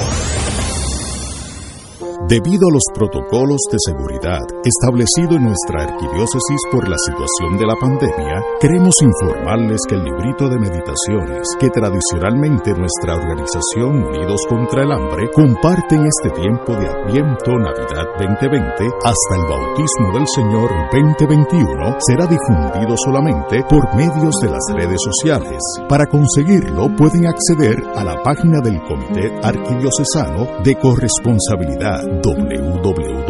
Debido 2.28 2.66
a 2.66 2.74
los 2.74 2.82
protocolos 2.92 3.60
de 3.70 3.78
seguridad 3.78 4.42
establecidos 4.66 5.38
en 5.38 5.46
nuestra 5.46 5.86
arquidiócesis 5.86 6.58
por 6.72 6.88
la 6.88 6.96
situación 6.98 7.54
de 7.54 7.66
la 7.66 7.78
pandemia, 7.78 8.42
queremos 8.58 8.96
informarles 9.00 9.78
que 9.86 9.94
el 9.94 10.02
librito 10.02 10.48
de 10.48 10.58
meditaciones 10.58 11.46
que 11.60 11.70
tradicionalmente 11.70 12.74
nuestra 12.74 13.14
organización 13.14 14.10
Unidos 14.10 14.42
contra 14.48 14.82
el 14.82 14.90
Hambre 14.90 15.30
comparte 15.30 15.94
en 15.94 16.10
este 16.10 16.30
tiempo 16.34 16.74
de 16.74 16.90
Adviento 16.90 17.62
Navidad 17.62 18.10
2020 18.18 18.74
hasta 19.06 19.32
el 19.38 19.46
bautismo 19.46 20.10
del 20.18 20.26
Señor 20.26 20.66
2021 20.90 21.94
será 22.10 22.26
difundido 22.26 22.96
solamente 23.06 23.62
por 23.70 23.86
medios 23.94 24.34
de 24.42 24.50
las 24.50 24.66
redes 24.74 24.98
sociales. 24.98 25.62
Para 25.88 26.06
conseguirlo 26.06 26.90
pueden 26.98 27.30
acceder 27.30 27.86
a 27.94 28.02
la 28.02 28.20
página 28.24 28.58
del 28.58 28.82
Comité 28.82 29.30
Arquidiocesano 29.46 30.58
de 30.64 30.74
Corresponsabilidad 30.74 32.15
www.carcopr.org. 32.22 33.26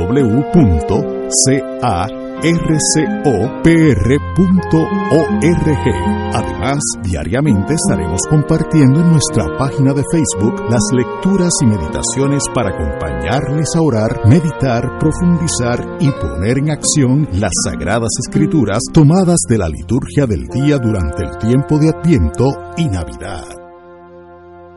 Además, 6.35 6.79
diariamente 7.03 7.75
estaremos 7.75 8.21
compartiendo 8.29 9.01
en 9.01 9.13
nuestra 9.13 9.47
página 9.59 9.93
de 9.93 10.03
Facebook 10.11 10.55
las 10.71 10.83
lecturas 10.93 11.53
y 11.63 11.67
meditaciones 11.67 12.45
para 12.55 12.71
acompañarles 12.71 13.69
a 13.75 13.81
orar, 13.81 14.21
meditar, 14.27 14.99
profundizar 14.99 15.97
y 16.01 16.11
poner 16.11 16.59
en 16.59 16.71
acción 16.71 17.29
las 17.33 17.53
sagradas 17.65 18.11
escrituras 18.27 18.81
tomadas 18.93 19.41
de 19.49 19.59
la 19.59 19.69
liturgia 19.69 20.27
del 20.27 20.47
día 20.49 20.79
durante 20.79 21.25
el 21.25 21.39
tiempo 21.39 21.79
de 21.79 21.89
Adviento 21.89 22.47
y 22.77 22.87
Navidad. 22.87 23.66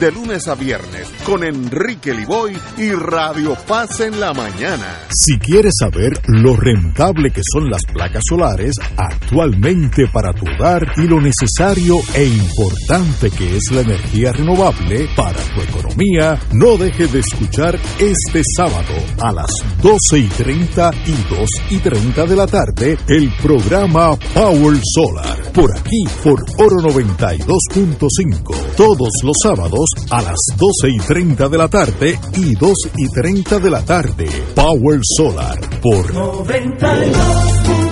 de 0.00 0.12
lunes 0.12 0.48
a 0.48 0.54
viernes 0.54 1.08
con 1.24 1.44
Enrique 1.44 2.12
Liboy 2.12 2.56
y 2.76 2.90
Radio 2.90 3.56
Paz 3.66 4.00
en 4.00 4.18
la 4.20 4.32
mañana. 4.32 5.06
Si 5.10 5.38
quieres 5.38 5.74
saber 5.78 6.12
lo 6.26 6.56
rentable 6.56 7.30
que 7.30 7.42
son 7.52 7.70
las 7.70 7.82
placas 7.84 8.22
solares 8.28 8.74
actualmente 8.96 10.06
para 10.12 10.32
tu 10.32 10.44
hogar 10.46 10.92
y 10.96 11.02
lo 11.02 11.20
necesario 11.20 11.96
e 12.14 12.24
importante 12.24 13.30
que 13.30 13.56
es 13.56 13.70
la 13.70 13.82
energía 13.82 14.32
renovable 14.32 15.08
para 15.16 15.38
tu 15.54 15.60
economía, 15.60 16.38
no 16.52 16.76
dejes 16.76 17.12
de 17.12 17.20
escuchar 17.20 17.78
este 17.98 18.42
sábado 18.56 18.94
a 19.20 19.32
las 19.32 19.50
12 19.82 20.18
y 20.18 20.28
30 20.28 20.90
y 21.06 21.34
2 21.34 21.50
y 21.70 21.78
30 21.78 22.26
de 22.26 22.36
la 22.36 22.46
tarde 22.46 22.98
el 23.08 23.32
programa 23.42 24.16
Power 24.34 24.78
Solar 24.94 25.52
por 25.52 25.76
aquí 25.76 26.04
por 26.22 26.42
Oro 26.58 26.76
92.5 26.88 28.74
todos 28.76 29.08
los 29.22 29.36
sábados 29.42 29.61
a 30.10 30.22
las 30.22 30.38
12 30.56 30.90
y 30.90 30.98
30 30.98 31.48
de 31.48 31.58
la 31.58 31.68
tarde 31.68 32.18
y 32.36 32.54
2 32.54 32.72
y 32.96 33.08
30 33.08 33.58
de 33.60 33.70
la 33.70 33.84
tarde. 33.84 34.26
Power 34.54 35.00
Solar 35.02 35.60
por 35.80 36.12
92.5 36.12 37.91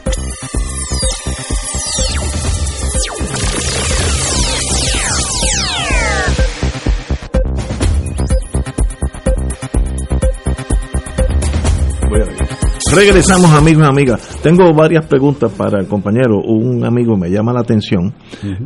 Regresamos 12.93 13.51
amigos 13.51 13.83
y 13.85 13.89
amigas. 13.89 14.39
Tengo 14.43 14.73
varias 14.73 15.05
preguntas 15.05 15.51
para 15.53 15.79
el 15.79 15.87
compañero. 15.87 16.41
Un 16.43 16.83
amigo 16.85 17.15
me 17.15 17.29
llama 17.29 17.53
la 17.53 17.61
atención 17.61 18.13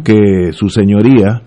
que 0.03 0.52
su 0.52 0.68
señoría 0.68 1.43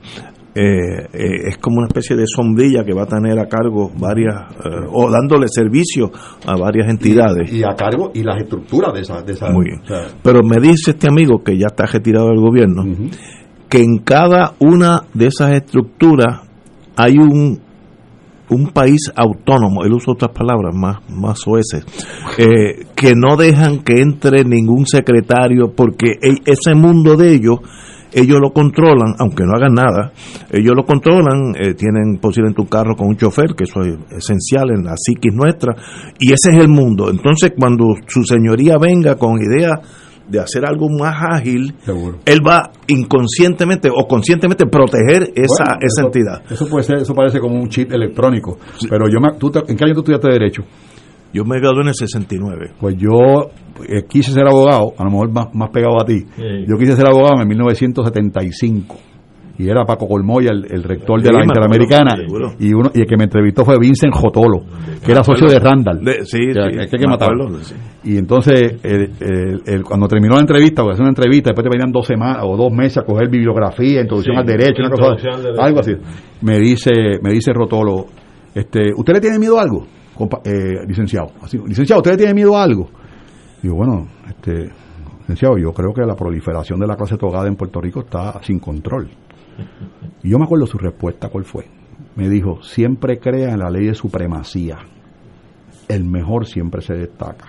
eh, 0.55 1.09
eh, 1.13 1.49
es 1.49 1.59
como 1.59 1.79
una 1.79 1.89
especie 1.89 2.15
de 2.17 2.25
sombrilla 2.27 2.85
que 2.85 2.93
va 2.93 3.03
a 3.03 3.07
tener 3.07 3.39
a 3.39 3.47
cargo 3.47 3.91
varias, 3.97 4.53
eh, 4.65 4.87
o 4.93 5.11
dándole 5.11 5.47
servicio 5.49 6.11
a 6.47 6.57
varias 6.57 6.89
entidades. 6.89 7.53
Y 7.53 7.65
a 7.65 7.75
cargo 7.75 8.13
y 8.15 8.23
las 8.23 8.43
estructuras 8.43 8.93
de 8.95 9.01
esa. 9.01 9.23
De 9.23 9.33
esa 9.33 9.51
Muy 9.51 9.67
bien. 9.67 9.81
o 9.83 9.87
sea, 9.87 10.07
Pero 10.23 10.43
me 10.43 10.61
dice 10.61 10.93
este 10.93 11.09
amigo 11.09 11.43
que 11.45 11.59
ya 11.59 11.67
está 11.67 11.85
retirado 11.85 12.29
del 12.29 12.41
gobierno, 12.41 12.85
que 13.69 13.83
en 13.83 13.99
cada 13.99 14.55
una 14.61 15.03
de 15.15 15.27
esas 15.27 15.53
estructuras 15.53 16.43
hay 16.97 17.19
un 17.19 17.61
un 18.51 18.69
país 18.69 19.13
autónomo, 19.15 19.85
él 19.85 19.93
usa 19.93 20.13
otras 20.13 20.33
palabras 20.33 20.75
más, 20.75 20.99
más 21.11 21.45
eh, 22.39 22.87
que 22.95 23.15
no 23.15 23.37
dejan 23.37 23.81
que 23.81 24.01
entre 24.01 24.45
ningún 24.45 24.87
secretario 24.87 25.73
porque 25.75 26.13
e- 26.23 26.43
ese 26.45 26.75
mundo 26.75 27.17
de 27.17 27.35
ellos 27.35 27.61
ellos 28.13 28.39
lo 28.41 28.51
controlan, 28.51 29.15
aunque 29.19 29.45
no 29.45 29.53
hagan 29.55 29.75
nada, 29.75 30.13
ellos 30.51 30.75
lo 30.75 30.85
controlan, 30.85 31.55
eh, 31.57 31.75
tienen 31.75 32.19
posiblemente 32.21 32.63
un 32.63 32.69
carro 32.69 32.97
con 32.97 33.09
un 33.09 33.17
chofer, 33.17 33.55
que 33.55 33.65
eso 33.65 33.81
es 33.81 33.97
esencial 34.11 34.71
en 34.71 34.85
la 34.85 34.95
psiquis 34.97 35.35
nuestra, 35.35 35.75
y 36.19 36.33
ese 36.33 36.51
es 36.51 36.57
el 36.57 36.69
mundo. 36.69 37.11
Entonces, 37.11 37.53
cuando 37.59 37.85
su 38.07 38.23
señoría 38.25 38.77
venga 38.79 39.17
con 39.17 39.39
idea 39.41 39.81
de 40.29 40.41
hacer 40.41 40.65
algo 40.67 40.89
más 40.91 41.15
ágil, 41.33 41.75
él 42.25 42.41
va 42.47 42.71
inconscientemente 42.87 43.89
o 43.91 44.07
conscientemente 44.07 44.67
proteger 44.67 45.33
esa, 45.35 45.65
esa 45.65 45.79
eso, 45.81 46.07
entidad. 46.07 46.43
Eso 46.51 46.69
puede 46.69 46.85
ser, 46.85 46.99
eso 46.99 47.15
parece 47.15 47.41
como 47.41 47.57
un 47.61 47.69
chip 47.69 47.93
electrónico. 47.93 48.59
Pero 48.89 49.07
yo 49.09 49.21
me, 49.21 49.33
¿tú 49.39 49.51
te- 49.51 49.61
¿en 49.71 49.77
qué 49.77 49.85
año 49.85 49.95
tú 49.95 50.01
estudiaste 50.01 50.29
Derecho? 50.31 50.63
Yo 51.33 51.45
me 51.45 51.59
gradué 51.61 51.83
en 51.83 51.89
el 51.89 51.95
69. 51.95 52.73
Pues 52.81 52.97
yo 52.97 53.51
eh, 53.87 54.05
quise 54.09 54.33
ser 54.33 54.47
abogado, 54.47 54.95
a 54.97 55.05
lo 55.05 55.11
mejor 55.11 55.31
más, 55.33 55.47
más 55.55 55.71
pegado 55.71 56.01
a 56.01 56.05
ti. 56.07 56.21
Sí. 56.37 56.65
Yo 56.67 56.77
quise 56.79 56.97
ser 56.97 57.07
abogado 57.07 57.43
en 57.43 57.49
1975. 57.49 58.97
Y 59.59 59.69
era 59.69 59.85
Paco 59.85 60.07
Colmoya, 60.07 60.51
el, 60.53 60.67
el 60.71 60.85
rector 60.85 61.21
de 61.21 61.33
la 61.33 61.45
Interamericana. 61.45 62.17
seguro. 62.17 62.53
Y, 62.61 62.73
uno, 62.73 62.91
y 62.95 63.01
el 63.01 63.07
que 63.09 63.17
me 63.17 63.25
entrevistó 63.25 63.65
fue 63.65 63.77
Vincent 63.79 64.15
Jotolo, 64.15 64.61
que 65.05 65.11
era 65.11 65.25
socio 65.25 65.49
de 65.49 65.59
Randall. 65.59 65.99
De- 66.05 66.25
sí, 66.25 66.39
que, 66.47 66.53
sí, 66.55 66.79
hay 66.79 66.87
que 66.89 67.07
matarlo. 67.09 67.49
sí. 67.63 67.75
Y 68.05 68.17
entonces, 68.19 68.77
el- 68.85 69.83
cuando 69.83 70.07
terminó 70.07 70.35
la 70.37 70.43
entrevista, 70.43 70.83
porque 70.83 70.93
hacer 70.95 71.03
una 71.03 71.11
entrevista, 71.11 71.51
después 71.51 71.65
te 71.65 71.71
venían 71.71 71.91
dos 71.91 72.07
semanas 72.07 72.39
o 72.45 72.57
dos 72.57 72.73
meses 72.73 72.99
a 72.99 73.03
coger 73.03 73.29
bibliografía, 73.29 74.01
introducción 74.01 74.39
al 74.39 74.47
derecho, 74.47 74.81
una 74.81 74.91
cosa, 74.91 75.37
derecho. 75.43 75.61
algo 75.61 75.81
así. 75.81 75.93
Me 76.43 76.59
dice, 76.61 76.93
me 77.21 77.33
dice 77.33 77.53
Rotolo, 77.53 78.07
este, 78.55 78.93
¿usted 78.97 79.15
le 79.15 79.21
tiene 79.21 79.39
miedo 79.41 79.59
a 79.59 79.63
algo? 79.63 79.85
Compa- 80.17 80.41
eh, 80.45 80.87
licenciado, 80.87 81.29
así, 81.43 81.59
licenciado, 81.67 82.01
¿usted 82.01 82.13
le 82.13 82.17
tiene 82.19 82.35
miedo 82.35 82.57
a 82.57 82.63
algo? 82.63 82.89
Digo, 83.61 83.75
bueno, 83.75 84.07
este, 84.29 84.71
licenciado, 85.21 85.59
yo 85.59 85.73
creo 85.73 85.93
que 85.93 86.03
la 86.07 86.15
proliferación 86.15 86.79
de 86.79 86.87
la 86.87 86.95
clase 86.97 87.17
togada 87.17 87.49
en 87.49 87.57
Puerto 87.57 87.81
Rico 87.81 88.01
está 88.01 88.41
sin 88.43 88.61
control. 88.61 89.09
Y 90.23 90.31
yo 90.31 90.39
me 90.39 90.45
acuerdo 90.45 90.67
su 90.67 90.79
respuesta, 90.79 91.29
¿cuál 91.29 91.45
fue? 91.45 91.65
Me 92.17 92.29
dijo, 92.29 92.63
siempre 92.63 93.19
crea 93.19 93.51
en 93.53 93.61
la 93.61 93.71
ley 93.71 93.87
de 93.87 93.95
supremacía. 93.95 94.79
El 95.89 96.05
mejor 96.05 96.47
siempre 96.47 96.83
se 96.83 96.95
destaca. 96.95 97.47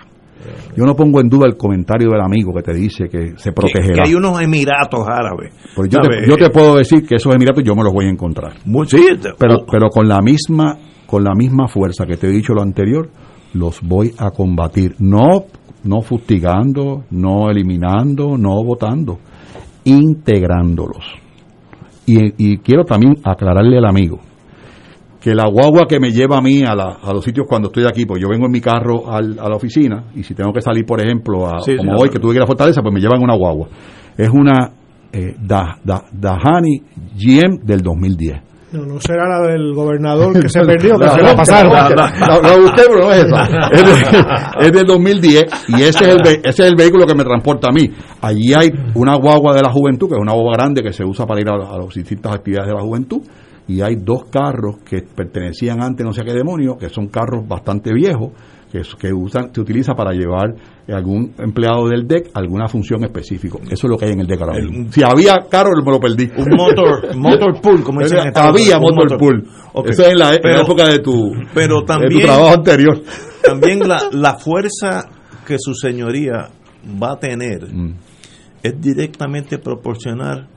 Yo 0.74 0.84
no 0.86 0.96
pongo 0.96 1.20
en 1.20 1.28
duda 1.28 1.46
el 1.46 1.56
comentario 1.58 2.08
del 2.10 2.20
amigo 2.22 2.54
que 2.54 2.62
te 2.62 2.72
dice 2.72 3.08
que 3.10 3.34
se 3.36 3.52
protegerá. 3.52 3.94
que 3.94 4.08
hay 4.08 4.14
unos 4.14 4.40
Emiratos 4.40 5.06
árabes. 5.06 5.52
Yo, 5.76 5.98
te, 6.00 6.26
yo 6.26 6.36
te 6.36 6.48
puedo 6.48 6.76
decir 6.76 7.06
que 7.06 7.16
esos 7.16 7.34
Emiratos 7.34 7.62
yo 7.62 7.74
me 7.74 7.82
los 7.82 7.92
voy 7.92 8.06
a 8.06 8.10
encontrar. 8.10 8.54
Muy- 8.64 8.86
sí, 8.86 9.06
Pero, 9.38 9.66
pero 9.70 9.88
con 9.90 10.08
la 10.08 10.20
misma 10.22 10.78
con 11.04 11.24
la 11.24 11.34
misma 11.34 11.66
fuerza 11.66 12.06
que 12.06 12.16
te 12.16 12.28
he 12.28 12.30
dicho 12.30 12.54
lo 12.54 12.62
anterior, 12.62 13.10
los 13.52 13.80
voy 13.82 14.12
a 14.16 14.30
combatir. 14.30 14.94
No, 15.00 15.44
no 15.82 16.00
fustigando, 16.02 17.04
no 17.10 17.50
eliminando, 17.50 18.38
no 18.38 18.62
votando, 18.64 19.18
integrándolos. 19.84 21.04
Y, 22.06 22.52
y 22.52 22.58
quiero 22.58 22.84
también 22.84 23.16
aclararle 23.24 23.78
al 23.78 23.86
amigo 23.86 24.18
que 25.20 25.34
la 25.34 25.46
guagua 25.50 25.86
que 25.86 26.00
me 26.00 26.10
lleva 26.12 26.38
a 26.38 26.40
mí 26.40 26.62
a, 26.62 26.74
la- 26.74 26.96
a 27.02 27.12
los 27.12 27.22
sitios 27.22 27.46
cuando 27.46 27.68
estoy 27.68 27.84
aquí, 27.86 28.06
pues 28.06 28.22
yo 28.22 28.28
vengo 28.30 28.46
en 28.46 28.52
mi 28.52 28.60
carro 28.62 29.10
al- 29.12 29.38
a 29.38 29.48
la 29.50 29.56
oficina 29.56 30.04
y 30.14 30.22
si 30.22 30.34
tengo 30.34 30.50
que 30.52 30.62
salir, 30.62 30.86
por 30.86 30.98
ejemplo, 30.98 31.46
a, 31.46 31.60
Sí, 31.60 31.76
como 31.76 31.92
sí, 31.92 31.98
hoy 32.02 32.08
que 32.08 32.18
tuve 32.18 32.32
que 32.32 32.36
ir 32.36 32.40
a 32.40 32.44
la 32.44 32.46
fortaleza, 32.46 32.80
pues 32.80 32.94
me 32.94 33.00
llevan 33.00 33.22
una 33.22 33.36
guagua. 33.36 33.68
Es 34.16 34.30
una 34.30 34.72
eh, 35.12 35.34
da, 35.38 35.76
da, 35.84 36.04
Dahani 36.10 36.80
GM 37.18 37.58
del 37.64 37.82
2010. 37.82 38.40
No, 38.72 38.84
no 38.86 39.00
será 39.00 39.28
la 39.28 39.48
del 39.48 39.74
gobernador 39.74 40.38
que 40.40 40.48
se 40.48 40.60
perdió, 40.64 40.96
que 40.96 41.04
La- 41.06 41.14
se 41.14 41.22
la 41.22 41.34
pasaron. 41.34 41.72
La 41.72 42.56
busqué, 42.56 42.82
pero 42.88 43.00
no 43.00 43.12
es 43.12 43.24
esa. 43.24 43.44
Es, 43.72 43.84
de- 43.84 44.66
es 44.66 44.72
del 44.72 44.86
2010 44.86 45.44
y 45.68 45.74
ese 45.82 45.88
es, 45.88 46.00
el, 46.02 46.18
ve- 46.24 46.40
ese 46.44 46.62
es 46.62 46.68
el 46.70 46.76
vehículo 46.76 47.06
que 47.06 47.14
me 47.14 47.24
transporta 47.24 47.68
a 47.68 47.72
mí. 47.72 47.90
Allí 48.20 48.54
hay 48.54 48.70
una 48.94 49.16
guagua 49.16 49.54
de 49.54 49.62
la 49.62 49.72
juventud, 49.72 50.08
que 50.08 50.14
es 50.14 50.20
una 50.20 50.32
guagua 50.34 50.52
grande 50.54 50.82
que 50.82 50.92
se 50.92 51.04
usa 51.04 51.26
para 51.26 51.40
ir 51.40 51.48
a, 51.48 51.54
a 51.54 51.78
las 51.78 51.94
distintas 51.94 52.32
actividades 52.34 52.68
de 52.68 52.74
la 52.74 52.82
juventud. 52.82 53.22
Y 53.68 53.82
hay 53.82 53.96
dos 53.96 54.24
carros 54.30 54.78
que 54.84 55.02
pertenecían 55.02 55.80
antes, 55.82 56.04
no 56.04 56.12
sé 56.12 56.22
a 56.22 56.24
qué 56.24 56.32
demonio, 56.32 56.76
que 56.76 56.88
son 56.88 57.06
carros 57.08 57.46
bastante 57.46 57.92
viejos, 57.92 58.30
que, 58.72 58.82
que 58.98 59.12
usan, 59.12 59.52
se 59.54 59.60
utiliza 59.60 59.94
para 59.94 60.12
llevar 60.12 60.54
algún 60.92 61.32
empleado 61.38 61.88
del 61.88 62.06
DEC 62.06 62.30
alguna 62.34 62.68
función 62.68 63.04
específica. 63.04 63.58
Eso 63.64 63.86
es 63.86 63.90
lo 63.90 63.96
que 63.96 64.06
hay 64.06 64.12
en 64.12 64.20
el 64.20 64.26
DEC 64.26 64.40
ahora 64.40 64.60
mismo. 64.60 64.90
Si 64.92 65.02
había 65.02 65.36
carro, 65.50 65.70
me 65.84 65.90
lo 65.92 66.00
perdí. 66.00 66.28
Un 66.36 66.56
motor, 66.56 67.16
motor 67.16 67.60
pool, 67.60 67.82
como 67.82 68.00
dicen 68.00 68.18
en 68.18 68.32
Había 68.36 68.78
motor 68.78 69.18
pool. 69.18 69.44
Eso 69.86 70.02
es 70.02 70.12
en 70.12 70.18
la, 70.18 70.28
en 70.30 70.34
la 70.34 70.40
Pero- 70.42 70.60
época 70.62 70.88
de 70.88 70.98
tu, 71.00 71.32
pero 71.54 71.80
de 71.80 71.86
también 71.86 72.12
tu 72.12 72.26
trabajo 72.26 72.54
anterior. 72.54 73.02
también 73.42 73.80
la, 73.88 73.98
la 74.12 74.34
fuerza 74.34 75.08
que 75.46 75.56
su 75.58 75.74
señoría 75.74 76.48
va 77.02 77.12
a 77.12 77.18
tener 77.18 77.66
Mm. 77.72 77.94
es 78.62 78.80
directamente 78.80 79.58
proporcional 79.58 80.48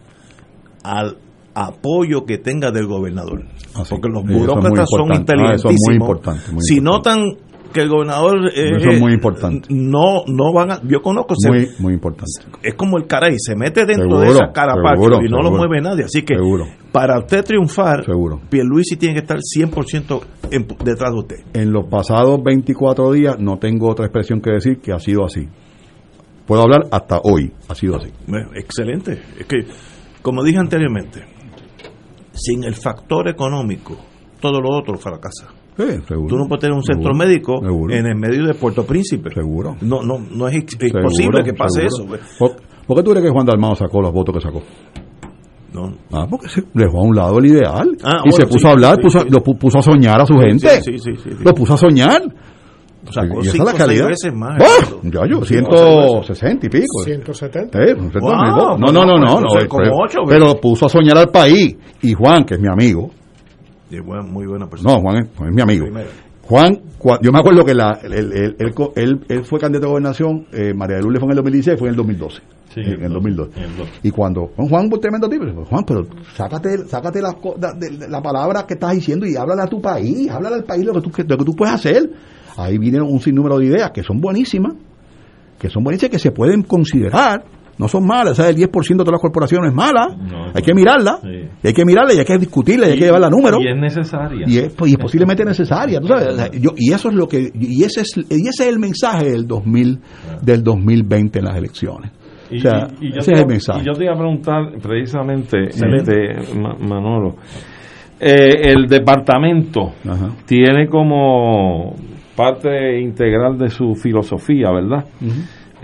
al 0.83 1.17
apoyo 1.55 2.25
que 2.25 2.37
tenga 2.39 2.71
del 2.71 2.87
gobernador. 2.87 3.43
Porque 3.89 4.09
los 4.09 4.23
Sí, 4.27 4.33
burócratas 4.33 4.87
son 4.89 5.01
importante. 5.07 5.33
Ah, 5.37 5.53
eso 5.55 5.69
es 5.69 5.75
inteligentísimos. 5.75 5.79
muy 5.87 5.95
importante, 5.95 6.51
muy 6.51 6.61
si 6.61 6.79
notan 6.81 7.19
que 7.73 7.81
el 7.81 7.89
gobernador 7.89 8.47
eh, 8.55 8.77
Eso 8.77 8.89
es 8.91 8.99
muy 8.99 9.13
importante. 9.13 9.67
no 9.71 10.23
no 10.27 10.53
van 10.53 10.71
a, 10.71 10.81
yo 10.83 11.01
conozco 11.01 11.33
se- 11.37 11.49
Muy, 11.49 11.67
muy 11.79 11.93
importante. 11.93 12.31
es 12.61 12.75
como 12.75 12.97
el 12.97 13.07
caray, 13.07 13.35
se 13.37 13.55
mete 13.55 13.85
dentro 13.85 14.03
Seguro, 14.09 14.19
de 14.21 14.27
esa 14.29 14.51
carapacho 14.53 15.01
seguro, 15.01 15.25
y 15.25 15.29
no 15.29 15.41
lo 15.41 15.51
mueve 15.51 15.81
nadie. 15.81 16.05
Así 16.05 16.21
que 16.21 16.35
Seguro. 16.35 16.65
para 16.91 17.17
usted 17.19 17.43
triunfar, 17.43 18.05
Seguro. 18.05 18.39
Pierluisi 18.49 18.95
tiene 18.97 19.15
que 19.15 19.21
estar 19.21 19.39
100% 19.41 20.21
en- 20.51 20.67
detrás 20.85 21.11
de 21.11 21.19
usted. 21.19 21.35
En 21.53 21.71
los 21.73 21.87
pasados 21.89 22.41
24 22.43 23.11
días 23.11 23.37
no 23.39 23.57
tengo 23.57 23.89
otra 23.89 24.05
expresión 24.05 24.39
que 24.39 24.51
decir 24.51 24.79
que 24.79 24.93
ha 24.93 24.99
sido 24.99 25.25
así. 25.25 25.47
Puedo 26.45 26.61
hablar 26.61 26.83
hasta 26.91 27.19
hoy, 27.23 27.51
ha 27.69 27.75
sido 27.75 27.95
así. 27.95 28.09
Bueno, 28.27 28.49
Excelente. 28.55 29.13
Es 29.39 29.45
que, 29.47 29.65
como 30.21 30.43
dije 30.43 30.59
anteriormente, 30.59 31.23
sin 32.33 32.63
el 32.63 32.75
factor 32.75 33.29
económico, 33.29 33.95
todo 34.41 34.59
lo 34.59 34.77
otro 34.77 34.97
fracasa. 34.97 35.47
Sí. 35.77 35.83
Tú 36.07 36.35
no 36.37 36.47
puedes 36.47 36.61
tener 36.61 36.75
un 36.75 36.83
centro 36.83 37.11
Seguro, 37.13 37.15
médico 37.25 37.53
seguro. 37.61 37.93
en 37.95 38.05
el 38.05 38.15
medio 38.15 38.45
de 38.45 38.53
Puerto 38.53 38.85
Príncipe. 38.85 39.29
Seguro. 39.33 39.75
No, 39.81 40.01
no, 40.03 40.19
no 40.19 40.47
es, 40.47 40.55
es 40.57 40.65
Seguro, 40.79 41.03
posible 41.03 41.43
que 41.43 41.53
pase 41.53 41.89
seguro. 41.89 42.15
eso. 42.15 42.25
¿Por, 42.39 42.51
por 42.85 42.97
qué 42.97 43.03
tú 43.03 43.11
crees 43.11 43.25
que 43.25 43.31
Juan 43.31 43.45
Dalmado 43.45 43.75
sacó 43.75 44.01
los 44.01 44.11
votos 44.11 44.35
que 44.35 44.41
sacó? 44.41 44.61
No. 45.73 45.91
Ah, 46.11 46.27
porque 46.29 46.47
se 46.49 46.61
dejó 46.75 46.99
a 46.99 47.03
un 47.03 47.15
lado 47.15 47.39
el 47.39 47.47
ideal. 47.47 47.97
Ah, 48.03 48.21
y 48.23 48.29
bueno, 48.29 48.35
se 48.35 48.45
puso 48.45 48.59
sí, 48.59 48.67
a 48.67 48.71
hablar, 48.71 48.95
sí, 48.97 49.01
puso, 49.01 49.19
sí. 49.21 49.27
lo 49.31 49.39
pu- 49.43 49.57
puso 49.57 49.79
a 49.79 49.81
soñar 49.81 50.21
a 50.21 50.25
su 50.27 50.35
gente. 50.37 50.69
Sí, 50.81 50.91
sí, 50.93 50.99
sí, 50.99 51.11
sí. 51.17 51.29
Lo 51.43 51.53
puso 51.55 51.73
a 51.73 51.77
soñar. 51.77 52.21
Sacó 53.09 53.39
y 53.43 53.47
esa 53.47 53.51
cinco 53.51 53.57
es 53.57 53.57
la 53.57 53.63
o 53.63 53.69
seis 53.71 53.77
calidad. 53.79 54.07
veces 54.07 54.33
más. 54.33 54.63
Ya 55.03 55.27
yo, 55.27 55.43
Cinco 55.43 56.23
160 56.23 56.67
y 56.67 56.69
pico. 56.69 57.03
170. 57.03 57.79
Eh, 57.83 57.95
no, 57.97 58.09
Wow, 58.21 58.77
no, 58.77 58.91
no, 58.91 58.91
no, 59.05 59.17
no, 59.17 59.41
no, 59.41 59.47
pues, 59.51 59.65
como 59.67 59.83
pero, 59.83 59.95
ocho 59.97 60.19
pero 60.27 60.61
puso 60.61 60.85
a 60.85 60.89
soñar 60.89 61.17
al 61.17 61.27
país. 61.29 61.75
Y 62.03 62.13
Juan, 62.13 62.45
que 62.45 62.53
es 62.53 62.61
mi 62.61 62.67
amigo, 62.71 63.09
Buena- 64.01 64.23
muy 64.23 64.45
buena 64.45 64.67
persona. 64.69 64.93
no, 64.93 65.01
Juan 65.01 65.17
es, 65.17 65.29
Juan 65.37 65.49
es 65.49 65.55
mi 65.55 65.61
amigo. 65.61 65.85
Juan, 66.45 66.77
yo 67.21 67.31
me 67.31 67.39
acuerdo 67.39 67.63
que 67.63 67.73
la, 67.73 67.99
él, 68.03 68.13
él- 68.13 68.55
él 68.59 68.73
co- 68.73 68.91
él- 68.97 69.21
él 69.29 69.45
fue 69.45 69.59
candidato 69.59 69.87
a 69.87 69.89
gobernación, 69.91 70.45
eh, 70.51 70.73
María 70.73 70.97
de 70.97 71.03
Lourdes 71.03 71.19
fue 71.21 71.27
en 71.27 71.31
el 71.31 71.35
2016, 71.37 71.79
fue 71.79 71.87
en 71.87 71.91
el 71.93 71.95
2012. 71.97 72.41
Sí, 72.73 72.81
en 72.81 73.03
el 73.03 73.13
2012. 73.13 73.57
en 73.59 73.63
el 73.69 73.77
dos. 73.77 73.87
Y 74.03 74.09
cuando, 74.11 74.47
Juan, 74.57 74.89
un 74.91 74.99
tremendo 74.99 75.29
tipo, 75.29 75.45
Juan, 75.65 75.83
pero 75.87 76.01
sácate, 76.35 76.79
sácate 76.87 77.21
de- 77.21 77.89
de 77.97 78.07
la 78.09 78.21
palabra 78.21 78.65
que 78.67 78.73
estás 78.73 78.93
diciendo 78.93 79.25
y 79.25 79.35
háblale 79.37 79.61
a 79.61 79.67
tu 79.67 79.79
país, 79.79 80.29
háblale 80.29 80.55
al 80.55 80.63
país 80.63 80.83
lo 80.85 80.93
que 80.93 81.01
tú, 81.01 81.11
lo 81.25 81.37
que 81.37 81.45
tú 81.45 81.55
puedes 81.55 81.75
hacer. 81.75 82.09
Ahí 82.57 82.77
vinieron 82.77 83.09
un 83.09 83.19
sinnúmero 83.21 83.57
de 83.59 83.67
ideas 83.67 83.91
que 83.91 84.03
son 84.03 84.19
buenísimas, 84.19 84.73
que 85.59 85.69
son 85.69 85.83
buenísimas, 85.83 86.11
que 86.11 86.19
se 86.19 86.31
pueden 86.31 86.63
considerar, 86.63 87.43
no 87.77 87.87
son 87.87 88.05
malas, 88.05 88.33
esa 88.33 88.45
del 88.47 88.55
10% 88.57 88.71
de 88.87 88.95
todas 88.97 89.11
las 89.13 89.21
corporaciones 89.21 89.69
es 89.71 89.75
mala, 89.75 90.07
No, 90.15 90.45
hay 90.53 90.61
que 90.61 90.73
mirarla, 90.73 91.17
sí. 91.21 91.49
y 91.63 91.67
hay 91.67 91.73
que 91.73 91.85
mirarla 91.85 92.13
y 92.13 92.19
hay 92.19 92.25
que 92.25 92.37
discutirla 92.37 92.87
y 92.87 92.91
hay 92.91 92.99
que 92.99 93.05
llevarla 93.05 93.27
a 93.27 93.29
número 93.31 93.59
Y 93.61 93.67
es 93.67 93.75
necesaria. 93.77 94.45
y 94.47 94.57
es, 94.59 94.73
pues, 94.73 94.91
y 94.91 94.93
es 94.95 94.99
posiblemente 94.99 95.43
necesaria 95.43 95.99
tú 95.99 96.07
sabes, 96.07 96.27
O 96.27 96.35
sea, 96.35 96.51
yo- 96.51 96.73
y 96.77 96.91
eso 96.93 97.09
es 97.09 97.15
lo 97.15 97.27
que 97.27 97.51
y 97.59 97.83
ese 97.83 98.01
es 98.01 98.15
y 98.17 98.47
ese 98.47 98.63
es 98.63 98.67
el 98.69 98.79
mensaje 98.79 99.31
del 99.31 99.47
2000 99.47 99.99
del 100.41 100.63
2020 100.63 101.39
en 101.39 101.45
las 101.45 101.57
elecciones 101.57 102.11
Y, 102.51 102.57
o 102.57 102.61
sea 102.61 102.87
ese 103.01 103.31
te, 103.31 103.33
es 103.33 103.39
el 103.41 103.47
mensaje 103.47 103.81
y 103.81 103.85
yo 103.85 103.93
te 103.93 104.03
iba 104.03 104.13
a 104.13 104.17
preguntar 104.17 104.71
precisamente, 104.81 105.63
Excelente. 105.63 106.31
este, 106.41 106.55
Ma- 106.59 106.75
Manolo, 106.79 107.35
eh, 108.19 108.71
el 108.71 108.85
departamento 108.87 109.93
Ajá. 110.07 110.29
tiene 110.45 110.87
como 110.87 111.95
parte 112.35 112.99
integral 113.01 113.57
de 113.57 113.69
su 113.69 113.95
filosofía, 113.95 114.71
¿verdad? 114.71 115.05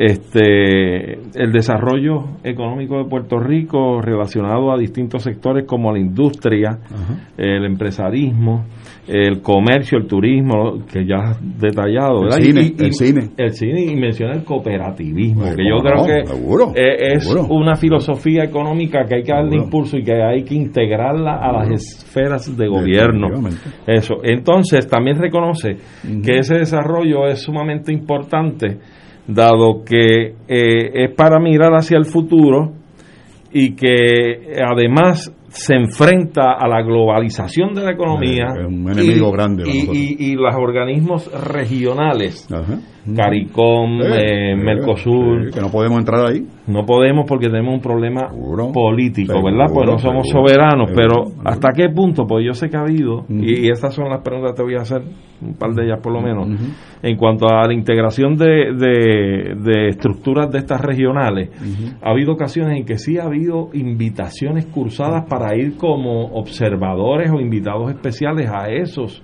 Este, 0.02 1.14
el 1.36 1.52
desarrollo 1.52 2.38
económico 2.46 3.00
de 3.00 3.10
Puerto 3.10 3.38
Rico 3.38 4.02
relacionado 4.02 4.72
a 4.72 4.78
distintos 4.78 5.24
sectores 5.24 5.66
como 5.68 5.92
la 5.92 6.00
industria, 6.00 6.80
el 7.38 7.66
empresarismo, 7.66 8.64
el 9.10 9.42
comercio, 9.42 9.98
el 9.98 10.08
turismo, 10.08 10.86
que 10.90 11.06
ya 11.06 11.18
has 11.32 11.60
detallado, 11.60 12.24
El 12.28 12.32
cine, 12.32 12.62
Y- 12.62 12.76
y- 12.82 12.86
el 12.86 12.94
cine. 12.94 13.22
el 13.36 13.52
cine 13.52 13.82
y 13.92 13.96
menciona 13.98 14.36
el 14.36 14.46
cooperativismo, 14.46 15.42
Pues, 15.42 15.56
que 15.58 15.64
yo 15.68 15.80
creo 15.82 15.96
no, 15.98 16.06
que 16.06 16.26
seguro, 16.28 16.72
es 16.76 17.24
seguro. 17.28 17.48
una 17.54 17.76
filosofía 17.76 18.44
económica 18.46 19.04
que 19.06 19.16
hay 19.16 19.24
que 19.24 19.34
darle 19.34 19.50
Seguro. 19.50 19.66
impulso 19.66 19.98
y 19.98 20.04
que 20.04 20.14
hay 20.14 20.44
que 20.46 20.56
integrarla 20.56 21.34
a 21.42 21.52
las 21.52 21.70
esferas 21.72 22.56
de 22.56 22.68
gobierno. 22.70 23.28
Eso. 23.86 24.16
Entonces, 24.24 24.88
también 24.88 25.18
reconoce 25.18 25.76
que 26.24 26.38
ese 26.38 26.56
desarrollo 26.56 27.28
es 27.28 27.42
sumamente 27.42 27.92
importante, 27.92 28.78
dado 29.30 29.84
que 29.86 30.34
eh, 30.48 31.06
es 31.06 31.16
para 31.16 31.40
mirar 31.40 31.74
hacia 31.74 31.98
el 31.98 32.06
futuro 32.06 32.74
y 33.52 33.76
que 33.76 34.56
además 34.64 35.32
se 35.50 35.76
enfrenta 35.76 36.54
a 36.54 36.68
la 36.68 36.82
globalización 36.82 37.74
de 37.74 37.84
la 37.84 37.92
economía 37.92 38.48
un 38.68 38.90
enemigo 38.92 39.30
y, 39.30 39.32
grande 39.32 39.64
y, 39.66 39.90
y, 39.92 40.32
y 40.32 40.36
los 40.36 40.54
organismos 40.56 41.30
regionales 41.32 42.48
CARICOM, 43.16 44.02
Eh, 44.02 44.52
eh, 44.52 44.56
Mercosur. 44.56 45.46
sí, 45.46 45.52
que 45.54 45.62
no 45.62 45.70
podemos 45.72 46.00
entrar 46.00 46.30
ahí. 46.32 46.46
No 46.68 46.86
podemos 46.86 47.26
porque 47.28 47.48
tenemos 47.48 47.74
un 47.74 47.82
problema 47.82 48.28
político, 48.74 49.34
seguro, 49.34 49.52
¿verdad? 49.58 49.74
Pues 49.74 49.90
no 49.90 49.98
somos 49.98 50.28
seguro, 50.28 50.50
soberanos, 50.50 50.92
pero 50.96 51.24
¿hasta 51.44 51.70
qué 51.76 51.90
punto? 51.90 52.28
Pues 52.28 52.46
yo 52.46 52.54
sé 52.54 52.70
que 52.70 52.78
ha 52.78 52.82
habido, 52.82 53.26
y, 53.30 53.66
y 53.66 53.70
esas 53.72 53.96
son 53.96 54.10
las 54.10 54.22
preguntas 54.22 54.52
que 54.52 54.58
te 54.58 54.64
voy 54.64 54.76
a 54.76 54.82
hacer, 54.82 55.02
un 55.42 55.54
par 55.56 55.72
de 55.72 55.86
ellas 55.86 56.00
por 56.04 56.14
lo 56.14 56.22
menos, 56.22 56.48
en 57.02 57.18
cuanto 57.18 57.48
a 57.48 57.66
la 57.66 57.74
integración 57.74 58.36
de, 58.36 58.74
de, 58.76 59.56
de 59.56 59.88
estructuras 59.88 60.52
de 60.52 60.60
estas 60.60 60.82
regionales, 60.82 61.50
ha 62.04 62.12
habido 62.12 62.34
ocasiones 62.34 62.78
en 62.78 62.86
que 62.86 62.98
sí 63.00 63.18
ha 63.18 63.24
habido 63.24 63.70
invitaciones 63.74 64.68
cursadas 64.68 65.26
para 65.28 65.39
ir 65.56 65.78
como 65.78 66.26
observadores 66.34 67.32
o 67.32 67.40
invitados 67.40 67.90
especiales 67.92 68.50
a 68.50 68.70
esos 68.70 69.22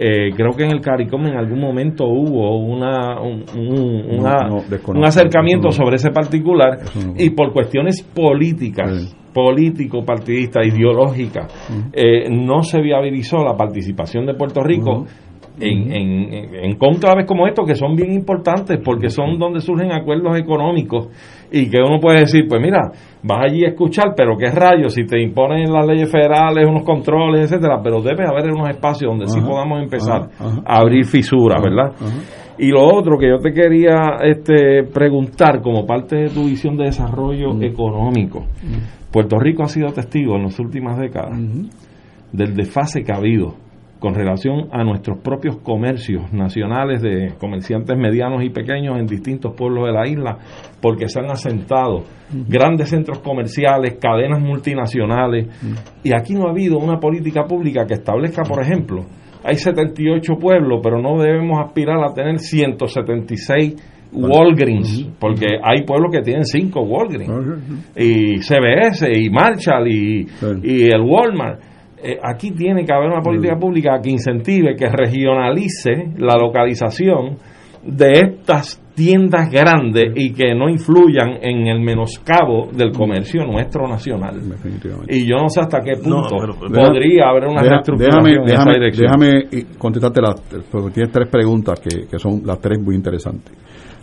eh, 0.00 0.30
creo 0.36 0.52
que 0.56 0.62
en 0.64 0.70
el 0.70 0.80
CARICOM 0.80 1.26
en 1.26 1.36
algún 1.36 1.58
momento 1.60 2.04
hubo 2.06 2.56
una, 2.58 3.20
un, 3.20 3.42
un- 3.56 4.18
una- 4.20 4.44
No, 4.44 4.48
no, 4.48 4.56
desconozco. 4.62 4.92
un 4.92 5.04
acercamiento 5.04 5.72
sobre 5.72 5.96
ese 5.96 6.10
particular 6.10 6.78
no. 6.94 7.14
y 7.16 7.30
por 7.30 7.52
cuestiones 7.52 8.00
políticas, 8.02 9.16
político, 9.34 10.04
partidistas, 10.04 10.66
ideológicas, 10.68 11.52
eh, 11.92 12.28
no 12.30 12.62
se 12.62 12.80
viabilizó 12.80 13.38
la 13.38 13.56
participación 13.56 14.24
de 14.26 14.34
Puerto 14.34 14.62
Rico. 14.62 15.04
En, 15.60 15.92
en- 15.92 16.54
en 16.64 16.76
conclaves 16.76 17.26
como 17.26 17.46
estos 17.46 17.66
que 17.66 17.74
son 17.74 17.94
bien 17.96 18.12
importantes 18.12 18.78
porque 18.84 19.08
son 19.10 19.38
donde 19.38 19.60
surgen 19.60 19.92
acuerdos 19.92 20.38
económicos 20.38 21.08
y 21.50 21.68
que 21.70 21.78
uno 21.80 21.98
puede 22.00 22.20
decir 22.20 22.46
pues 22.48 22.60
mira 22.62 22.90
vas 23.22 23.38
allí 23.44 23.64
a 23.64 23.68
escuchar 23.68 24.14
pero 24.16 24.36
qué 24.36 24.50
rayos 24.50 24.94
si 24.94 25.04
te 25.04 25.20
imponen 25.20 25.72
las 25.72 25.86
leyes 25.86 26.10
federales 26.10 26.66
unos 26.68 26.82
controles 26.84 27.42
etcétera 27.50 27.80
pero 27.82 28.00
debe 28.00 28.24
haber 28.26 28.50
unos 28.52 28.68
espacios 28.70 29.10
donde 29.10 29.26
sí 29.26 29.38
Ajá, 29.38 29.48
podamos 29.48 29.82
empezar 29.82 30.22
ajá, 30.38 30.44
ajá. 30.44 30.62
a 30.66 30.76
abrir 30.80 31.04
fisuras 31.04 31.62
verdad 31.62 31.92
y 32.60 32.68
lo 32.70 32.82
otro 32.84 33.16
que 33.18 33.28
yo 33.28 33.38
te 33.38 33.52
quería 33.52 34.16
este, 34.24 34.82
preguntar 34.92 35.60
como 35.62 35.86
parte 35.86 36.16
de 36.16 36.28
tu 36.28 36.44
visión 36.46 36.76
de 36.76 36.86
desarrollo 36.86 37.50
económico. 37.62 38.46
Puerto 39.12 39.38
Rico 39.38 39.62
ha 39.62 39.68
sido 39.68 39.92
testigo 39.92 40.34
en 40.34 40.42
las 40.42 40.58
últimas 40.58 40.98
décadas 40.98 41.38
del 42.32 42.54
desfase 42.56 43.04
que 43.04 43.12
ha 43.12 43.16
habido 43.16 43.54
con 43.98 44.14
relación 44.14 44.68
a 44.72 44.84
nuestros 44.84 45.18
propios 45.18 45.56
comercios 45.56 46.32
nacionales 46.32 47.02
de 47.02 47.34
comerciantes 47.38 47.96
medianos 47.96 48.44
y 48.44 48.50
pequeños 48.50 48.98
en 48.98 49.06
distintos 49.06 49.54
pueblos 49.54 49.86
de 49.86 49.92
la 49.92 50.08
isla, 50.08 50.38
porque 50.80 51.08
se 51.08 51.18
han 51.20 51.30
asentado 51.30 52.04
grandes 52.30 52.90
centros 52.90 53.18
comerciales, 53.20 53.98
cadenas 54.00 54.40
multinacionales, 54.40 55.48
y 56.04 56.14
aquí 56.14 56.34
no 56.34 56.46
ha 56.46 56.50
habido 56.50 56.78
una 56.78 56.98
política 56.98 57.44
pública 57.44 57.86
que 57.86 57.94
establezca, 57.94 58.42
por 58.42 58.62
ejemplo, 58.62 59.04
hay 59.44 59.56
78 59.56 60.34
pueblos, 60.40 60.80
pero 60.82 61.00
no 61.00 61.20
debemos 61.20 61.58
aspirar 61.64 62.02
a 62.04 62.12
tener 62.12 62.38
176 62.38 63.94
Walgreens, 64.12 65.06
porque 65.18 65.46
hay 65.62 65.84
pueblos 65.84 66.10
que 66.12 66.22
tienen 66.22 66.44
5 66.44 66.80
Walgreens, 66.80 67.30
y 67.96 68.38
CBS, 68.38 69.06
y 69.12 69.28
Marshall, 69.30 69.88
y, 69.88 70.26
y 70.62 70.84
el 70.84 71.02
Walmart. 71.02 71.60
Eh, 72.02 72.18
aquí 72.22 72.52
tiene 72.52 72.84
que 72.84 72.92
haber 72.92 73.08
una 73.10 73.20
política 73.22 73.56
pública 73.58 74.00
que 74.02 74.10
incentive, 74.10 74.76
que 74.76 74.86
regionalice 74.88 76.12
la 76.18 76.36
localización 76.36 77.36
de 77.84 78.10
estas 78.12 78.80
tiendas 78.94 79.48
grandes 79.50 80.12
y 80.16 80.32
que 80.32 80.52
no 80.54 80.68
influyan 80.68 81.38
en 81.40 81.68
el 81.68 81.80
menoscabo 81.80 82.68
del 82.72 82.90
comercio 82.92 83.44
nuestro 83.44 83.86
nacional. 83.88 84.40
Y 85.08 85.24
yo 85.28 85.36
no 85.36 85.48
sé 85.48 85.60
hasta 85.60 85.80
qué 85.80 85.92
punto 86.02 86.36
podría 86.72 87.28
haber 87.30 87.46
una 87.46 87.62
Deja- 87.62 87.74
reestructuración 87.74 88.24
déjame, 88.24 88.52
en 88.52 88.58
esa 88.60 88.72
dirección. 88.72 89.06
déjame 89.06 89.38
eh, 89.52 89.66
contestarte 89.78 90.20
las, 90.20 90.40
porque 90.70 90.90
tienes 90.90 91.12
tres 91.12 91.28
preguntas 91.28 91.80
que, 91.80 92.06
que 92.08 92.18
son 92.18 92.42
las 92.44 92.60
tres 92.60 92.80
muy 92.80 92.96
interesantes. 92.96 93.54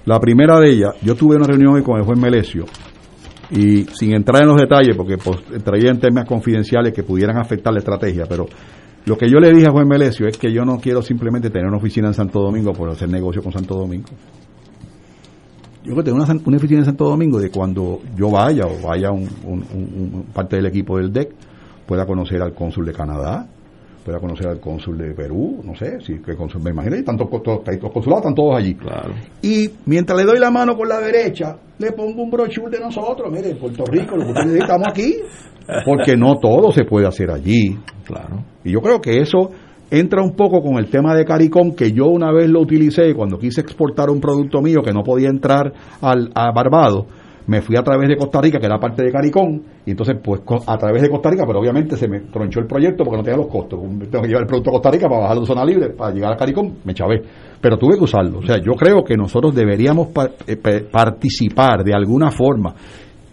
La 0.06 0.20
primera 0.20 0.60
de 0.60 0.70
ellas, 0.70 0.96
yo 1.02 1.16
tuve 1.16 1.36
una 1.36 1.48
reunión 1.48 1.74
hoy 1.76 1.82
con 1.84 1.98
el 1.98 2.06
juez 2.06 2.18
Melesio 2.18 2.64
y 3.52 3.84
sin 3.86 4.14
entrar 4.16 4.42
en 4.44 4.48
los 4.50 4.58
detalles, 4.58 4.96
porque 4.96 5.18
pues, 5.18 5.38
entraría 5.54 5.92
en 5.92 6.00
temas 6.00 6.26
confidenciales 6.28 6.94
que 6.94 7.04
pudieran 7.04 7.38
afectar 7.38 7.72
la 7.74 7.80
estrategia, 7.80 8.26
pero 8.28 8.46
lo 9.06 9.18
que 9.18 9.30
yo 9.30 9.38
le 9.40 9.52
dije 9.52 9.68
a 9.68 9.72
juez 9.72 9.86
Melesio 9.88 10.28
es 10.28 10.38
que 10.38 10.52
yo 10.52 10.66
no 10.66 10.78
quiero 10.80 11.02
simplemente 11.02 11.50
tener 11.50 11.68
una 11.68 11.78
oficina 11.78 12.08
en 12.08 12.14
Santo 12.16 12.40
Domingo 12.42 12.74
por 12.74 12.90
hacer 12.90 13.08
negocio 13.10 13.42
con 13.44 13.52
Santo 13.52 13.76
Domingo. 13.76 14.08
Yo 15.84 15.94
quiero 15.94 16.04
tener 16.04 16.20
una, 16.20 16.42
una 16.44 16.58
oficina 16.58 16.80
en 16.80 16.86
Santo 16.86 17.06
Domingo 17.06 17.40
de 17.40 17.52
cuando 17.52 18.00
yo 18.18 18.32
vaya 18.32 18.64
o 18.66 18.88
vaya 18.88 19.12
un- 19.12 20.26
parte 20.34 20.56
del 20.56 20.66
equipo 20.66 20.98
del 20.98 21.14
DEC, 21.14 21.30
pueda 21.86 22.08
conocer 22.08 22.42
al 22.42 22.56
cónsul 22.56 22.86
de 22.88 22.94
Canadá, 22.94 23.48
pueda 24.06 24.20
conocer 24.20 24.48
al 24.48 24.60
cónsul 24.60 24.98
de 25.00 25.16
Perú, 25.16 25.62
no 25.64 25.74
sé, 25.76 26.00
si 26.00 26.20
que 26.22 26.36
cónsul, 26.36 26.62
me 26.62 26.70
imagino, 26.70 26.96
y 26.96 27.04
tantos, 27.04 27.28
todos- 27.44 27.62
los 27.66 27.92
consulados 27.92 28.22
están 28.22 28.36
todos 28.36 28.56
allí. 28.56 28.78
Y 29.42 29.72
mientras 29.88 30.16
le 30.18 30.26
doy 30.26 30.38
la 30.40 30.52
mano 30.52 30.78
con 30.78 30.88
la 30.88 31.00
derecha, 31.00 31.58
le 31.80 31.92
pongo 31.92 32.22
un 32.22 32.30
brochure 32.30 32.70
de 32.78 32.80
nosotros, 32.84 33.32
mire, 33.32 33.56
Puerto 33.56 33.84
Rico, 33.86 34.16
lo 34.16 34.26
que 34.26 34.32
ustedes 34.32 34.62
estamos 34.62 34.88
aquí, 34.88 35.16
porque 35.86 36.16
no 36.16 36.36
todo 36.40 36.72
se 36.72 36.86
puede 36.86 37.08
hacer 37.08 37.32
allí. 37.32 37.76
Claro. 38.06 38.44
Y 38.64 38.72
yo 38.74 38.82
creo 38.82 39.02
que 39.02 39.18
eso 39.20 39.50
entra 39.90 40.22
un 40.22 40.36
poco 40.36 40.62
con 40.62 40.78
el 40.78 40.88
tema 40.90 41.16
de 41.16 41.26
CARICOM, 41.26 41.76
que 41.76 41.92
yo 41.92 42.06
una 42.06 42.32
vez 42.32 42.48
lo 42.50 42.62
utilicé 42.62 43.14
cuando 43.16 43.40
quise 43.40 43.62
exportar 43.62 44.12
un 44.12 44.22
producto 44.22 44.62
mío 44.62 44.82
que 44.84 44.94
no 44.94 45.02
podía 45.04 45.30
entrar 45.30 45.74
al, 46.02 46.30
a 46.36 46.52
Barbados. 46.52 47.06
Me 47.48 47.62
fui 47.62 47.76
a 47.78 47.84
través 47.84 48.10
de 48.10 48.18
Costa 48.18 48.42
Rica, 48.42 48.60
que 48.60 48.66
era 48.66 48.80
parte 48.80 49.04
de 49.04 49.12
CARICOM, 49.12 49.62
y 49.86 49.92
entonces, 49.92 50.16
pues 50.24 50.42
a 50.66 50.78
través 50.78 51.02
de 51.04 51.10
Costa 51.10 51.30
Rica, 51.30 51.44
pero 51.46 51.60
obviamente 51.60 51.96
se 51.96 52.08
me 52.08 52.22
tronchó 52.22 52.60
el 52.60 52.66
proyecto 52.66 53.04
porque 53.04 53.18
no 53.18 53.24
tenía 53.24 53.38
los 53.38 53.48
costos. 53.48 53.80
Tengo 54.10 54.22
que 54.24 54.28
llevar 54.28 54.44
el 54.44 54.48
producto 54.48 54.72
a 54.72 54.74
Costa 54.74 54.90
Rica 54.92 55.08
para 55.08 55.22
bajarlo 55.22 55.42
de 55.42 55.48
zona 55.48 55.64
libre, 55.64 55.90
para 55.92 56.12
llegar 56.14 56.34
a 56.34 56.38
CARICOM, 56.38 56.72
me 56.84 56.94
chavé. 56.96 57.22
Pero 57.62 57.78
tuve 57.78 57.98
que 57.98 58.04
usarlo. 58.04 58.40
O 58.40 58.46
sea, 58.46 58.58
yo 58.58 58.74
creo 58.74 59.04
que 59.04 59.16
nosotros 59.16 59.54
deberíamos 59.54 60.10
eh, 60.48 60.58
participar 60.92 61.84
de 61.84 61.94
alguna 61.94 62.32
forma. 62.32 62.74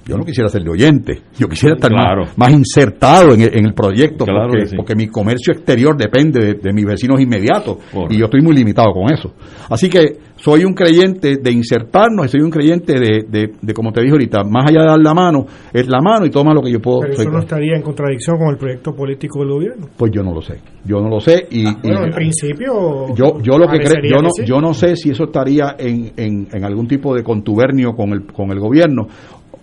Yo 0.05 0.17
no 0.19 0.25
quisiera 0.25 0.49
ser 0.49 0.65
de 0.65 0.71
oyente, 0.71 1.21
yo 1.39 1.47
quisiera 1.49 1.77
estar 1.77 1.93
más- 1.93 2.03
Claro. 2.05 2.25
más, 2.37 2.51
insertado 2.51 3.35
en 3.35 3.43
el, 3.43 3.57
en 3.57 3.67
el 3.67 3.73
proyecto, 3.73 4.25
Claro 4.25 4.49
porque, 4.49 4.59
que 4.65 4.67
sí. 4.71 4.77
porque 4.77 4.97
mi 4.97 5.07
comercio 5.07 5.53
exterior 5.55 5.97
depende 5.97 6.41
de, 6.45 6.55
de 6.55 6.73
mis 6.73 6.85
vecinos 6.85 7.21
inmediatos 7.21 7.79
y 8.11 8.19
yo 8.19 8.25
estoy 8.25 8.41
muy 8.43 8.53
limitado 8.53 8.93
con 8.93 9.13
eso. 9.13 9.33
Así 9.71 9.89
que 9.89 10.19
soy 10.43 10.65
un 10.65 10.75
creyente 10.75 11.37
de 11.37 11.53
insertarnos 11.53 12.29
soy 12.31 12.41
un 12.41 12.51
creyente 12.51 12.95
de, 12.99 13.25
de, 13.29 13.53
de, 13.63 13.75
como 13.75 13.93
te 13.93 14.01
dije 14.01 14.13
ahorita, 14.13 14.43
más 14.45 14.65
allá 14.69 14.81
de 14.81 14.87
dar 14.89 14.99
la 14.99 15.15
mano, 15.15 15.47
es 15.73 15.87
la 15.89 16.01
mano 16.01 16.27
y 16.27 16.31
toma 16.31 16.53
lo 16.53 16.61
que 16.63 16.71
yo 16.73 16.81
puedo. 16.81 17.01
Pero 17.01 17.13
eso 17.13 17.31
no 17.31 17.39
estaría 17.39 17.77
en 17.77 17.83
contradicción 17.83 18.39
con 18.39 18.49
el 18.49 18.57
proyecto 18.57 18.93
político 18.95 19.39
del 19.41 19.49
gobierno. 19.51 19.87
pues 19.97 20.11
yo 20.13 20.23
no 20.23 20.35
lo 20.35 20.43
sé, 20.43 20.59
yo 20.85 21.01
no 21.01 21.09
lo 21.09 21.21
sé 21.21 21.47
y, 21.51 21.69
y- 21.69 21.75
Bueno, 21.83 22.05
en 22.07 22.11
principio. 22.13 23.15
yo, 23.15 23.41
yo 23.41 23.57
lo 23.59 23.69
que 23.69 23.79
creo, 23.79 24.03
yo 24.17 24.23
no, 24.23 24.31
sí. 24.31 24.43
yo 24.45 24.61
no 24.61 24.75
sé 24.75 24.97
si 24.97 25.11
eso 25.11 25.25
estaría 25.25 25.77
en, 25.79 26.13
en, 26.17 26.49
en 26.53 26.65
algún 26.65 26.89
tipo 26.89 27.15
de 27.15 27.23
contubernio 27.23 27.93
con 27.93 28.11
el, 28.13 28.27
con 28.27 28.51
el 28.51 28.59
gobierno. 28.59 29.07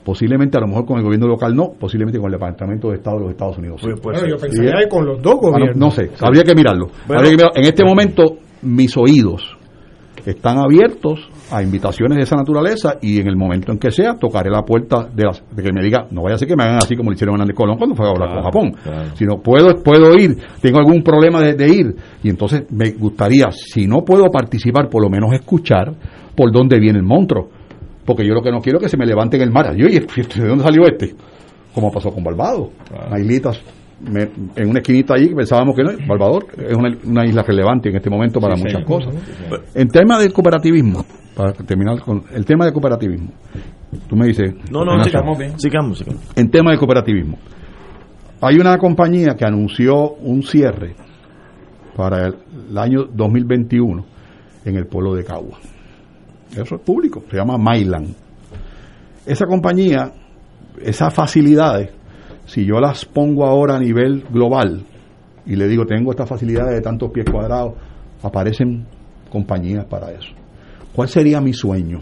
Posiblemente, 0.04 0.58
a 0.58 0.62
lo 0.62 0.68
mejor 0.68 0.86
con 0.86 0.98
el 0.98 1.04
gobierno 1.04 1.28
local 1.28 1.54
no, 1.56 1.74
posiblemente 1.78 2.18
con 2.20 2.28
el 2.28 2.40
Departamento 2.40 2.90
de 2.90 2.96
Estado 2.96 3.18
de 3.18 3.24
los 3.24 3.32
Estados 3.32 3.58
Unidos. 3.58 3.82
sí. 3.82 3.90
Bueno, 4.02 4.20
yo 4.28 4.38
pensaría 4.38 4.72
que 4.84 4.88
con 4.90 5.06
los 5.06 5.22
dos 5.22 5.34
Ah, 5.36 5.40
no, 5.44 5.52
gobiernos. 5.52 5.78
no 5.78 5.92
sé, 5.92 6.10
habría 6.22 6.44
que 6.44 6.56
mirarlo. 6.56 6.88
Bueno. 7.06 7.20
Habría 7.20 7.32
que 7.32 7.36
mirarlo. 7.38 7.56
En 7.58 7.64
este 7.66 7.84
momento, 7.84 8.24
mis 8.64 8.96
oídos 8.98 9.58
están 10.32 10.58
abiertos 10.58 11.30
a 11.52 11.62
invitaciones 11.64 12.18
de 12.18 12.24
esa 12.24 12.36
naturaleza 12.36 12.96
y 13.02 13.20
en 13.20 13.28
el 13.28 13.36
momento 13.36 13.72
en 13.72 13.78
que 13.80 13.92
sea, 13.92 14.16
tocaré 14.16 14.50
la 14.50 14.64
puerta 14.64 15.08
de, 15.14 15.24
las- 15.26 15.44
de 15.56 15.64
que 15.64 15.72
me 15.74 15.82
diga, 15.82 16.08
no 16.12 16.24
vaya 16.24 16.36
a 16.36 16.38
ser 16.38 16.48
que 16.48 16.56
me 16.56 16.64
hagan 16.64 16.78
así 16.78 16.96
como 16.96 17.10
lo 17.10 17.16
hicieron 17.16 17.36
Hernández 17.36 17.56
Colón 17.56 17.78
cuando 17.78 17.96
fue 17.96 18.06
a 18.06 18.10
hablar 18.10 18.30
con 18.34 18.44
Japón, 18.44 18.72
sino 19.16 19.42
puedo, 19.42 19.82
puedo 19.84 20.14
ir, 20.18 20.38
tengo 20.62 20.80
algún 20.80 21.02
problema 21.04 21.42
de, 21.42 21.54
de 21.54 21.68
ir. 21.74 21.96
Y 22.24 22.30
entonces 22.30 22.64
me 22.72 22.92
gustaría, 22.92 23.48
si 23.52 23.88
no 23.88 23.98
puedo 24.06 24.26
participar, 24.32 24.90
por 24.90 25.02
lo 25.04 25.10
menos 25.10 25.32
escuchar 25.34 25.94
por 26.36 26.52
dónde 26.52 26.80
viene 26.80 27.00
el 27.00 27.06
monstruo, 27.06 27.50
porque 28.06 28.26
yo 28.26 28.34
lo 28.34 28.42
que 28.42 28.52
no 28.52 28.60
quiero 28.60 28.78
es 28.80 28.84
que 28.84 28.90
se 28.90 28.98
me 28.98 29.06
levante 29.06 29.38
en 29.38 29.44
el 29.44 29.52
mar, 29.52 29.74
y 29.78 29.84
oye, 29.84 30.00
¿de 30.02 30.48
dónde 30.48 30.64
salió 30.64 30.84
este? 30.86 31.14
Como 31.74 31.92
pasó 31.92 32.10
con 32.12 32.24
Barbados, 32.24 32.70
islitas 33.20 33.60
me- 34.02 34.30
en 34.56 34.70
una 34.70 34.80
esquinita 34.80 35.14
allí 35.16 35.34
pensábamos 35.34 35.76
que 35.76 35.84
no, 35.84 35.92
Barbados 36.08 36.44
es 36.58 36.76
una, 36.76 36.90
una 37.06 37.26
isla 37.26 37.44
relevante 37.44 37.90
en 37.90 37.96
este 37.98 38.10
momento 38.10 38.40
para 38.40 38.56
Sí, 38.56 38.64
muchas 38.64 38.82
sí. 38.82 38.86
cosas. 38.86 39.14
En 39.76 39.88
tema 39.90 40.20
del 40.20 40.32
cooperativismo, 40.34 41.06
para 41.36 41.54
terminar 41.54 42.00
con 42.02 42.24
el 42.34 42.46
tema 42.46 42.66
del 42.66 42.74
cooperativismo, 42.74 43.30
tú 44.08 44.16
me 44.16 44.28
dices, 44.28 44.54
No, 44.72 44.84
no, 44.86 45.04
sigamos 45.04 45.38
bien. 45.38 45.60
Sigamos, 45.60 45.98
sigamos. 46.00 46.22
en 46.36 46.50
tema 46.50 46.72
del 46.72 46.80
cooperativismo, 46.80 47.38
hay 48.42 48.56
una 48.58 48.78
compañía 48.78 49.36
que 49.38 49.46
anunció 49.46 50.14
un 50.22 50.44
cierre 50.44 50.96
para 51.96 52.28
el, 52.28 52.36
el 52.70 52.78
año 52.78 53.06
2021 53.14 54.06
en 54.66 54.76
el 54.76 54.86
pueblo 54.88 55.14
de 55.16 55.24
Cagua. 55.26 55.58
Eso 56.52 56.76
es 56.76 56.82
público, 56.82 57.24
se 57.30 57.38
llama 57.38 57.58
Mailand. 57.58 58.16
Esa 59.26 59.46
compañía, 59.46 60.12
esas 60.82 61.14
facilidades, 61.14 61.92
si 62.50 62.66
yo 62.66 62.80
las 62.80 63.06
pongo 63.06 63.46
ahora 63.46 63.76
a 63.76 63.80
nivel 63.80 64.24
global 64.32 64.84
y 65.46 65.56
le 65.56 65.68
digo 65.68 65.86
tengo 65.86 66.10
estas 66.10 66.28
facilidades 66.28 66.74
de 66.74 66.82
tantos 66.82 67.12
pies 67.12 67.28
cuadrados, 67.32 67.74
aparecen 68.24 68.86
compañías 69.30 69.86
para 69.86 70.12
eso. 70.12 70.34
¿Cuál 70.96 71.10
sería 71.10 71.40
mi 71.42 71.54
sueño? 71.54 72.00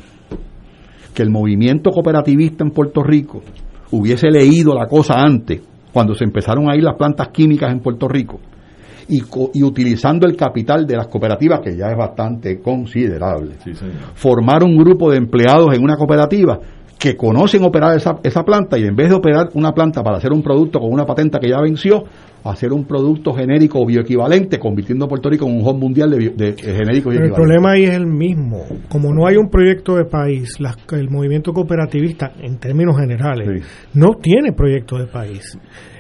Que 1.14 1.22
el 1.22 1.30
movimiento 1.30 1.92
cooperativista 1.92 2.64
en 2.64 2.72
Puerto 2.72 3.04
Rico 3.04 3.42
hubiese 3.92 4.30
leído 4.30 4.74
la 4.74 4.88
cosa 4.88 5.16
antes, 5.18 5.62
cuando 5.92 6.16
se 6.16 6.24
empezaron 6.24 6.70
a 6.70 6.78
ir 6.78 6.84
las 6.84 6.96
plantas 6.96 7.28
químicas 7.30 7.70
en 7.70 7.82
Puerto 7.82 8.08
Rico, 8.08 8.40
y, 9.10 9.22
y 9.54 9.64
utilizando 9.64 10.28
el 10.28 10.38
capital 10.38 10.88
de 10.88 10.96
las 10.96 11.08
cooperativas, 11.08 11.60
que 11.60 11.76
ya 11.76 11.88
es 11.88 11.98
bastante 11.98 12.62
considerable, 12.62 13.56
formar 14.14 14.64
un 14.64 14.78
grupo 14.78 15.12
de 15.12 15.18
empleados 15.18 15.76
en 15.76 15.84
una 15.84 15.98
cooperativa 15.98 16.60
que 17.00 17.16
conocen 17.16 17.64
operar 17.64 17.96
esa, 17.96 18.20
esa 18.24 18.44
planta 18.44 18.78
y 18.78 18.84
en 18.84 18.96
vez 18.96 19.10
de 19.10 19.16
operar 19.16 19.50
una 19.54 19.72
planta 19.72 20.04
para 20.04 20.18
hacer 20.18 20.32
un 20.32 20.42
producto 20.42 20.80
con 20.80 20.92
una 20.92 21.06
patenta 21.06 21.40
que 21.40 21.50
ya 21.50 21.62
venció, 21.62 22.06
hacer 22.44 22.72
un 22.72 22.86
producto 22.86 23.34
genérico 23.34 23.80
o 23.80 23.86
bioequivalente, 23.86 24.58
convirtiendo 24.60 25.06
a 25.06 25.08
Puerto 25.08 25.30
Rico 25.30 25.46
en 25.46 25.56
un 25.56 25.68
hub 25.68 25.78
mundial 25.78 26.12
de, 26.12 26.30
de, 26.30 26.54
genéricos 26.58 27.14
El 27.14 27.32
problema 27.32 27.72
ahí 27.72 27.84
es 27.84 27.94
el 27.94 28.08
mismo. 28.08 28.64
Como 28.90 29.14
no 29.14 29.28
hay 29.28 29.36
un 29.38 29.50
proyecto 29.50 29.96
de 29.96 30.06
país, 30.06 30.58
el 30.92 31.10
movimiento 31.10 31.54
cooperativista, 31.54 32.32
en 32.40 32.58
términos 32.58 32.98
generales, 32.98 33.64
no 33.94 34.16
tiene 34.22 34.54
proyecto 34.54 34.98
de 34.98 35.08
país. 35.08 35.58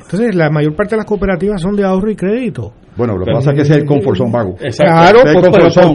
Entonces, 0.09 0.35
la 0.35 0.49
mayor 0.49 0.73
parte 0.73 0.91
de 0.91 0.97
las 0.97 1.05
cooperativas 1.05 1.61
son 1.61 1.75
de 1.75 1.83
ahorro 1.83 2.09
y 2.09 2.15
crédito. 2.15 2.71
Bueno, 2.95 3.15
lo 3.15 3.25
que 3.25 3.31
pasa 3.31 3.51
es 3.51 3.55
que 3.55 3.61
ese 3.61 3.73
es 3.73 3.77
el 3.79 3.85
comfort 3.85 4.17
zone 4.17 4.31
vago. 4.31 4.55
Claro, 4.55 5.19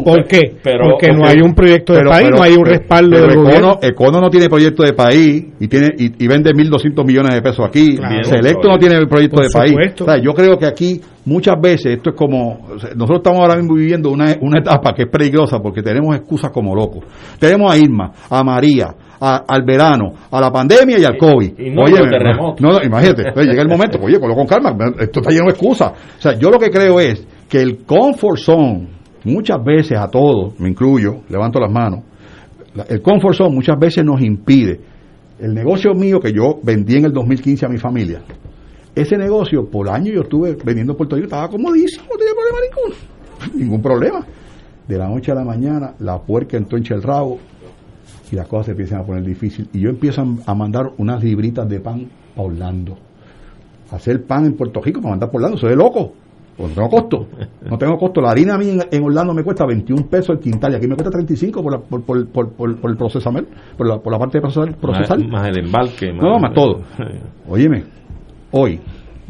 por, 0.05 0.25
qué? 0.29 0.41
Porque 0.63 1.09
no 1.13 1.27
hay 1.27 1.41
un 1.43 1.53
proyecto 1.53 1.95
de 1.95 2.05
país, 2.05 2.29
no 2.31 2.43
hay 2.43 2.55
un 2.55 2.65
respaldo 2.65 3.17
del 3.17 3.31
Econo, 3.31 3.43
gobierno. 3.43 3.79
Econo 3.83 4.21
no 4.21 4.31
tiene 4.31 4.49
proyecto 4.49 4.85
de 4.85 4.93
país 4.93 5.47
y 5.59 5.67
tiene 5.67 5.89
y, 5.99 6.29
vende 6.29 6.53
1.200 6.53 7.05
millones 7.05 7.35
de 7.35 7.43
pesos 7.43 7.67
aquí. 7.67 7.99
Selecto 8.23 8.69
no 8.69 8.79
tiene 8.79 9.05
proyecto 9.07 9.43
de 9.43 9.49
país. 9.53 9.75
O 10.01 10.05
sea, 10.05 10.19
yo 10.23 10.33
creo 10.33 10.57
que 10.59 10.67
aquí 10.67 11.01
muchas 11.25 11.57
veces 11.61 11.97
esto 11.97 12.11
es 12.11 12.17
como 12.17 12.69
nosotros 12.95 13.19
estamos 13.19 13.41
ahora 13.41 13.57
mismo 13.57 13.75
viviendo 13.75 14.11
una, 14.11 14.37
una 14.41 14.61
etapa 14.61 14.93
que 14.95 15.03
es 15.03 15.09
peligrosa 15.09 15.59
porque 15.59 15.83
tenemos 15.83 16.15
excusas 16.15 16.53
como 16.53 16.75
locos. 16.75 17.05
Tenemos 17.41 17.75
a 17.75 17.79
Irma, 17.79 18.13
a 18.31 18.45
María, 18.45 18.95
al 19.23 19.63
verano, 19.65 20.15
a 20.31 20.41
la 20.41 20.51
pandemia 20.51 20.99
y 20.99 21.05
al 21.05 21.17
COVID. 21.17 21.59
Y, 21.59 21.71
no, 21.71 21.83
oye, 21.83 21.95
no, 22.39 22.57
no, 22.59 22.83
imagínate, 22.83 23.23
llega 23.45 23.63
el 23.63 23.69
momento, 23.69 23.99
oye, 24.03 24.19
colo 24.19 24.35
con 24.35 24.47
calma, 24.47 24.77
esto 24.99 25.21
está 25.21 25.31
lleno 25.31 25.45
de 25.45 25.53
excusas. 25.53 25.93
O 26.19 26.21
sea, 26.21 26.37
yo 26.37 26.51
lo 26.51 26.59
que 26.59 26.71
creo 26.71 26.99
es 26.99 27.25
que 27.49 27.61
el 27.61 27.85
comfort 27.85 28.39
zone, 28.39 28.89
muchas 29.25 29.63
veces 29.65 29.97
a 29.97 30.09
todos, 30.09 30.59
me 30.59 30.69
incluyo, 30.69 31.21
levanto 31.29 31.61
las 31.61 31.71
manos, 31.71 32.01
el 32.89 33.01
comfort 33.01 33.35
zone 33.35 33.55
muchas 33.55 33.79
veces 33.79 34.05
nos 34.05 34.21
impide. 34.21 34.81
El 35.39 35.55
negocio 35.55 35.95
mío 35.95 36.19
que 36.19 36.33
yo 36.33 36.59
vendí 36.63 36.97
en 36.97 37.05
el 37.05 37.13
2015 37.13 37.67
a 37.67 37.69
mi 37.69 37.79
familia, 37.79 38.23
ese 38.95 39.17
negocio 39.17 39.69
por 39.71 39.89
año 39.89 40.13
yo 40.13 40.23
estuve 40.23 40.57
vendiendo 40.65 40.93
en 40.93 40.97
Puerto 40.97 41.17
Rico, 41.17 41.27
estaba 41.27 41.49
comodísimo, 41.49 42.07
no 42.11 42.17
tenía 42.17 42.35
problema 42.35 42.59
ninguno, 42.69 43.55
ningún 43.65 43.83
problema. 43.83 44.27
De 44.87 44.99
la 44.99 45.09
noche 45.09 45.31
a 45.31 45.37
la 45.37 45.45
mañana, 45.45 45.95
la 46.01 46.19
puerca 46.19 46.57
entró 46.57 46.77
en 46.77 46.85
el 46.91 47.03
rabo, 47.03 47.39
y 48.33 48.37
las 48.37 48.49
cosas 48.49 48.67
se 48.67 48.73
empiezan 48.73 49.01
a 49.01 49.05
poner 49.05 49.23
difíciles. 49.23 49.69
Y 49.75 49.81
yo 49.81 49.91
empiezo 49.91 50.25
a 50.47 50.55
mandar 50.55 50.91
unas 50.97 51.23
libritas 51.23 51.69
de 51.69 51.81
pan 51.81 52.09
a 52.35 52.41
Orlando. 52.41 52.97
Hacer 53.91 54.25
pan 54.25 54.47
en 54.47 54.55
Puerto 54.55 54.81
Rico 54.81 55.01
para 55.03 55.11
mandar 55.11 55.31
por 55.31 55.41
Orlando, 55.41 55.59
soy 55.59 55.71
de 55.71 55.77
loco. 55.77 56.15
Pues 56.57 56.71
no 56.71 56.75
tengo 56.75 56.89
costo. 56.89 57.27
No 57.69 57.79
tengo 57.79 57.99
costo. 57.99 58.21
La 58.23 58.31
harina 58.31 58.55
a 58.55 58.59
mí 58.59 58.79
en, 58.91 59.05
Orlando 59.05 59.35
me 59.35 59.43
cuesta 59.43 59.67
21 59.67 60.07
pesos 60.07 60.37
el 60.37 60.39
quintal 60.39 60.73
y 60.73 60.77
aquí 60.77 60.87
me 60.87 60.95
cuesta 60.95 61.11
35 61.11 61.63
por, 61.63 61.83
por, 61.83 62.03
por, 62.05 62.29
por, 62.29 62.77
por 62.77 62.91
el 62.91 62.97
procesamiento, 62.97 63.51
por 63.77 63.87
la, 63.87 63.99
por 63.99 64.13
la 64.13 64.19
parte 64.19 64.39
de 64.39 64.43
procesar. 64.43 64.77
procesar. 64.77 65.19
Más, 65.29 65.49
el 65.49 65.59
embalque. 65.59 66.13
no, 66.13 66.39
más 66.39 66.55
todo. 66.55 66.81
Óyeme, 67.49 67.85
hoy 68.51 68.81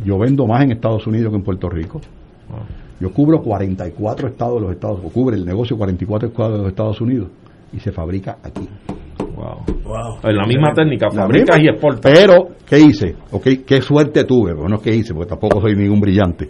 yo 0.05 0.17
vendo 0.19 0.47
más 0.47 0.63
en 0.63 0.73
Estados 0.73 1.07
Unidos 1.09 1.31
que 1.31 1.37
en 1.37 1.43
Puerto 1.43 1.69
Rico. 1.69 2.01
Yo 3.01 3.13
cubro 3.13 3.43
44 3.43 4.29
estados 4.29 4.55
de 4.57 4.61
los 4.61 4.73
Estados 4.73 4.99
Unidos, 4.99 5.13
cubre 5.13 5.37
el 5.37 5.45
negocio 5.45 5.77
44 5.77 6.29
estados 6.29 6.53
de 6.53 6.59
los 6.59 6.69
Estados 6.69 7.01
Unidos 7.01 7.29
y 7.73 7.81
se 7.81 7.93
fabrica 7.93 8.39
aquí. 8.43 8.69
Wow. 9.85 10.19
En 10.23 10.37
la 10.37 10.47
misma 10.47 10.73
técnica, 10.75 11.11
fabrica 11.11 11.61
y 11.61 11.69
exporta. 11.69 12.11
Pero, 12.13 12.49
¿qué 12.67 12.79
hice? 12.79 13.17
Okay, 13.31 13.59
¿Qué 13.59 13.81
suerte 13.83 14.25
tuve? 14.25 14.55
Bueno, 14.55 14.79
¿qué 14.79 14.95
hice? 14.95 15.15
Porque 15.15 15.31
tampoco 15.31 15.61
soy 15.61 15.75
ningún 15.75 16.01
brillante. 16.01 16.49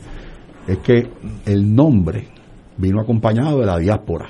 Es 0.66 0.78
que 0.78 1.08
el 1.46 1.74
nombre 1.74 2.28
vino 2.76 3.00
acompañado 3.00 3.60
de 3.60 3.66
la 3.66 3.78
diáspora. 3.78 4.26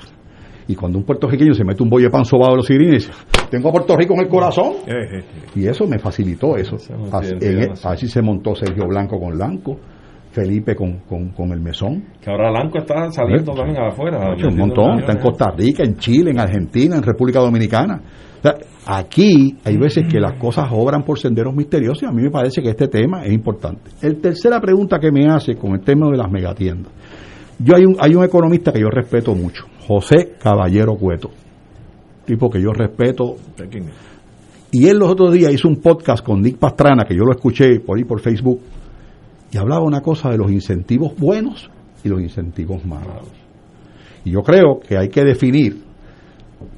Y 0.67 0.75
cuando 0.75 0.97
un 0.97 1.03
puertorriqueño 1.03 1.53
se 1.53 1.65
mete 1.65 1.83
un 1.83 1.89
bollo 1.89 2.05
de 2.05 2.11
pan 2.11 2.23
sobado 2.23 2.53
a 2.53 2.55
los 2.55 2.67
dice, 2.67 3.11
tengo 3.51 3.69
a 3.69 3.71
Puerto 3.73 3.97
Rico 3.97 4.13
en 4.13 4.21
el 4.21 4.29
corazón. 4.29 4.73
Eh, 4.87 4.91
eh, 4.91 5.17
eh. 5.17 5.23
Y 5.55 5.67
eso 5.67 5.85
me 5.85 5.99
facilitó 5.99 6.55
eso. 6.55 6.77
Así, 7.11 7.35
así 7.83 8.07
se 8.07 8.21
montó 8.21 8.55
Sergio 8.55 8.87
Blanco 8.87 9.19
con 9.19 9.35
Blanco 9.35 9.77
Felipe 10.33 10.75
con, 10.75 10.99
con, 11.01 11.51
el 11.51 11.61
mesón. 11.61 12.03
Que 12.19 12.31
ahora 12.31 12.49
Blanco 12.49 12.79
está 12.79 13.11
saliendo 13.11 13.53
también 13.53 13.77
afuera. 13.79 14.35
un 14.35 14.57
montón, 14.57 14.99
está 14.99 15.13
en 15.13 15.19
Costa 15.19 15.51
Rica, 15.55 15.83
en 15.83 15.95
Chile, 15.97 16.31
en 16.31 16.39
Argentina, 16.39 16.95
en 16.95 17.03
República 17.03 17.39
Dominicana. 17.39 18.01
Aquí 18.85 19.57
hay 19.63 19.77
veces 19.77 20.05
que 20.11 20.19
las 20.19 20.37
cosas 20.37 20.67
obran 20.71 21.03
por 21.03 21.19
senderos 21.19 21.55
misteriosos 21.55 22.03
y 22.03 22.05
a 22.05 22.11
mí 22.11 22.21
me 22.23 22.31
parece 22.31 22.61
que 22.61 22.69
este 22.69 22.87
tema 22.87 23.23
es 23.25 23.31
importante. 23.31 23.91
El 24.01 24.19
tercera 24.19 24.59
pregunta 24.59 24.99
que 24.99 25.11
me 25.11 25.27
hace 25.27 25.55
con 25.55 25.73
el 25.73 25.81
tema 25.81 26.09
de 26.09 26.17
las 26.17 26.31
megatiendas. 26.31 26.91
Yo 27.59 27.75
hay 27.75 27.85
un, 27.85 27.95
hay 27.99 28.15
un 28.15 28.23
economista 28.23 28.71
que 28.73 28.81
yo 28.81 28.89
respeto 28.89 29.33
mucho, 29.35 29.65
José 29.87 30.33
Caballero 30.39 30.95
Cueto, 30.95 31.29
tipo 32.25 32.49
que 32.49 32.61
yo 32.61 32.71
respeto. 32.71 33.35
Y 34.71 34.87
él 34.87 34.97
los 34.97 35.09
otros 35.09 35.31
días 35.33 35.53
hizo 35.53 35.67
un 35.67 35.77
podcast 35.77 36.25
con 36.25 36.41
Nick 36.41 36.57
Pastrana, 36.57 37.05
que 37.05 37.15
yo 37.15 37.23
lo 37.23 37.31
escuché 37.31 37.79
por 37.79 37.97
ahí 37.97 38.03
por 38.03 38.19
Facebook, 38.19 38.59
y 39.51 39.57
hablaba 39.57 39.83
una 39.83 40.01
cosa 40.01 40.31
de 40.31 40.37
los 40.37 40.51
incentivos 40.51 41.13
buenos 41.15 41.69
y 42.03 42.09
los 42.09 42.19
incentivos 42.19 42.83
malos. 42.83 43.27
Y 44.25 44.31
yo 44.31 44.41
creo 44.41 44.79
que 44.79 44.97
hay 44.97 45.09
que 45.09 45.23
definir 45.23 45.83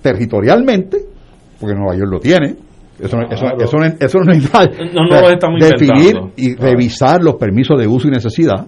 territorialmente, 0.02 1.15
porque 1.60 1.76
Nueva 1.76 1.96
York 1.96 2.12
lo 2.12 2.20
tiene, 2.20 2.56
eso, 3.00 3.18
eso, 3.30 3.46
eso, 3.60 3.78
eso, 4.00 4.18
no 4.20 4.32
es 4.32 4.50
No, 4.94 5.58
definir 5.60 6.16
y 6.38 6.56
revisar 6.56 7.22
los 7.22 7.36
permisos 7.36 7.78
de 7.78 7.88
uso 7.88 8.08
y 8.08 8.12
necesidad 8.12 8.68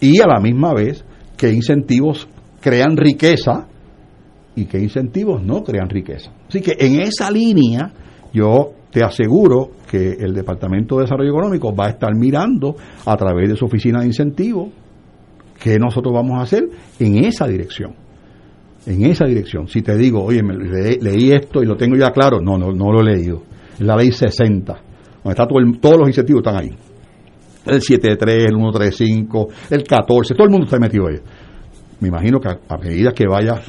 y 0.00 0.20
a 0.20 0.26
la 0.26 0.40
misma 0.40 0.74
vez 0.74 1.04
qué 1.36 1.52
incentivos 1.52 2.28
crean 2.60 2.96
riqueza 2.96 3.68
y 4.56 4.64
qué 4.64 4.80
incentivos 4.80 5.42
no 5.42 5.62
crean 5.62 5.88
riqueza. 5.88 6.32
Así 6.48 6.60
que 6.60 6.74
en 6.78 7.00
esa 7.00 7.30
línea 7.30 7.92
yo 8.32 8.72
te 8.90 9.04
aseguro 9.04 9.70
que 9.88 10.16
el 10.18 10.34
Departamento 10.34 10.96
de 10.96 11.02
Desarrollo 11.02 11.30
Económico 11.30 11.74
va 11.74 11.86
a 11.86 11.90
estar 11.90 12.14
mirando 12.14 12.76
a 13.06 13.16
través 13.16 13.48
de 13.48 13.56
su 13.56 13.64
oficina 13.64 14.00
de 14.00 14.06
incentivos 14.06 14.70
qué 15.58 15.78
nosotros 15.78 16.12
vamos 16.12 16.38
a 16.38 16.42
hacer 16.42 16.68
en 16.98 17.24
esa 17.24 17.46
dirección. 17.46 17.94
En 18.86 19.04
esa 19.06 19.26
dirección. 19.26 19.68
Si 19.68 19.82
te 19.82 19.96
digo, 19.96 20.24
oye, 20.24 20.42
me 20.42 20.54
leí, 20.54 21.32
esto 21.32 21.62
y 21.62 21.66
lo 21.66 21.76
tengo 21.76 21.96
ya 21.96 22.10
claro, 22.10 22.40
no, 22.40 22.58
no, 22.58 22.72
no 22.72 22.92
lo 22.92 23.00
he 23.00 23.14
leído. 23.14 23.42
Es 23.74 23.80
la 23.80 23.96
ley 23.96 24.10
60, 24.10 24.72
donde 25.22 25.30
está 25.30 25.46
todos 25.46 25.98
los 25.98 26.08
incentivos 26.08 26.42
están 26.44 26.60
ahí. 26.60 26.70
El 27.64 27.80
73, 27.80 28.44
el 28.44 28.56
135, 28.56 29.48
el 29.70 29.84
14, 29.84 30.34
todo 30.34 30.44
el 30.44 30.50
mundo 30.50 30.64
está 30.64 30.78
metido 30.80 31.06
ahí. 31.06 31.18
Me 32.00 32.08
imagino 32.08 32.40
que 32.40 32.48
a, 32.48 32.58
a 32.68 32.76
medida 32.76 33.12
que 33.12 33.24
vaya 33.26 33.60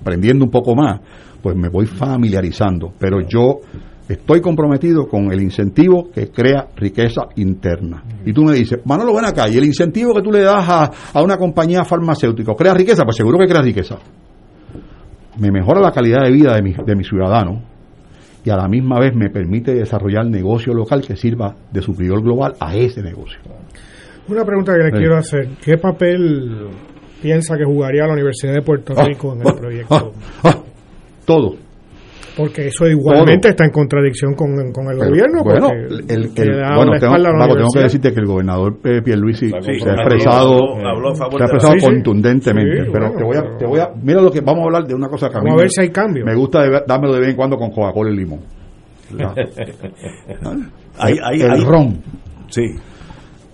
aprendiendo 0.00 0.44
un 0.44 0.50
poco 0.50 0.76
más, 0.76 1.00
pues 1.42 1.56
me 1.56 1.68
voy 1.68 1.86
familiarizando. 1.86 2.92
Pero 2.98 3.18
yo 3.28 3.56
estoy 4.12 4.40
comprometido 4.40 5.06
con 5.06 5.32
el 5.32 5.42
incentivo 5.42 6.10
que 6.12 6.28
crea 6.28 6.68
riqueza 6.76 7.22
interna. 7.36 8.02
Y 8.24 8.32
tú 8.32 8.44
me 8.44 8.54
dices, 8.54 8.80
Manolo, 8.84 9.14
ven 9.14 9.24
acá, 9.24 9.48
y 9.48 9.56
el 9.56 9.64
incentivo 9.64 10.14
que 10.14 10.22
tú 10.22 10.32
le 10.32 10.40
das 10.40 10.92
a, 11.14 11.22
una 11.22 11.36
compañía 11.36 11.84
farmacéutica, 11.84 12.54
¿crea 12.54 12.74
riqueza? 12.74 13.04
Pues 13.04 13.16
seguro 13.16 13.38
que 13.38 13.46
crea 13.46 13.62
riqueza. 13.62 13.98
Me 15.38 15.50
mejora 15.50 15.80
la 15.80 15.92
calidad 15.92 16.22
de 16.24 16.30
vida 16.30 16.54
de 16.54 16.62
mi, 16.62 16.74
de 16.74 16.94
mi 16.94 17.04
ciudadano 17.04 17.62
y 18.44 18.50
a 18.50 18.56
la 18.56 18.68
misma 18.68 18.98
vez 18.98 19.14
me 19.14 19.30
permite 19.30 19.74
desarrollar 19.74 20.26
negocio 20.26 20.74
local 20.74 21.00
que 21.00 21.16
sirva 21.16 21.54
de 21.70 21.80
superior 21.80 22.22
global 22.22 22.54
a 22.60 22.74
ese 22.74 23.02
negocio. 23.02 23.38
Una 24.28 24.44
pregunta 24.44 24.72
que 24.72 24.84
le 24.84 24.90
quiero 24.90 25.16
hacer, 25.16 25.48
¿qué 25.64 25.78
papel 25.78 26.68
piensa 27.20 27.56
que 27.56 27.64
jugaría 27.64 28.06
la 28.06 28.12
Universidad 28.12 28.52
de 28.52 28.62
Puerto 28.62 28.94
ah, 28.96 29.04
Rico 29.04 29.32
en 29.34 29.40
el 29.40 29.48
ah, 29.48 29.54
proyecto? 29.56 30.12
Ah, 30.44 30.58
todo 31.24 31.56
porque 32.36 32.68
eso 32.68 32.86
igualmente 32.86 33.48
está 33.48 33.64
en 33.64 33.70
contradicción 33.70 34.34
con, 34.34 34.50
el 34.50 34.72
gobierno. 34.72 35.42
Bueno, 35.44 35.70
el, 35.70 36.04
el, 36.08 36.30
bueno 36.74 36.92
tengo, 36.98 37.68
que 37.74 37.80
decirte 37.80 38.12
que 38.12 38.20
el 38.20 38.26
gobernador 38.26 38.78
eh, 38.84 39.02
Pierluisi 39.02 39.50
se 39.50 39.56
ha 39.56 39.94
expresado, 39.94 40.60
se 41.14 41.22
ha 41.22 41.46
expresado 41.46 41.74
contundentemente. 41.80 42.90
pero 42.92 43.12
te 43.12 43.24
voy, 43.24 43.36
a, 43.36 43.56
te 43.58 43.66
voy 43.66 43.80
a. 43.80 43.90
Mira 44.02 44.20
lo 44.22 44.30
que. 44.30 44.40
Vamos 44.40 44.62
a 44.62 44.64
hablar 44.66 44.84
de 44.86 44.94
una 44.94 45.08
cosa 45.08 45.28
que 45.28 45.38
a 45.38 45.40
mí. 45.40 45.50
a 45.50 45.56
ver 45.56 45.70
si 45.70 45.82
hay 45.82 45.90
cambio. 45.90 46.24
Me 46.24 46.34
gusta 46.34 46.62
de, 46.62 46.82
dármelo 46.86 47.14
de 47.14 47.20
vez 47.20 47.30
en 47.30 47.36
cuando 47.36 47.56
con 47.56 47.70
Coca-Cola 47.70 48.10
y 48.10 48.16
limón. 48.16 48.40
el 51.02 51.64
ron. 51.64 52.02
Sí. 52.48 52.62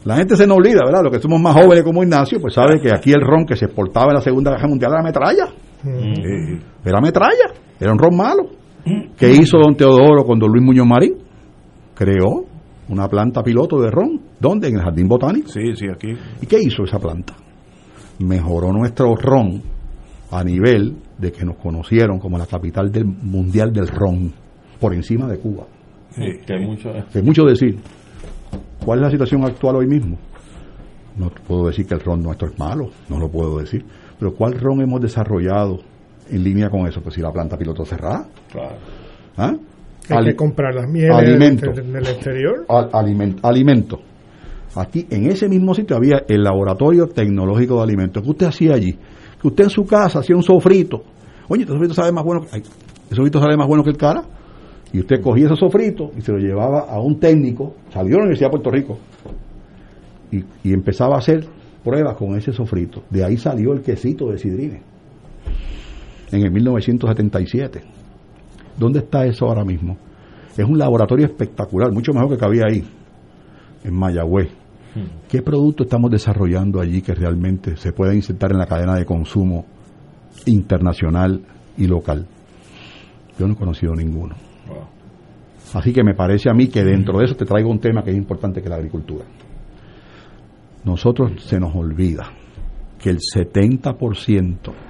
La 0.05 0.17
gente 0.17 0.37
se 0.37 0.47
nos 0.47 0.59
olvida, 0.59 0.83
¿verdad? 0.85 1.03
Los 1.03 1.13
que 1.13 1.19
somos 1.19 1.41
más 1.41 1.55
jóvenes 1.55 1.83
como 1.83 2.03
Ignacio, 2.03 2.41
pues 2.41 2.55
sabe 2.55 2.81
que 2.81 2.93
aquí 2.93 3.13
el 3.13 3.21
ron 3.21 3.45
que 3.45 3.57
se 3.57 3.67
exportaba 3.67 4.07
en 4.09 4.15
la 4.15 4.21
Segunda 4.21 4.53
Guerra 4.53 4.69
Mundial 4.69 4.93
era 4.93 5.03
metralla. 5.03 5.49
Mm. 5.83 6.61
Era 6.85 7.01
metralla, 7.01 7.53
era 7.79 7.93
un 7.93 7.99
ron 7.99 8.17
malo. 8.17 8.58
¿Qué 9.17 9.31
hizo 9.33 9.59
don 9.59 9.75
Teodoro 9.77 10.25
con 10.25 10.39
don 10.39 10.51
Luis 10.51 10.65
Muñoz 10.65 10.87
Marín? 10.87 11.15
Creó 11.95 12.45
una 12.89 13.09
planta 13.09 13.43
piloto 13.43 13.81
de 13.81 13.91
ron. 13.91 14.21
¿Dónde? 14.41 14.69
En 14.69 14.77
el 14.77 14.83
Jardín 14.83 15.09
Botánico. 15.09 15.49
Sí, 15.49 15.75
sí, 15.75 15.87
aquí. 15.93 16.13
¿Y 16.41 16.47
qué 16.47 16.61
hizo 16.61 16.85
esa 16.85 16.99
planta? 16.99 17.35
Mejoró 18.21 18.73
nuestro 18.73 19.15
ron 19.15 19.63
a 20.31 20.45
nivel 20.45 20.97
de 21.19 21.33
que 21.33 21.45
nos 21.45 21.57
conocieron 21.57 22.19
como 22.19 22.39
la 22.39 22.47
capital 22.47 22.91
del 22.91 23.05
mundial 23.05 23.73
del 23.73 23.89
ron, 23.89 24.33
por 24.81 24.95
encima 24.95 25.27
de 25.27 25.39
Cuba. 25.39 25.67
que, 26.15 26.59
mucho, 26.59 26.91
que 27.13 27.23
mucho 27.23 27.45
decir. 27.45 27.79
¿Cuál 28.85 29.01
es 29.01 29.03
la 29.05 29.11
situación 29.11 29.45
actual 29.45 29.77
hoy 29.77 29.87
mismo? 29.87 30.17
No 31.17 31.31
puedo 31.31 31.67
decir 31.67 31.87
que 31.87 31.95
el 31.95 32.01
ron 32.01 32.23
nuestro 32.23 32.49
es 32.49 32.59
malo, 32.59 32.91
no 33.09 33.19
lo 33.19 33.29
puedo 33.29 33.59
decir. 33.59 33.85
Pero 34.19 34.35
¿cuál 34.35 34.59
ron 34.59 34.81
hemos 34.81 35.01
desarrollado 35.01 35.81
en 36.31 36.45
línea 36.45 36.69
con 36.71 36.87
eso? 36.87 37.01
Pues 37.01 37.15
si 37.15 37.21
la 37.21 37.33
planta 37.33 37.57
piloto 37.57 37.85
cerrada. 37.85 38.29
Claro. 38.51 38.77
¿Ah? 39.37 39.55
Hay 40.11 40.25
que 40.25 40.37
comprar 40.37 40.75
las 40.75 40.89
mieles 40.89 41.15
alimento, 41.15 41.71
en 41.71 41.95
el 41.95 42.07
exterior. 42.07 42.67
alimento, 42.93 43.47
alimento. 43.47 44.01
Aquí, 44.75 45.07
en 45.11 45.27
ese 45.27 45.49
mismo 45.49 45.75
sitio, 45.75 45.97
había 45.97 46.23
el 46.29 46.43
laboratorio 46.43 47.07
tecnológico 47.07 47.77
de 47.77 47.83
alimentos. 47.83 48.23
¿Qué 48.23 48.31
usted 48.31 48.47
hacía 48.47 48.75
allí? 48.75 48.99
Que 49.41 49.49
usted 49.49 49.65
en 49.65 49.71
su 49.71 49.85
casa 49.85 50.21
hacía 50.21 50.37
un 50.37 50.43
sofrito. 50.43 51.03
Oye, 51.49 51.63
este 51.63 51.73
sofrito 51.73 51.95
sabe 51.95 52.13
más 52.13 52.25
bueno 52.25 52.43
que... 52.43 52.57
¿El 52.57 53.17
sofrito 53.17 53.41
sabe 53.41 53.57
más 53.57 53.67
bueno 53.67 53.83
que 53.83 53.91
el 53.91 53.97
cara? 53.97 54.23
Y 54.93 55.01
usted 55.01 55.21
cogía 55.21 55.47
ese 55.47 55.57
sofrito 55.57 56.11
y 56.17 56.23
se 56.23 56.33
lo 56.33 56.39
llevaba 56.39 56.81
a 56.89 57.01
un 57.01 57.19
técnico, 57.21 57.75
salió 57.91 58.15
a 58.15 58.19
la 58.19 58.25
Universidad 58.25 58.49
de 58.49 58.51
Puerto 58.53 58.71
Rico, 58.71 58.99
y, 60.31 60.39
y 60.63 60.73
empezaba 60.73 61.17
a 61.17 61.19
hacer 61.19 61.47
pruebas 61.85 62.17
con 62.17 62.37
ese 62.37 62.53
sofrito. 62.53 63.03
De 63.11 63.25
ahí 63.25 63.37
salió 63.37 63.73
el 63.73 63.83
quesito 63.83 64.31
de 64.31 64.39
Sidrine, 64.39 64.83
en 66.31 66.43
el 66.43 66.51
1977. 66.51 67.83
¿Dónde 68.77 69.01
está 69.01 69.25
eso 69.27 69.47
ahora 69.47 69.65
mismo? 69.65 69.97
Es 70.57 70.65
un 70.65 70.79
laboratorio 70.79 71.27
espectacular, 71.27 71.93
mucho 71.93 72.13
mejor 72.13 72.31
que 72.31 72.37
cabía 72.37 72.65
ahí, 72.67 72.85
en 73.85 73.95
Mayagüez. 73.95 74.49
¿Qué 75.29 75.43
producto 75.43 75.85
estamos 75.85 76.11
desarrollando 76.11 76.81
allí 76.81 77.03
que 77.03 77.15
realmente 77.15 77.77
se 77.77 77.93
pueda 77.93 78.15
insertar 78.15 78.51
en 78.53 78.59
la 78.59 78.67
cadena 78.67 78.97
de 78.97 79.05
consumo 79.05 79.65
internacional 80.47 81.41
y 81.77 81.87
local? 81.87 82.27
Yo 83.39 83.47
no 83.47 83.55
he 83.55 83.57
conocido 83.57 83.95
ninguno. 83.95 84.35
Así 85.75 85.93
que 85.93 86.03
me 86.03 86.15
parece 86.15 86.51
a 86.51 86.55
mí 86.55 86.69
que 86.69 86.83
dentro 86.83 87.19
de 87.19 87.27
eso 87.27 87.37
te 87.37 87.45
traigo 87.45 87.71
un 87.71 87.79
tema 87.79 88.03
que 88.03 88.11
es 88.11 88.17
importante 88.17 88.61
que 88.61 88.67
es 88.67 88.71
la 88.71 88.77
agricultura. 88.77 89.25
Nosotros 90.85 91.33
se 91.45 91.61
nos 91.61 91.75
olvida 91.77 92.33
que 92.99 93.11
el 93.11 93.19
70% 93.19 94.88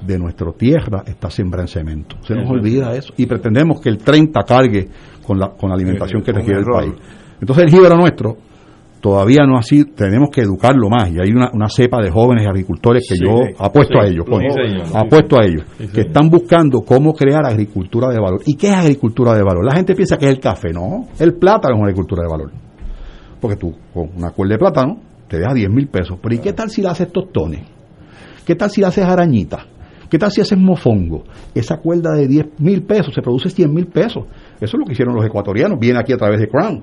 de 0.00 0.18
nuestra 0.18 0.52
tierra 0.52 1.02
está 1.06 1.30
sembrada 1.30 1.64
en 1.64 1.68
cemento. 1.68 2.16
Se 2.22 2.34
nos 2.34 2.50
olvida 2.50 2.94
eso. 2.94 3.12
Y 3.16 3.26
pretendemos 3.26 3.80
que 3.80 3.88
el 3.88 3.98
30 3.98 4.40
cargue 4.44 4.88
con 5.26 5.38
la, 5.38 5.50
con 5.50 5.70
la 5.70 5.74
alimentación 5.74 6.22
que 6.22 6.32
requiere 6.32 6.60
el 6.60 6.66
país. 6.66 6.92
Entonces 7.40 7.64
el 7.64 7.70
jíbaro 7.70 7.96
nuestro 7.96 8.36
todavía 9.00 9.46
no 9.46 9.56
así, 9.56 9.84
tenemos 9.84 10.28
que 10.32 10.42
educarlo 10.42 10.88
más. 10.88 11.10
Y 11.10 11.20
hay 11.20 11.30
una, 11.30 11.50
una 11.52 11.68
cepa 11.68 12.02
de 12.02 12.10
jóvenes 12.10 12.46
agricultores 12.46 13.06
que 13.08 13.16
yo 13.16 13.40
apuesto 13.58 14.00
a 14.00 14.06
ellos, 14.06 14.26
apuesto 14.94 15.36
a 15.38 15.44
ellos, 15.44 15.64
que 15.92 16.02
están 16.02 16.28
buscando 16.28 16.80
cómo 16.80 17.12
crear 17.12 17.46
agricultura 17.46 18.08
de 18.08 18.18
valor. 18.20 18.40
¿Y 18.46 18.56
qué 18.56 18.68
es 18.68 18.74
agricultura 18.74 19.34
de 19.34 19.42
valor? 19.42 19.64
La 19.64 19.76
gente 19.76 19.94
piensa 19.94 20.16
que 20.16 20.26
es 20.26 20.32
el 20.32 20.40
café, 20.40 20.72
no. 20.72 21.06
El 21.18 21.34
plátano 21.34 21.74
es 21.74 21.80
una 21.80 21.88
agricultura 21.88 22.22
de 22.22 22.28
valor. 22.28 22.52
Porque 23.40 23.56
tú, 23.56 23.72
con 23.94 24.10
una 24.16 24.30
cuerda 24.30 24.54
de 24.54 24.58
plátano, 24.58 25.00
te 25.28 25.38
deja 25.38 25.54
10 25.54 25.70
mil 25.70 25.88
pesos. 25.88 26.18
Pero 26.20 26.34
¿y 26.34 26.38
qué 26.38 26.52
tal 26.52 26.70
si 26.70 26.82
le 26.82 26.88
haces 26.88 27.12
tostones? 27.12 27.60
¿Qué 28.44 28.54
tal 28.54 28.70
si 28.70 28.80
le 28.80 28.88
haces 28.88 29.04
arañitas? 29.04 29.66
¿Qué 30.10 30.18
tal 30.18 30.30
si 30.30 30.40
haces 30.40 30.58
mofongo? 30.58 31.24
Esa 31.54 31.76
cuerda 31.78 32.12
de 32.14 32.26
10 32.26 32.60
mil 32.60 32.82
pesos 32.82 33.14
se 33.14 33.20
produce 33.20 33.50
100 33.50 33.72
mil 33.72 33.86
pesos. 33.86 34.24
Eso 34.56 34.76
es 34.76 34.78
lo 34.78 34.84
que 34.84 34.92
hicieron 34.92 35.14
los 35.14 35.24
ecuatorianos. 35.24 35.78
Viene 35.78 35.98
aquí 35.98 36.12
a 36.12 36.16
través 36.16 36.40
de 36.40 36.48
Crown. 36.48 36.82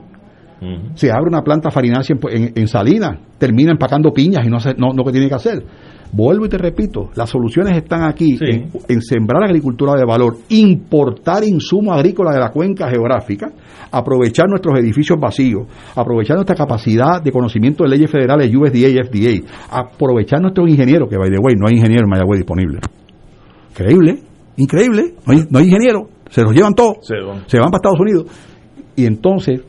Se 0.95 1.11
abre 1.11 1.27
una 1.27 1.41
planta 1.41 1.69
farinacia 1.69 2.15
en, 2.31 2.53
en, 2.55 2.67
Salinas, 2.67 3.19
termina 3.37 3.71
empacando 3.71 4.11
piñas 4.11 4.45
y 4.45 4.49
no, 4.49 4.57
no, 4.77 4.93
lo 4.95 5.03
que 5.03 5.11
tiene 5.11 5.27
que 5.27 5.35
hacer. 5.35 5.63
Vuelvo 6.11 6.45
y 6.45 6.49
te 6.49 6.57
repito, 6.57 7.09
las 7.15 7.29
soluciones 7.29 7.75
están 7.75 8.03
aquí 8.03 8.39
en, 8.39 9.01
sembrar 9.01 9.43
agricultura 9.43 9.95
de 9.95 10.05
valor, 10.05 10.37
importar 10.49 11.43
insumos 11.43 11.93
agrícolas 11.95 12.35
de 12.35 12.39
la 12.39 12.51
cuenca 12.51 12.89
geográfica, 12.89 13.51
aprovechar 13.91 14.47
nuestros 14.47 14.79
edificios 14.79 15.19
vacíos, 15.19 15.67
aprovechar 15.95 16.37
nuestra 16.37 16.55
capacidad 16.55 17.21
de 17.21 17.31
conocimiento 17.31 17.83
de 17.83 17.89
leyes 17.89 18.09
federales 18.09 18.49
USDA 18.55 18.87
y 18.87 19.03
FDA, 19.03 19.47
aprovechar 19.69 20.41
nuestros 20.41 20.69
ingenieros, 20.69 21.09
que 21.09 21.17
by 21.17 21.29
the 21.29 21.37
way, 21.37 21.55
no 21.55 21.67
hay 21.67 21.75
ingeniero 21.75 22.05
en 22.05 22.09
Mayagüez 22.09 22.39
disponible. 22.39 22.79
Increíble, 23.75 24.19
increíble, 24.55 25.15
no 25.25 25.33
hay, 25.33 25.43
no 25.49 25.59
hay 25.59 25.65
ingeniero, 25.65 26.07
se 26.29 26.41
los 26.43 26.53
llevan 26.53 26.73
todos, 26.73 26.99
se 27.01 27.15
van. 27.15 27.43
se 27.45 27.59
van 27.59 27.69
para 27.71 27.79
Estados 27.79 27.99
Unidos. 27.99 28.25
Y 28.95 29.05
entonces 29.05 29.61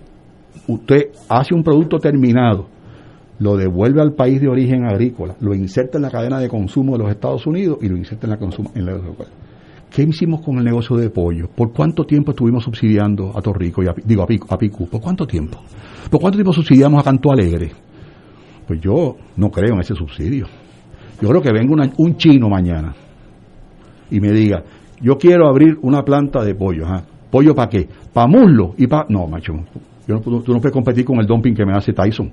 usted 0.68 1.10
hace 1.28 1.54
un 1.54 1.64
producto 1.64 1.98
terminado, 1.98 2.68
lo 3.40 3.56
devuelve 3.56 4.00
al 4.00 4.12
país 4.12 4.40
de 4.40 4.46
origen 4.46 4.84
agrícola, 4.84 5.34
lo 5.40 5.56
inserta 5.56 5.98
en 5.98 6.02
la 6.02 6.10
cadena 6.10 6.38
de 6.38 6.48
consumo 6.48 6.92
de 6.92 7.02
los 7.02 7.10
Estados 7.10 7.48
Unidos 7.48 7.78
y 7.82 7.88
lo 7.88 7.96
inserta 7.96 8.26
en 8.26 8.30
la 8.30 8.38
consumo 8.38 8.70
en 8.76 8.86
la 8.86 8.92
local. 8.92 9.26
¿Qué 9.90 10.02
hicimos 10.02 10.40
con 10.40 10.58
el 10.58 10.64
negocio 10.64 10.96
de 10.96 11.10
pollo? 11.10 11.48
¿Por 11.48 11.72
cuánto 11.72 12.04
tiempo 12.04 12.30
estuvimos 12.30 12.62
subsidiando 12.62 13.36
a 13.36 13.42
Torrico 13.42 13.82
y 13.82 13.88
a, 13.88 13.94
digo 14.04 14.22
a 14.22 14.26
Pico, 14.26 14.46
a? 14.54 14.56
¿Por 14.56 15.00
cuánto 15.00 15.26
tiempo? 15.26 15.58
¿Por 16.08 16.20
cuánto 16.20 16.36
tiempo 16.36 16.52
subsidiamos 16.52 17.00
a 17.00 17.04
Canto 17.04 17.32
Alegre? 17.32 17.72
Pues 18.68 18.80
yo 18.80 19.16
no 19.36 19.50
creo 19.50 19.74
en 19.74 19.80
ese 19.80 19.96
subsidio. 19.96 20.46
Yo 21.20 21.28
creo 21.28 21.42
que 21.42 21.50
venga 21.50 21.90
un 21.96 22.16
chino 22.16 22.48
mañana 22.48 22.94
y 24.10 24.20
me 24.20 24.32
diga, 24.32 24.62
yo 25.00 25.16
quiero 25.18 25.48
abrir 25.48 25.78
una 25.82 26.02
planta 26.02 26.44
de 26.44 26.54
pollo. 26.54 26.86
¿Pollo 27.30 27.54
para 27.54 27.68
qué? 27.68 27.88
¿Para 28.12 28.26
muslo? 28.26 28.74
y 28.78 28.86
para 28.86 29.06
No, 29.08 29.26
macho, 29.26 29.52
yo 30.06 30.14
no, 30.14 30.20
tú 30.20 30.52
no 30.52 30.60
puedes 30.60 30.72
competir 30.72 31.04
con 31.04 31.18
el 31.18 31.26
dumping 31.26 31.54
que 31.54 31.64
me 31.64 31.72
hace 31.72 31.92
Tyson. 31.92 32.32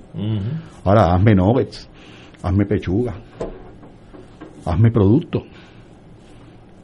Ahora, 0.84 1.14
hazme 1.14 1.34
nuggets, 1.34 1.88
hazme 2.42 2.64
pechuga, 2.66 3.14
hazme 4.64 4.90
producto. 4.90 5.42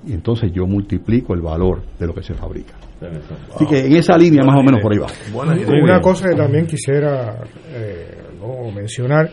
Y 0.06 0.14
entonces 0.14 0.50
yo 0.52 0.66
multiplico 0.66 1.34
el 1.34 1.42
valor 1.42 1.82
de 1.98 2.06
lo 2.06 2.14
que 2.14 2.22
se 2.22 2.34
fabrica. 2.34 2.74
Así 3.54 3.66
que 3.66 3.86
en 3.86 3.96
esa 3.96 4.16
línea 4.16 4.44
más 4.44 4.58
o 4.58 4.62
menos 4.62 4.80
por 4.82 4.92
ahí 4.92 4.98
va. 4.98 5.06
Una 5.82 6.00
cosa 6.00 6.28
que 6.28 6.34
también 6.34 6.66
quisiera 6.66 7.36
eh, 7.68 8.20
mencionar 8.74 9.30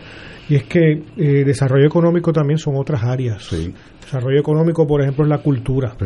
y 0.50 0.56
es 0.56 0.64
que 0.64 1.04
eh, 1.18 1.44
desarrollo 1.44 1.86
económico 1.86 2.32
también 2.32 2.58
son 2.58 2.76
otras 2.78 3.04
áreas. 3.04 3.50
Desarrollo 4.08 4.40
económico, 4.40 4.88
por 4.88 5.02
ejemplo, 5.02 5.26
es 5.26 5.30
la 5.30 5.40
cultura. 5.40 5.98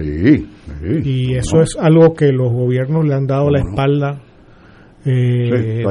Y 1.03 1.35
eso 1.35 1.61
es 1.61 1.77
algo 1.79 2.15
que 2.15 2.31
los 2.31 2.51
gobiernos 2.51 3.05
le 3.05 3.13
han 3.13 3.27
dado 3.27 3.51
la 3.51 3.59
espalda 3.59 4.19
eh, 5.05 5.83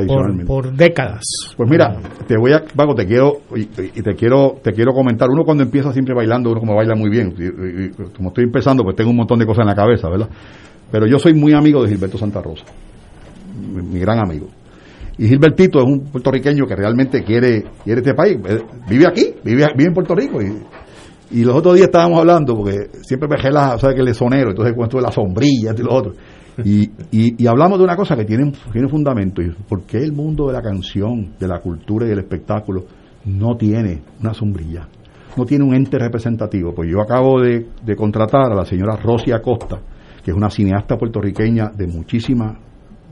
por, 0.44 0.72
décadas. 0.72 1.22
Pues 1.56 1.70
mira, 1.70 2.00
te 2.26 2.36
voy 2.36 2.52
a, 2.52 2.64
Vago, 2.74 2.96
te 2.96 3.06
quiero 3.06 3.42
y, 3.54 3.66
te 3.66 4.14
quiero 4.16 4.56
te 4.60 4.72
quiero 4.72 4.92
comentar. 4.92 5.28
Uno 5.30 5.44
cuando 5.44 5.62
empieza 5.62 5.92
siempre 5.92 6.12
bailando, 6.12 6.50
uno 6.50 6.58
como 6.58 6.74
baila 6.74 6.96
muy 6.96 7.10
bien. 7.10 7.32
como 8.16 8.30
estoy 8.30 8.42
empezando, 8.42 8.82
pues 8.82 8.96
tengo 8.96 9.10
un 9.10 9.16
montón 9.16 9.38
de 9.38 9.46
cosas 9.46 9.62
en 9.62 9.68
la 9.68 9.76
cabeza, 9.76 10.08
¿verdad? 10.08 10.28
Pero 10.90 11.06
yo 11.06 11.20
soy 11.20 11.34
muy 11.34 11.52
amigo 11.52 11.84
de 11.84 11.90
Gilberto 11.90 12.18
Santa 12.18 12.42
Rosa, 12.42 12.64
mi, 13.72 14.00
gran 14.00 14.18
amigo. 14.18 14.48
Y 15.16 15.28
Gilbertito 15.28 15.78
es 15.78 15.84
un 15.84 16.00
puertorriqueño 16.10 16.66
que 16.66 16.74
realmente 16.74 17.22
quiere 17.22 17.66
quiere 17.84 18.00
este 18.00 18.14
país. 18.14 18.36
Eh, 18.48 18.62
vive 18.88 19.06
aquí, 19.06 19.32
vive, 19.44 19.68
vive 19.76 19.88
en 19.88 19.94
Puerto 19.94 20.16
Rico. 20.16 20.42
Y, 20.42 20.56
y 21.30 21.44
los 21.44 21.54
otros 21.54 21.74
días 21.74 21.86
estábamos 21.86 22.18
hablando, 22.18 22.56
porque 22.56 22.88
siempre 23.02 23.28
me 23.28 23.38
gela, 23.38 23.78
¿sabes 23.78 23.96
que 23.96 24.10
es 24.10 24.16
sonero? 24.16 24.50
Entonces 24.50 24.74
cuento 24.74 24.96
de 24.96 25.02
la 25.02 25.12
sombrilla 25.12 25.72
y 25.76 25.82
los 25.82 25.94
otros. 25.94 26.16
Y, 26.64 26.90
y, 27.12 27.46
hablamos 27.46 27.78
de 27.78 27.84
una 27.84 27.96
cosa 27.96 28.16
que 28.16 28.24
tiene, 28.24 28.52
tiene 28.72 28.88
fundamento. 28.88 29.40
Y 29.40 29.50
¿Por 29.50 29.84
qué 29.84 29.98
el 29.98 30.12
mundo 30.12 30.48
de 30.48 30.52
la 30.52 30.60
canción, 30.60 31.34
de 31.38 31.48
la 31.48 31.60
cultura 31.60 32.04
y 32.04 32.10
del 32.10 32.18
espectáculo 32.18 32.84
no 33.24 33.56
tiene 33.56 34.02
una 34.20 34.34
sombrilla? 34.34 34.88
No 35.36 35.44
tiene 35.46 35.64
un 35.64 35.74
ente 35.74 35.98
representativo. 35.98 36.74
Pues 36.74 36.90
yo 36.90 37.00
acabo 37.00 37.40
de, 37.40 37.66
de 37.82 37.96
contratar 37.96 38.52
a 38.52 38.54
la 38.54 38.66
señora 38.66 38.96
Rosia 38.96 39.36
Acosta, 39.36 39.78
que 40.22 40.32
es 40.32 40.36
una 40.36 40.50
cineasta 40.50 40.98
puertorriqueña 40.98 41.70
de 41.70 41.86
muchísima 41.86 42.58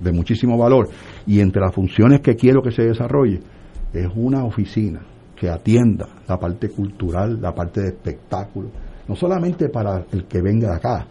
de 0.00 0.12
muchísimo 0.12 0.56
valor 0.56 0.88
y 1.26 1.40
entre 1.40 1.60
las 1.60 1.74
funciones 1.74 2.20
que 2.20 2.36
quiero 2.36 2.62
que 2.62 2.70
se 2.70 2.82
desarrolle 2.82 3.40
es 3.92 4.06
una 4.14 4.44
oficina 4.44 5.00
que 5.38 5.48
atienda 5.48 6.06
la 6.26 6.36
parte 6.38 6.68
cultural, 6.68 7.40
la 7.40 7.54
parte 7.54 7.80
de 7.80 7.88
espectáculo, 7.88 8.70
no 9.06 9.14
solamente 9.14 9.68
para 9.68 10.04
el 10.12 10.24
que 10.24 10.42
venga 10.42 10.70
de 10.70 10.76
acá, 10.76 11.06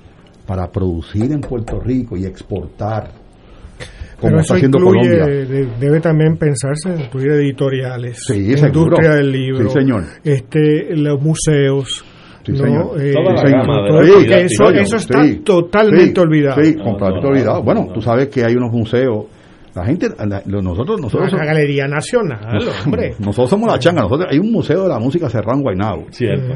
para 0.46 0.70
producir 0.72 1.32
en 1.32 1.42
Puerto 1.42 1.80
Rico 1.80 2.18
y 2.18 2.26
exportar. 2.26 3.12
Como 4.20 4.40
está 4.40 4.56
haciendo 4.56 4.80
Colombia. 4.80 5.26
Debe 5.80 6.00
también 6.00 6.38
pensarse 6.38 6.92
en 6.92 7.02
incluir 7.02 7.32
editoriales, 7.34 8.20
industria 8.30 9.12
del 9.16 9.32
libro, 9.32 9.70
señor. 9.70 10.04
este, 10.24 10.96
los 10.96 11.22
museos. 11.22 12.04
¿no? 12.48 12.98
Eh, 12.98 13.14
eso, 14.46 14.70
eso 14.72 14.96
está 14.96 15.22
totalmente 15.44 16.22
olvidado. 16.22 16.64
Sí, 16.64 16.76
completamente 16.76 17.28
olvidado. 17.28 17.62
Bueno, 17.62 17.88
tú 17.94 18.02
sabes 18.02 18.30
que 18.30 18.44
hay 18.44 18.56
unos 18.56 18.72
museos 18.72 19.26
la 19.78 19.86
gente, 19.86 20.10
nosotros, 20.46 21.00
nosotros. 21.00 21.32
La 21.34 21.46
Galería 21.46 21.88
Nacional, 21.88 22.60
hombre. 22.86 23.16
Nosotros 23.20 23.50
somos 23.50 23.72
la 23.72 23.80
changa. 23.80 24.02
Nosotros, 24.02 24.28
hay 24.32 24.40
un 24.40 24.52
museo 24.52 24.84
de 24.84 24.90
la 24.90 25.00
música 25.00 25.30
cerrado 25.30 25.58
en 25.58 25.64
Guaynabo. 25.64 26.06
Cierto 26.12 26.54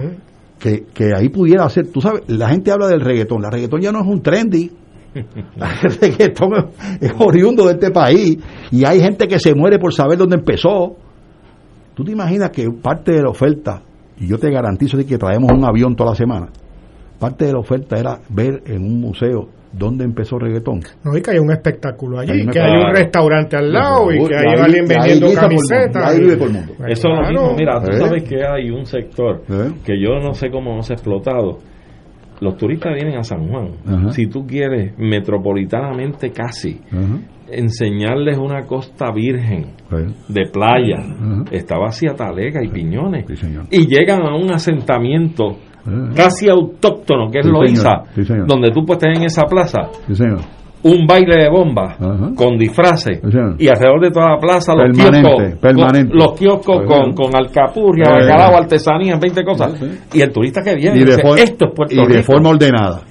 que, 0.62 0.86
que 0.94 1.12
ahí 1.16 1.30
pudiera 1.30 1.66
hacer, 1.66 1.88
tú 1.92 2.00
sabes, 2.00 2.22
la 2.28 2.50
gente 2.50 2.72
habla 2.72 2.88
del 2.88 3.02
reggaetón, 3.02 3.42
la 3.42 3.50
reggaetón 3.50 3.82
ya 3.82 3.92
no 3.92 4.02
es 4.02 4.08
un 4.08 4.22
trendy, 4.22 4.72
el 5.14 5.92
reggaetón 6.00 6.52
es, 7.02 7.12
oriundo 7.18 7.66
de 7.66 7.74
este 7.74 7.92
país 7.92 8.38
y 8.70 8.86
hay 8.86 9.02
gente 9.02 9.28
que 9.28 9.40
se 9.40 9.56
muere 9.56 9.80
por 9.80 9.94
saber 9.94 10.18
dónde 10.18 10.38
empezó. 10.38 10.96
¿Tú 11.96 12.04
te 12.04 12.12
imaginas 12.12 12.52
que 12.52 12.70
parte 12.70 13.12
de 13.12 13.22
la 13.24 13.30
oferta, 13.30 13.82
y 14.18 14.28
yo 14.28 14.38
te 14.38 14.50
garantizo 14.50 14.98
que 14.98 15.18
traemos 15.18 15.52
un 15.52 15.66
avión 15.66 15.96
toda 15.96 16.12
la 16.12 16.16
semana, 16.16 16.50
parte 17.20 17.46
de 17.46 17.54
la 17.54 17.60
oferta 17.60 17.98
era 18.00 18.20
ver 18.30 18.62
en 18.66 18.84
un 18.84 19.02
museo 19.02 19.50
¿dónde 19.74 20.04
empezó 20.06 20.38
reggaetón? 20.38 20.82
No, 21.04 21.18
y 21.18 21.22
que 21.22 21.32
hay 21.32 21.40
un 21.40 21.52
espectáculo 21.52 22.20
allí, 22.20 22.32
Hay 22.32 22.48
que 22.48 22.60
hay 22.60 22.72
un 22.78 22.94
restaurante 22.96 23.56
al 23.58 23.72
lado 23.72 24.12
y 24.12 24.26
que 24.28 24.36
hay 24.36 24.60
alguien 24.60 24.86
vendiendo 24.88 25.28
camisetas. 25.34 26.12
ahí 26.12 26.20
vive 26.20 26.36
todo 26.36 26.48
el 26.48 26.54
mundo. 26.54 26.74
Eso 26.88 27.08
es 27.10 27.16
lo 27.20 27.30
mismo, 27.30 27.56
mira, 27.58 27.82
tú 27.82 27.92
¿Eh? 27.92 27.98
sabes 28.00 28.24
que 28.24 28.44
hay 28.46 28.70
un 28.70 28.86
sector 28.86 29.42
que 29.86 30.00
yo 30.02 30.20
no 30.22 30.34
sé 30.34 30.50
cómo 30.50 30.76
no 30.76 30.82
se 30.82 30.94
ha 30.94 30.96
explotado. 30.96 31.60
Los 32.42 32.58
turistas 32.58 32.96
vienen 32.96 33.18
a 33.20 33.24
San 33.24 33.48
Juan. 33.48 33.70
Ajá. 33.86 34.10
Si 34.14 34.26
tú 34.26 34.48
quieres, 34.48 34.98
metropolitanamente 34.98 36.32
casi, 36.32 36.82
Ajá. 36.92 37.20
enseñarles 37.52 38.38
una 38.40 38.62
costa 38.66 39.12
virgen 39.12 39.74
de 40.28 40.46
playa, 40.52 40.98
está 41.52 41.78
vacía 41.78 42.14
talega 42.16 42.64
y 42.64 42.70
piñones, 42.70 43.26
y 43.70 43.86
llegan 43.86 44.22
a 44.24 44.36
un 44.36 44.52
asentamiento 44.52 45.58
casi 46.16 46.50
autóctono, 46.50 47.30
que 47.32 47.40
es 47.40 47.46
Sí. 47.46 47.52
Sí, 48.16 48.24
señor. 48.26 48.48
donde 48.48 48.72
tú 48.72 48.86
puedes 48.86 49.00
tener 49.02 49.18
en 49.18 49.24
esa 49.24 49.44
plaza 49.44 49.90
Sí, 50.12 50.24
un 50.84 51.06
baile 51.06 51.44
de 51.44 51.50
bombas 51.50 51.96
con 52.36 52.58
disfraces 52.58 53.22
y 53.60 53.68
alrededor 53.68 54.02
de 54.02 54.10
toda 54.12 54.32
la 54.32 54.38
plaza 54.40 54.74
los 54.74 54.86
Permanente, 54.98 55.30
kioscos, 55.30 55.60
permanente. 55.60 56.10
con- 56.10 56.20
los 56.20 56.34
kioscos 56.40 56.82
con, 56.88 57.14
con 57.14 57.36
alcapurria, 57.36 58.06
bacalao, 58.10 58.58
artesanía, 58.58 59.18
20 59.18 59.44
cosas. 59.44 59.74
y 60.14 60.22
el 60.22 60.32
turista 60.32 60.62
que 60.64 60.76
viene 60.76 60.98
Y 61.00 61.04
dice, 61.06 61.22
esto 61.38 61.66
es 61.66 61.72
Puerto 61.76 61.94
y 61.94 62.08
de 62.14 62.24
forma 62.24 62.50
ordenada. 62.50 63.02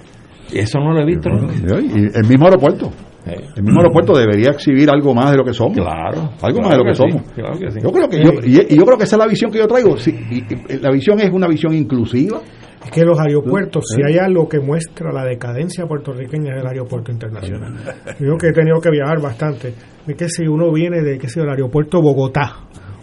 Y 0.52 0.58
eso 0.58 0.80
no 0.80 0.92
lo 0.92 1.00
he 1.00 1.04
visto. 1.04 1.28
¿no? 1.30 1.46
Y 1.80 2.06
el 2.12 2.28
mismo 2.28 2.46
aeropuerto. 2.46 2.90
El 3.24 3.62
mismo 3.62 3.80
aeropuerto 3.82 4.14
debería 4.18 4.50
exhibir 4.50 4.90
algo 4.90 5.14
más 5.14 5.30
de 5.30 5.36
lo 5.36 5.44
que 5.44 5.52
somos. 5.52 5.76
Claro. 5.76 6.30
Algo 6.42 6.58
claro 6.58 6.62
más 6.62 6.70
de 6.70 6.76
lo 6.78 6.82
que, 6.84 6.88
que 6.90 6.94
sí, 6.94 7.02
somos. 7.10 7.32
claro 7.34 7.58
que 7.58 7.70
sí. 7.70 7.78
Yo 7.80 7.92
creo 7.92 8.08
que 8.08 8.16
yo, 8.24 8.30
y, 8.42 8.74
y 8.74 8.76
yo 8.78 8.84
creo 8.84 8.98
que 8.98 9.04
esa 9.04 9.14
es 9.16 9.20
la 9.20 9.26
visión 9.28 9.52
que 9.52 9.58
yo 9.58 9.68
traigo. 9.68 9.96
Sí, 9.98 10.10
y- 10.30 10.72
y 10.74 10.78
la 10.80 10.90
visión 10.90 11.20
es 11.20 11.30
una 11.30 11.46
visión 11.46 11.72
inclusiva. 11.74 12.38
Es 12.84 12.90
que 12.90 13.04
los 13.04 13.18
aeropuertos, 13.20 13.84
si 13.94 14.00
¿Eh? 14.00 14.04
hay 14.08 14.16
algo 14.18 14.48
que 14.48 14.58
muestra 14.58 15.12
la 15.12 15.24
decadencia 15.24 15.86
puertorriqueña 15.86 16.54
es 16.56 16.60
el 16.62 16.66
aeropuerto 16.66 17.12
internacional. 17.12 17.74
Yo 18.20 18.36
que 18.38 18.48
he 18.48 18.52
tenido 18.52 18.80
que 18.80 18.90
viajar 18.90 19.20
bastante, 19.20 19.74
es 20.06 20.16
que 20.16 20.28
si 20.28 20.46
uno 20.46 20.72
viene 20.72 21.02
de, 21.02 21.18
qué 21.18 21.28
sé 21.28 21.40
yo, 21.40 21.44
el 21.44 21.50
aeropuerto 21.50 22.00
Bogotá, 22.00 22.56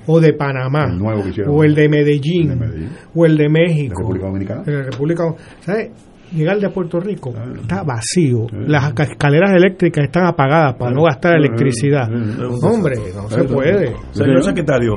o 0.07 0.19
de 0.19 0.33
Panamá, 0.33 0.85
El 0.89 0.97
nuevo 0.97 1.21
que 1.23 1.29
hicieron. 1.29 1.53
o 1.55 1.63
el 1.63 1.75
de 1.75 1.89
Medellín, 1.89 2.89
o 3.13 3.25
el 3.25 3.37
de 3.37 3.49
México, 3.49 4.01
República 4.01 4.25
Dominicana. 4.27 4.63
de 4.63 4.73
la 4.73 4.83
República 4.83 5.23
¿sabes? 5.59 5.91
Llegar 6.33 6.59
de 6.59 6.69
Puerto 6.69 6.99
Rico 6.99 7.33
está 7.61 7.83
vacío. 7.83 8.47
Las 8.51 8.91
ca- 8.93 9.03
escaleras 9.03 9.51
eléctricas 9.55 10.03
están 10.05 10.25
apagadas 10.25 10.75
para 10.75 10.91
no 10.91 11.03
gastar 11.03 11.37
electricidad. 11.37 12.09
Hombre, 12.63 12.95
no 13.15 13.29
se 13.29 13.43
puede. 13.45 13.93
Señor 14.11 14.43
secretario, 14.43 14.93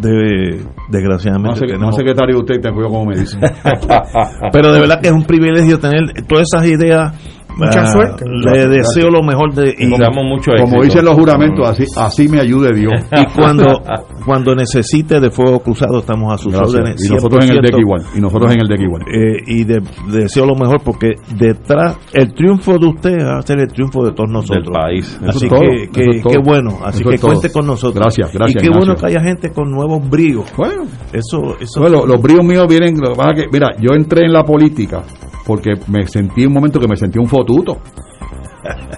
de, 0.00 0.62
desgraciadamente 0.88 1.60
sec- 1.60 1.68
tenemos- 1.72 1.96
secretario 1.96 2.38
usted, 2.38 2.60
te 2.60 2.70
cuido 2.72 2.88
como 2.88 3.06
me 3.06 3.16
dice. 3.18 3.38
pero 4.52 4.72
de 4.72 4.80
verdad 4.80 5.00
que 5.00 5.08
es 5.08 5.12
un 5.14 5.24
privilegio 5.24 5.78
tener 5.78 6.24
todas 6.26 6.44
esas 6.52 6.66
ideas 6.66 7.12
Mucha 7.56 7.82
Ah, 7.82 7.86
suerte. 7.86 8.24
le 8.26 8.66
deseo 8.68 9.10
lo 9.10 9.22
mejor 9.22 9.54
de 9.54 9.74
y 9.78 9.88
Como 9.90 10.82
dicen 10.82 11.04
los 11.04 11.14
juramentos, 11.14 11.68
así, 11.68 11.84
así 11.96 12.28
me 12.28 12.40
ayude 12.40 12.72
Dios. 12.74 12.92
y 13.12 13.24
cuando 13.38 13.80
cuando 14.24 14.54
necesite 14.54 15.20
de 15.20 15.30
fuego 15.30 15.60
cruzado 15.60 15.98
estamos 15.98 16.32
a 16.32 16.38
sus 16.38 16.52
Gracias. 16.52 16.74
órdenes 16.74 17.04
Y 17.04 17.12
nosotros 17.14 17.44
en 17.44 17.50
el 17.50 17.58
100%. 17.58 17.62
deck 17.62 17.78
igual. 17.78 18.02
Y 18.16 18.20
nosotros 18.20 18.54
en 18.54 18.60
el 18.62 18.68
deck 18.68 18.80
igual. 18.80 19.02
Eh, 19.02 19.36
y 19.46 19.64
de- 19.64 19.82
deseo 20.10 20.46
lo 20.46 20.54
mejor 20.54 20.80
porque 20.82 21.12
detrás 21.38 21.98
el 22.12 22.32
triunfo 22.34 22.78
de 22.78 22.86
usted 22.88 23.18
va 23.24 23.38
a 23.38 23.42
ser 23.42 23.60
el 23.60 23.68
triunfo 23.68 24.04
de 24.04 24.12
todos 24.12 24.30
nosotros 24.30 24.64
Del 24.64 24.72
país. 24.72 25.18
Eso 25.20 25.28
así 25.30 25.44
es 25.46 25.50
todo, 25.50 25.60
que, 25.60 25.82
eso 25.84 25.92
que, 25.92 26.16
es 26.16 26.22
todo. 26.22 26.32
qué 26.32 26.38
bueno 26.42 26.70
así 26.84 27.00
Eso 27.02 27.10
que 27.10 27.18
cuente 27.18 27.52
con 27.52 27.66
nosotros 27.66 27.94
Gracias, 28.02 28.32
gracias, 28.32 28.62
y 28.62 28.66
qué 28.66 28.76
bueno 28.76 28.94
que 28.96 29.06
haya 29.06 29.20
gente 29.20 29.50
con 29.50 29.70
nuevos 29.70 30.08
bríos 30.08 30.44
bueno 30.56 30.82
eso 31.12 31.56
eso 31.60 31.80
Bueno, 31.80 32.06
los 32.06 32.20
bríos 32.20 32.44
míos 32.44 32.66
vienen. 32.68 32.96
lo 32.98 33.10
que 33.12 33.16
pasa 33.16 33.30
es 33.36 33.42
que, 33.44 33.48
mira, 33.52 33.68
yo 33.80 33.94
entré 33.94 34.24
en 34.26 34.32
la 34.32 34.42
política 34.42 35.02
porque 35.46 35.72
me 35.88 36.06
sentí 36.06 36.46
un 36.46 36.54
momento 36.54 36.80
que 36.80 36.88
me 36.88 36.96
sentí 36.96 37.18
un 37.18 37.26
fotuto. 37.44 37.78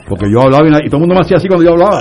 Porque 0.09 0.31
yo 0.31 0.43
hablaba 0.43 0.67
y, 0.69 0.89
todo 0.89 0.97
el 0.97 1.01
mundo 1.01 1.15
me 1.17 1.21
hacía 1.23 1.37
así 1.39 1.49
cuando 1.49 1.65
yo 1.65 1.73
hablaba. 1.73 2.01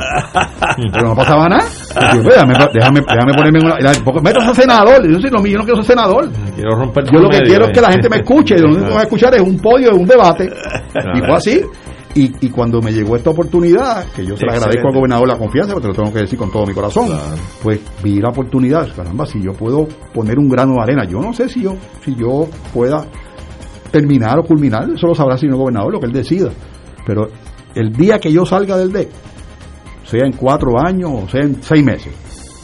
Pero 0.93 1.09
no 1.09 1.15
pasaba 1.15 1.49
nada. 1.49 1.65
Yo, 2.13 2.21
déjame, 2.21 2.53
déjame, 2.73 3.01
déjame 3.01 3.33
ponerme 3.33 3.59
en 3.59 3.65
una. 3.65 4.21
Métase 4.21 4.49
a 4.49 4.53
senador. 4.53 5.01
Yo, 5.03 5.17
mío, 5.41 5.53
yo 5.53 5.57
no 5.57 5.63
quiero 5.63 5.81
ser 5.81 5.85
senador. 5.85 6.29
Quiero 6.53 6.75
romper 6.75 7.05
Yo 7.11 7.19
lo 7.19 7.29
que 7.29 7.39
quiero 7.41 7.65
es 7.65 7.71
que 7.71 7.81
la 7.81 7.89
eh. 7.89 7.93
gente 7.93 8.09
me 8.09 8.17
escuche. 8.17 8.55
y 8.55 8.59
Lo 8.59 8.67
único 8.67 8.85
que 8.85 8.93
va 8.93 8.99
a 8.99 9.03
escuchar 9.03 9.33
es 9.33 9.41
un 9.41 9.57
podio, 9.57 9.91
es 9.91 9.97
un 9.97 10.05
debate. 10.05 10.47
Y 11.15 11.19
fue 11.19 11.33
así. 11.33 11.61
Y, 12.13 12.31
y 12.45 12.49
cuando 12.49 12.81
me 12.81 12.93
llegó 12.93 13.17
esta 13.17 13.31
oportunidad, 13.31 14.05
que 14.15 14.25
yo 14.25 14.37
se 14.37 14.45
la 14.45 14.53
agradezco 14.53 14.87
al 14.87 14.93
gobernador 14.93 15.27
la 15.27 15.37
confianza, 15.37 15.73
porque 15.73 15.89
te 15.89 15.93
lo 15.93 16.01
tengo 16.01 16.13
que 16.13 16.21
decir 16.21 16.39
con 16.39 16.49
todo 16.49 16.65
mi 16.65 16.73
corazón, 16.73 17.09
pues 17.61 17.81
vi 18.01 18.21
la 18.21 18.29
oportunidad, 18.29 18.87
caramba, 18.95 19.25
si 19.25 19.41
yo 19.41 19.51
puedo 19.51 19.85
poner 20.13 20.39
un 20.39 20.47
grano 20.47 20.75
de 20.75 20.81
arena, 20.81 21.03
yo 21.03 21.19
no 21.19 21.33
sé 21.33 21.49
si 21.49 21.63
yo, 21.63 21.75
si 22.05 22.15
yo 22.15 22.47
pueda 22.73 23.05
terminar 23.99 24.37
o 24.39 24.43
culminar, 24.43 24.89
eso 24.93 25.07
lo 25.07 25.15
sabrá 25.15 25.35
el 25.35 25.39
señor 25.39 25.57
gobernador, 25.57 25.93
lo 25.93 25.99
que 25.99 26.07
él 26.07 26.11
decida. 26.13 26.49
Pero 27.05 27.27
el 27.75 27.91
día 27.93 28.19
que 28.19 28.31
yo 28.31 28.45
salga 28.45 28.77
del 28.77 28.91
DEC, 28.91 29.09
sea 30.03 30.25
en 30.25 30.33
cuatro 30.33 30.71
años 30.79 31.09
o 31.23 31.27
sea 31.29 31.41
en 31.41 31.61
seis 31.63 31.83
meses, 31.83 32.13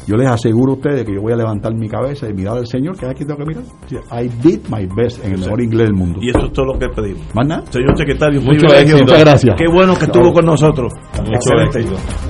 yo 0.07 0.15
les 0.17 0.27
aseguro 0.29 0.73
a 0.73 0.75
ustedes 0.75 1.05
que 1.05 1.13
yo 1.13 1.21
voy 1.21 1.31
a 1.31 1.35
levantar 1.35 1.73
mi 1.75 1.87
cabeza 1.87 2.27
y 2.27 2.33
mirar 2.33 2.57
al 2.57 2.65
Señor, 2.67 2.97
que 2.97 3.05
es 3.05 3.11
aquí 3.11 3.23
tengo 3.23 3.37
que 3.37 3.45
mirar. 3.45 3.63
I 4.11 4.27
did 4.41 4.59
my 4.69 4.87
best 4.95 5.23
en 5.23 5.33
el 5.33 5.39
mejor 5.39 5.61
inglés 5.61 5.87
del 5.87 5.93
mundo. 5.95 6.19
y 6.21 6.29
eso 6.29 6.45
es 6.47 6.53
todo 6.53 6.65
lo 6.73 6.79
que 6.79 6.87
pedimos 6.89 7.23
¿Más 7.35 7.47
nada? 7.47 7.63
señor 7.69 7.95
secretario 7.97 8.41
Mucho 8.41 8.65
éxito. 8.73 8.97
Muchas 8.97 9.19
gracias. 9.19 9.55
qué 9.57 9.65
bueno 9.71 9.93
que 9.97 10.05
estuvo 10.05 10.33
con 10.33 10.45
nosotros 10.45 10.91
Excelente. 11.13 11.85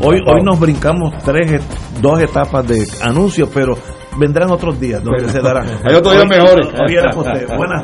hoy 0.05 0.17
hoy 0.27 0.43
nos 0.43 0.59
brincamos 0.59 1.13
tres 1.23 1.61
dos 2.01 2.21
etapas 2.21 2.67
de 2.67 2.85
anuncios 3.03 3.49
pero 3.53 3.73
vendrán 4.19 4.51
otros 4.51 4.77
días 4.79 5.01
donde 5.03 5.29
se 5.29 5.39
darán 5.41 5.65
Hay 5.87 5.95
otros 5.95 6.13
días 6.13 6.25
Hoy- 6.25 6.37
mejores. 6.37 6.67
hoy 6.67 6.93
era 6.93 7.09
para 7.11 7.83